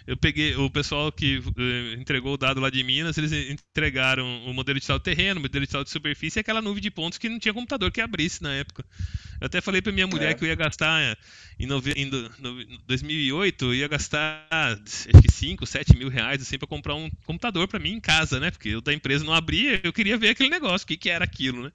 eu 0.09 0.17
peguei 0.17 0.55
o 0.55 0.67
pessoal 0.71 1.11
que 1.11 1.37
uh, 1.37 1.93
entregou 1.99 2.33
o 2.33 2.37
dado 2.37 2.59
lá 2.59 2.71
de 2.71 2.83
Minas, 2.83 3.15
eles 3.15 3.31
entregaram 3.31 4.43
o 4.43 4.51
modelo 4.51 4.79
digital 4.79 4.97
de 4.97 5.03
terreno, 5.03 5.39
o 5.39 5.43
modelo 5.43 5.63
digital 5.63 5.83
de 5.83 5.91
superfície 5.91 6.39
e 6.39 6.41
aquela 6.41 6.63
nuvem 6.63 6.81
de 6.81 6.89
pontos 6.89 7.19
que 7.19 7.29
não 7.29 7.37
tinha 7.37 7.53
computador 7.53 7.91
que 7.91 8.01
abrisse 8.01 8.41
na 8.41 8.51
época. 8.55 8.83
Eu 9.39 9.45
até 9.45 9.61
falei 9.61 9.83
para 9.83 9.91
minha 9.91 10.07
mulher 10.07 10.31
é. 10.31 10.33
que 10.33 10.43
eu 10.43 10.47
ia 10.47 10.55
gastar 10.55 11.15
em, 11.59 11.67
nove... 11.67 11.91
em 11.91 12.09
2008, 12.87 13.65
eu 13.65 13.75
ia 13.75 13.87
gastar 13.87 14.47
acho 14.49 15.21
que 15.21 15.31
5, 15.31 15.63
7 15.67 15.95
mil 15.95 16.09
reais 16.09 16.41
assim, 16.41 16.57
para 16.57 16.67
comprar 16.67 16.95
um 16.95 17.07
computador 17.27 17.67
para 17.67 17.77
mim 17.77 17.91
em 17.91 18.01
casa, 18.01 18.39
né? 18.39 18.49
Porque 18.49 18.75
o 18.75 18.81
da 18.81 18.91
empresa 18.91 19.23
não 19.23 19.33
abria, 19.33 19.79
eu 19.83 19.93
queria 19.93 20.17
ver 20.17 20.29
aquele 20.29 20.49
negócio, 20.49 20.85
o 20.85 20.87
que, 20.87 20.97
que 20.97 21.11
era 21.11 21.23
aquilo, 21.23 21.61
né? 21.61 21.71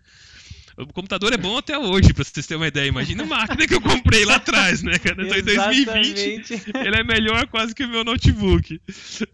O 0.76 0.86
computador 0.92 1.32
é 1.32 1.36
bom 1.36 1.56
até 1.56 1.78
hoje, 1.78 2.12
pra 2.12 2.24
vocês 2.24 2.46
terem 2.46 2.60
uma 2.60 2.68
ideia. 2.68 2.88
Imagina 2.88 3.22
a 3.22 3.26
máquina 3.26 3.66
que 3.66 3.74
eu 3.74 3.80
comprei 3.80 4.24
lá 4.24 4.36
atrás, 4.36 4.82
né, 4.82 4.98
cara? 4.98 5.22
Eu 5.22 5.28
tô 5.28 5.34
em 5.34 5.42
2020. 5.42 6.52
Ele 6.84 6.96
é 6.96 7.04
melhor 7.04 7.46
quase 7.46 7.74
que 7.74 7.84
o 7.84 7.88
meu 7.88 8.02
notebook. 8.04 8.80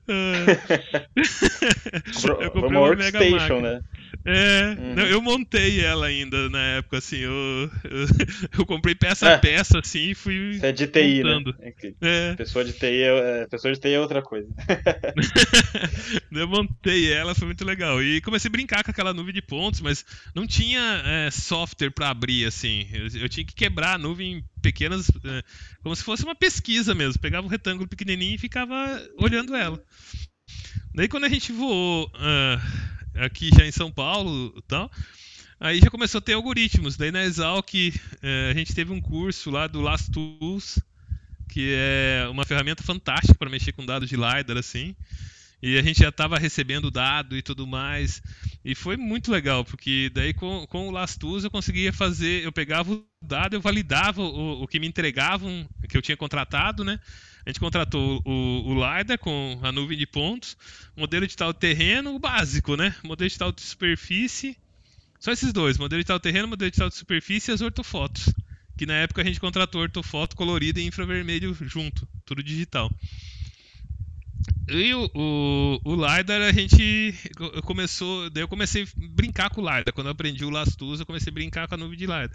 Uh... 0.07 0.51
eu 2.41 2.51
comprei 2.51 2.78
uma, 2.78 2.88
uma 2.88 2.97
Mega 2.97 3.30
máquina. 3.30 3.61
né? 3.61 3.80
É, 4.24 4.76
uhum. 4.78 4.94
não, 4.94 5.06
eu 5.06 5.22
montei 5.22 5.80
ela 5.80 6.06
ainda 6.06 6.48
na 6.50 6.61
época, 6.76 6.98
assim, 6.98 7.18
eu, 7.18 7.70
eu, 7.84 8.06
eu 8.58 8.66
comprei 8.66 8.94
peça 8.94 9.28
a 9.28 9.32
é. 9.32 9.38
peça, 9.38 9.78
assim, 9.78 10.11
e 10.11 10.14
fui 10.14 10.58
Você 10.58 10.66
é 10.66 10.72
de 10.72 10.86
TI, 10.86 11.22
né? 11.22 11.34
montando. 11.34 11.56
né? 11.58 11.72
É. 12.00 12.34
Pessoa, 12.34 12.64
de 12.64 12.72
TI 12.72 13.02
é, 13.02 13.46
pessoa 13.46 13.72
de 13.72 13.80
TI 13.80 13.92
é 13.92 14.00
outra 14.00 14.20
coisa. 14.20 14.48
eu 16.32 16.48
montei 16.48 17.12
ela, 17.12 17.34
foi 17.34 17.46
muito 17.46 17.64
legal. 17.64 18.02
E 18.02 18.20
comecei 18.20 18.48
a 18.48 18.52
brincar 18.52 18.84
com 18.84 18.90
aquela 18.90 19.14
nuvem 19.14 19.32
de 19.32 19.42
pontos, 19.42 19.80
mas 19.80 20.04
não 20.34 20.46
tinha 20.46 21.02
é, 21.04 21.30
software 21.30 21.90
para 21.90 22.11
abrir, 22.11 22.46
assim. 22.46 22.88
Eu, 22.92 23.22
eu, 23.22 23.28
tinha 23.28 23.44
que 23.44 23.54
quebrar 23.54 23.94
a 23.94 23.98
nuvem 23.98 24.38
em 24.38 24.44
pequenas, 24.61 25.11
é, 25.24 25.42
como 25.82 25.94
se 25.96 26.04
fosse 26.04 26.24
uma 26.24 26.34
pesquisa 26.34 26.94
mesmo. 26.94 27.20
Pegava 27.20 27.46
um 27.46 27.50
retângulo 27.50 27.88
pequenininho 27.88 28.34
e 28.34 28.38
ficava 28.38 29.02
olhando 29.18 29.54
ela. 29.54 29.82
Daí 30.94 31.08
quando 31.08 31.24
a 31.24 31.28
gente 31.28 31.52
voou... 31.52 32.06
Uh, 32.08 32.80
aqui 33.14 33.50
já 33.56 33.66
em 33.66 33.72
São 33.72 33.90
Paulo 33.90 34.54
e 34.56 34.62
tal. 34.62 34.90
Aí 35.58 35.78
já 35.78 35.90
começou 35.90 36.18
a 36.18 36.22
ter 36.22 36.32
algoritmos. 36.32 36.96
Daí 36.96 37.11
na 37.11 37.22
Exalc 37.22 37.74
é, 38.22 38.50
a 38.50 38.54
gente 38.54 38.74
teve 38.74 38.92
um 38.92 39.00
curso 39.00 39.50
lá 39.50 39.66
do 39.66 39.80
Last 39.80 40.11
Tools, 40.11 40.78
que 41.48 41.74
é 41.76 42.26
uma 42.30 42.44
ferramenta 42.44 42.82
fantástica 42.82 43.38
para 43.38 43.50
mexer 43.50 43.72
com 43.72 43.84
dados 43.84 44.08
de 44.08 44.16
LiDAR, 44.16 44.56
assim. 44.56 44.96
E 45.62 45.76
a 45.76 45.82
gente 45.82 46.00
já 46.00 46.08
estava 46.08 46.38
recebendo 46.38 46.90
dado 46.90 47.36
e 47.36 47.42
tudo 47.42 47.66
mais. 47.66 48.22
E 48.64 48.74
foi 48.74 48.96
muito 48.96 49.30
legal, 49.30 49.62
porque 49.62 50.11
daí 50.14 50.32
com, 50.32 50.66
com 50.66 50.88
o 50.88 50.90
Last 50.90 51.18
Tools 51.18 51.44
eu 51.44 51.50
conseguia 51.50 51.92
fazer, 51.92 52.42
eu 52.42 52.50
pegava 52.52 52.92
o 52.92 53.04
dado, 53.20 53.54
eu 53.54 53.61
validava 53.61 54.22
o, 54.22 54.62
o 54.62 54.66
que 54.66 54.80
me 54.80 54.86
entregavam, 54.86 55.68
que 55.86 55.96
eu 55.96 56.02
tinha 56.02 56.16
contratado, 56.16 56.82
né? 56.82 56.98
A 57.45 57.51
gente 57.51 57.61
contratou 57.61 58.22
o, 58.24 58.68
o 58.68 58.74
LiDAR 58.74 59.18
com 59.18 59.59
a 59.62 59.72
nuvem 59.72 59.97
de 59.97 60.07
pontos, 60.07 60.57
modelo 60.97 61.26
de 61.26 61.36
tal 61.36 61.55
terreno, 61.55 62.14
o 62.14 62.18
básico, 62.18 62.76
né? 62.76 62.95
Modelo 63.03 63.30
de 63.30 63.38
tal 63.38 63.53
de 63.53 63.62
superfície. 63.62 64.57
Só 65.18 65.32
esses 65.32 65.53
dois, 65.53 65.78
modelo 65.78 66.03
de 66.03 66.07
tal 66.07 66.20
terreno, 66.20 66.49
modelo 66.49 66.70
de 66.70 66.78
tal 66.78 66.88
de 66.88 66.97
superfície 66.97 67.51
e 67.51 67.55
as 67.55 67.61
ortofotos. 67.61 68.32
Que 68.76 68.86
na 68.86 68.95
época 68.95 69.20
a 69.20 69.24
gente 69.24 69.38
contratou 69.38 69.82
ortofoto 69.82 70.34
colorida 70.34 70.80
e 70.80 70.86
infravermelho 70.86 71.55
junto, 71.61 72.09
tudo 72.24 72.43
digital. 72.43 72.91
E 74.68 74.95
o, 74.95 75.11
o, 75.14 75.80
o 75.84 75.95
LiDAR 75.95 76.43
a 76.43 76.53
gente 76.53 77.14
começou. 77.64 78.30
Daí 78.30 78.43
eu 78.43 78.49
comecei 78.49 78.84
a 78.84 78.86
brincar 78.97 79.51
com 79.51 79.61
o 79.61 79.64
LiDAR. 79.64 79.93
Quando 79.93 80.07
eu 80.07 80.12
aprendi 80.12 80.45
o 80.45 80.51
Lastus, 80.51 81.01
eu 81.01 81.07
comecei 81.07 81.30
a 81.30 81.34
brincar 81.34 81.68
com 81.68 81.74
a 81.74 81.78
nuvem 81.78 81.99
de 81.99 82.05
LiDAR. 82.05 82.30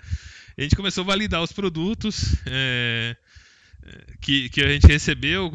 A 0.58 0.62
gente 0.62 0.76
começou 0.76 1.04
a 1.04 1.08
validar 1.08 1.42
os 1.42 1.52
produtos 1.52 2.36
é, 2.46 3.16
que, 4.22 4.50
que 4.50 4.62
a 4.62 4.70
gente 4.70 4.88
recebeu. 4.88 5.52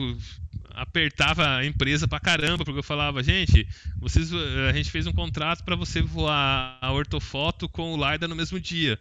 Apertava 0.73 1.57
a 1.57 1.67
empresa 1.67 2.09
pra 2.09 2.21
caramba, 2.21 2.65
porque 2.65 2.79
eu 2.79 2.83
falava, 2.83 3.23
gente, 3.23 3.67
vocês, 3.99 4.33
a 4.33 4.73
gente 4.73 4.91
fez 4.91 5.07
um 5.07 5.13
contrato 5.13 5.63
para 5.63 5.77
você 5.77 6.01
voar 6.01 6.79
a 6.81 6.93
ortofoto 6.93 7.69
com 7.69 7.93
o 7.93 7.97
LiDAR 7.97 8.29
no 8.29 8.37
mesmo 8.37 8.59
dia. 8.59 8.99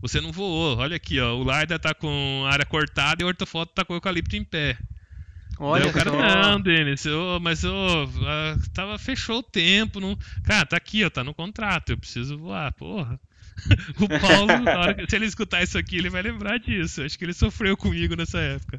Você 0.00 0.20
não 0.20 0.32
voou. 0.32 0.76
Olha 0.78 0.96
aqui, 0.96 1.20
ó, 1.20 1.36
o 1.36 1.42
LiDAR 1.42 1.78
tá 1.78 1.94
com 1.94 2.44
área 2.50 2.66
cortada 2.66 3.22
e 3.22 3.24
a 3.24 3.28
ortofoto 3.28 3.72
tá 3.72 3.84
com 3.84 3.94
o 3.94 3.96
eucalipto 3.96 4.36
em 4.36 4.44
pé. 4.44 4.76
Olha, 5.58 5.86
o 5.86 5.92
cara, 5.92 6.10
não, 6.10 6.60
Denis, 6.60 7.04
eu, 7.04 7.38
mas 7.40 7.62
eu 7.62 7.72
tava, 8.74 8.98
fechou 8.98 9.38
o 9.38 9.42
tempo. 9.44 10.00
Não... 10.00 10.18
Cara, 10.42 10.66
tá 10.66 10.76
aqui, 10.76 11.04
ó, 11.04 11.08
tá 11.08 11.22
no 11.22 11.32
contrato, 11.32 11.90
eu 11.90 11.96
preciso 11.96 12.36
voar, 12.36 12.72
porra. 12.72 13.18
o 14.00 14.08
Paulo, 14.08 14.52
hora, 14.68 15.06
se 15.08 15.16
ele 15.16 15.26
escutar 15.26 15.62
isso 15.62 15.78
aqui, 15.78 15.96
ele 15.96 16.10
vai 16.10 16.22
lembrar 16.22 16.58
disso. 16.58 17.02
Acho 17.02 17.18
que 17.18 17.24
ele 17.24 17.32
sofreu 17.32 17.76
comigo 17.76 18.16
nessa 18.16 18.38
época. 18.38 18.78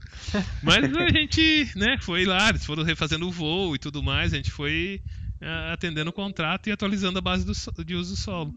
Mas 0.61 0.95
a 0.95 1.09
gente, 1.09 1.71
né, 1.75 1.97
foi 1.99 2.25
lá, 2.25 2.49
eles 2.49 2.65
foram 2.65 2.83
refazendo 2.83 3.27
o 3.27 3.31
voo 3.31 3.75
e 3.75 3.79
tudo 3.79 4.03
mais, 4.03 4.33
a 4.33 4.37
gente 4.37 4.51
foi 4.51 5.01
uh, 5.41 5.73
atendendo 5.73 6.09
o 6.09 6.13
contrato 6.13 6.67
e 6.67 6.71
atualizando 6.71 7.19
a 7.19 7.21
base 7.21 7.45
do, 7.45 7.83
de 7.83 7.95
uso 7.95 8.15
solo. 8.15 8.55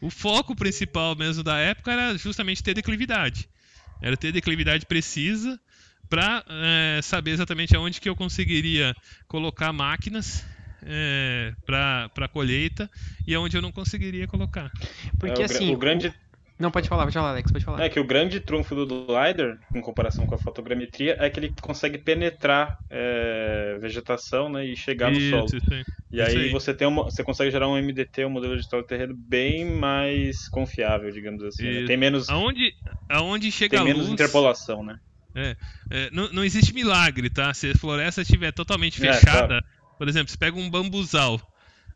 O 0.00 0.10
foco 0.10 0.54
principal 0.54 1.16
mesmo 1.16 1.42
da 1.42 1.56
época 1.56 1.92
era 1.92 2.18
justamente 2.18 2.62
ter 2.62 2.74
declividade. 2.74 3.48
Era 4.02 4.16
ter 4.16 4.32
declividade 4.32 4.84
precisa 4.84 5.58
para 6.08 6.44
é, 6.48 7.00
saber 7.02 7.32
exatamente 7.32 7.74
aonde 7.74 8.00
que 8.00 8.08
eu 8.08 8.14
conseguiria 8.14 8.94
colocar 9.26 9.72
máquinas 9.72 10.44
é, 10.86 11.52
para 11.64 12.28
colheita 12.28 12.88
e 13.26 13.34
aonde 13.34 13.56
eu 13.56 13.62
não 13.62 13.72
conseguiria 13.72 14.26
colocar. 14.26 14.70
Porque 15.18 15.42
é, 15.42 15.44
assim. 15.44 15.72
O 15.72 15.76
grande... 15.76 16.12
Não, 16.58 16.70
pode 16.70 16.88
falar, 16.88 17.02
pode 17.02 17.14
falar, 17.14 17.30
Alex, 17.30 17.52
pode 17.52 17.64
falar. 17.66 17.84
É 17.84 17.88
que 17.90 18.00
o 18.00 18.04
grande 18.04 18.40
trunfo 18.40 18.74
do 18.74 19.06
LiDAR, 19.08 19.58
em 19.74 19.80
comparação 19.82 20.24
com 20.24 20.34
a 20.34 20.38
fotogrametria, 20.38 21.14
é 21.20 21.28
que 21.28 21.38
ele 21.38 21.54
consegue 21.60 21.98
penetrar 21.98 22.78
é, 22.88 23.76
vegetação 23.78 24.48
né, 24.48 24.64
e 24.64 24.74
chegar 24.74 25.10
no 25.10 25.20
solo. 25.20 25.46
E 26.10 26.18
aí, 26.18 26.34
aí, 26.34 26.50
Você, 26.50 26.72
tem 26.72 26.88
uma, 26.88 27.04
você 27.04 27.22
consegue 27.22 27.50
gerar 27.50 27.68
um 27.68 27.76
MDT, 27.76 28.24
um 28.24 28.30
modelo 28.30 28.54
de 28.54 28.62
história 28.62 28.86
terreno, 28.86 29.14
bem 29.14 29.66
mais 29.66 30.48
confiável, 30.48 31.10
digamos 31.10 31.42
assim. 31.42 31.80
Né? 31.80 31.86
Tem 31.86 31.96
menos. 31.96 32.30
Aonde, 32.30 32.72
aonde 33.06 33.52
chega 33.52 33.72
tem 33.72 33.80
a 33.80 33.82
luz, 33.82 33.94
menos 33.94 34.08
interpolação, 34.10 34.82
né? 34.82 34.98
É, 35.34 35.54
é, 35.90 36.10
não, 36.10 36.32
não, 36.32 36.42
existe 36.42 36.72
milagre, 36.72 37.28
tá? 37.28 37.52
Se 37.52 37.70
a 37.70 37.74
floresta 37.74 38.22
estiver 38.22 38.52
totalmente 38.52 39.06
é, 39.06 39.12
fechada, 39.12 39.62
por 39.98 40.08
exemplo, 40.08 40.30
você 40.30 40.36
pega 40.36 40.56
um 40.58 40.70
bambuzal. 40.70 41.40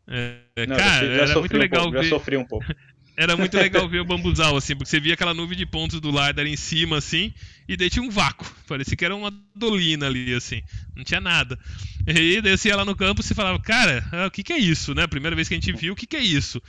É, 0.07 0.41
não, 0.67 0.75
cara, 0.75 1.07
já, 1.07 1.25
já 1.25 1.31
era 1.31 1.39
muito 1.39 1.57
legal 1.57 1.81
um 1.81 1.83
pouco, 1.85 1.97
ver. 1.99 2.03
Já 2.03 2.09
sofri 2.09 2.37
um 2.37 2.45
pouco. 2.45 2.65
Era 3.21 3.37
muito 3.37 3.55
legal 3.55 3.87
ver 3.87 3.99
o 3.99 4.05
bambuzal, 4.05 4.57
assim, 4.57 4.75
porque 4.75 4.89
você 4.89 4.99
via 4.99 5.13
aquela 5.13 5.31
nuvem 5.31 5.55
de 5.55 5.63
pontos 5.63 6.01
do 6.01 6.09
LiDAR 6.09 6.47
em 6.47 6.57
cima, 6.57 6.97
assim, 6.97 7.31
e 7.69 7.77
daí 7.77 7.87
tinha 7.87 8.01
um 8.01 8.09
vácuo. 8.09 8.51
Parecia 8.67 8.97
que 8.97 9.05
era 9.05 9.15
uma 9.15 9.31
dolina 9.55 10.07
ali, 10.07 10.33
assim. 10.33 10.63
Não 10.95 11.03
tinha 11.03 11.21
nada. 11.21 11.59
E 12.07 12.41
daí 12.41 12.57
você 12.57 12.69
ia 12.69 12.75
lá 12.75 12.83
no 12.83 12.95
campo 12.95 13.21
e 13.21 13.35
falava, 13.35 13.59
cara, 13.59 14.03
ah, 14.11 14.25
o 14.25 14.31
que, 14.31 14.41
que 14.41 14.51
é 14.51 14.57
isso, 14.57 14.95
né? 14.95 15.05
Primeira 15.05 15.35
vez 15.35 15.47
que 15.47 15.53
a 15.53 15.57
gente 15.59 15.71
viu, 15.71 15.93
o 15.93 15.95
que, 15.95 16.07
que 16.07 16.15
é 16.15 16.19
isso? 16.19 16.59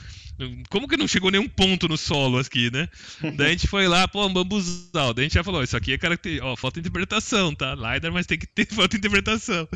Como 0.69 0.87
que 0.87 0.95
não 0.95 1.07
chegou 1.07 1.31
nenhum 1.31 1.49
ponto 1.49 1.87
no 1.87 1.97
solo 1.97 2.37
aqui, 2.37 2.69
né? 2.71 2.87
daí 3.35 3.47
a 3.47 3.49
gente 3.49 3.67
foi 3.67 3.87
lá, 3.87 4.07
pô, 4.07 4.23
um 4.23 4.31
bambuzal. 4.31 5.11
Daí 5.11 5.23
a 5.23 5.27
gente 5.27 5.33
já 5.33 5.43
falou, 5.43 5.63
isso 5.63 5.75
aqui 5.75 5.93
é 5.93 5.97
característica, 5.97 6.45
ó, 6.45 6.55
interpretação, 6.77 7.55
tá? 7.55 7.73
LiDAR, 7.73 8.13
mas 8.13 8.27
tem 8.27 8.37
que 8.37 8.45
ter 8.45 8.67
interpretação. 8.95 9.67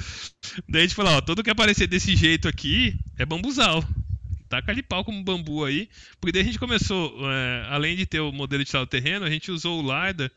Daí 0.70 0.84
a 0.84 0.86
gente 0.86 0.94
falou, 0.94 1.14
ó, 1.14 1.22
tudo 1.22 1.44
que 1.44 1.50
aparecer 1.50 1.88
desse 1.88 2.16
jeito 2.16 2.48
aqui 2.48 2.96
é 3.18 3.26
bambuzal 3.26 3.84
taca 4.48 4.74
de 4.74 4.82
pau 4.82 5.04
como 5.04 5.24
bambu 5.24 5.64
aí, 5.64 5.90
porque 6.20 6.32
daí 6.32 6.42
a 6.42 6.46
gente 6.46 6.60
começou, 6.60 7.18
é, 7.32 7.68
além 7.70 7.96
de 7.96 8.06
ter 8.06 8.20
o 8.20 8.32
modelo 8.32 8.64
de 8.64 8.70
estado 8.70 8.88
terreno, 8.88 9.26
a 9.26 9.30
gente 9.30 9.52
usou 9.52 9.82
o 9.82 9.82
LiDAR 9.82 10.32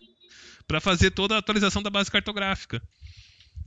para 0.67 0.81
fazer 0.81 1.11
toda 1.11 1.35
a 1.35 1.39
atualização 1.39 1.83
da 1.83 1.91
base 1.91 2.11
cartográfica. 2.11 2.83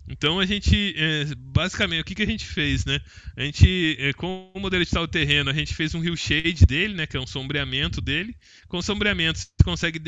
Então 0.08 0.40
a 0.40 0.46
gente, 0.46 0.94
é, 0.98 1.26
basicamente, 1.38 2.02
o 2.02 2.04
que, 2.04 2.16
que 2.16 2.24
a 2.24 2.28
gente 2.28 2.46
fez, 2.46 2.84
né? 2.84 3.00
A 3.38 3.44
gente, 3.44 3.96
é, 4.00 4.12
com 4.14 4.52
o 4.54 4.60
modelo 4.60 4.84
de 4.84 4.90
estado 4.90 5.08
terreno, 5.08 5.50
a 5.50 5.54
gente 5.54 5.74
fez 5.74 5.96
um 5.96 6.00
rio 6.00 6.16
shade 6.18 6.66
dele, 6.66 6.94
né? 6.94 7.08
Que 7.08 7.16
é 7.16 7.20
um 7.20 7.28
sombreamento 7.28 8.02
dele. 8.02 8.36
Com 8.68 8.78
o 8.78 8.84
sombreamento 8.84 9.40
você 9.40 9.48
consegue 9.64 10.02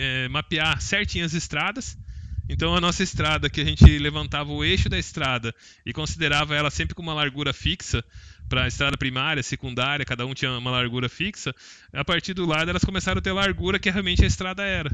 é, 0.00 0.28
mapear 0.28 0.80
certinho 0.80 1.24
as 1.24 1.34
estradas. 1.34 1.98
Então 2.52 2.74
a 2.74 2.80
nossa 2.80 3.04
estrada, 3.04 3.48
que 3.48 3.60
a 3.60 3.64
gente 3.64 3.84
levantava 3.98 4.50
o 4.50 4.64
eixo 4.64 4.88
da 4.88 4.98
estrada 4.98 5.54
e 5.86 5.92
considerava 5.92 6.52
ela 6.52 6.68
sempre 6.68 6.96
com 6.96 7.02
uma 7.02 7.14
largura 7.14 7.52
fixa, 7.52 8.04
para 8.48 8.64
a 8.64 8.66
estrada 8.66 8.96
primária, 8.96 9.40
secundária, 9.40 10.04
cada 10.04 10.26
um 10.26 10.34
tinha 10.34 10.50
uma 10.58 10.72
largura 10.72 11.08
fixa. 11.08 11.54
A 11.92 12.04
partir 12.04 12.34
do 12.34 12.44
lado 12.44 12.68
elas 12.68 12.84
começaram 12.84 13.20
a 13.20 13.22
ter 13.22 13.30
largura 13.30 13.78
que 13.78 13.88
realmente 13.88 14.24
a 14.24 14.26
estrada 14.26 14.64
era. 14.64 14.90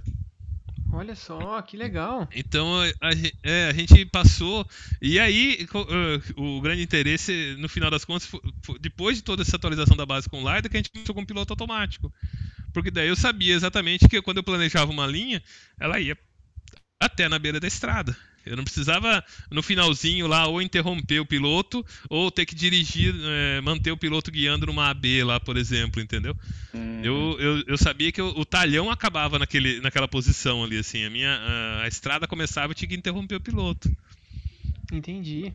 Olha 0.93 1.17
só, 1.17 1.63
que 1.63 1.79
legal. 1.79 2.29
Então 2.35 2.79
a, 2.79 3.11
é, 3.43 3.69
a 3.69 3.73
gente 3.73 4.05
passou. 4.05 4.69
E 5.01 5.19
aí, 5.19 5.67
uh, 5.75 6.43
o 6.43 6.61
grande 6.61 6.83
interesse, 6.83 7.57
no 7.59 7.71
final 7.71 7.91
das 7.91 8.05
contas, 8.05 8.31
depois 8.79 9.17
de 9.17 9.23
toda 9.23 9.41
essa 9.41 9.57
atualização 9.57 9.97
da 9.97 10.05
base 10.05 10.29
com 10.29 10.43
o 10.43 10.47
LiDAR, 10.47 10.71
que 10.71 10.77
a 10.77 10.81
gente 10.81 10.91
começou 10.91 11.15
com 11.15 11.23
um 11.23 11.27
piloto 11.27 11.55
automático. 11.55 12.13
Porque 12.75 12.91
daí 12.91 13.09
eu 13.09 13.17
sabia 13.17 13.55
exatamente 13.55 14.07
que 14.07 14.21
quando 14.21 14.37
eu 14.37 14.45
planejava 14.45 14.91
uma 14.93 15.07
linha, 15.07 15.43
ela 15.81 15.99
ia 15.99 16.17
até 17.01 17.29
na 17.29 17.39
beira 17.39 17.61
da 17.61 17.67
estrada. 17.67 18.17
Eu 18.47 18.57
não 18.57 18.63
precisava, 18.63 19.25
no 19.51 19.61
finalzinho 19.61 20.29
lá, 20.29 20.47
ou 20.47 20.63
interromper 20.63 21.19
o 21.19 21.27
piloto, 21.27 21.85
ou 22.09 22.31
ter 22.31 22.47
que 22.47 22.55
dirigir, 22.55 23.13
é, 23.25 23.61
manter 23.61 23.91
o 23.91 23.97
piloto 23.97 24.31
guiando 24.31 24.67
numa 24.67 24.89
AB 24.89 25.25
lá, 25.25 25.41
por 25.41 25.57
exemplo, 25.57 26.01
entendeu? 26.01 26.35
Uhum. 26.73 27.01
Eu, 27.03 27.37
eu, 27.41 27.65
eu, 27.67 27.77
sabia 27.77 28.13
que 28.13 28.23
o, 28.23 28.29
o, 28.39 28.45
talhão 28.45 28.89
acabava 28.89 29.37
naquele, 29.37 29.81
naquela 29.81 30.07
posição 30.07 30.63
ali, 30.63 30.79
assim. 30.79 31.05
A 31.05 31.11
minha 31.11 31.31
a, 31.31 31.83
a 31.83 31.89
estrada 31.89 32.29
começava 32.29 32.73
e 32.73 32.75
tinha 32.77 32.89
que 32.89 32.95
interromper 32.95 33.35
o 33.35 33.41
piloto. 33.41 33.91
Entendi. 34.93 35.53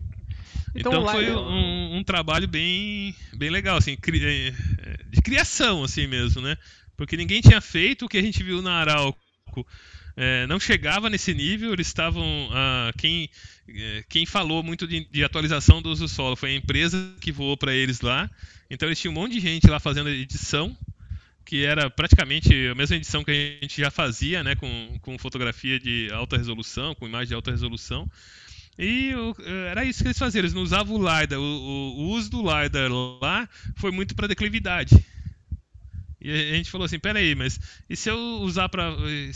Então, 0.75 0.91
então 0.91 1.07
foi 1.07 1.31
um, 1.31 1.97
um, 1.97 2.03
trabalho 2.03 2.47
bem, 2.47 3.15
bem 3.33 3.49
legal, 3.49 3.77
assim, 3.77 3.91
é, 3.91 4.47
é, 4.47 4.99
de 5.09 5.21
criação, 5.21 5.83
assim 5.83 6.07
mesmo, 6.07 6.41
né? 6.41 6.57
Porque 6.97 7.15
ninguém 7.15 7.39
tinha 7.39 7.61
feito 7.61 8.05
o 8.05 8.09
que 8.09 8.17
a 8.17 8.21
gente 8.21 8.43
viu 8.43 8.61
na 8.61 8.73
Arauco 8.73 9.17
é, 10.15 10.45
não 10.47 10.59
chegava 10.59 11.09
nesse 11.09 11.33
nível, 11.33 11.73
eles 11.73 11.87
estavam. 11.87 12.49
Ah, 12.51 12.91
quem, 12.97 13.29
é, 13.67 14.03
quem 14.09 14.25
falou 14.25 14.61
muito 14.61 14.87
de, 14.87 15.07
de, 15.09 15.23
atualização 15.23 15.81
do 15.81 15.89
uso 15.89 16.07
solo 16.07 16.35
foi 16.35 16.51
a 16.51 16.55
empresa 16.55 17.13
que 17.19 17.31
voou 17.31 17.55
para 17.55 17.73
eles 17.73 18.01
lá. 18.01 18.29
Então 18.69 18.87
eles 18.87 18.99
tinham 18.99 19.13
um 19.13 19.15
monte 19.15 19.33
de 19.33 19.39
gente 19.39 19.67
lá 19.67 19.79
fazendo 19.79 20.09
edição, 20.09 20.75
que 21.45 21.63
era 21.63 21.89
praticamente 21.89 22.53
a 22.67 22.75
mesma 22.75 22.95
edição 22.95 23.23
que 23.23 23.31
a 23.31 23.63
gente 23.63 23.79
já 23.79 23.91
fazia, 23.91 24.43
né, 24.43 24.55
com, 24.55 24.99
com 25.01 25.17
fotografia 25.17 25.79
de 25.79 26.09
alta 26.11 26.37
resolução, 26.37 26.95
com 26.95 27.07
imagem 27.07 27.29
de 27.29 27.35
alta 27.35 27.51
resolução. 27.51 28.09
E 28.77 29.13
o, 29.15 29.35
era 29.69 29.83
isso 29.85 30.01
que 30.01 30.07
eles 30.07 30.17
faziam, 30.17 30.41
eles 30.41 30.53
não 30.53 30.63
usavam 30.63 30.95
o 30.95 30.99
LiDAR. 30.99 31.39
O, 31.39 31.43
o, 31.43 31.97
o 31.99 32.09
uso 32.11 32.29
do 32.29 32.41
LiDAR 32.41 32.89
lá 33.21 33.47
foi 33.75 33.91
muito 33.91 34.15
para 34.15 34.27
declividade. 34.27 34.95
E 36.21 36.29
a 36.29 36.55
gente 36.55 36.69
falou 36.69 36.85
assim, 36.85 36.99
peraí, 36.99 37.33
mas 37.33 37.59
e 37.89 37.95
se 37.95 38.09
eu 38.09 38.17
usar 38.41 38.69
para 38.69 38.83
eh, 38.83 39.31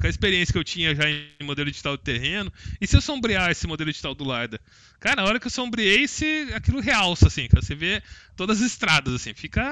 com 0.00 0.06
a 0.06 0.10
experiência 0.10 0.52
que 0.52 0.58
eu 0.58 0.64
tinha 0.64 0.94
já 0.94 1.08
em 1.08 1.44
modelo 1.44 1.70
digital 1.70 1.96
de 1.96 2.02
terreno, 2.02 2.52
e 2.80 2.86
se 2.86 2.96
eu 2.96 3.00
sombrear 3.00 3.50
esse 3.50 3.66
modelo 3.66 3.90
digital 3.90 4.14
do 4.14 4.24
LiDAR? 4.24 4.60
Cara, 5.00 5.16
na 5.16 5.24
hora 5.24 5.40
que 5.40 5.46
eu 5.46 5.50
sombreei, 5.50 6.08
se 6.08 6.48
aquilo 6.54 6.80
realça, 6.80 7.28
assim, 7.28 7.46
cara, 7.48 7.62
você 7.62 7.74
vê 7.74 8.02
todas 8.36 8.60
as 8.60 8.66
estradas, 8.72 9.14
assim, 9.14 9.34
fica 9.34 9.62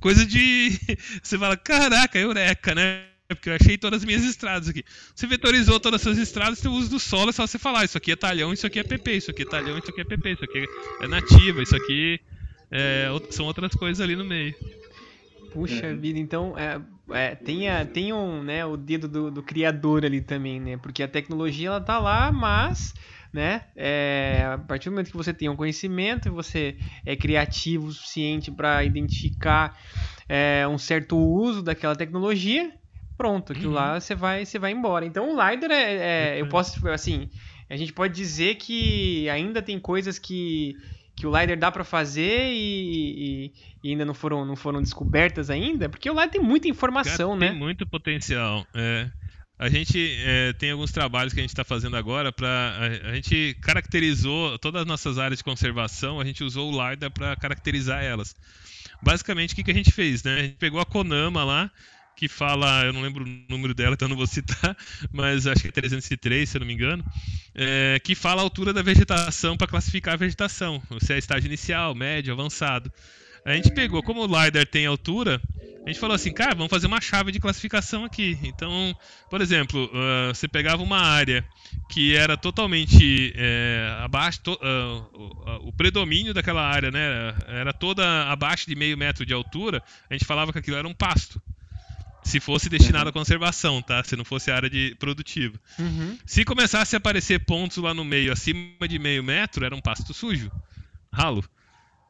coisa 0.00 0.24
de... 0.24 0.78
Você 1.22 1.38
fala, 1.38 1.56
caraca, 1.56 2.18
eureka, 2.18 2.74
né? 2.74 3.04
Porque 3.28 3.48
eu 3.48 3.54
achei 3.54 3.78
todas 3.78 4.00
as 4.00 4.04
minhas 4.04 4.24
estradas 4.24 4.68
aqui. 4.68 4.84
Você 5.14 5.26
vetorizou 5.26 5.78
todas 5.78 6.00
as 6.00 6.02
suas 6.02 6.18
estradas, 6.18 6.60
tem 6.60 6.70
o 6.70 6.74
uso 6.74 6.90
do 6.90 6.98
solo, 6.98 7.30
é 7.30 7.32
só 7.32 7.46
você 7.46 7.58
falar, 7.58 7.84
isso 7.84 7.96
aqui 7.96 8.12
é 8.12 8.16
talhão, 8.16 8.52
isso 8.52 8.66
aqui 8.66 8.78
é 8.78 8.82
PP, 8.82 9.16
isso 9.16 9.30
aqui 9.30 9.42
é 9.42 9.44
talhão, 9.44 9.78
isso 9.78 9.90
aqui 9.90 10.00
é 10.00 10.04
PP, 10.04 10.32
isso 10.32 10.44
aqui 10.44 10.66
é 11.00 11.06
nativa, 11.06 11.62
isso 11.62 11.76
aqui 11.76 12.20
é, 12.70 13.08
são 13.30 13.46
outras 13.46 13.72
coisas 13.74 14.00
ali 14.00 14.16
no 14.16 14.24
meio. 14.24 14.54
Puxa 15.52 15.88
uhum. 15.88 15.98
vida, 15.98 16.18
então 16.18 16.56
é, 16.58 16.80
é, 17.12 17.34
tem, 17.34 17.68
a, 17.68 17.84
tem 17.84 18.12
um, 18.12 18.42
né, 18.42 18.64
o 18.64 18.76
dedo 18.76 19.08
do, 19.08 19.30
do, 19.30 19.42
criador 19.42 20.04
ali 20.04 20.20
também, 20.20 20.60
né? 20.60 20.76
Porque 20.76 21.02
a 21.02 21.08
tecnologia 21.08 21.68
ela 21.68 21.80
tá 21.80 21.98
lá, 21.98 22.30
mas 22.32 22.94
né, 23.32 23.62
é, 23.76 24.50
a 24.52 24.58
partir 24.58 24.88
do 24.88 24.92
momento 24.92 25.10
que 25.10 25.16
você 25.16 25.32
tem 25.32 25.48
um 25.48 25.56
conhecimento 25.56 26.28
e 26.28 26.30
você 26.30 26.76
é 27.04 27.14
criativo 27.14 27.86
o 27.86 27.92
suficiente 27.92 28.50
para 28.50 28.82
identificar 28.84 29.78
é, 30.28 30.66
um 30.66 30.78
certo 30.78 31.16
uso 31.16 31.62
daquela 31.62 31.94
tecnologia, 31.94 32.72
pronto, 33.16 33.52
aquilo 33.52 33.68
uhum. 33.68 33.74
lá 33.74 34.00
você 34.00 34.14
vai, 34.14 34.44
você 34.44 34.58
vai 34.58 34.72
embora. 34.72 35.04
Então 35.04 35.34
o 35.34 35.40
LiDAR 35.40 35.70
é, 35.70 36.34
é 36.34 36.40
eu 36.40 36.44
uhum. 36.44 36.50
posso, 36.50 36.86
assim, 36.88 37.28
a 37.68 37.76
gente 37.76 37.92
pode 37.92 38.14
dizer 38.14 38.56
que 38.56 39.28
ainda 39.28 39.62
tem 39.62 39.78
coisas 39.78 40.18
que 40.18 40.74
que 41.16 41.26
o 41.26 41.38
LiDAR 41.38 41.58
dá 41.58 41.70
para 41.70 41.84
fazer 41.84 42.52
e, 42.52 43.44
e, 43.44 43.52
e, 43.84 43.90
ainda 43.90 44.04
não 44.04 44.14
foram, 44.14 44.44
não 44.44 44.56
foram 44.56 44.80
descobertas 44.80 45.50
ainda? 45.50 45.88
Porque 45.88 46.08
o 46.08 46.12
LiDAR 46.12 46.30
tem 46.30 46.40
muita 46.40 46.68
informação, 46.68 47.30
Cara, 47.30 47.40
né? 47.40 47.48
Tem 47.50 47.58
muito 47.58 47.86
potencial. 47.86 48.66
É. 48.74 49.10
A 49.58 49.68
gente 49.68 50.16
é, 50.24 50.54
tem 50.54 50.70
alguns 50.70 50.90
trabalhos 50.90 51.34
que 51.34 51.40
a 51.40 51.42
gente 51.42 51.50
está 51.50 51.64
fazendo 51.64 51.94
agora 51.94 52.32
para 52.32 52.48
a, 52.48 53.10
a, 53.10 53.14
gente 53.14 53.54
caracterizou 53.60 54.58
todas 54.58 54.80
as 54.80 54.88
nossas 54.88 55.18
áreas 55.18 55.38
de 55.38 55.44
conservação, 55.44 56.18
a 56.18 56.24
gente 56.24 56.42
usou 56.42 56.72
o 56.72 56.90
LiDAR 56.90 57.10
para 57.10 57.36
caracterizar 57.36 58.02
elas. 58.02 58.34
Basicamente, 59.02 59.52
o 59.52 59.56
que, 59.56 59.64
que 59.64 59.70
a 59.70 59.74
gente 59.74 59.92
fez? 59.92 60.22
Né? 60.22 60.34
A 60.34 60.42
gente 60.44 60.56
pegou 60.56 60.80
a 60.80 60.86
Konama 60.86 61.44
lá, 61.44 61.70
que 62.20 62.28
fala, 62.28 62.84
eu 62.84 62.92
não 62.92 63.00
lembro 63.00 63.24
o 63.24 63.28
número 63.48 63.72
dela, 63.72 63.94
então 63.94 64.06
não 64.06 64.14
vou 64.14 64.26
citar, 64.26 64.76
mas 65.10 65.46
acho 65.46 65.62
que 65.62 65.68
é 65.68 65.72
303, 65.72 66.46
se 66.46 66.54
eu 66.54 66.60
não 66.60 66.66
me 66.66 66.74
engano, 66.74 67.02
é, 67.54 67.98
que 68.04 68.14
fala 68.14 68.42
a 68.42 68.44
altura 68.44 68.74
da 68.74 68.82
vegetação 68.82 69.56
para 69.56 69.66
classificar 69.66 70.12
a 70.12 70.16
vegetação, 70.18 70.82
se 71.00 71.14
é 71.14 71.18
estágio 71.18 71.48
inicial, 71.48 71.94
médio, 71.94 72.34
avançado. 72.34 72.92
A 73.42 73.54
gente 73.54 73.72
pegou, 73.72 74.02
como 74.02 74.20
o 74.20 74.26
LiDAR 74.26 74.66
tem 74.66 74.84
altura, 74.84 75.40
a 75.82 75.88
gente 75.88 75.98
falou 75.98 76.14
assim, 76.14 76.30
cara, 76.30 76.54
vamos 76.54 76.68
fazer 76.68 76.86
uma 76.86 77.00
chave 77.00 77.32
de 77.32 77.40
classificação 77.40 78.04
aqui. 78.04 78.38
Então, 78.42 78.94
por 79.30 79.40
exemplo, 79.40 79.86
uh, 79.86 80.34
você 80.34 80.46
pegava 80.46 80.82
uma 80.82 80.98
área 81.00 81.42
que 81.88 82.14
era 82.14 82.36
totalmente 82.36 83.32
é, 83.34 83.96
abaixo, 84.00 84.42
to, 84.42 84.52
uh, 84.52 85.66
o 85.66 85.72
predomínio 85.72 86.34
daquela 86.34 86.60
área, 86.60 86.90
né, 86.90 87.34
era 87.48 87.72
toda 87.72 88.30
abaixo 88.30 88.66
de 88.66 88.76
meio 88.76 88.98
metro 88.98 89.24
de 89.24 89.32
altura, 89.32 89.82
a 90.10 90.12
gente 90.12 90.26
falava 90.26 90.52
que 90.52 90.58
aquilo 90.58 90.76
era 90.76 90.86
um 90.86 90.92
pasto. 90.92 91.40
Se 92.22 92.38
fosse 92.38 92.68
destinado 92.68 93.08
à 93.08 93.12
conservação, 93.12 93.80
tá? 93.80 94.02
Se 94.04 94.14
não 94.14 94.24
fosse 94.24 94.50
área 94.50 94.68
de 94.68 94.94
produtiva. 94.98 95.58
Uhum. 95.78 96.18
Se 96.26 96.44
começasse 96.44 96.94
a 96.94 96.98
aparecer 96.98 97.44
pontos 97.44 97.78
lá 97.78 97.94
no 97.94 98.04
meio, 98.04 98.32
acima 98.32 98.86
de 98.86 98.98
meio 98.98 99.22
metro, 99.22 99.64
era 99.64 99.74
um 99.74 99.80
pasto 99.80 100.12
sujo, 100.12 100.50
ralo. 101.12 101.44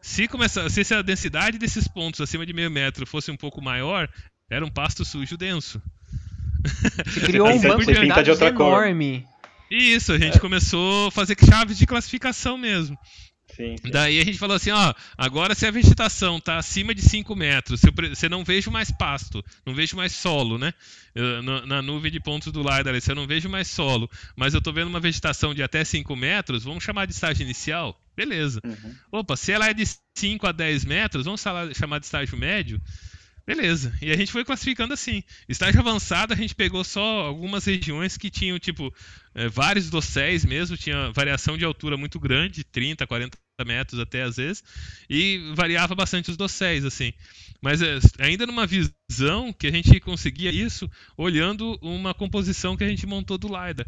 Se, 0.02 0.26
começasse, 0.26 0.84
se 0.84 0.94
a 0.94 1.02
densidade 1.02 1.58
desses 1.58 1.86
pontos 1.86 2.20
acima 2.20 2.44
de 2.44 2.52
meio 2.52 2.70
metro 2.70 3.06
fosse 3.06 3.30
um 3.30 3.36
pouco 3.36 3.62
maior, 3.62 4.08
era 4.50 4.64
um 4.64 4.70
pasto 4.70 5.04
sujo 5.04 5.36
denso. 5.36 5.80
Você 7.06 7.20
criou 7.20 7.48
um 7.48 7.60
banco 7.60 7.84
de 7.84 8.06
dados 8.06 8.40
enorme. 8.40 9.26
Isso, 9.70 10.12
a 10.12 10.18
gente 10.18 10.36
é. 10.36 10.40
começou 10.40 11.08
a 11.08 11.10
fazer 11.12 11.36
chaves 11.38 11.78
de 11.78 11.86
classificação 11.86 12.58
mesmo. 12.58 12.98
Sim, 13.60 13.76
sim. 13.76 13.90
Daí 13.90 14.18
a 14.18 14.24
gente 14.24 14.38
falou 14.38 14.56
assim, 14.56 14.70
ó, 14.70 14.94
agora 15.18 15.54
se 15.54 15.66
a 15.66 15.70
vegetação 15.70 16.38
está 16.38 16.56
acima 16.56 16.94
de 16.94 17.02
5 17.02 17.36
metros, 17.36 17.82
você 18.08 18.28
não 18.28 18.42
vejo 18.42 18.70
mais 18.70 18.90
pasto, 18.90 19.44
não 19.66 19.74
vejo 19.74 19.96
mais 19.96 20.12
solo, 20.12 20.56
né? 20.56 20.72
na, 21.42 21.66
na, 21.66 21.82
nuvem 21.82 22.10
de 22.10 22.20
pontos 22.20 22.52
do 22.52 22.60
LiDAR, 22.60 22.98
você 22.98 23.12
não 23.12 23.26
vejo 23.26 23.48
mais 23.48 23.68
solo, 23.68 24.08
mas 24.34 24.54
eu 24.54 24.58
estou 24.58 24.72
vendo 24.72 24.88
uma 24.88 25.00
vegetação 25.00 25.52
de 25.54 25.62
até 25.62 25.84
5 25.84 26.16
metros, 26.16 26.64
vamos 26.64 26.82
chamar 26.82 27.06
de 27.06 27.12
estágio 27.12 27.42
inicial? 27.42 28.00
Beleza. 28.16 28.60
Uhum. 28.64 28.94
Opa, 29.12 29.36
se 29.36 29.52
ela 29.52 29.68
é 29.68 29.74
de 29.74 29.84
5 30.16 30.46
a 30.46 30.52
10 30.52 30.84
metros, 30.84 31.24
vamos 31.24 31.42
chamar 31.74 31.98
de 31.98 32.06
estágio 32.06 32.38
médio? 32.38 32.80
Beleza. 33.46 33.92
E 34.00 34.12
a 34.12 34.16
gente 34.16 34.30
foi 34.30 34.44
classificando 34.44 34.94
assim. 34.94 35.24
Estágio 35.48 35.80
avançado, 35.80 36.32
a 36.32 36.36
gente 36.36 36.54
pegou 36.54 36.84
só 36.84 37.22
algumas 37.26 37.64
regiões 37.64 38.16
que 38.16 38.30
tinham, 38.30 38.58
tipo, 38.60 38.94
é, 39.34 39.48
vários 39.48 39.90
dosséis 39.90 40.44
mesmo, 40.44 40.76
tinha 40.76 41.10
variação 41.10 41.58
de 41.58 41.64
altura 41.64 41.96
muito 41.96 42.20
grande, 42.20 42.62
30, 42.62 43.06
40 43.06 43.36
metros 43.64 44.00
até 44.00 44.22
às 44.22 44.36
vezes, 44.36 44.62
e 45.08 45.52
variava 45.54 45.94
bastante 45.94 46.30
os 46.30 46.36
dosséis, 46.36 46.84
assim. 46.84 47.12
Mas 47.60 47.82
é, 47.82 47.98
ainda 48.18 48.46
numa 48.46 48.66
visão 48.66 49.52
que 49.52 49.66
a 49.66 49.70
gente 49.70 50.00
conseguia 50.00 50.50
isso 50.50 50.90
olhando 51.16 51.78
uma 51.82 52.14
composição 52.14 52.76
que 52.76 52.84
a 52.84 52.88
gente 52.88 53.06
montou 53.06 53.36
do 53.36 53.48
LiDAR. 53.48 53.86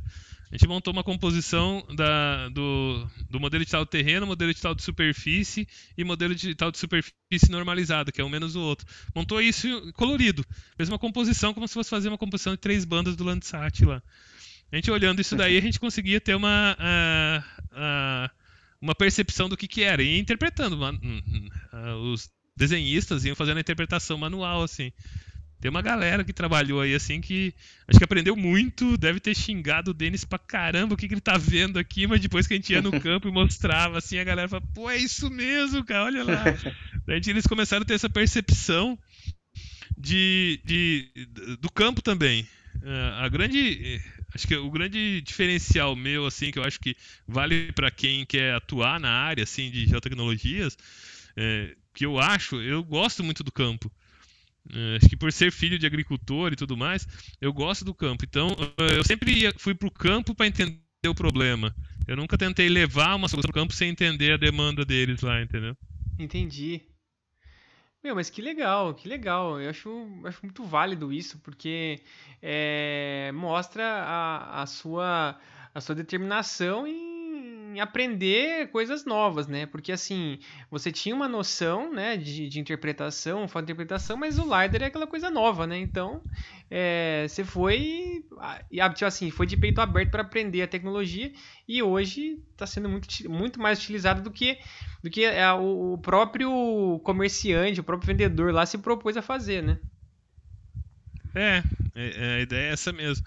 A 0.51 0.55
gente 0.55 0.69
montou 0.69 0.93
uma 0.93 1.03
composição 1.03 1.83
da, 1.97 2.51
do, 2.51 3.09
do 3.31 3.41
modelo 3.41 3.65
digital 3.65 3.87
do 3.87 3.89
terreno, 3.89 4.27
modelo 4.27 4.51
digital 4.51 4.75
de 4.75 4.83
superfície 4.83 5.67
e 5.97 6.05
modelo 6.05 6.35
digital 6.35 6.71
de 6.71 6.77
superfície 6.77 7.51
normalizado, 7.51 8.13
que 8.13 8.21
é 8.21 8.25
um 8.25 8.29
menos 8.29 8.55
o 8.55 8.61
outro. 8.61 8.87
Montou 9.17 9.41
isso 9.41 9.67
colorido. 9.95 10.45
Fez 10.77 10.91
uma 10.91 10.99
composição 10.99 11.55
como 11.55 11.67
se 11.67 11.73
fosse 11.73 11.89
fazer 11.89 12.11
uma 12.11 12.19
composição 12.19 12.53
de 12.53 12.59
três 12.59 12.85
bandas 12.85 13.17
do 13.17 13.25
Landsat 13.25 13.83
lá. 13.87 14.03
A 14.71 14.77
gente 14.77 14.91
olhando 14.91 15.21
isso 15.21 15.35
daí, 15.37 15.57
a 15.57 15.61
gente 15.61 15.81
conseguia 15.81 16.21
ter 16.21 16.35
uma, 16.35 16.77
uma 18.83 18.95
percepção 18.95 19.49
do 19.49 19.57
que, 19.57 19.69
que 19.69 19.83
era. 19.83 20.03
E 20.03 20.19
interpretando. 20.19 20.75
Uma, 20.75 20.93
os 22.13 22.29
desenhistas 22.57 23.25
iam 23.25 23.37
fazendo 23.37 23.59
a 23.59 23.61
interpretação 23.61 24.19
manual, 24.19 24.65
assim. 24.65 24.93
Tem 25.61 25.71
uma 25.71 25.81
galera 25.81 26.25
que 26.25 26.33
trabalhou 26.33 26.81
aí 26.81 26.93
assim 26.93 27.21
que 27.21 27.55
acho 27.87 27.97
que 27.97 28.05
aprendeu 28.05 28.35
muito, 28.35 28.97
deve 28.97 29.21
ter 29.21 29.33
xingado 29.33 29.93
o 29.93 29.95
Denis 29.95 30.25
pra 30.25 30.37
caramba 30.37 30.95
o 30.95 30.97
que, 30.97 31.07
que 31.07 31.15
ele 31.15 31.21
tá 31.21 31.39
vendo 31.39 31.79
aqui, 31.79 32.05
mas 32.05 32.21
depois 32.21 32.49
que 32.49 32.55
a 32.55 32.57
gente 32.57 32.73
ia 32.73 32.83
no 32.83 32.91
campo 33.01 33.29
e 33.29 33.31
mostrava 33.31 33.99
assim, 33.99 34.19
a 34.19 34.25
galera 34.25 34.49
fala, 34.49 34.65
pô, 34.75 34.91
é 34.91 34.97
isso 34.97 35.31
mesmo, 35.31 35.85
cara, 35.85 36.07
olha 36.07 36.25
lá. 36.25 36.43
Daí 37.07 37.21
eles 37.29 37.47
começaram 37.47 37.85
a 37.85 37.87
ter 37.87 37.95
essa 37.95 38.11
percepção 38.11 38.99
de, 39.97 40.61
de 40.65 41.29
do 41.61 41.71
campo 41.71 42.03
também. 42.03 42.43
Uh, 42.83 43.15
a 43.21 43.29
grande 43.29 44.01
acho 44.35 44.47
que 44.47 44.55
o 44.55 44.71
grande 44.71 45.21
diferencial 45.21 45.95
meu 45.95 46.27
assim 46.27 46.51
que 46.51 46.59
eu 46.59 46.65
acho 46.65 46.81
que 46.81 46.97
vale 47.27 47.73
para 47.73 47.91
quem 47.91 48.25
quer 48.25 48.55
atuar 48.55 48.99
na 48.99 49.11
área 49.11 49.45
assim 49.45 49.71
de 49.71 49.87
geotecnologias 49.87 50.77
é, 51.37 51.75
que 51.95 52.07
eu 52.07 52.19
acho 52.19 52.61
eu 52.61 52.83
gosto 52.83 53.23
muito 53.23 53.43
do 53.43 53.53
campo 53.53 53.91
é, 54.71 54.97
acho 54.97 55.09
que 55.09 55.17
por 55.17 55.33
ser 55.33 55.51
filho 55.51 55.79
de 55.79 55.87
agricultor 55.87 56.53
e 56.53 56.57
tudo 56.57 56.77
mais, 56.77 57.07
eu 57.41 57.53
gosto 57.53 57.85
do 57.85 57.93
campo. 57.93 58.25
Então, 58.25 58.49
eu 58.97 59.03
sempre 59.03 59.53
fui 59.59 59.75
para 59.75 59.89
o 59.89 59.91
campo 59.91 60.35
para 60.35 60.47
entender 60.47 60.79
o 61.07 61.15
problema. 61.15 61.75
Eu 62.07 62.17
nunca 62.17 62.39
tentei 62.39 62.69
levar 62.69 63.15
uma 63.15 63.29
solução 63.29 63.51
para 63.51 63.61
o 63.61 63.63
campo 63.63 63.75
sem 63.75 63.91
entender 63.91 64.33
a 64.33 64.37
demanda 64.37 64.85
deles 64.85 65.21
lá, 65.21 65.43
entendeu? 65.43 65.77
Entendi. 66.19 66.83
Meu, 68.03 68.17
mas 68.17 68.29
que 68.29 68.43
legal, 68.43 68.95
que 68.95 69.09
legal. 69.09 69.61
Eu 69.61 69.71
acho, 69.71 70.07
acho 70.25 70.41
muito 70.43 70.65
válido 70.65 71.13
isso, 71.13 71.39
porque 71.39 72.01
é, 72.43 73.31
mostra 73.33 73.85
a, 73.85 74.63
a, 74.63 74.67
sua, 74.67 75.39
a 75.75 75.81
sua 75.81 75.95
determinação 75.95 76.87
em 76.87 77.12
em 77.73 77.81
aprender 77.81 78.69
coisas 78.71 79.05
novas, 79.05 79.47
né? 79.47 79.67
Porque 79.67 79.93
assim, 79.93 80.39
você 80.71 80.93
tinha 80.93 81.15
uma 81.15 81.29
noção, 81.29 81.93
né, 81.93 82.17
de, 82.17 82.49
de 82.49 82.61
interpretação, 82.61 83.47
de 83.47 83.59
interpretação, 83.63 84.17
mas 84.17 84.39
o 84.39 84.43
LiDAR 84.43 84.83
é 84.83 84.87
aquela 84.87 85.07
coisa 85.07 85.31
nova, 85.31 85.67
né? 85.67 85.79
Então, 85.79 86.23
é, 86.71 87.27
você 87.29 87.45
foi 87.45 88.25
e 88.71 88.89
tipo 88.91 89.05
assim, 89.05 89.31
foi 89.31 89.47
de 89.47 89.57
peito 89.57 89.81
aberto 89.81 90.11
para 90.11 90.23
aprender 90.23 90.63
a 90.63 90.69
tecnologia 90.69 91.33
e 91.67 91.83
hoje 91.83 92.39
está 92.53 92.67
sendo 92.67 92.89
muito, 92.89 93.09
muito 93.31 93.61
mais 93.61 93.79
utilizado 93.79 94.23
do 94.23 94.31
que 94.31 94.59
do 95.03 95.11
que 95.11 95.25
é, 95.25 95.51
o 95.53 95.99
próprio 95.99 97.01
comerciante, 97.03 97.81
o 97.81 97.85
próprio 97.85 98.07
vendedor 98.07 98.53
lá 98.53 98.65
se 98.65 98.79
propôs 98.79 99.17
a 99.17 99.23
fazer, 99.23 99.63
né? 99.63 99.79
É, 101.35 101.63
é, 101.95 102.37
a 102.37 102.41
ideia 102.41 102.69
é 102.69 102.73
essa 102.73 102.93
mesmo. 102.93 103.25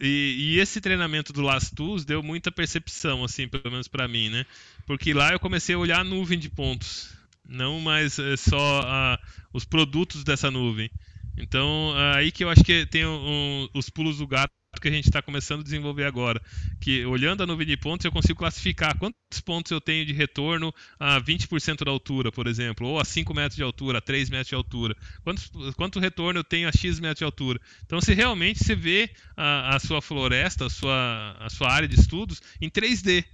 E, 0.00 0.36
e, 0.38 0.58
esse 0.60 0.80
treinamento 0.80 1.32
do 1.32 1.40
Last 1.40 1.74
Tools 1.74 2.04
deu 2.04 2.22
muita 2.22 2.52
percepção, 2.52 3.24
assim, 3.24 3.48
pelo 3.48 3.70
menos 3.70 3.88
para 3.88 4.06
mim, 4.06 4.28
né? 4.28 4.44
Porque 4.86 5.14
lá 5.14 5.32
eu 5.32 5.40
comecei 5.40 5.74
a 5.74 5.78
olhar 5.78 6.00
a 6.00 6.04
nuvem 6.04 6.38
de 6.38 6.50
pontos, 6.50 7.14
não 7.48 7.80
mais 7.80 8.18
é, 8.18 8.36
só 8.36 8.82
a, 8.84 9.18
os 9.52 9.64
produtos 9.64 10.24
dessa 10.24 10.50
nuvem. 10.50 10.90
Então, 11.36 11.94
aí 12.14 12.30
que 12.30 12.44
eu 12.44 12.50
acho 12.50 12.62
que 12.62 12.84
tem 12.86 13.06
um, 13.06 13.68
os 13.72 13.88
pulos 13.88 14.18
do 14.18 14.26
gato 14.26 14.52
que 14.80 14.88
a 14.88 14.90
gente 14.90 15.04
está 15.04 15.22
começando 15.22 15.60
a 15.60 15.64
desenvolver 15.64 16.04
agora. 16.04 16.40
Que 16.80 17.04
olhando 17.04 17.42
a 17.42 17.46
nuvem 17.46 17.66
de 17.66 17.76
pontos, 17.76 18.04
eu 18.04 18.12
consigo 18.12 18.38
classificar 18.38 18.98
quantos 18.98 19.40
pontos 19.40 19.70
eu 19.70 19.80
tenho 19.80 20.04
de 20.04 20.12
retorno 20.12 20.74
a 20.98 21.20
20% 21.20 21.84
da 21.84 21.90
altura, 21.90 22.32
por 22.32 22.46
exemplo, 22.46 22.88
ou 22.88 22.98
a 22.98 23.04
5 23.04 23.32
metros 23.32 23.56
de 23.56 23.62
altura, 23.62 23.98
a 23.98 24.00
3 24.00 24.28
metros 24.30 24.48
de 24.48 24.54
altura. 24.54 24.96
Quanto, 25.22 25.42
quanto 25.76 26.00
retorno 26.00 26.40
eu 26.40 26.44
tenho 26.44 26.68
a 26.68 26.72
X 26.72 26.98
metros 26.98 27.18
de 27.18 27.24
altura. 27.24 27.60
Então, 27.86 28.00
se 28.00 28.12
realmente 28.12 28.64
você 28.64 28.74
vê 28.74 29.10
a, 29.36 29.76
a 29.76 29.78
sua 29.78 30.02
floresta, 30.02 30.66
a 30.66 30.70
sua, 30.70 31.36
a 31.38 31.48
sua 31.48 31.70
área 31.70 31.88
de 31.88 31.98
estudos 31.98 32.42
em 32.60 32.68
3D. 32.68 33.24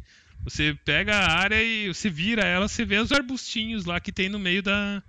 Você 0.44 0.76
pega 0.84 1.16
a 1.16 1.32
área 1.32 1.60
e 1.62 1.88
você 1.88 2.08
vira 2.08 2.42
ela, 2.44 2.68
você 2.68 2.84
vê 2.84 2.98
os 2.98 3.10
arbustinhos 3.10 3.84
lá 3.84 3.98
que 3.98 4.12
tem 4.12 4.28
no 4.28 4.38
meio 4.38 4.62
da, 4.62 5.02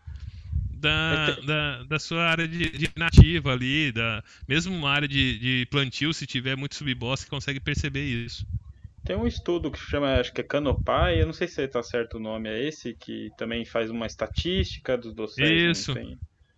da, 0.80 1.36
da, 1.46 1.84
da, 1.84 2.00
sua 2.00 2.24
área 2.24 2.47
de, 2.47 2.70
de, 2.70 2.89
nativa 2.96 3.51
ali, 3.51 3.92
da, 3.92 4.24
mesmo 4.47 4.76
uma 4.76 4.89
área 4.89 5.08
de, 5.08 5.38
de 5.39 5.68
plantio, 5.70 6.14
se 6.14 6.26
tiver 6.26 6.56
muito 6.56 6.76
subbosque, 6.76 7.30
consegue 7.30 7.60
perceber 7.60 8.04
isso. 8.04 8.46
Tem 9.06 9.16
um 9.16 9.26
estudo 9.26 9.72
que 9.72 9.80
chama, 9.80 10.16
acho 10.16 10.32
que 10.34 10.42
é 10.42 10.43
Canopy, 10.43 11.18
eu 11.18 11.26
não 11.26 11.34
sei 11.34 11.47
se 11.47 11.62
está 11.62 11.82
certo 11.82 12.18
o 12.18 12.20
nome, 12.20 12.50
é 12.50 12.68
esse, 12.68 12.93
que 12.93 13.32
também 13.38 13.66
faz 13.66 13.89
uma 13.89 14.06
estatística 14.06 14.97
dos 14.97 15.14
docentes. 15.14 15.80
Isso. 15.80 15.93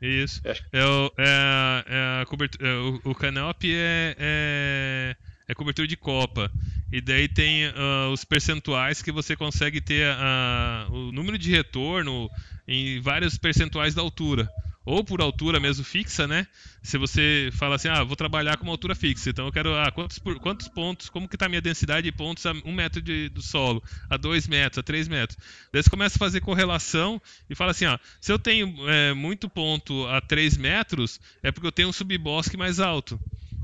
Isso. 0.02 0.41
É, 0.73 0.84
o, 0.84 1.11
é, 1.18 1.85
é 1.88 2.22
a 2.22 2.26
cobertura, 2.26 2.68
é, 2.68 2.73
o, 2.73 3.02
o 3.11 3.15
Canopy 3.15 3.72
é, 3.72 4.15
é, 4.18 5.15
é, 5.48 5.53
cobertura 5.53 5.88
de 5.88 5.95
Copa. 5.95 6.52
E 6.91 6.99
daí 6.99 7.27
tem 7.27 7.68
uh, 7.68 8.11
os 8.11 8.26
percentuais 8.26 9.02
que 9.02 9.11
você 9.11 9.35
consegue 9.35 9.80
ter 9.80 10.07
uh, 10.10 10.91
o 10.91 11.11
número 11.11 11.38
de 11.38 11.52
retorno 11.52 12.30
em 12.67 12.99
vários 13.01 13.38
percentuais 13.38 13.93
da 13.93 14.01
altura 14.01 14.49
ou 14.85 15.03
por 15.03 15.21
altura 15.21 15.59
mesmo 15.59 15.83
fixa, 15.83 16.27
né? 16.27 16.47
Se 16.81 16.97
você 16.97 17.49
fala 17.53 17.75
assim, 17.75 17.88
ah, 17.88 18.03
vou 18.03 18.15
trabalhar 18.15 18.57
com 18.57 18.63
uma 18.63 18.73
altura 18.73 18.95
fixa, 18.95 19.29
então 19.29 19.45
eu 19.45 19.51
quero, 19.51 19.75
ah, 19.75 19.91
quantos, 19.91 20.19
quantos 20.41 20.67
pontos, 20.67 21.09
como 21.09 21.27
que 21.27 21.35
está 21.35 21.45
a 21.45 21.49
minha 21.49 21.61
densidade 21.61 22.03
de 22.03 22.11
pontos 22.11 22.45
a 22.45 22.51
um 22.65 22.73
metro 22.73 23.01
de, 23.01 23.29
do 23.29 23.41
solo, 23.41 23.83
a 24.09 24.17
dois 24.17 24.47
metros, 24.47 24.79
a 24.79 24.83
três 24.83 25.07
metros. 25.07 25.38
Daí 25.71 25.83
você 25.83 25.89
começa 25.89 26.15
a 26.15 26.19
fazer 26.19 26.41
correlação 26.41 27.21
e 27.49 27.55
fala 27.55 27.71
assim, 27.71 27.85
ah, 27.85 27.99
se 28.19 28.31
eu 28.31 28.39
tenho 28.39 28.89
é, 28.89 29.13
muito 29.13 29.47
ponto 29.47 30.07
a 30.07 30.19
três 30.19 30.57
metros, 30.57 31.19
é 31.43 31.51
porque 31.51 31.67
eu 31.67 31.71
tenho 31.71 31.89
um 31.89 31.93
subbosque 31.93 32.57
mais 32.57 32.79
alto. 32.79 33.19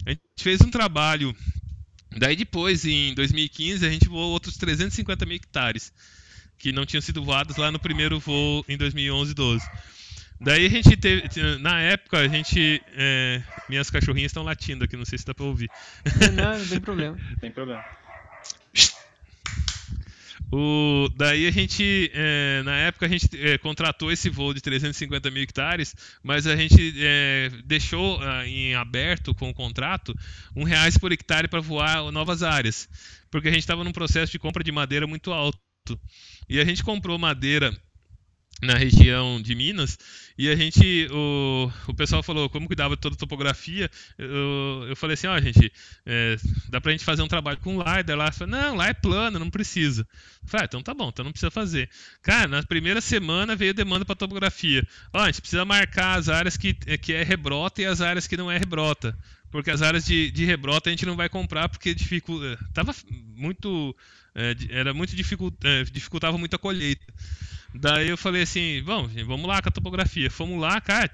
A 0.06 0.11
gente 0.11 0.22
fez 0.38 0.61
um 0.61 0.69
trabalho, 0.69 1.36
daí 2.15 2.36
depois, 2.36 2.86
em 2.86 3.14
2015, 3.15 3.86
a 3.86 3.90
gente 3.90 4.07
voou 4.07 4.32
outros 4.32 4.56
350 4.56 5.26
mil 5.26 5.36
hectares, 5.36 5.91
que 6.58 6.72
não 6.72 6.86
tinham 6.86 7.02
sido 7.02 7.24
voados 7.24 7.58
lá 7.58 7.72
no 7.72 7.80
primeiro 7.80 8.20
voo 8.20 8.64
em 8.68 8.78
2011 8.78 9.34
12. 9.34 9.66
Daí 10.40 10.68
a 10.68 10.70
gente 10.70 10.96
teve. 10.96 11.28
Na 11.60 11.80
época, 11.82 12.20
a 12.20 12.28
gente. 12.28 12.82
É, 12.96 13.42
minhas 13.68 13.90
cachorrinhas 13.90 14.30
estão 14.30 14.44
latindo 14.44 14.84
aqui, 14.84 14.96
não 14.96 15.06
sei 15.06 15.18
se 15.18 15.26
dá 15.26 15.34
pra 15.34 15.46
ouvir. 15.46 15.70
Não, 16.36 16.60
não 16.60 16.68
tem 16.68 16.80
problema. 16.80 17.18
tem 17.42 17.52
problema. 17.52 17.84
O, 20.50 21.10
daí 21.18 21.46
a 21.46 21.52
gente, 21.52 22.10
é, 22.14 22.62
na 22.64 22.76
época 22.78 23.06
a 23.06 23.10
gente 23.10 23.28
é, 23.38 23.58
contratou 23.58 24.10
esse 24.10 24.30
voo 24.30 24.54
de 24.54 24.62
350 24.62 25.30
mil 25.30 25.44
hectares, 25.44 25.94
mas 26.24 26.48
a 26.48 26.56
gente 26.56 26.94
é, 26.98 27.52
deixou 27.66 28.22
ah, 28.22 28.48
em 28.48 28.74
aberto 28.74 29.36
com 29.36 29.50
o 29.50 29.54
contrato 29.54 30.16
um 30.56 30.64
reais 30.64 30.98
por 30.98 31.12
hectare 31.12 31.50
para 31.50 31.60
voar 31.60 32.10
novas 32.14 32.44
áreas, 32.44 32.88
porque 33.30 33.50
a 33.50 33.52
gente 33.52 33.62
estava 33.62 33.84
num 33.84 33.92
processo 33.92 34.32
de 34.32 34.40
compra 34.40 34.64
de 34.64 34.72
madeira 34.72 35.06
muito 35.06 35.34
alto. 35.34 35.60
E 36.49 36.59
a 36.59 36.65
gente 36.65 36.84
comprou 36.84 37.18
madeira 37.18 37.72
na 38.61 38.76
região 38.76 39.39
de 39.39 39.53
Minas 39.53 39.97
e 40.38 40.49
a 40.49 40.55
gente 40.55 41.07
o, 41.11 41.72
o 41.88 41.93
pessoal 41.93 42.23
falou 42.23 42.49
como 42.49 42.65
cuidava 42.65 42.97
toda 42.97 43.15
a 43.15 43.18
topografia? 43.18 43.89
Eu, 44.18 44.88
eu 44.89 44.95
falei 44.95 45.14
assim 45.14 45.27
ó 45.27 45.39
gente 45.39 45.72
é, 46.05 46.35
dá 46.69 46.81
pra 46.81 46.91
gente 46.91 47.03
fazer 47.03 47.22
um 47.22 47.27
trabalho 47.27 47.59
com 47.59 47.77
LiDAR 47.77 48.18
lá? 48.18 48.31
Falei, 48.31 48.51
não 48.51 48.76
lá 48.76 48.88
é 48.88 48.93
plano 48.93 49.38
não 49.38 49.49
precisa. 49.49 50.07
Eu 50.41 50.49
falei 50.49 50.64
ah, 50.64 50.65
então 50.65 50.81
tá 50.81 50.93
bom 50.93 51.09
então 51.09 51.23
não 51.23 51.31
precisa 51.31 51.51
fazer. 51.51 51.89
Cara 52.22 52.47
na 52.47 52.64
primeira 52.64 52.99
semana 52.99 53.55
veio 53.55 53.73
demanda 53.73 54.05
para 54.05 54.15
topografia. 54.15 54.85
Ó 55.14 55.19
a 55.19 55.27
gente 55.27 55.41
precisa 55.41 55.64
marcar 55.64 56.18
as 56.18 56.27
áreas 56.27 56.57
que, 56.57 56.73
que 56.73 57.14
é 57.14 57.23
rebrota 57.23 57.81
e 57.81 57.85
as 57.85 58.01
áreas 58.01 58.26
que 58.26 58.38
não 58.38 58.49
é 58.49 58.57
rebrota 58.57 59.15
porque 59.51 59.72
as 59.72 59.81
áreas 59.81 60.05
de, 60.05 60.30
de 60.31 60.45
rebrota 60.45 60.89
a 60.89 60.91
gente 60.91 61.05
não 61.05 61.15
vai 61.15 61.30
comprar 61.30 61.69
porque 61.69 61.93
dificulta 61.93 62.57
tava 62.73 62.93
muito 63.35 63.95
é, 64.38 64.55
era 64.69 64.93
muito 64.93 65.15
dificult, 65.15 65.55
é, 65.64 65.84
dificultava 65.84 66.38
muito 66.38 66.55
a 66.55 66.59
colheita 66.59 67.05
Daí 67.73 68.09
eu 68.09 68.18
falei 68.18 68.43
assim, 68.43 68.81
bom, 68.84 69.07
vamos 69.26 69.47
lá 69.47 69.61
com 69.61 69.69
a 69.69 69.72
topografia. 69.72 70.31
Fomos 70.31 70.59
lá, 70.59 70.80
cara, 70.81 71.09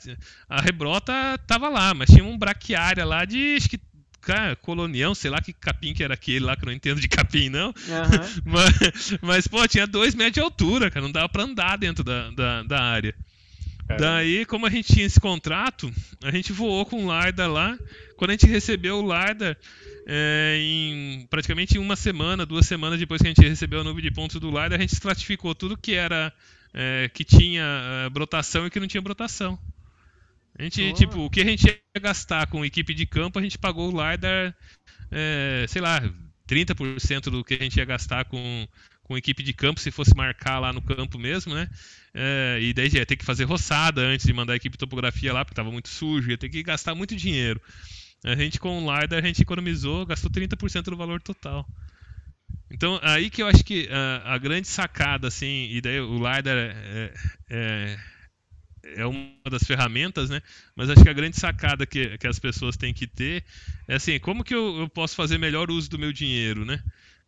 a 0.47 0.61
rebrota 0.61 1.13
tava 1.47 1.67
lá, 1.69 1.93
mas 1.93 2.09
tinha 2.09 2.23
um 2.23 2.37
braquiária 2.37 3.03
lá 3.03 3.25
de, 3.25 3.55
acho 3.57 3.69
que, 3.69 3.79
cara, 4.21 4.55
colonião, 4.55 5.13
sei 5.13 5.29
lá 5.29 5.41
que 5.41 5.51
capim 5.51 5.93
que 5.93 6.03
era 6.03 6.13
aquele 6.13 6.45
lá, 6.45 6.55
que 6.55 6.63
eu 6.63 6.67
não 6.67 6.73
entendo 6.73 7.01
de 7.01 7.07
capim, 7.09 7.49
não. 7.49 7.67
Uhum. 7.67 8.41
mas, 8.45 9.17
mas, 9.21 9.47
pô, 9.47 9.67
tinha 9.67 9.87
dois 9.87 10.15
metros 10.15 10.35
de 10.35 10.39
altura, 10.39 10.89
cara, 10.89 11.03
não 11.03 11.11
dava 11.11 11.27
pra 11.27 11.43
andar 11.43 11.77
dentro 11.77 12.03
da, 12.03 12.29
da, 12.31 12.63
da 12.63 12.81
área. 12.81 13.15
Daí, 13.99 14.45
como 14.45 14.65
a 14.65 14.69
gente 14.69 14.93
tinha 14.93 15.05
esse 15.05 15.19
contrato, 15.19 15.91
a 16.23 16.31
gente 16.31 16.53
voou 16.53 16.85
com 16.85 17.03
o 17.03 17.07
Larda 17.07 17.47
lá. 17.47 17.77
Quando 18.15 18.31
a 18.31 18.33
gente 18.33 18.47
recebeu 18.47 18.99
o 18.99 19.05
Larda, 19.05 19.57
é, 20.07 20.57
em 20.59 21.27
praticamente 21.29 21.77
uma 21.77 21.95
semana, 21.95 22.45
duas 22.45 22.65
semanas 22.65 22.99
depois 22.99 23.21
que 23.21 23.27
a 23.27 23.31
gente 23.31 23.47
recebeu 23.47 23.81
a 23.81 23.83
nuvem 23.83 24.03
de 24.03 24.11
pontos 24.11 24.39
do 24.39 24.49
Larda, 24.49 24.75
a 24.75 24.79
gente 24.79 24.93
estratificou 24.93 25.53
tudo 25.53 25.77
que 25.77 25.93
era 25.93 26.33
é, 26.73 27.09
que 27.13 27.23
tinha 27.23 27.63
é, 28.05 28.09
brotação 28.09 28.65
e 28.65 28.69
que 28.69 28.79
não 28.79 28.87
tinha 28.87 29.01
brotação. 29.01 29.59
A 30.57 30.63
gente, 30.63 30.81
oh. 30.81 30.93
tipo, 30.93 31.19
o 31.25 31.29
que 31.29 31.41
a 31.41 31.45
gente 31.45 31.65
ia 31.67 32.01
gastar 32.01 32.47
com 32.47 32.63
equipe 32.63 32.93
de 32.93 33.05
campo, 33.05 33.39
a 33.39 33.41
gente 33.41 33.57
pagou 33.57 33.91
o 33.91 34.11
LiDAR, 34.11 34.55
é, 35.11 35.65
sei 35.67 35.81
lá, 35.81 36.01
30% 36.47 37.29
do 37.29 37.43
que 37.43 37.55
a 37.55 37.63
gente 37.63 37.77
ia 37.77 37.85
gastar 37.85 38.25
com, 38.25 38.67
com 39.03 39.17
equipe 39.17 39.43
de 39.43 39.53
campo, 39.53 39.79
se 39.79 39.91
fosse 39.91 40.15
marcar 40.15 40.59
lá 40.59 40.71
no 40.71 40.81
campo 40.81 41.19
mesmo, 41.19 41.53
né? 41.53 41.69
É, 42.13 42.57
e 42.61 42.73
daí 42.73 42.89
ia 42.93 43.05
ter 43.05 43.17
que 43.17 43.25
fazer 43.25 43.43
roçada 43.43 44.01
antes 44.01 44.25
de 44.25 44.33
mandar 44.33 44.53
a 44.53 44.55
equipe 44.55 44.73
de 44.73 44.79
topografia 44.79 45.33
lá, 45.33 45.43
porque 45.43 45.53
estava 45.53 45.71
muito 45.71 45.89
sujo, 45.89 46.29
ia 46.29 46.37
ter 46.37 46.49
que 46.49 46.63
gastar 46.63 46.95
muito 46.95 47.15
dinheiro. 47.15 47.61
A 48.23 48.35
gente 48.35 48.59
com 48.59 48.83
o 48.83 48.99
LiDAR, 48.99 49.21
a 49.21 49.27
gente 49.27 49.41
economizou, 49.41 50.05
gastou 50.05 50.31
30% 50.31 50.83
do 50.83 50.95
valor 50.95 51.21
total. 51.21 51.67
Então, 52.71 52.99
aí 53.03 53.29
que 53.29 53.43
eu 53.43 53.47
acho 53.47 53.63
que 53.63 53.89
a, 53.91 54.33
a 54.33 54.37
grande 54.37 54.67
sacada, 54.67 55.27
assim, 55.27 55.67
e 55.69 55.81
daí 55.81 55.99
o 55.99 56.15
LiDAR 56.15 56.57
é, 56.57 57.13
é, 57.49 57.97
é, 58.95 59.05
uma 59.05 59.29
das 59.49 59.63
ferramentas, 59.63 60.29
né? 60.29 60.41
Mas 60.75 60.89
acho 60.89 61.03
que 61.03 61.09
a 61.09 61.13
grande 61.13 61.37
sacada 61.37 61.85
que, 61.85 62.17
que 62.17 62.27
as 62.27 62.39
pessoas 62.39 62.77
têm 62.77 62.93
que 62.93 63.05
ter 63.05 63.43
é 63.87 63.95
assim, 63.95 64.17
como 64.19 64.43
que 64.43 64.55
eu, 64.55 64.79
eu 64.79 64.89
posso 64.89 65.15
fazer 65.15 65.37
melhor 65.37 65.69
uso 65.69 65.89
do 65.89 65.99
meu 65.99 66.13
dinheiro, 66.13 66.63
né? 66.63 66.81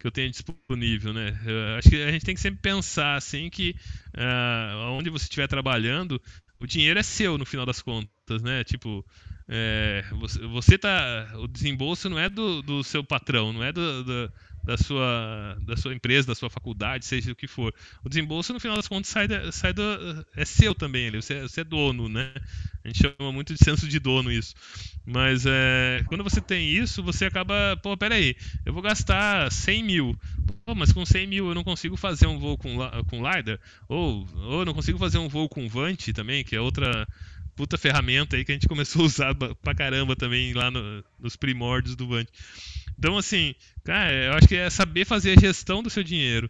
Que 0.06 0.07
eu 0.07 0.11
tenho 0.11 0.30
disponível, 0.30 1.14
né? 1.14 1.36
Eu 1.44 1.77
acho 1.77 1.90
que 1.90 2.03
a 2.03 2.11
gente 2.11 2.23
tem 2.23 2.36
que 2.36 2.41
sempre 2.41 2.61
pensar 2.61 3.15
assim 3.15 3.49
que 3.49 3.76
uh, 4.15 4.91
onde 4.91 5.10
você 5.10 5.23
estiver 5.23 5.48
trabalhando, 5.48 6.22
o 6.60 6.68
dinheiro 6.68 6.99
é 6.99 7.03
seu 7.03 7.40
no 7.40 7.45
final 7.45 7.65
das 7.65 7.82
contas, 7.82 8.44
né? 8.44 8.64
Tipo, 8.64 9.03
é, 9.48 10.06
você, 10.11 10.40
você 10.45 10.77
tá, 10.77 11.34
o 11.38 11.48
desembolso 11.48 12.07
não 12.07 12.19
é 12.19 12.30
do, 12.30 12.61
do 12.61 12.84
seu 12.84 13.03
patrão, 13.03 13.52
não 13.52 13.64
é 13.64 13.72
do, 13.72 14.03
do 14.03 14.34
da 14.66 14.78
sua, 14.78 15.58
da 15.62 15.78
sua 15.78 15.94
empresa, 15.94 16.28
da 16.28 16.36
sua 16.36 16.50
faculdade, 16.50 17.06
seja 17.06 17.32
o 17.32 17.36
que 17.36 17.48
for. 17.48 17.74
O 18.04 18.10
desembolso, 18.10 18.52
no 18.52 18.60
final 18.60 18.76
das 18.76 18.88
contas, 18.88 19.10
sai, 19.10 19.28
sai 19.52 19.72
do, 19.72 19.84
é 20.36 20.44
seu 20.44 20.74
também, 20.74 21.08
ali, 21.08 21.22
você, 21.22 21.42
você, 21.42 21.62
é 21.62 21.64
dono, 21.64 22.10
né? 22.10 22.34
A 22.84 22.88
gente 22.88 23.02
chama 23.02 23.32
muito 23.32 23.54
de 23.54 23.64
senso 23.64 23.88
de 23.88 24.00
dono 24.00 24.32
isso. 24.32 24.56
Mas 25.06 25.46
é, 25.46 26.04
quando 26.08 26.24
você 26.24 26.42
tem 26.42 26.70
isso, 26.70 27.04
você 27.04 27.26
acaba, 27.26 27.78
pô, 27.82 27.96
peraí, 27.96 28.36
eu 28.66 28.74
vou 28.74 28.82
gastar 28.82 29.52
100 29.52 29.84
mil. 29.84 30.18
Pô, 30.66 30.74
mas 30.74 30.92
com 30.92 31.06
100 31.06 31.28
mil 31.28 31.48
eu 31.48 31.56
não 31.56 31.64
consigo 31.64 31.96
fazer 31.96 32.26
um 32.26 32.40
voo 32.40 32.58
com, 32.58 32.76
com 33.10 33.18
LiDAR? 33.18 33.60
Ou, 33.88 34.28
ou 34.34 34.60
eu 34.62 34.66
não 34.66 34.74
consigo 34.74 34.98
fazer 34.98 35.20
um 35.20 35.30
voo 35.30 35.48
com 35.48 35.68
Vant 35.68 36.12
também, 36.14 36.44
que 36.44 36.56
é 36.56 36.62
outra 36.62 37.08
puta 37.56 37.78
ferramenta 37.78 38.36
aí 38.36 38.44
que 38.44 38.52
a 38.52 38.56
gente 38.56 38.68
começou 38.68 39.04
a 39.04 39.06
usar 39.06 39.36
pra 39.36 39.76
caramba 39.76 40.16
também 40.16 40.54
lá 40.54 40.70
no, 40.70 41.04
nos 41.20 41.36
primórdios 41.36 41.96
do 41.96 42.08
Vant. 42.08 42.28
Então, 42.97 43.17
assim, 43.17 43.53
cara, 43.84 44.13
eu 44.13 44.34
acho 44.34 44.47
que 44.47 44.55
é 44.55 44.69
saber 44.69 45.05
fazer 45.05 45.38
a 45.38 45.39
gestão 45.39 45.84
do 45.84 45.89
seu 45.89 46.03
dinheiro. 46.03 46.49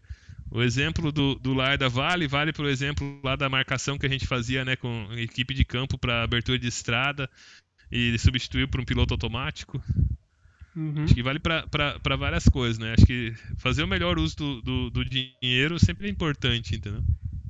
O 0.52 0.62
exemplo 0.62 1.12
do, 1.12 1.36
do 1.36 1.54
lar 1.54 1.78
da 1.78 1.88
Vale 1.88 2.28
vale, 2.28 2.54
por 2.54 2.66
exemplo, 2.66 3.20
lá 3.24 3.36
da 3.36 3.50
marcação 3.50 3.98
que 3.98 4.06
a 4.06 4.10
gente 4.10 4.28
fazia 4.28 4.64
né, 4.64 4.76
com 4.76 5.08
equipe 5.14 5.54
de 5.54 5.66
campo 5.66 5.98
para 5.98 6.24
abertura 6.24 6.58
de 6.58 6.68
estrada 6.68 7.30
e 7.92 8.18
substituiu 8.20 8.68
por 8.68 8.80
um 8.80 8.86
piloto 8.86 9.14
automático. 9.14 9.84
Uhum. 10.76 11.04
Acho 11.04 11.16
que 11.16 11.24
vale 11.24 11.40
para 11.40 12.16
várias 12.18 12.46
coisas, 12.46 12.78
né? 12.78 12.94
Acho 12.94 13.06
que 13.06 13.34
fazer 13.58 13.84
o 13.84 13.88
melhor 13.88 14.20
uso 14.20 14.36
do, 14.36 14.62
do, 14.62 14.90
do 14.90 15.06
dinheiro 15.06 15.80
sempre 15.80 16.08
é 16.08 16.12
importante, 16.12 16.76
entendeu? 16.76 17.04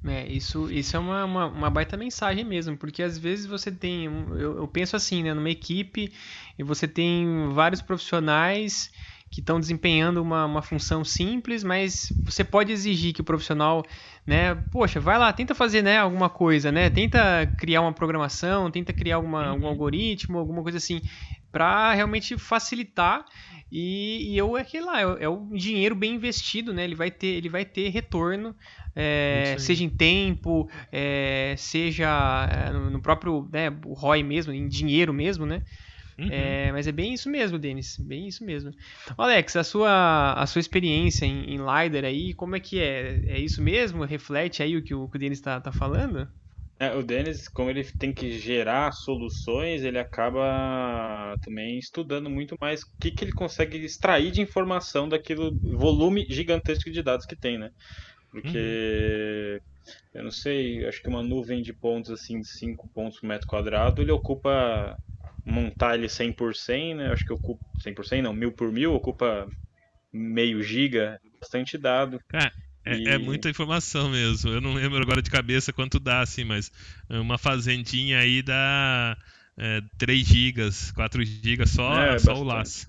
É, 0.07 0.27
isso, 0.27 0.71
isso 0.71 0.95
é 0.95 0.99
uma, 0.99 1.25
uma, 1.25 1.45
uma, 1.47 1.69
baita 1.69 1.97
mensagem 1.97 2.45
mesmo, 2.45 2.77
porque 2.77 3.01
às 3.01 3.17
vezes 3.17 3.47
você 3.47 3.71
tem, 3.71 4.05
eu, 4.05 4.57
eu 4.57 4.67
penso 4.67 4.95
assim, 4.95 5.23
né, 5.23 5.33
numa 5.33 5.49
equipe 5.49 6.13
e 6.59 6.63
você 6.63 6.87
tem 6.87 7.49
vários 7.53 7.81
profissionais 7.81 8.91
que 9.31 9.41
estão 9.41 9.59
desempenhando 9.59 10.21
uma, 10.21 10.45
uma 10.45 10.61
função 10.61 11.03
simples, 11.03 11.63
mas 11.63 12.13
você 12.23 12.43
pode 12.43 12.71
exigir 12.71 13.13
que 13.13 13.21
o 13.21 13.23
profissional, 13.23 13.83
né, 14.25 14.55
poxa, 14.71 14.99
vai 14.99 15.17
lá, 15.17 15.33
tenta 15.33 15.55
fazer, 15.55 15.81
né, 15.81 15.97
alguma 15.97 16.29
coisa, 16.29 16.71
né, 16.71 16.89
tenta 16.89 17.51
criar 17.57 17.81
uma 17.81 17.91
programação, 17.91 18.69
tenta 18.69 18.93
criar 18.93 19.15
alguma, 19.15 19.47
algum 19.47 19.63
uhum. 19.63 19.69
algoritmo, 19.69 20.37
alguma 20.37 20.61
coisa 20.61 20.77
assim, 20.77 21.01
para 21.55 21.93
realmente 21.93 22.37
facilitar 22.37 23.23
e, 23.71 24.33
e 24.33 24.37
eu 24.37 24.57
é 24.57 24.63
que 24.65 24.77
lá 24.81 24.99
é, 24.99 25.23
é, 25.23 25.29
o 25.29 25.47
dinheiro 25.53 25.95
bem 25.95 26.15
investido, 26.15 26.73
né? 26.73 26.83
Ele 26.83 26.95
vai 26.95 27.09
ter, 27.09 27.27
ele 27.27 27.47
vai 27.47 27.63
ter 27.63 27.87
retorno 27.87 28.53
é, 28.93 29.55
seja 29.57 29.85
em 29.85 29.89
tempo, 29.89 30.69
é, 30.91 31.55
seja 31.57 32.49
é, 32.51 32.71
no 32.73 33.01
próprio 33.01 33.49
né, 33.53 33.69
o 33.85 33.93
ROI 33.93 34.21
mesmo, 34.21 34.51
em 34.51 34.67
dinheiro 34.67 35.13
mesmo, 35.13 35.45
né? 35.45 35.61
Uhum. 36.19 36.27
É, 36.29 36.73
mas 36.73 36.87
é 36.87 36.91
bem 36.91 37.13
isso 37.13 37.29
mesmo, 37.29 37.57
Denis, 37.57 37.95
bem 37.99 38.27
isso 38.27 38.43
mesmo. 38.43 38.71
Alex, 39.17 39.55
a 39.55 39.63
sua, 39.63 40.33
a 40.33 40.45
sua 40.45 40.59
experiência 40.59 41.25
em, 41.25 41.53
em 41.53 41.57
LiDAR 41.57 42.03
aí, 42.03 42.33
como 42.33 42.57
é 42.57 42.59
que 42.59 42.81
é? 42.81 43.21
É 43.27 43.39
isso 43.39 43.61
mesmo? 43.61 44.03
Reflete 44.03 44.61
aí 44.61 44.75
o 44.75 44.83
que 44.83 44.93
o, 44.93 45.05
o 45.05 45.17
Denis 45.17 45.37
está 45.37 45.61
tá 45.61 45.71
falando? 45.71 46.27
É, 46.77 46.93
o 46.93 47.01
Denis, 47.01 47.47
como 47.47 47.69
ele 47.69 47.83
tem 47.83 48.11
que 48.11 48.37
gerar 48.37 48.91
soluções, 48.91 49.83
ele 49.83 49.97
acaba 49.97 51.37
também 51.41 51.79
estudando 51.79 52.29
muito 52.29 52.55
mais 52.59 52.81
o 52.81 52.87
que, 52.99 53.11
que 53.11 53.23
ele 53.23 53.31
consegue 53.31 53.77
extrair 53.77 54.29
de 54.29 54.41
informação 54.41 55.07
daquilo 55.07 55.57
volume 55.77 56.25
gigantesco 56.29 56.91
de 56.91 57.01
dados 57.01 57.25
que 57.25 57.35
tem, 57.35 57.57
né? 57.57 57.69
Porque 58.29 59.61
uhum. 59.85 59.89
eu 60.15 60.23
não 60.23 60.31
sei, 60.31 60.85
acho 60.85 61.01
que 61.01 61.07
uma 61.07 61.23
nuvem 61.23 61.61
de 61.61 61.73
pontos 61.73 62.11
assim 62.11 62.41
de 62.41 62.47
5 62.47 62.89
pontos 62.89 63.21
por 63.21 63.27
metro 63.27 63.47
quadrado, 63.47 64.01
ele 64.01 64.11
ocupa 64.11 64.97
montar 65.45 65.95
ele 65.95 66.09
100%, 66.09 66.97
né? 66.97 67.11
Acho 67.13 67.23
que 67.23 67.31
ocupa 67.31 67.61
100%, 67.81 68.21
não, 68.21 68.33
mil 68.33 68.51
por 68.51 68.69
mil, 68.69 68.93
ocupa 68.93 69.47
meio 70.11 70.61
giga, 70.61 71.17
bastante 71.39 71.77
dado. 71.77 72.19
Cara, 72.27 72.51
é, 72.85 72.97
e... 72.97 73.07
é, 73.07 73.17
muita 73.17 73.49
informação 73.49 74.09
mesmo. 74.09 74.51
Eu 74.51 74.61
não 74.61 74.73
lembro 74.73 75.01
agora 75.01 75.21
de 75.21 75.29
cabeça 75.29 75.73
quanto 75.73 75.99
dá, 75.99 76.21
assim, 76.21 76.43
mas 76.43 76.71
uma 77.09 77.37
fazendinha 77.37 78.19
aí 78.19 78.41
dá 78.41 79.17
é, 79.57 79.81
3 79.97 80.25
gigas, 80.25 80.91
4 80.91 81.23
gigas 81.23 81.71
só, 81.71 82.01
é, 82.01 82.19
só 82.19 82.33
o 82.33 82.43
laço. 82.43 82.87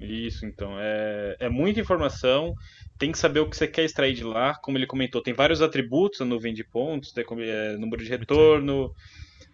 Isso, 0.00 0.46
então. 0.46 0.76
É, 0.78 1.36
é 1.40 1.48
muita 1.48 1.80
informação. 1.80 2.54
Tem 2.98 3.12
que 3.12 3.18
saber 3.18 3.40
o 3.40 3.48
que 3.48 3.56
você 3.56 3.66
quer 3.66 3.84
extrair 3.84 4.14
de 4.14 4.24
lá. 4.24 4.54
Como 4.54 4.76
ele 4.76 4.86
comentou, 4.86 5.22
tem 5.22 5.32
vários 5.32 5.62
atributos 5.62 6.20
na 6.20 6.26
nuvem 6.26 6.52
de 6.52 6.64
pontos, 6.64 7.12
tem 7.12 7.24
é, 7.40 7.76
número 7.76 8.02
de 8.02 8.10
retorno, 8.10 8.92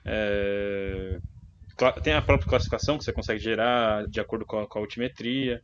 é, 0.05 1.19
tem 2.03 2.13
a 2.15 2.23
própria 2.23 2.49
classificação 2.49 2.97
que 2.97 3.05
você 3.05 3.13
consegue 3.13 3.41
gerar 3.41 4.07
de 4.07 4.21
acordo 4.21 4.47
com 4.47 4.61
a, 4.61 4.67
com 4.67 4.79
a 4.79 4.83
altimetria, 4.83 5.61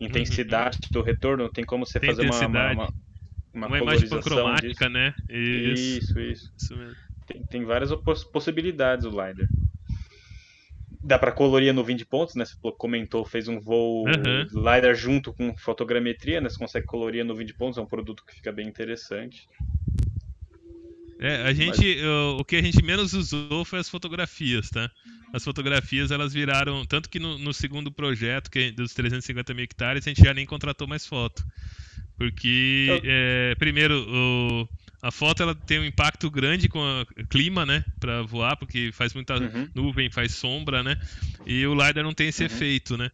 intensidade 0.00 0.78
uhum. 0.84 0.88
do 0.92 1.02
retorno, 1.02 1.48
tem 1.48 1.64
como 1.64 1.86
você 1.86 1.98
tem 1.98 2.10
fazer 2.10 2.28
uma, 2.28 2.46
uma, 2.46 2.72
uma, 2.72 2.94
uma, 3.56 3.66
uma 3.66 3.78
imagem 3.78 4.08
cromática, 4.08 4.88
né? 4.88 5.14
Isso, 5.28 5.98
isso. 5.98 6.20
isso. 6.20 6.52
isso 6.56 6.76
mesmo. 6.76 6.96
Tem, 7.26 7.42
tem 7.44 7.64
várias 7.64 7.90
possibilidades 8.32 9.04
o 9.04 9.10
LiDAR. 9.10 9.48
Dá 11.02 11.18
para 11.18 11.32
colorir 11.32 11.72
nuvem 11.72 11.96
de 11.96 12.04
pontos, 12.04 12.34
né? 12.34 12.44
Você 12.44 12.54
comentou, 12.76 13.24
fez 13.24 13.48
um 13.48 13.60
voo 13.60 14.04
uhum. 14.06 14.46
LiDAR 14.52 14.94
junto 14.94 15.32
com 15.32 15.56
fotogrametria, 15.56 16.40
né? 16.40 16.48
Você 16.48 16.58
consegue 16.58 16.86
colorir 16.86 17.22
a 17.22 17.24
nuvem 17.24 17.46
de 17.46 17.54
pontos, 17.54 17.78
é 17.78 17.80
um 17.80 17.86
produto 17.86 18.24
que 18.24 18.34
fica 18.34 18.52
bem 18.52 18.68
interessante. 18.68 19.48
É, 21.18 21.42
a 21.42 21.52
gente, 21.54 21.98
o, 22.04 22.40
o 22.40 22.44
que 22.44 22.56
a 22.56 22.62
gente 22.62 22.84
menos 22.84 23.14
usou 23.14 23.64
foi 23.64 23.78
as 23.78 23.88
fotografias, 23.88 24.68
tá? 24.68 24.90
As 25.32 25.42
fotografias 25.42 26.10
elas 26.10 26.32
viraram, 26.32 26.84
tanto 26.84 27.08
que 27.08 27.18
no, 27.18 27.38
no 27.38 27.54
segundo 27.54 27.90
projeto, 27.90 28.50
que 28.50 28.58
é 28.58 28.70
dos 28.72 28.92
350 28.92 29.54
mil 29.54 29.64
hectares, 29.64 30.06
a 30.06 30.10
gente 30.10 30.22
já 30.22 30.34
nem 30.34 30.44
contratou 30.44 30.86
mais 30.86 31.06
foto. 31.06 31.42
Porque, 32.16 33.00
é, 33.04 33.54
primeiro, 33.58 34.06
o, 34.08 34.68
a 35.02 35.10
foto 35.10 35.42
ela 35.42 35.54
tem 35.54 35.78
um 35.78 35.84
impacto 35.84 36.30
grande 36.30 36.68
com 36.68 36.80
o 36.80 37.26
clima, 37.28 37.66
né? 37.66 37.84
Para 38.00 38.22
voar, 38.22 38.56
porque 38.56 38.90
faz 38.92 39.12
muita 39.14 39.34
uhum. 39.34 39.68
nuvem, 39.74 40.10
faz 40.10 40.32
sombra, 40.32 40.82
né? 40.82 40.98
E 41.46 41.66
o 41.66 41.74
LiDAR 41.74 42.02
não 42.02 42.14
tem 42.14 42.28
esse 42.28 42.42
uhum. 42.42 42.46
efeito, 42.46 42.96
né? 42.96 43.10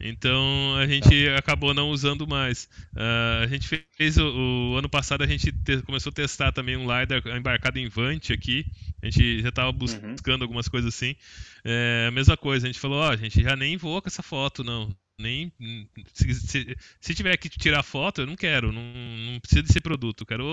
Então 0.00 0.76
a 0.76 0.86
gente 0.86 1.26
tá. 1.26 1.36
acabou 1.36 1.74
não 1.74 1.90
usando 1.90 2.26
mais. 2.26 2.64
Uh, 2.94 3.44
a 3.44 3.46
gente 3.46 3.68
fez 3.68 4.16
o, 4.16 4.72
o, 4.72 4.76
ano 4.76 4.88
passado 4.88 5.22
a 5.22 5.26
gente 5.26 5.52
te, 5.52 5.82
começou 5.82 6.10
a 6.10 6.14
testar 6.14 6.52
também 6.52 6.74
um 6.74 6.82
lidar 6.82 7.22
embarcado 7.36 7.78
em 7.78 7.86
Vant 7.86 8.30
aqui. 8.30 8.64
A 9.02 9.06
gente 9.06 9.42
já 9.42 9.50
estava 9.50 9.70
uhum. 9.70 9.76
buscando 9.76 10.40
uhum. 10.40 10.44
algumas 10.44 10.68
coisas 10.68 10.94
assim. 10.94 11.14
É, 11.62 12.06
a 12.08 12.10
mesma 12.10 12.36
coisa, 12.36 12.66
a 12.66 12.68
gente 12.72 12.80
falou, 12.80 12.98
ó, 12.98 13.08
oh, 13.08 13.12
a 13.12 13.16
gente 13.16 13.42
já 13.42 13.54
nem 13.54 13.76
voa 13.76 14.00
com 14.00 14.08
essa 14.08 14.22
foto, 14.22 14.64
não. 14.64 14.90
Nem 15.20 15.52
se, 16.12 16.34
se, 16.34 16.76
se, 17.00 17.14
tiver 17.14 17.36
que 17.36 17.48
tirar 17.48 17.82
foto, 17.82 18.22
eu 18.22 18.26
não 18.26 18.36
quero, 18.36 18.72
não, 18.72 18.82
não 18.82 19.38
precisa 19.40 19.62
desse 19.62 19.80
produto. 19.80 20.22
Eu 20.22 20.26
quero, 20.26 20.44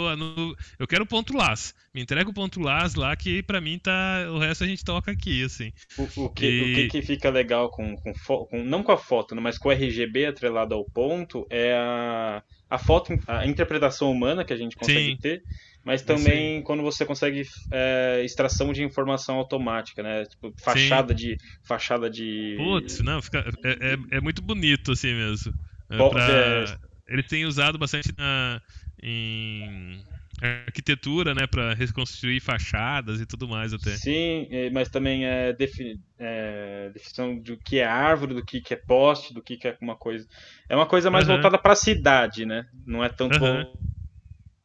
eu 0.78 0.88
quero 0.88 1.04
o 1.04 1.08
ponto 1.08 1.36
LAS. 1.36 1.74
Me 1.94 2.02
entrega 2.02 2.30
o 2.30 2.34
ponto 2.34 2.60
LAS 2.60 2.96
lá 2.96 3.16
que 3.16 3.42
para 3.42 3.62
mim 3.62 3.80
tá, 3.80 4.28
o 4.30 4.38
resto 4.38 4.64
a 4.64 4.68
gente 4.68 4.84
toca 4.84 5.12
aqui, 5.12 5.44
assim. 5.44 5.72
O, 5.98 6.26
o, 6.26 6.30
que, 6.30 6.46
e... 6.46 6.62
o 6.62 6.76
que, 6.76 6.88
que, 6.90 7.02
fica 7.02 7.30
legal 7.30 7.70
com, 7.70 7.96
com, 7.96 8.14
com, 8.14 8.64
não 8.64 8.84
com 8.84 8.92
a 8.92 8.98
foto, 8.98 9.34
né, 9.34 9.42
mas 9.42 9.58
com 9.58 9.70
o 9.70 9.72
RGB 9.72 10.26
atrelado 10.26 10.76
ao 10.76 10.84
ponto 10.84 11.48
é 11.50 11.74
a, 11.74 12.44
a 12.70 12.78
foto, 12.78 13.18
a 13.28 13.48
interpretação 13.48 14.12
humana 14.12 14.44
que 14.44 14.54
a 14.54 14.58
gente 14.58 14.76
consegue 14.76 15.12
Sim. 15.12 15.18
ter 15.18 15.44
mas 15.88 16.02
também 16.02 16.58
Sim. 16.58 16.64
quando 16.64 16.84
você 16.84 17.06
consegue 17.06 17.44
é, 17.72 18.22
extração 18.22 18.74
de 18.74 18.84
informação 18.84 19.38
automática, 19.38 20.04
né? 20.04 20.26
Tipo, 20.26 20.54
fachada 20.62 21.16
Sim. 21.16 21.16
de. 21.16 21.38
Fachada 21.66 22.10
de. 22.10 22.56
Putz, 22.58 23.00
não, 23.00 23.22
fica, 23.22 23.40
é, 23.64 23.94
é, 23.94 24.18
é 24.18 24.20
muito 24.20 24.42
bonito 24.42 24.92
assim 24.92 25.14
mesmo. 25.14 25.54
É 25.90 26.10
pra, 26.10 26.28
é. 26.30 26.78
eles 27.08 27.26
têm 27.28 27.46
usado 27.46 27.78
bastante 27.78 28.10
na, 28.18 28.62
em 29.02 30.04
arquitetura, 30.42 31.34
né, 31.34 31.48
para 31.48 31.74
reconstruir 31.74 32.42
fachadas 32.42 33.22
e 33.22 33.26
tudo 33.26 33.48
mais 33.48 33.74
até. 33.74 33.92
Sim, 33.92 34.46
mas 34.74 34.90
também 34.90 35.26
é, 35.26 35.54
defi 35.54 35.98
é 36.20 36.90
definição 36.94 37.40
do 37.40 37.58
que 37.58 37.80
é 37.80 37.86
árvore, 37.86 38.34
do 38.34 38.44
que, 38.44 38.60
que 38.60 38.74
é 38.74 38.78
poste, 38.86 39.34
do 39.34 39.42
que, 39.42 39.56
que 39.56 39.70
é 39.70 39.78
uma 39.82 39.96
coisa. 39.96 40.28
É 40.68 40.76
uma 40.76 40.86
coisa 40.86 41.10
mais 41.10 41.30
uhum. 41.30 41.36
voltada 41.36 41.58
para 41.58 41.72
a 41.72 41.78
cidade, 41.78 42.46
né? 42.46 42.66
Não 42.86 43.02
é 43.02 43.08
tanto 43.08 43.42
uhum 43.42 43.88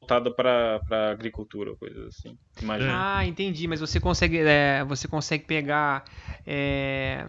voltada 0.03 0.31
para 0.31 1.11
agricultura, 1.13 1.75
coisas 1.77 2.09
assim. 2.09 2.37
Imagina. 2.61 3.19
Ah, 3.19 3.27
entendi. 3.27 3.69
Mas 3.69 3.81
você 3.81 4.01
consegue, 4.01 4.39
é, 4.39 4.85
você 4.85 5.07
consegue 5.07 5.45
pegar 5.45 6.05
é, 6.45 7.27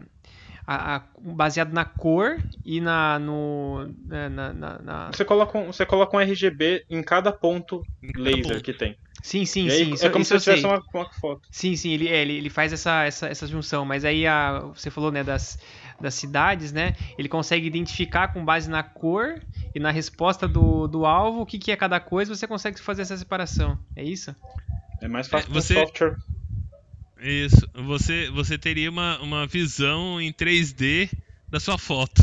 a, 0.66 0.96
a, 0.96 1.04
baseado 1.20 1.72
na 1.72 1.86
cor 1.86 2.42
e 2.66 2.82
na 2.82 3.20
no 3.20 3.88
é, 4.12 4.30
na, 4.30 4.54
na, 4.54 4.80
na, 4.80 5.12
Você 5.12 5.24
coloca 5.24 5.58
um, 5.58 5.68
você 5.68 5.86
coloca 5.86 6.18
um 6.18 6.20
RGB 6.20 6.86
em 6.90 7.04
cada 7.04 7.32
ponto 7.32 7.84
laser 8.16 8.62
que 8.62 8.74
tem. 8.74 8.98
Sim, 9.22 9.46
sim, 9.46 9.70
aí, 9.70 9.86
sim. 9.86 9.94
Isso, 9.94 10.06
é 10.06 10.10
como 10.10 10.26
se 10.26 10.38
tivesse 10.38 10.66
uma, 10.66 10.84
uma, 10.94 11.10
foto. 11.10 11.48
Sim, 11.50 11.78
sim, 11.78 11.94
ele, 11.94 12.10
é, 12.10 12.22
ele, 12.22 12.34
ele 12.34 12.50
faz 12.50 12.74
essa, 12.74 13.06
essa, 13.06 13.28
essa 13.28 13.48
junção. 13.48 13.86
Mas 13.86 14.04
aí 14.04 14.28
a, 14.28 14.60
você 14.76 14.92
falou 14.92 15.14
né, 15.14 15.24
das, 15.24 15.58
das 16.04 16.14
cidades, 16.16 16.72
né? 16.72 16.94
Ele 17.18 17.30
consegue 17.30 17.66
identificar 17.66 18.28
com 18.28 18.44
base 18.44 18.70
na 18.70 18.84
cor 18.84 19.42
e 19.74 19.80
na 19.80 19.90
resposta 19.90 20.48
do, 20.48 20.86
do 20.88 21.06
alvo 21.06 21.42
o 21.42 21.46
que, 21.46 21.58
que 21.58 21.72
é 21.72 21.76
cada 21.76 22.00
coisa, 22.00 22.36
você 22.36 22.46
consegue 22.46 22.80
fazer 22.80 23.04
essa 23.04 23.18
separação. 23.18 23.80
É 23.96 24.04
isso? 24.04 24.36
É 25.02 25.08
mais 25.08 25.28
fácil 25.28 25.50
é, 25.50 25.54
você... 25.54 25.74
software. 25.74 26.18
Isso. 27.22 27.68
Você, 27.74 28.30
você 28.32 28.58
teria 28.58 28.90
uma, 28.90 29.18
uma 29.22 29.48
visão 29.48 30.20
em 30.20 30.34
3D 30.34 31.10
da 31.50 31.58
sua 31.58 31.78
foto. 31.78 32.22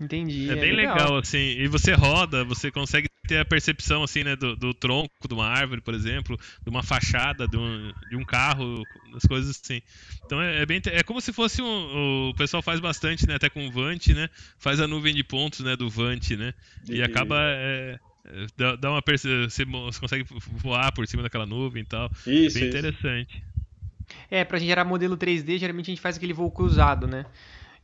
Entendi. 0.00 0.48
É, 0.48 0.52
é 0.52 0.56
bem 0.56 0.72
legal. 0.72 0.96
legal. 0.96 1.16
assim. 1.18 1.38
E 1.38 1.66
você 1.66 1.92
roda, 1.92 2.44
você 2.44 2.70
consegue 2.70 3.08
ter 3.28 3.38
a 3.38 3.44
percepção, 3.44 4.02
assim, 4.02 4.24
né, 4.24 4.34
do, 4.34 4.56
do, 4.56 4.72
tronco 4.72 5.28
de 5.28 5.34
uma 5.34 5.46
árvore, 5.46 5.82
por 5.82 5.92
exemplo, 5.92 6.36
de 6.62 6.70
uma 6.70 6.82
fachada, 6.82 7.46
de 7.46 7.56
um, 7.56 7.92
de 8.06 8.16
um 8.16 8.24
carro, 8.24 8.88
das 9.12 9.24
coisas 9.24 9.60
assim. 9.62 9.82
Então 10.24 10.40
é, 10.40 10.62
é 10.62 10.66
bem, 10.66 10.80
é 10.86 11.02
como 11.02 11.20
se 11.20 11.32
fosse 11.32 11.60
um, 11.60 12.30
o 12.30 12.34
pessoal 12.34 12.62
faz 12.62 12.80
bastante, 12.80 13.28
né, 13.28 13.34
até 13.34 13.50
com 13.50 13.68
o 13.68 13.70
Vant, 13.70 14.08
né, 14.08 14.30
faz 14.58 14.80
a 14.80 14.88
nuvem 14.88 15.14
de 15.14 15.22
pontos, 15.22 15.60
né, 15.60 15.76
do 15.76 15.90
Vant, 15.90 16.30
né, 16.30 16.54
e, 16.88 16.96
e 16.96 17.02
acaba 17.02 17.36
é, 17.38 18.00
é 18.24 18.46
dá, 18.56 18.76
dá 18.76 18.90
uma 18.90 19.02
você, 19.06 19.46
você 19.46 19.64
consegue 20.00 20.24
voar 20.52 20.90
por 20.92 21.06
cima 21.06 21.22
daquela 21.22 21.46
nuvem 21.46 21.82
e 21.82 21.86
tal. 21.86 22.10
Isso, 22.26 22.26
bem 22.26 22.44
isso. 22.46 22.64
interessante. 22.64 23.42
É, 24.30 24.42
pra 24.44 24.58
gerar 24.58 24.84
modelo 24.84 25.16
3D, 25.16 25.58
geralmente 25.58 25.86
a 25.86 25.92
gente 25.92 26.00
faz 26.00 26.16
aquele 26.16 26.32
voo 26.32 26.50
cruzado, 26.50 27.06
né? 27.06 27.26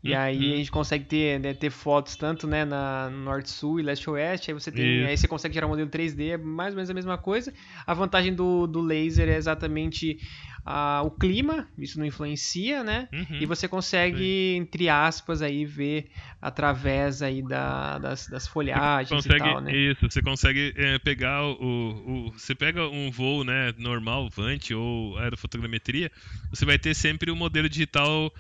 E 0.05 0.13
uhum. 0.13 0.19
aí 0.19 0.53
a 0.53 0.57
gente 0.57 0.71
consegue 0.71 1.07
ter, 1.07 1.41
né, 1.41 1.55
ter 1.55 1.71
fotos 1.71 2.15
tanto 2.15 2.47
né, 2.47 2.63
na 2.63 3.09
norte-sul 3.09 3.81
e 3.81 3.83
leste-oeste. 3.83 4.51
Aí 4.51 4.55
você 4.55 4.71
tem, 4.71 5.07
aí 5.07 5.17
você 5.17 5.27
consegue 5.27 5.55
gerar 5.55 5.67
um 5.67 5.71
modelo 5.71 5.89
3D, 5.89 6.35
é 6.35 6.37
mais 6.37 6.75
ou 6.75 6.77
menos 6.77 6.91
a 6.91 6.95
mesma 6.95 7.17
coisa. 7.17 7.55
A 7.87 7.95
vantagem 7.95 8.35
do, 8.35 8.67
do 8.67 8.83
laser 8.83 9.31
é 9.31 9.37
exatamente 9.37 10.19
ah, 10.67 11.03
o 11.05 11.11
clima, 11.11 11.69
isso 11.77 11.99
não 11.99 12.07
influencia, 12.07 12.83
né? 12.83 13.07
Uhum. 13.13 13.39
E 13.39 13.47
você 13.47 13.69
consegue, 13.69 14.19
Sim. 14.19 14.57
entre 14.57 14.89
aspas, 14.89 15.43
aí 15.43 15.67
ver 15.67 16.11
através 16.41 17.21
aí 17.21 17.43
da, 17.43 17.99
das, 17.99 18.27
das 18.29 18.49
folhagens 18.49 19.11
consegue, 19.11 19.37
e 19.37 19.53
tal, 19.53 19.61
né? 19.61 19.77
Isso, 19.77 20.09
você 20.09 20.23
consegue 20.23 20.73
é, 20.77 20.99
pegar 20.99 21.45
o, 21.45 22.29
o, 22.29 22.33
Você 22.33 22.55
pega 22.55 22.89
um 22.89 23.11
voo 23.11 23.45
né, 23.45 23.73
normal, 23.77 24.29
Vant 24.31 24.71
ou 24.71 25.19
aerofotogrametria, 25.19 26.11
você 26.51 26.65
vai 26.65 26.79
ter 26.79 26.95
sempre 26.95 27.31
o 27.31 27.35
um 27.35 27.37
modelo 27.37 27.69
digital 27.69 28.33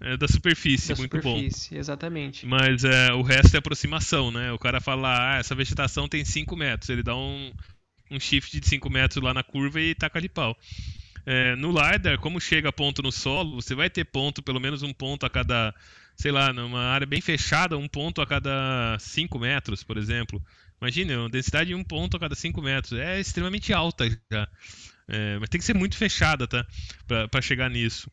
é, 0.00 0.16
da 0.16 0.26
superfície, 0.26 0.88
da 0.88 0.96
muito 0.96 1.16
superfície, 1.16 1.74
bom. 1.74 1.80
exatamente. 1.80 2.46
Mas 2.46 2.84
é, 2.84 3.12
o 3.12 3.22
resto 3.22 3.54
é 3.54 3.58
aproximação, 3.58 4.30
né? 4.30 4.50
O 4.52 4.58
cara 4.58 4.80
fala, 4.80 5.34
ah, 5.34 5.38
essa 5.38 5.54
vegetação 5.54 6.08
tem 6.08 6.24
5 6.24 6.56
metros, 6.56 6.88
ele 6.88 7.02
dá 7.02 7.14
um, 7.14 7.52
um 8.10 8.18
shift 8.18 8.58
de 8.58 8.66
5 8.66 8.88
metros 8.88 9.22
lá 9.22 9.34
na 9.34 9.42
curva 9.42 9.80
e 9.80 9.94
taca 9.94 10.20
de 10.20 10.28
pau. 10.28 10.56
É, 11.26 11.54
no 11.56 11.70
LiDAR, 11.70 12.18
como 12.18 12.40
chega 12.40 12.72
ponto 12.72 13.02
no 13.02 13.12
solo, 13.12 13.60
você 13.60 13.74
vai 13.74 13.90
ter 13.90 14.04
ponto, 14.04 14.42
pelo 14.42 14.58
menos 14.58 14.82
um 14.82 14.92
ponto 14.92 15.26
a 15.26 15.30
cada, 15.30 15.74
sei 16.16 16.32
lá, 16.32 16.52
numa 16.52 16.82
área 16.82 17.06
bem 17.06 17.20
fechada, 17.20 17.76
um 17.76 17.86
ponto 17.86 18.22
a 18.22 18.26
cada 18.26 18.96
5 18.98 19.38
metros, 19.38 19.84
por 19.84 19.98
exemplo. 19.98 20.42
Imagina, 20.80 21.18
uma 21.18 21.28
densidade 21.28 21.68
de 21.68 21.74
um 21.74 21.84
ponto 21.84 22.16
a 22.16 22.20
cada 22.20 22.34
5 22.34 22.62
metros. 22.62 22.98
É 22.98 23.20
extremamente 23.20 23.70
alta 23.72 24.08
já. 24.32 24.48
É, 25.06 25.38
mas 25.38 25.48
tem 25.50 25.58
que 25.58 25.64
ser 25.64 25.74
muito 25.74 25.96
fechada, 25.96 26.46
tá? 26.46 26.66
Para 27.30 27.42
chegar 27.42 27.68
nisso. 27.68 28.10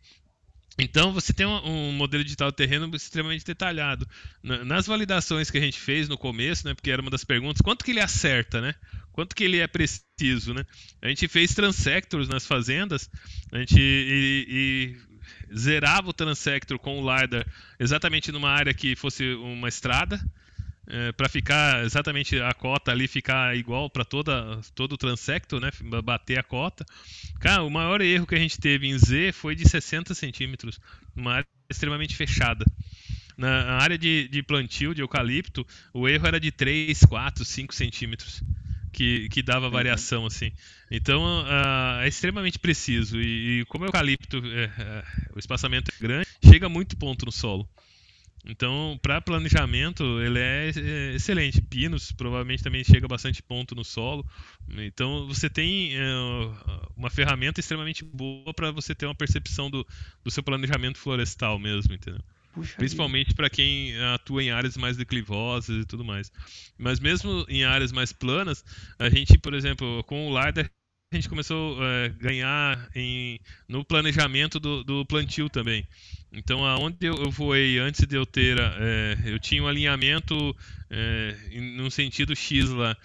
Então 0.80 1.12
você 1.12 1.34
tem 1.34 1.46
um, 1.46 1.90
um, 1.90 1.92
modelo 1.92 2.24
digital 2.24 2.52
terreno 2.52 2.96
extremamente 2.96 3.44
detalhado. 3.44 4.08
nas 4.44 4.86
validações 4.86 5.50
que 5.50 5.58
a 5.58 5.62
gente 5.62 5.80
fez 5.80 6.08
no 6.08 6.18
começo, 6.18 6.68
né, 6.68 6.74
porque 6.76 6.92
era 6.92 7.02
uma 7.02 7.10
das 7.10 7.24
perguntas, 7.24 7.62
quanto 7.62 7.84
que 7.84 7.92
ele 7.92 8.00
acerta, 8.00 8.62
né? 8.62 8.76
Quanto 9.12 9.36
que 9.36 9.44
ele 9.44 9.58
é 9.58 9.66
preciso, 9.66 10.54
né? 10.54 10.64
A 11.02 11.08
gente 11.08 11.28
fez 11.28 11.56
transectors 11.56 12.30
nas 12.30 12.46
fazendas, 12.46 13.10
a 13.52 13.58
gente 13.58 13.80
e, 13.80 14.96
e 15.50 15.56
zerava 15.58 16.10
o 16.10 16.14
transector 16.14 16.78
com 16.78 17.02
o 17.02 17.02
lidar 17.02 17.46
exatamente 17.80 18.32
numa 18.32 18.52
área 18.52 18.74
que 18.74 18.96
fosse 18.96 19.34
uma 19.36 19.68
estrada, 19.68 20.20
é, 20.90 21.12
para 21.12 21.28
ficar 21.28 21.84
exatamente 21.84 22.40
a 22.40 22.54
cota 22.54 22.92
ali 22.92 23.08
ficar 23.08 23.56
igual 23.58 23.90
para 23.90 24.06
toda 24.06 24.60
todo 24.74 24.94
o 24.94 24.98
transecto, 24.98 25.60
né? 25.60 25.70
Bater 26.04 26.40
a 26.40 26.44
cota. 26.44 26.86
Cara, 27.40 27.64
o 27.64 27.70
maior 27.70 28.02
erro 28.02 28.26
que 28.26 28.36
a 28.36 28.40
gente 28.40 28.58
teve 28.60 28.88
em 28.88 28.98
Z 28.98 29.34
foi 29.34 29.54
de 29.54 29.68
60 29.68 30.14
centímetros, 30.14 30.80
uma 31.16 31.34
área 31.34 31.48
extremamente 31.70 32.16
fechada. 32.16 32.66
Na 33.38 33.78
área 33.78 33.98
de, 33.98 34.28
de 34.30 34.42
plantio 34.42 34.96
de 34.96 35.02
eucalipto, 35.02 35.68
o 35.94 36.08
erro 36.08 36.26
era 36.26 36.40
de 36.40 36.52
3, 36.52 37.02
4, 37.02 37.46
5 37.46 37.76
centímetros. 37.76 38.42
Que, 38.90 39.30
que 39.30 39.44
dava 39.44 39.70
variação 39.70 40.26
assim. 40.26 40.52
Então 40.90 41.22
uh, 41.44 42.00
é 42.02 42.08
extremamente 42.08 42.58
preciso 42.58 43.22
e, 43.22 43.60
e 43.60 43.66
como 43.66 43.84
o 43.84 43.88
eucalipto 43.88 44.38
é, 44.38 44.64
é, 44.64 45.04
o 45.36 45.38
espaçamento 45.38 45.92
é 45.92 46.02
grande, 46.02 46.28
chega 46.44 46.68
muito 46.68 46.98
ponto 46.98 47.24
no 47.24 47.32
solo. 47.32 47.70
Então, 48.50 48.98
para 49.02 49.20
planejamento, 49.20 50.04
ele 50.22 50.40
é, 50.40 50.72
é 50.76 51.16
excelente. 51.16 51.62
Pinos 51.62 52.14
provavelmente 52.14 52.64
também 52.64 52.84
chega 52.84 53.08
bastante 53.08 53.44
ponto 53.44 53.76
no 53.76 53.84
solo. 53.84 54.26
Então, 54.78 55.28
você 55.28 55.50
tem 55.50 55.96
é, 55.96 56.02
uma 56.96 57.10
ferramenta 57.10 57.60
extremamente 57.60 58.06
boa 58.06 58.54
para 58.54 58.72
você 58.72 58.96
ter 58.96 59.06
uma 59.06 59.16
percepção 59.16 59.70
do, 59.70 59.86
do 60.24 60.32
seu 60.32 60.42
planejamento 60.42 60.98
florestal 60.98 61.60
mesmo, 61.60 61.94
entendeu? 61.94 62.22
Puxa 62.54 62.76
Principalmente 62.78 63.36
para 63.36 63.50
quem 63.50 63.96
atua 64.16 64.42
em 64.42 64.50
áreas 64.50 64.78
mais 64.78 64.96
declivosas 64.96 65.84
e 65.84 65.86
tudo 65.86 66.06
mais. 66.06 66.32
Mas 66.78 67.00
mesmo 67.00 67.46
em 67.50 67.66
áreas 67.66 67.92
mais 67.92 68.14
planas, 68.14 68.64
a 68.98 69.10
gente, 69.10 69.38
por 69.38 69.54
exemplo, 69.54 70.04
com 70.06 70.30
o 70.30 70.30
LiDAR, 70.30 70.72
a 71.12 71.16
gente 71.16 71.30
começou 71.30 71.82
a 71.82 71.86
é, 71.86 72.10
ganhar 72.10 72.90
em, 72.96 73.40
no 73.68 73.84
planejamento 73.84 74.60
do, 74.60 74.84
do 74.84 75.06
plantio 75.06 75.50
também. 75.50 75.88
Então, 76.32 76.66
aonde 76.66 76.98
eu, 77.02 77.32
voei 77.32 77.80
antes 77.80 78.06
de 78.06 78.16
eu 78.16 78.26
ter, 78.26 78.58
é, 78.60 79.18
eu 79.26 79.40
tinha 79.40 79.64
um 79.64 79.68
alinhamento 79.68 80.56
é, 80.90 81.36
num 81.76 81.90
sentido 81.90 82.36
X 82.36 82.70
lá. 82.70 82.96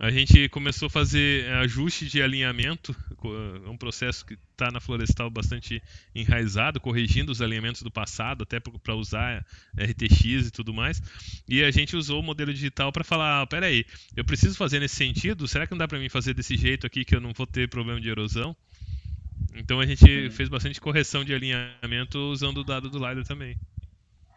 A 0.00 0.12
gente 0.12 0.48
começou 0.50 0.86
a 0.86 0.90
fazer 0.90 1.50
ajuste 1.54 2.06
de 2.06 2.22
alinhamento, 2.22 2.94
é 3.64 3.68
um 3.68 3.76
processo 3.76 4.24
que 4.24 4.38
está 4.52 4.70
na 4.70 4.78
Florestal 4.78 5.28
bastante 5.28 5.82
enraizado, 6.14 6.78
corrigindo 6.78 7.32
os 7.32 7.42
alinhamentos 7.42 7.82
do 7.82 7.90
passado, 7.90 8.44
até 8.44 8.60
para 8.60 8.94
usar 8.94 9.44
RTX 9.76 10.46
e 10.46 10.50
tudo 10.52 10.72
mais. 10.72 11.02
E 11.48 11.64
a 11.64 11.70
gente 11.72 11.96
usou 11.96 12.20
o 12.20 12.22
modelo 12.22 12.54
digital 12.54 12.92
para 12.92 13.02
falar: 13.02 13.42
ah, 13.42 13.46
peraí, 13.48 13.84
eu 14.16 14.24
preciso 14.24 14.56
fazer 14.56 14.78
nesse 14.78 14.94
sentido? 14.94 15.48
Será 15.48 15.66
que 15.66 15.72
não 15.72 15.78
dá 15.78 15.88
para 15.88 15.98
mim 15.98 16.08
fazer 16.08 16.32
desse 16.32 16.56
jeito 16.56 16.86
aqui 16.86 17.04
que 17.04 17.16
eu 17.16 17.20
não 17.20 17.32
vou 17.32 17.46
ter 17.46 17.68
problema 17.68 18.00
de 18.00 18.08
erosão? 18.08 18.56
Então 19.54 19.80
a 19.80 19.86
gente 19.86 20.04
uhum. 20.04 20.30
fez 20.30 20.48
bastante 20.48 20.80
correção 20.80 21.24
de 21.24 21.34
alinhamento 21.34 22.18
usando 22.18 22.58
o 22.58 22.64
dado 22.64 22.88
do 22.88 22.98
LiDAR 22.98 23.24
também. 23.24 23.56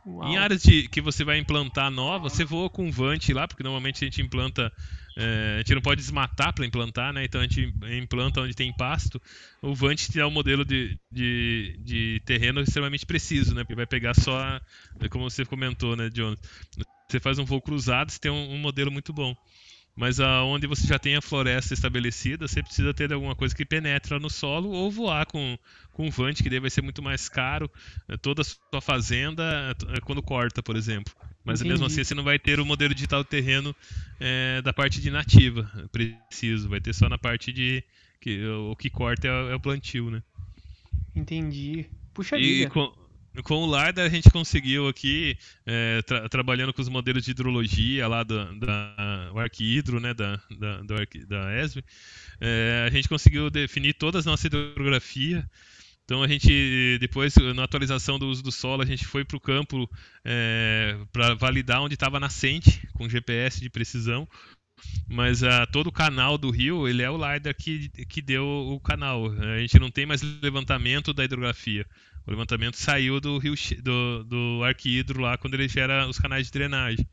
Uau. 0.06 0.28
Em 0.28 0.38
áreas 0.38 0.64
de, 0.64 0.88
que 0.88 1.00
você 1.00 1.24
vai 1.24 1.38
implantar 1.38 1.92
nova, 1.92 2.30
você 2.30 2.44
voa 2.44 2.70
com 2.70 2.92
Vant 2.92 3.30
lá, 3.30 3.48
porque 3.48 3.64
normalmente 3.64 4.04
a 4.04 4.08
gente 4.08 4.22
implanta. 4.22 4.72
É, 5.16 5.56
a 5.56 5.58
gente 5.58 5.76
não 5.76 5.82
pode 5.82 6.02
desmatar 6.02 6.54
para 6.54 6.66
implantar, 6.66 7.14
né? 7.14 7.26
Então 7.26 7.42
a 7.42 7.44
gente 7.44 7.74
implanta 7.98 8.42
onde 8.42 8.56
tem 8.56 8.74
pasto. 8.74 9.22
O 9.62 9.76
Vant 9.76 9.98
te 9.98 10.18
dá 10.18 10.26
um 10.26 10.32
modelo 10.32 10.66
de, 10.66 10.98
de, 11.12 11.78
de 11.80 12.22
terreno 12.26 12.62
extremamente 12.62 13.06
preciso, 13.06 13.54
né? 13.54 13.64
Porque 13.64 13.76
vai 13.76 13.86
pegar 13.86 14.16
só, 14.16 14.60
como 15.10 15.30
você 15.30 15.46
comentou, 15.46 15.96
né, 15.96 16.10
John? 16.10 16.36
Você 17.10 17.20
faz 17.20 17.38
um 17.38 17.46
voo 17.46 17.62
cruzado, 17.62 18.10
você 18.10 18.20
tem 18.20 18.32
um, 18.32 18.54
um 18.54 18.58
modelo 18.58 18.90
muito 18.90 19.12
bom. 19.12 19.36
Mas 19.96 20.20
aonde 20.20 20.68
você 20.68 20.88
já 20.88 20.98
tem 20.98 21.16
a 21.16 21.22
floresta 21.22 21.74
estabelecida, 21.74 22.48
você 22.48 22.64
precisa 22.64 22.94
ter 22.94 23.12
alguma 23.12 23.36
coisa 23.36 23.54
que 23.54 23.66
penetra 23.66 24.20
no 24.20 24.30
solo 24.30 24.70
ou 24.70 24.90
voar 24.90 25.26
com, 25.26 25.58
com 25.92 26.08
um 26.08 26.10
vante, 26.10 26.42
que 26.42 26.50
daí 26.50 26.60
vai 26.60 26.70
ser 26.70 26.82
muito 26.82 27.02
mais 27.02 27.28
caro. 27.28 27.70
Eh, 28.08 28.18
toda 28.18 28.42
a 28.42 28.46
sua 28.46 28.82
fazenda 28.82 29.76
eh, 29.90 30.00
quando 30.02 30.24
corta, 30.24 30.64
por 30.64 30.76
exemplo. 30.76 31.14
Mas 31.44 31.60
Entendi. 31.60 31.74
mesmo 31.74 31.86
assim 31.86 32.04
você 32.04 32.16
não 32.16 32.24
vai 32.24 32.40
ter 32.40 32.60
o 32.60 32.66
modelo 32.66 32.94
digital 32.94 33.24
do 33.24 33.28
terreno 33.28 33.76
é, 34.20 34.62
da 34.62 34.72
parte 34.72 35.02
de 35.02 35.10
nativa, 35.10 35.70
preciso. 35.92 36.70
Vai 36.70 36.80
ter 36.80 36.94
só 36.94 37.10
na 37.10 37.18
parte 37.18 37.52
de. 37.52 37.84
Que, 38.20 38.46
o 38.46 38.76
que 38.76 38.90
corta 38.90 39.28
é, 39.28 39.52
é 39.52 39.56
o 39.56 39.60
plantio, 39.60 40.12
né? 40.12 40.22
Entendi. 41.16 41.88
Puxa 42.14 42.38
vida. 42.38 42.70
Com, 42.70 42.94
com 43.44 43.64
o 43.64 43.66
LiDAR 43.66 44.06
a 44.06 44.10
gente 44.10 44.30
conseguiu 44.30 44.88
aqui, 44.88 45.38
é, 45.66 46.02
tra 46.02 46.28
trabalhando 46.28 46.74
com 46.74 46.82
os 46.82 46.90
modelos 46.90 47.24
de 47.24 47.32
hidrologia 47.32 48.08
lá 48.08 48.24
do, 48.24 48.60
da 48.60 49.32
Arquihidro, 49.36 50.00
né, 50.00 50.14
da, 50.14 50.40
da, 50.60 50.82
do 50.82 50.96
Arqui, 50.96 51.26
da 51.26 51.62
ESB, 51.62 51.84
é, 52.42 52.86
a 52.88 52.90
gente 52.92 53.08
conseguiu 53.08 53.50
definir 53.50 53.94
toda 53.94 54.20
a 54.20 54.24
nossa 54.24 54.48
hidrografia. 54.48 55.50
Então 56.04 56.24
a 56.24 56.28
gente, 56.28 56.98
depois, 57.00 57.36
na 57.56 57.64
atualização 57.64 58.20
do 58.20 58.28
uso 58.28 58.44
do 58.44 58.52
solo, 58.52 58.82
a 58.82 58.86
gente 58.86 59.06
foi 59.06 59.24
para 59.24 59.38
o 59.38 59.42
campo 59.42 59.90
é, 60.26 60.98
para 61.14 61.34
validar 61.36 61.82
onde 61.82 61.94
estava 61.94 62.18
a 62.18 62.20
nascente, 62.20 62.86
com 62.94 63.08
GPS 63.08 63.62
de 63.62 63.70
precisão. 63.70 64.28
Mas 65.08 65.42
uh, 65.42 65.68
todo 65.72 65.88
o 65.88 65.92
canal 65.92 66.38
do 66.38 66.50
rio, 66.50 66.88
ele 66.88 67.02
é 67.02 67.10
o 67.10 67.16
LiDAR 67.16 67.56
que, 67.56 67.90
que 68.06 68.22
deu 68.22 68.46
o 68.46 68.80
canal. 68.80 69.32
A 69.32 69.60
gente 69.60 69.80
não 69.80 69.92
tem 69.92 70.06
mais 70.06 70.22
levantamento 70.42 71.14
da 71.14 71.24
hidrografia. 71.24 71.86
O 72.26 72.32
levantamento 72.32 72.76
saiu 72.76 73.20
do 73.20 73.38
rio 73.38 73.56
do, 73.82 74.24
do 74.24 74.64
arquidro 74.64 75.22
lá 75.22 75.38
quando 75.38 75.56
ele 75.56 75.68
gera 75.68 76.08
os 76.08 76.20
canais 76.20 76.46
de 76.46 76.52
drenagem. 76.52 77.08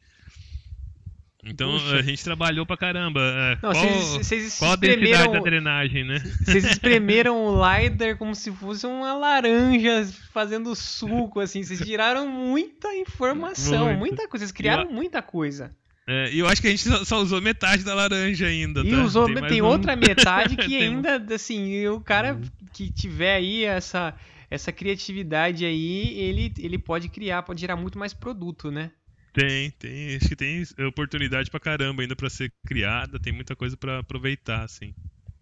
Então 1.45 1.71
Puxa. 1.73 1.97
a 1.97 2.03
gente 2.03 2.23
trabalhou 2.23 2.67
pra 2.67 2.77
caramba. 2.77 3.21
É, 3.21 3.59
Não, 3.63 3.73
qual, 3.73 3.75
cês, 3.75 4.27
cês 4.27 4.59
qual 4.59 4.73
a 4.73 4.77
densidade 4.77 5.33
da 5.33 5.39
drenagem, 5.39 6.05
né? 6.05 6.19
Vocês 6.45 6.65
espremeram 6.65 7.37
o 7.47 7.63
LiDAR 7.63 8.17
como 8.17 8.35
se 8.35 8.51
fosse 8.51 8.87
uma 8.87 9.15
laranja 9.15 10.07
fazendo 10.33 10.75
suco, 10.75 11.41
assim. 11.41 11.63
Vocês 11.63 11.81
tiraram 11.81 12.29
muita 12.29 12.95
informação, 12.97 13.87
Muito. 13.87 13.99
muita 13.99 14.29
coisa. 14.29 14.45
Vocês 14.45 14.53
criaram 14.53 14.91
muita 14.91 15.23
coisa. 15.23 15.71
É, 16.07 16.33
e 16.33 16.39
eu 16.39 16.49
acho 16.49 16.61
que 16.61 16.69
a 16.69 16.71
gente 16.71 16.83
só, 17.05 17.21
usou 17.21 17.41
metade 17.41 17.85
da 17.85 17.95
laranja 17.95 18.47
ainda. 18.47 18.81
E 18.81 18.91
tá? 18.91 19.03
usou, 19.03 19.27
tem, 19.27 19.47
tem 19.47 19.63
um... 19.63 19.67
outra 19.67 19.95
metade 19.95 20.57
que 20.57 20.77
ainda, 20.77 21.23
assim, 21.35 21.87
o 21.87 22.01
cara 22.01 22.35
uhum. 22.35 22.43
que 22.73 22.91
tiver 22.91 23.37
aí 23.37 23.65
essa 23.65 24.15
essa 24.51 24.73
criatividade 24.73 25.65
aí, 25.65 26.19
ele, 26.19 26.53
ele 26.59 26.79
pode 26.79 27.09
criar, 27.09 27.43
pode 27.43 27.61
gerar 27.61 27.77
muito 27.77 27.99
mais 27.99 28.15
produto, 28.15 28.70
né? 28.70 28.91
Tem, 29.33 29.70
tem. 29.73 30.16
Acho 30.16 30.29
que 30.29 30.37
tem 30.37 30.65
oportunidade 30.87 31.51
pra 31.51 31.61
caramba 31.61 32.03
ainda 32.03 32.16
para 32.16 32.31
ser 32.31 32.53
criada, 32.66 33.20
tem 33.20 33.33
muita 33.33 33.55
coisa 33.55 33.77
para 33.77 33.99
aproveitar, 33.99 34.62
assim. 34.62 34.95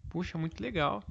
Puxa, 0.09 0.37
muito 0.37 0.61
legal. 0.61 1.03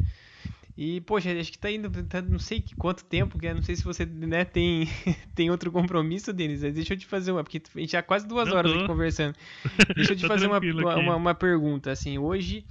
E, 0.77 1.01
poxa, 1.01 1.33
acho 1.33 1.51
que 1.51 1.59
tá 1.59 1.71
indo, 1.71 1.91
tá, 2.05 2.21
não 2.21 2.39
sei 2.39 2.63
quanto 2.77 3.03
tempo, 3.05 3.39
que 3.39 3.53
não 3.53 3.63
sei 3.63 3.77
se 3.77 3.83
você 3.83 4.05
né, 4.05 4.45
tem, 4.45 4.87
tem 5.35 5.51
outro 5.51 5.73
compromisso, 5.73 6.35
Denis. 6.35 6.61
Deixa 6.61 6.93
eu 6.93 6.99
te 6.99 7.07
fazer 7.07 7.33
uma, 7.33 7.43
porque 7.43 7.63
a 7.75 7.81
gente 7.81 7.93
já 7.93 8.03
quase 8.03 8.29
duas 8.29 8.49
não 8.49 8.57
horas 8.57 8.71
tô. 8.71 8.79
aqui 8.79 8.87
conversando. 8.87 9.35
Deixa 9.97 10.13
eu 10.13 10.17
te 10.17 10.27
fazer 10.27 10.47
uma, 10.47 10.59
uma, 10.59 11.17
uma, 11.17 11.35
pergunta. 11.35 11.91
Assim, 11.91 12.19
hoje 12.19 12.67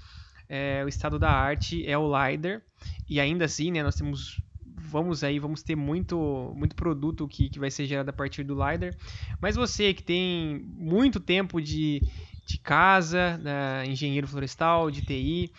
é, 0.48 0.84
o 0.86 0.88
estado 0.88 1.18
da 1.18 1.32
arte 1.32 1.84
é 1.88 1.98
o 1.98 2.08
LiDAR, 2.08 2.62
e 3.10 3.20
ainda 3.20 3.46
assim, 3.46 3.72
né, 3.72 3.82
nós 3.82 3.96
temos 3.96 4.40
vamos 4.86 5.24
aí, 5.24 5.40
vamos 5.40 5.64
ter 5.64 5.76
muito, 5.76 6.54
muito 6.56 6.76
produto 6.76 7.28
que, 7.28 7.50
que 7.50 7.60
vai 7.60 7.72
ser 7.72 7.86
gerado 7.86 8.10
a 8.10 8.14
partir 8.14 8.44
do 8.44 8.54
LiDAR. 8.54 8.96
Mas 9.42 9.56
você 9.56 9.94
que 9.94 10.04
tem 10.04 10.66
muito 10.78 11.20
tempo 11.20 11.62
de, 11.62 12.02
de 12.46 12.58
casa, 12.60 13.38
né, 13.38 13.86
engenheiro 13.86 14.28
florestal, 14.28 14.92
de 14.92 15.02
TI, 15.02 15.52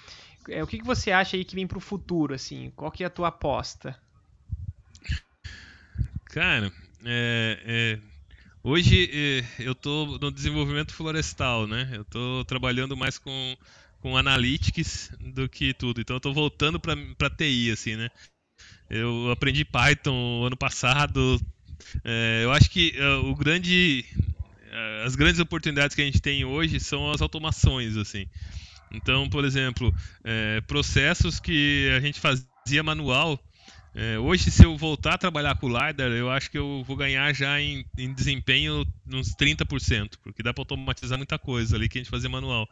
é, 0.48 0.62
o 0.62 0.66
que, 0.66 0.78
que 0.78 0.84
você 0.84 1.10
acha 1.10 1.36
aí 1.36 1.44
que 1.44 1.54
vem 1.54 1.66
para 1.66 1.78
o 1.78 1.80
futuro, 1.80 2.34
assim? 2.34 2.72
Qual 2.76 2.90
que 2.90 3.02
é 3.02 3.06
a 3.06 3.10
tua 3.10 3.28
aposta? 3.28 3.98
Cara, 6.26 6.72
é, 7.04 7.60
é, 7.64 7.98
hoje 8.62 9.10
é, 9.12 9.44
eu 9.62 9.72
estou 9.72 10.18
no 10.18 10.30
desenvolvimento 10.30 10.92
florestal, 10.92 11.66
né? 11.66 11.90
Eu 11.92 12.02
estou 12.02 12.44
trabalhando 12.44 12.96
mais 12.96 13.18
com, 13.18 13.56
com 14.00 14.16
analytics 14.16 15.12
do 15.18 15.48
que 15.48 15.74
tudo. 15.74 16.00
Então 16.00 16.14
eu 16.14 16.18
estou 16.18 16.34
voltando 16.34 16.78
para 16.78 17.30
TI, 17.30 17.70
assim, 17.72 17.96
né? 17.96 18.10
Eu 18.88 19.30
aprendi 19.30 19.64
Python 19.64 20.44
ano 20.44 20.56
passado. 20.56 21.40
É, 22.04 22.42
eu 22.44 22.52
acho 22.52 22.70
que 22.70 22.94
uh, 22.98 23.30
o 23.30 23.34
grande, 23.34 24.04
uh, 24.70 25.06
as 25.06 25.16
grandes 25.16 25.40
oportunidades 25.40 25.94
que 25.94 26.02
a 26.02 26.04
gente 26.04 26.20
tem 26.20 26.44
hoje 26.44 26.78
são 26.78 27.10
as 27.10 27.20
automações, 27.20 27.96
assim. 27.96 28.26
Então, 28.92 29.28
por 29.28 29.44
exemplo, 29.44 29.94
é, 30.24 30.60
processos 30.62 31.40
que 31.40 31.90
a 31.96 32.00
gente 32.00 32.20
fazia 32.20 32.82
manual, 32.82 33.38
É, 33.98 34.18
hoje, 34.18 34.50
se 34.50 34.62
eu 34.62 34.76
voltar 34.76 35.14
a 35.14 35.18
trabalhar 35.18 35.56
com 35.56 35.68
o 35.68 35.70
LiDAR, 35.70 36.10
eu 36.10 36.30
acho 36.30 36.50
que 36.50 36.58
eu 36.58 36.84
vou 36.86 36.94
ganhar 36.94 37.34
já 37.34 37.58
em, 37.58 37.82
em 37.96 38.12
desempenho 38.12 38.84
uns 39.10 39.34
30%, 39.34 40.18
porque 40.22 40.42
dá 40.42 40.52
para 40.52 40.60
automatizar 40.60 41.16
muita 41.16 41.38
coisa 41.38 41.76
ali 41.76 41.88
que 41.88 41.96
a 41.96 42.02
gente 42.02 42.10
fazia 42.10 42.28
manual. 42.28 42.68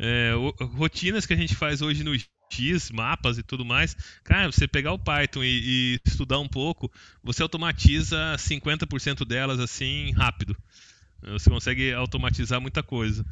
É, 0.00 0.32
rotinas 0.76 1.26
que 1.26 1.32
a 1.32 1.36
gente 1.36 1.54
faz 1.54 1.80
hoje 1.80 2.02
no 2.02 2.12
X, 2.50 2.90
mapas 2.90 3.38
e 3.38 3.42
tudo 3.44 3.64
mais, 3.64 3.96
cara, 4.24 4.50
você 4.50 4.66
pegar 4.66 4.92
o 4.92 4.98
Python 4.98 5.44
e, 5.44 5.46
e 5.46 6.00
estudar 6.04 6.40
um 6.40 6.48
pouco, 6.48 6.90
você 7.22 7.40
automatiza 7.40 8.34
50% 8.36 9.24
delas 9.24 9.60
assim 9.60 10.10
rápido. 10.10 10.56
Você 11.22 11.48
consegue 11.50 11.92
automatizar 11.92 12.60
muita 12.60 12.82
coisa. 12.82 13.24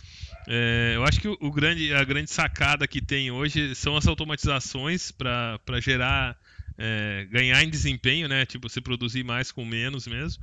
É, 0.47 0.93
eu 0.94 1.03
acho 1.03 1.20
que 1.20 1.27
o, 1.27 1.36
o, 1.40 1.51
grande, 1.51 1.93
a 1.93 2.05
grande 2.05 2.31
sacada 2.31 2.86
que 2.86 3.01
tem 3.01 3.32
hoje 3.32 3.74
são 3.74 3.97
as 3.97 4.07
automatizações 4.07 5.11
para 5.11 5.81
gerar 5.81 6.36
é, 6.78 7.27
ganhar 7.31 7.62
em 7.62 7.70
desempenho, 7.70 8.28
né? 8.28 8.44
Tipo, 8.47 8.69
você 8.69 8.81
produzir 8.81 9.24
mais 9.24 9.51
com 9.51 9.65
menos 9.65 10.07
mesmo. 10.07 10.43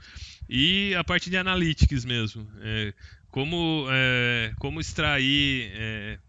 E 0.49 0.93
a 0.95 1.03
parte 1.03 1.29
de 1.29 1.37
analytics 1.37 2.05
mesmo. 2.05 2.47
É, 2.61 2.93
como, 3.29 3.87
é, 3.89 4.53
como 4.59 4.79
extrair. 4.79 5.71
É, 5.73 6.19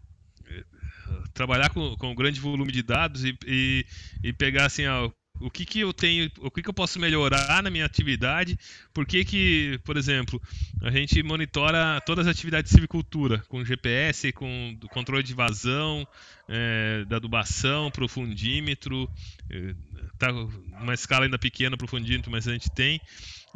trabalhar 1.33 1.69
com, 1.69 1.95
com 1.97 2.11
um 2.11 2.15
grande 2.15 2.39
volume 2.39 2.71
de 2.71 2.81
dados 2.81 3.23
e, 3.25 3.37
e, 3.45 3.85
e 4.23 4.33
pegar 4.33 4.65
assim, 4.65 4.87
ó, 4.87 5.11
o 5.39 5.51
que, 5.51 5.65
que 5.65 5.81
eu 5.81 5.93
tenho, 5.93 6.31
o 6.39 6.49
que, 6.49 6.61
que 6.61 6.69
eu 6.69 6.73
posso 6.73 6.99
melhorar 6.99 7.61
na 7.61 7.69
minha 7.69 7.85
atividade, 7.85 8.57
por 8.93 9.05
que, 9.05 9.25
que, 9.25 9.79
por 9.83 9.97
exemplo, 9.97 10.41
a 10.81 10.89
gente 10.89 11.21
monitora 11.23 12.01
todas 12.05 12.25
as 12.25 12.31
atividades 12.31 12.69
de 12.69 12.75
silvicultura, 12.75 13.39
com 13.49 13.63
GPS, 13.63 14.31
com 14.31 14.77
controle 14.91 15.23
de 15.23 15.33
vazão, 15.33 16.07
é, 16.47 17.03
da 17.05 17.17
adubação, 17.17 17.91
profundímetro, 17.91 19.09
é, 19.49 19.75
tá 20.17 20.31
uma 20.31 20.93
escala 20.93 21.25
ainda 21.25 21.37
pequena 21.37 21.77
profundímetro, 21.77 22.31
mas 22.31 22.47
a 22.47 22.53
gente 22.53 22.69
tem, 22.71 22.99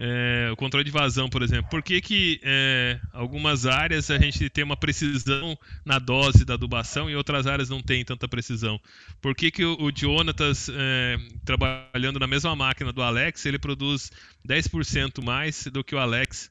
é, 0.02 0.50
o 0.50 0.56
controle 0.56 0.86
de 0.86 0.92
vazão, 0.92 1.30
por 1.30 1.42
exemplo. 1.42 1.70
Por 1.70 1.84
que, 1.84 2.00
que 2.00 2.40
é, 2.42 2.98
algumas 3.12 3.66
áreas 3.66 4.10
a 4.10 4.18
gente 4.18 4.50
tem 4.50 4.64
uma 4.64 4.78
precisão 4.78 5.58
na 5.84 6.00
dose 6.00 6.46
da 6.46 6.54
adubação 6.54 7.10
e 7.10 7.16
outras 7.18 7.46
áreas 7.46 7.70
não 7.70 7.82
tem 7.82 8.06
tanta 8.06 8.26
precisão? 8.26 8.80
Por 9.22 9.36
que, 9.36 9.52
que 9.52 9.66
o, 9.66 9.76
o 9.82 9.92
Jonatas, 9.94 10.70
é, 10.74 11.18
trabalhando 11.44 12.18
na 12.18 12.28
mesma 12.28 12.56
máquina 12.56 12.94
do 12.94 13.02
Alex, 13.02 13.46
ele 13.46 13.60
produz 13.60 14.10
10% 14.48 15.22
mais 15.22 15.66
do 15.66 15.84
que 15.84 15.94
o 15.94 16.00
Alex? 16.00 16.50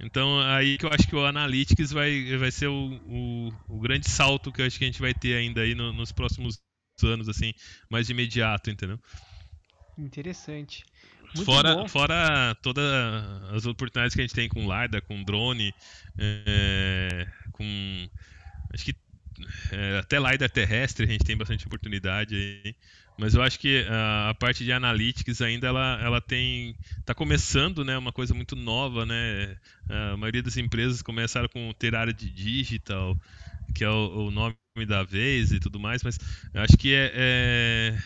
Então, 0.00 0.38
aí 0.42 0.78
que 0.78 0.86
eu 0.86 0.90
acho 0.92 1.08
que 1.08 1.16
o 1.16 1.26
Analytics 1.26 1.90
vai, 1.90 2.36
vai 2.36 2.52
ser 2.52 2.68
o, 2.68 2.92
o, 3.08 3.52
o 3.68 3.80
grande 3.80 4.08
salto 4.08 4.52
que 4.52 4.62
eu 4.62 4.66
acho 4.66 4.78
que 4.78 4.84
a 4.84 4.86
gente 4.86 5.00
vai 5.00 5.12
ter 5.12 5.34
ainda 5.34 5.62
aí 5.62 5.74
no, 5.74 5.92
nos 5.92 6.12
próximos 6.12 6.60
anos, 7.02 7.28
assim, 7.28 7.52
mais 7.90 8.06
de 8.06 8.12
imediato, 8.12 8.70
entendeu? 8.70 9.00
Interessante. 9.98 10.84
Muito 11.34 11.44
fora, 11.44 11.74
bom. 11.74 11.88
fora 11.88 12.56
todas 12.62 12.84
as 13.52 13.66
oportunidades 13.66 14.14
que 14.14 14.20
a 14.20 14.24
gente 14.24 14.34
tem 14.34 14.48
com 14.48 14.60
LiDAR, 14.60 15.02
com 15.02 15.22
drone, 15.22 15.74
é, 16.16 17.26
com. 17.52 18.08
Acho 18.72 18.84
que 18.84 18.94
é, 19.72 19.98
até 19.98 20.18
LiDAR 20.18 20.48
terrestre 20.50 21.04
a 21.04 21.08
gente 21.08 21.24
tem 21.24 21.36
bastante 21.36 21.66
oportunidade 21.66 22.34
aí. 22.34 22.74
Mas 23.16 23.34
eu 23.34 23.42
acho 23.42 23.58
que 23.58 23.84
a, 23.88 24.30
a 24.30 24.34
parte 24.34 24.64
de 24.64 24.72
analytics 24.72 25.42
ainda 25.42 25.66
ela, 25.66 26.00
ela 26.00 26.20
tem. 26.20 26.76
está 27.00 27.14
começando, 27.14 27.84
né? 27.84 27.98
Uma 27.98 28.12
coisa 28.12 28.32
muito 28.32 28.54
nova, 28.54 29.04
né? 29.04 29.56
A 29.88 30.16
maioria 30.16 30.42
das 30.42 30.56
empresas 30.56 31.02
começaram 31.02 31.48
com 31.48 31.72
ter 31.72 31.94
área 31.96 32.14
de 32.14 32.30
digital, 32.30 33.16
que 33.74 33.84
é 33.84 33.90
o, 33.90 34.28
o 34.28 34.30
nome 34.30 34.56
da 34.86 35.02
vez 35.02 35.52
e 35.52 35.60
tudo 35.60 35.78
mais, 35.78 36.02
mas 36.02 36.18
acho 36.54 36.76
que 36.76 36.94
é, 36.94 37.12
é 37.14 37.98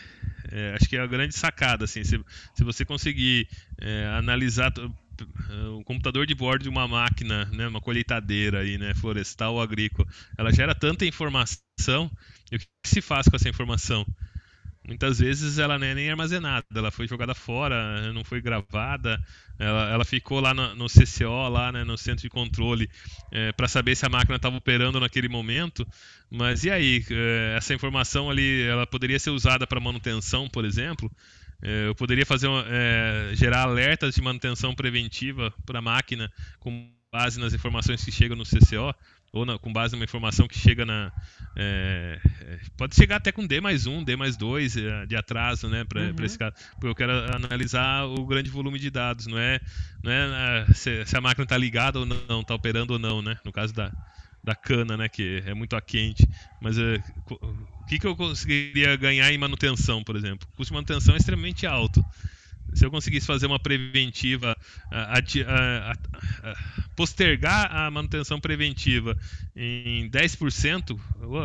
é, 0.51 0.75
acho 0.75 0.87
que 0.87 0.95
é 0.95 0.99
a 0.99 1.07
grande 1.07 1.35
sacada, 1.35 1.85
assim, 1.85 2.03
se, 2.03 2.19
se 2.53 2.63
você 2.63 2.85
conseguir 2.85 3.47
é, 3.79 4.05
analisar 4.17 4.71
o 5.77 5.83
computador 5.83 6.25
de 6.25 6.35
bordo 6.35 6.63
de 6.63 6.69
uma 6.69 6.87
máquina, 6.87 7.45
né, 7.45 7.67
uma 7.67 7.81
colheitadeira 7.81 8.59
aí, 8.59 8.77
né, 8.77 8.93
florestal 8.93 9.55
ou 9.55 9.61
agrícola, 9.61 10.07
ela 10.37 10.51
gera 10.51 10.75
tanta 10.75 11.05
informação, 11.05 12.11
e 12.51 12.55
o 12.55 12.59
que 12.59 12.67
se 12.85 13.01
faz 13.01 13.27
com 13.27 13.35
essa 13.35 13.49
informação? 13.49 14.05
Muitas 14.85 15.19
vezes 15.19 15.59
ela 15.59 15.79
não 15.79 15.87
é 15.87 15.95
nem 15.95 16.09
armazenada, 16.09 16.65
ela 16.75 16.91
foi 16.91 17.07
jogada 17.07 17.33
fora, 17.33 18.11
não 18.11 18.21
foi 18.23 18.41
gravada, 18.41 19.17
ela, 19.57 19.89
ela 19.89 20.03
ficou 20.05 20.41
lá 20.41 20.53
no, 20.53 20.75
no, 20.75 20.87
CCO, 20.87 21.47
lá 21.47 21.71
né, 21.71 21.85
no 21.85 21.97
centro 21.97 22.21
de 22.21 22.29
controle, 22.29 22.89
é, 23.31 23.53
para 23.53 23.69
saber 23.69 23.95
se 23.95 24.05
a 24.05 24.09
máquina 24.09 24.35
estava 24.35 24.57
operando 24.57 24.99
naquele 24.99 25.29
momento. 25.29 25.87
Mas 26.29 26.65
e 26.65 26.69
aí, 26.69 27.05
é, 27.09 27.55
essa 27.57 27.73
informação 27.73 28.29
ali, 28.29 28.63
ela 28.63 28.85
poderia 28.85 29.17
ser 29.17 29.29
usada 29.29 29.65
para 29.65 29.79
manutenção, 29.79 30.49
por 30.49 30.65
exemplo? 30.65 31.09
É, 31.61 31.87
eu 31.87 31.95
poderia 31.95 32.25
fazer 32.25 32.49
é, 32.67 33.31
gerar 33.35 33.61
alertas 33.61 34.13
de 34.13 34.21
manutenção 34.21 34.75
preventiva 34.75 35.53
para 35.65 35.79
a 35.79 35.81
máquina 35.81 36.29
com 36.59 36.91
base 37.09 37.39
nas 37.39 37.53
informações 37.53 38.03
que 38.03 38.11
chegam 38.11 38.35
no 38.35 38.43
CCO 38.43 38.93
ou 39.33 39.47
na, 39.47 39.57
com 39.57 39.73
base 39.73 39.95
numa 39.95 40.05
informação 40.05 40.47
que 40.47 40.57
chega 40.57 40.85
na. 40.85 41.11
É, 41.55 42.19
é, 42.41 42.59
pode 42.77 42.95
chegar 42.95 43.15
até 43.15 43.31
com 43.31 43.45
D 43.45 43.59
mais 43.59 43.87
1, 43.87 44.03
D 44.03 44.15
mais 44.15 44.37
2 44.37 44.77
é, 44.77 45.05
de 45.07 45.15
atraso, 45.15 45.67
né? 45.67 45.83
Para 45.83 46.01
uhum. 46.01 46.15
esse 46.23 46.37
caso. 46.37 46.55
Porque 46.75 46.87
eu 46.87 46.95
quero 46.95 47.11
analisar 47.33 48.05
o 48.05 48.25
grande 48.27 48.51
volume 48.51 48.77
de 48.77 48.91
dados, 48.91 49.25
não 49.25 49.39
é, 49.39 49.59
não 50.03 50.11
é 50.11 50.65
se, 50.75 51.03
se 51.05 51.17
a 51.17 51.21
máquina 51.21 51.43
está 51.43 51.57
ligada 51.57 51.99
ou 51.99 52.05
não, 52.05 52.41
está 52.41 52.53
operando 52.53 52.93
ou 52.93 52.99
não, 52.99 53.23
né? 53.23 53.35
No 53.43 53.51
caso 53.51 53.73
da, 53.73 53.91
da 54.43 54.53
cana, 54.53 54.95
né? 54.95 55.09
Que 55.09 55.41
é 55.47 55.53
muito 55.55 55.75
a 55.75 55.81
quente. 55.81 56.29
Mas 56.61 56.77
é, 56.77 57.03
o 57.31 57.85
que, 57.87 57.97
que 57.97 58.05
eu 58.05 58.15
conseguiria 58.15 58.95
ganhar 58.95 59.33
em 59.33 59.37
manutenção, 59.39 60.03
por 60.03 60.15
exemplo? 60.15 60.47
O 60.53 60.57
custo 60.57 60.71
de 60.71 60.75
manutenção 60.75 61.15
é 61.15 61.17
extremamente 61.17 61.65
alto 61.65 62.05
se 62.73 62.85
eu 62.85 62.91
conseguisse 62.91 63.27
fazer 63.27 63.45
uma 63.45 63.59
preventiva, 63.59 64.57
a, 64.91 65.17
a, 65.17 65.91
a, 65.91 66.55
postergar 66.95 67.75
a 67.75 67.91
manutenção 67.91 68.39
preventiva 68.39 69.17
em 69.55 70.09
10%, 70.09 70.99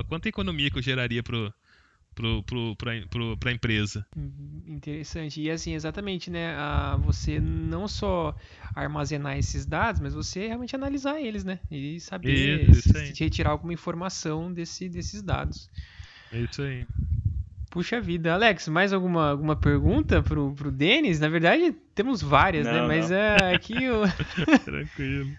quanta 0.09 0.29
economia 0.29 0.71
que 0.71 0.79
eu 0.79 0.83
geraria 0.83 1.23
para 1.23 1.53
para 2.79 3.51
a 3.51 3.53
empresa. 3.53 4.05
Uhum, 4.17 4.63
interessante. 4.67 5.41
E 5.41 5.51
assim, 5.51 5.75
exatamente, 5.75 6.31
né? 6.31 6.55
A, 6.57 6.97
você 6.97 7.39
não 7.39 7.87
só 7.87 8.37
armazenar 8.75 9.39
esses 9.39 9.65
dados, 9.65 10.01
mas 10.01 10.15
você 10.15 10.49
realmente 10.49 10.75
analisar 10.75 11.21
eles, 11.21 11.45
né? 11.45 11.61
E 11.71 12.01
saber 12.01 12.69
isso, 12.69 12.89
isso 12.89 13.15
se, 13.15 13.25
retirar 13.25 13.51
alguma 13.51 13.73
informação 13.73 14.53
desse, 14.53 14.89
desses 14.89 15.23
dados. 15.23 15.71
É 16.33 16.41
isso 16.41 16.63
aí. 16.63 16.85
Puxa 17.70 18.01
vida. 18.01 18.32
Alex, 18.32 18.69
mais 18.69 18.93
alguma, 18.93 19.31
alguma 19.31 19.55
pergunta 19.55 20.23
pro, 20.23 20.55
pro 20.55 20.70
Denis? 20.70 21.20
Na 21.20 21.28
verdade, 21.28 21.73
temos 21.95 22.23
várias, 22.23 22.66
né? 22.66 22.73
não, 22.73 22.89
né? 22.89 22.97
Mas 22.97 23.11
é 23.11 23.55
aqui 23.55 23.90
o. 23.90 24.03
Tranquilo. 24.65 25.31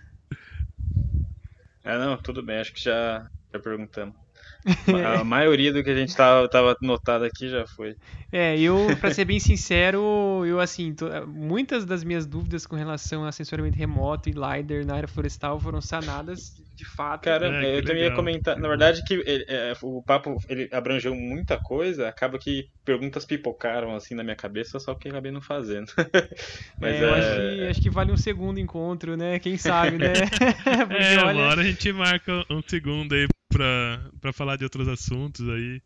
É, 1.83 1.97
não, 1.97 2.17
tudo 2.17 2.43
bem, 2.43 2.59
acho 2.59 2.73
que 2.73 2.83
já, 2.83 3.25
já 3.51 3.59
perguntamos. 3.59 4.15
A 5.19 5.23
maioria 5.23 5.71
do 5.71 5.83
que 5.83 5.89
a 5.89 5.95
gente 5.95 6.15
tava, 6.15 6.47
tava 6.47 6.75
notado 6.81 7.23
aqui 7.23 7.49
já 7.49 7.65
foi. 7.65 7.95
É, 8.31 8.59
eu, 8.59 8.87
pra 8.99 9.13
ser 9.13 9.25
bem 9.25 9.39
sincero, 9.39 10.43
eu 10.45 10.59
assim, 10.59 10.93
tô, 10.93 11.07
muitas 11.25 11.85
das 11.85 12.03
minhas 12.03 12.25
dúvidas 12.25 12.65
com 12.65 12.75
relação 12.75 13.25
a 13.25 13.31
sensoramento 13.31 13.77
remoto 13.77 14.29
e 14.29 14.33
LiDAR 14.33 14.85
na 14.85 14.95
área 14.95 15.07
florestal 15.07 15.59
foram 15.59 15.81
sanadas 15.81 16.61
de 16.79 16.85
fato. 16.85 17.23
Cara, 17.23 17.47
é, 17.61 17.77
eu 17.77 17.83
também 17.83 18.03
ia 18.03 18.15
comentar, 18.15 18.57
na 18.57 18.67
verdade, 18.69 19.03
que 19.03 19.13
ele, 19.13 19.45
é, 19.49 19.73
o 19.81 20.01
papo 20.01 20.37
ele 20.47 20.69
abrangeu 20.71 21.13
muita 21.13 21.57
coisa, 21.57 22.07
acaba 22.07 22.39
que 22.39 22.69
perguntas 22.85 23.25
pipocaram 23.25 23.93
assim 23.93 24.15
na 24.15 24.23
minha 24.23 24.35
cabeça, 24.35 24.79
só 24.79 24.95
que 24.95 25.09
acabei 25.09 25.31
não 25.31 25.41
fazendo. 25.41 25.91
Mas 26.79 26.95
é, 26.95 27.03
eu 27.03 27.13
acho 27.13 27.29
que, 27.29 27.67
acho, 27.67 27.81
que, 27.81 27.89
vale 27.89 28.11
um 28.13 28.17
segundo 28.17 28.59
encontro, 28.59 29.17
né? 29.17 29.39
Quem 29.39 29.57
sabe, 29.57 29.97
né? 29.97 30.13
Porque, 30.87 31.03
é, 31.03 31.17
olha... 31.17 31.33
uma 31.33 31.47
hora 31.49 31.61
a 31.61 31.65
gente 31.65 31.91
marca 31.91 32.45
um 32.49 32.61
segundo 32.65 33.13
aí 33.13 33.27
pra, 33.49 34.01
pra 34.21 34.31
falar 34.31 34.55
de 34.55 34.63
outros 34.63 34.87
assuntos 34.87 35.47
aí. 35.49 35.81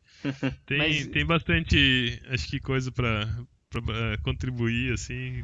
Tem, 0.68 0.78
Mas... 0.78 1.08
tem 1.08 1.26
bastante, 1.26 2.22
acho 2.30 2.48
que, 2.48 2.60
coisa 2.60 2.92
pra, 2.92 3.28
pra, 3.70 3.82
pra 3.82 4.18
contribuir, 4.24 4.94
assim. 4.94 5.44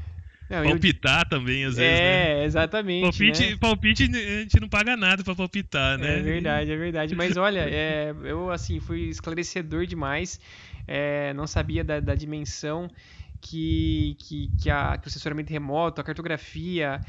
Não, 0.49 0.63
palpitar 0.63 1.21
eu... 1.25 1.29
também, 1.29 1.63
às 1.63 1.75
vezes, 1.75 1.99
é, 1.99 2.39
né? 2.39 2.45
exatamente. 2.45 3.03
Palpite, 3.03 3.51
né? 3.51 3.57
palpite, 3.57 4.03
a 4.03 4.41
gente 4.41 4.59
não 4.59 4.67
paga 4.67 4.97
nada 4.97 5.23
pra 5.23 5.35
palpitar, 5.35 5.97
né? 5.97 6.17
É 6.17 6.21
verdade, 6.21 6.71
é 6.71 6.75
verdade. 6.75 7.15
Mas 7.15 7.37
olha, 7.37 7.69
é, 7.69 8.13
eu, 8.23 8.49
assim, 8.49 8.79
fui 8.79 9.09
esclarecedor 9.09 9.85
demais. 9.85 10.39
É, 10.87 11.33
não 11.35 11.45
sabia 11.45 11.83
da, 11.83 11.99
da 11.99 12.15
dimensão 12.15 12.89
que, 13.39 14.17
que, 14.19 14.51
que, 14.59 14.69
a, 14.69 14.97
que 14.97 15.07
o 15.07 15.09
assessoramento 15.09 15.51
remoto, 15.51 16.01
a 16.01 16.03
cartografia 16.03 16.99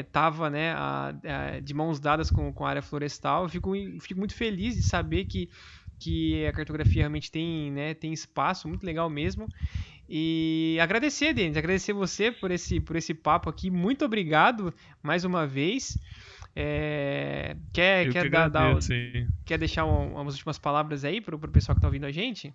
estava 0.00 0.46
é, 0.46 0.50
né, 0.50 0.72
a, 0.72 1.08
a, 1.08 1.60
de 1.60 1.74
mãos 1.74 2.00
dadas 2.00 2.30
com, 2.30 2.52
com 2.52 2.64
a 2.64 2.70
área 2.70 2.82
florestal. 2.82 3.44
Eu 3.44 3.48
fico, 3.48 3.72
fico 4.00 4.18
muito 4.18 4.34
feliz 4.34 4.74
de 4.74 4.82
saber 4.82 5.26
que, 5.26 5.48
que 5.98 6.46
a 6.46 6.52
cartografia 6.52 7.02
realmente 7.02 7.30
tem, 7.30 7.70
né, 7.70 7.94
tem 7.94 8.12
espaço, 8.12 8.68
muito 8.68 8.84
legal 8.84 9.08
mesmo. 9.08 9.48
E 10.08 10.78
agradecer, 10.80 11.32
Denis, 11.32 11.56
agradecer 11.56 11.92
você 11.92 12.30
por 12.30 12.50
esse, 12.50 12.78
por 12.80 12.96
esse 12.96 13.14
papo 13.14 13.48
aqui. 13.48 13.70
Muito 13.70 14.04
obrigado 14.04 14.72
mais 15.02 15.24
uma 15.24 15.46
vez. 15.46 15.98
É, 16.56 17.56
quer, 17.72 18.12
quer, 18.12 18.22
que 18.24 18.28
dar, 18.28 18.48
dar, 18.48 18.76
quer 19.44 19.58
deixar 19.58 19.84
umas 19.84 20.34
últimas 20.34 20.58
palavras 20.58 21.04
aí 21.04 21.20
para 21.20 21.34
o 21.34 21.38
pessoal 21.38 21.74
que 21.74 21.80
está 21.80 21.88
ouvindo 21.88 22.06
a 22.06 22.12
gente? 22.12 22.54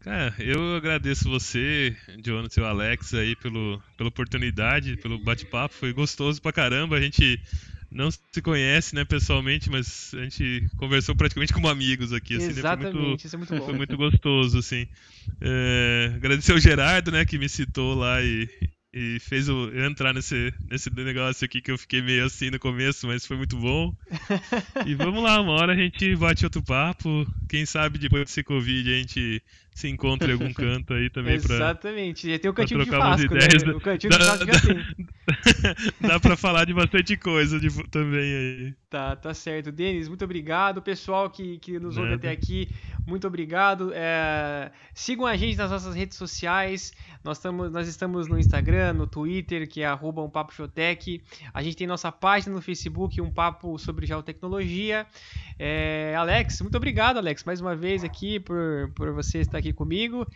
Cara, 0.00 0.34
eu 0.40 0.74
agradeço 0.74 1.30
você, 1.30 1.96
Jonathan 2.24 2.60
e 2.60 2.64
o 2.64 2.66
Alex 2.66 3.14
aí 3.14 3.36
pelo, 3.36 3.80
pela 3.96 4.08
oportunidade, 4.08 4.96
pelo 4.96 5.16
bate-papo. 5.22 5.74
Foi 5.74 5.92
gostoso 5.92 6.42
pra 6.42 6.52
caramba. 6.52 6.96
A 6.96 7.00
gente 7.00 7.40
não 7.92 8.10
se 8.10 8.42
conhece, 8.42 8.94
né, 8.94 9.04
pessoalmente, 9.04 9.70
mas 9.70 10.12
a 10.14 10.22
gente 10.24 10.66
conversou 10.76 11.14
praticamente 11.14 11.52
como 11.52 11.68
amigos 11.68 12.12
aqui, 12.12 12.36
assim, 12.36 12.46
Exatamente, 12.46 12.86
né? 12.86 12.92
Foi 12.92 13.08
muito, 13.08 13.26
isso 13.26 13.36
é 13.36 13.38
muito 13.38 13.54
bom. 13.56 13.64
Foi 13.64 13.74
muito 13.74 13.96
gostoso, 13.96 14.58
assim. 14.58 14.86
É, 15.40 16.12
agradecer 16.16 16.52
ao 16.52 16.58
Gerardo, 16.58 17.12
né, 17.12 17.24
que 17.24 17.38
me 17.38 17.48
citou 17.48 17.94
lá 17.94 18.22
e, 18.22 18.48
e 18.92 19.18
fez 19.20 19.48
eu 19.48 19.84
entrar 19.84 20.12
nesse, 20.12 20.52
nesse 20.70 20.90
negócio 20.90 21.44
aqui 21.44 21.60
que 21.60 21.70
eu 21.70 21.78
fiquei 21.78 22.02
meio 22.02 22.24
assim 22.24 22.50
no 22.50 22.58
começo, 22.58 23.06
mas 23.06 23.26
foi 23.26 23.36
muito 23.36 23.56
bom. 23.56 23.94
e 24.86 24.94
vamos 24.94 25.22
lá, 25.22 25.40
uma 25.40 25.52
hora 25.52 25.72
a 25.72 25.76
gente 25.76 26.16
bate 26.16 26.44
outro 26.44 26.62
papo. 26.62 27.26
Quem 27.48 27.66
sabe 27.66 27.98
depois 27.98 28.24
desse 28.24 28.42
Covid 28.42 28.90
a 28.90 28.96
gente 28.98 29.42
se 29.74 29.88
encontra 29.88 30.28
em 30.28 30.32
algum 30.32 30.52
canto 30.54 30.92
aí 30.94 31.08
também 31.10 31.40
pra. 31.40 31.54
Exatamente, 31.54 32.30
já 32.30 32.38
tem 32.38 32.50
o 32.50 32.54
cantinho 32.54 32.84
de 32.84 32.90
umas 32.90 33.20
Fasco, 33.20 33.34
ideias. 33.36 33.62
né? 33.64 33.72
O 33.72 33.80
cantinho 33.80 34.10
de 34.12 34.18
Dá- 34.18 34.24
Fasco 34.24 34.46
já 34.46 34.60
tem. 34.60 35.06
Dá 36.00 36.20
pra 36.20 36.36
falar 36.36 36.64
de 36.66 36.74
bastante 36.74 37.16
coisa 37.16 37.58
de- 37.58 37.88
também 37.88 38.20
aí. 38.20 38.74
Tá, 38.90 39.16
tá 39.16 39.32
certo. 39.32 39.72
Denis, 39.72 40.08
muito 40.08 40.24
obrigado. 40.24 40.82
Pessoal 40.82 41.30
que, 41.30 41.58
que 41.58 41.78
nos 41.78 41.96
ouve 41.96 42.10
Nada. 42.10 42.16
até 42.28 42.30
aqui, 42.30 42.68
muito 43.06 43.26
obrigado. 43.26 43.90
É, 43.94 44.70
sigam 44.92 45.26
a 45.26 45.34
gente 45.36 45.56
nas 45.56 45.70
nossas 45.70 45.94
redes 45.94 46.18
sociais. 46.18 46.92
Nós, 47.24 47.38
tamo, 47.38 47.70
nós 47.70 47.88
estamos 47.88 48.28
no 48.28 48.38
Instagram, 48.38 48.92
no 48.94 49.06
Twitter, 49.06 49.66
que 49.68 49.80
é 49.80 49.86
arroba 49.86 50.22
um 50.22 50.28
papo 50.28 50.52
Showtech. 50.52 51.22
A 51.54 51.62
gente 51.62 51.76
tem 51.76 51.86
nossa 51.86 52.12
página 52.12 52.54
no 52.54 52.60
Facebook, 52.60 53.18
um 53.20 53.30
papo 53.30 53.78
sobre 53.78 54.04
geotecnologia. 54.06 55.06
É, 55.58 56.14
Alex, 56.16 56.60
muito 56.60 56.76
obrigado, 56.76 57.18
Alex, 57.18 57.44
mais 57.44 57.60
uma 57.60 57.74
vez 57.74 58.04
aqui 58.04 58.40
por, 58.40 58.90
por 58.94 59.12
você 59.12 59.38
estar 59.38 59.58
aqui 59.58 59.72
comigo. 59.72 60.26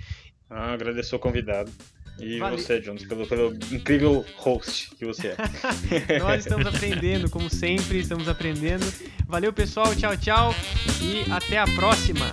Ah, 0.48 0.72
agradeço 0.72 1.16
o 1.16 1.18
convidado. 1.18 1.70
E 2.18 2.38
Valeu. 2.38 2.58
você, 2.58 2.80
Jones, 2.80 3.04
pelo, 3.04 3.26
pelo 3.26 3.52
incrível 3.70 4.24
host 4.36 4.94
que 4.96 5.04
você 5.04 5.28
é. 5.28 5.36
Nós 6.18 6.40
estamos 6.40 6.66
aprendendo, 6.66 7.28
como 7.28 7.50
sempre, 7.50 7.98
estamos 7.98 8.26
aprendendo. 8.26 8.86
Valeu, 9.26 9.52
pessoal. 9.52 9.94
Tchau, 9.94 10.16
tchau. 10.16 10.54
E 11.02 11.30
até 11.30 11.58
a 11.58 11.66
próxima. 11.66 12.26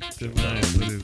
Até 0.00 0.28
mais, 0.40 0.72
valeu. 0.76 1.00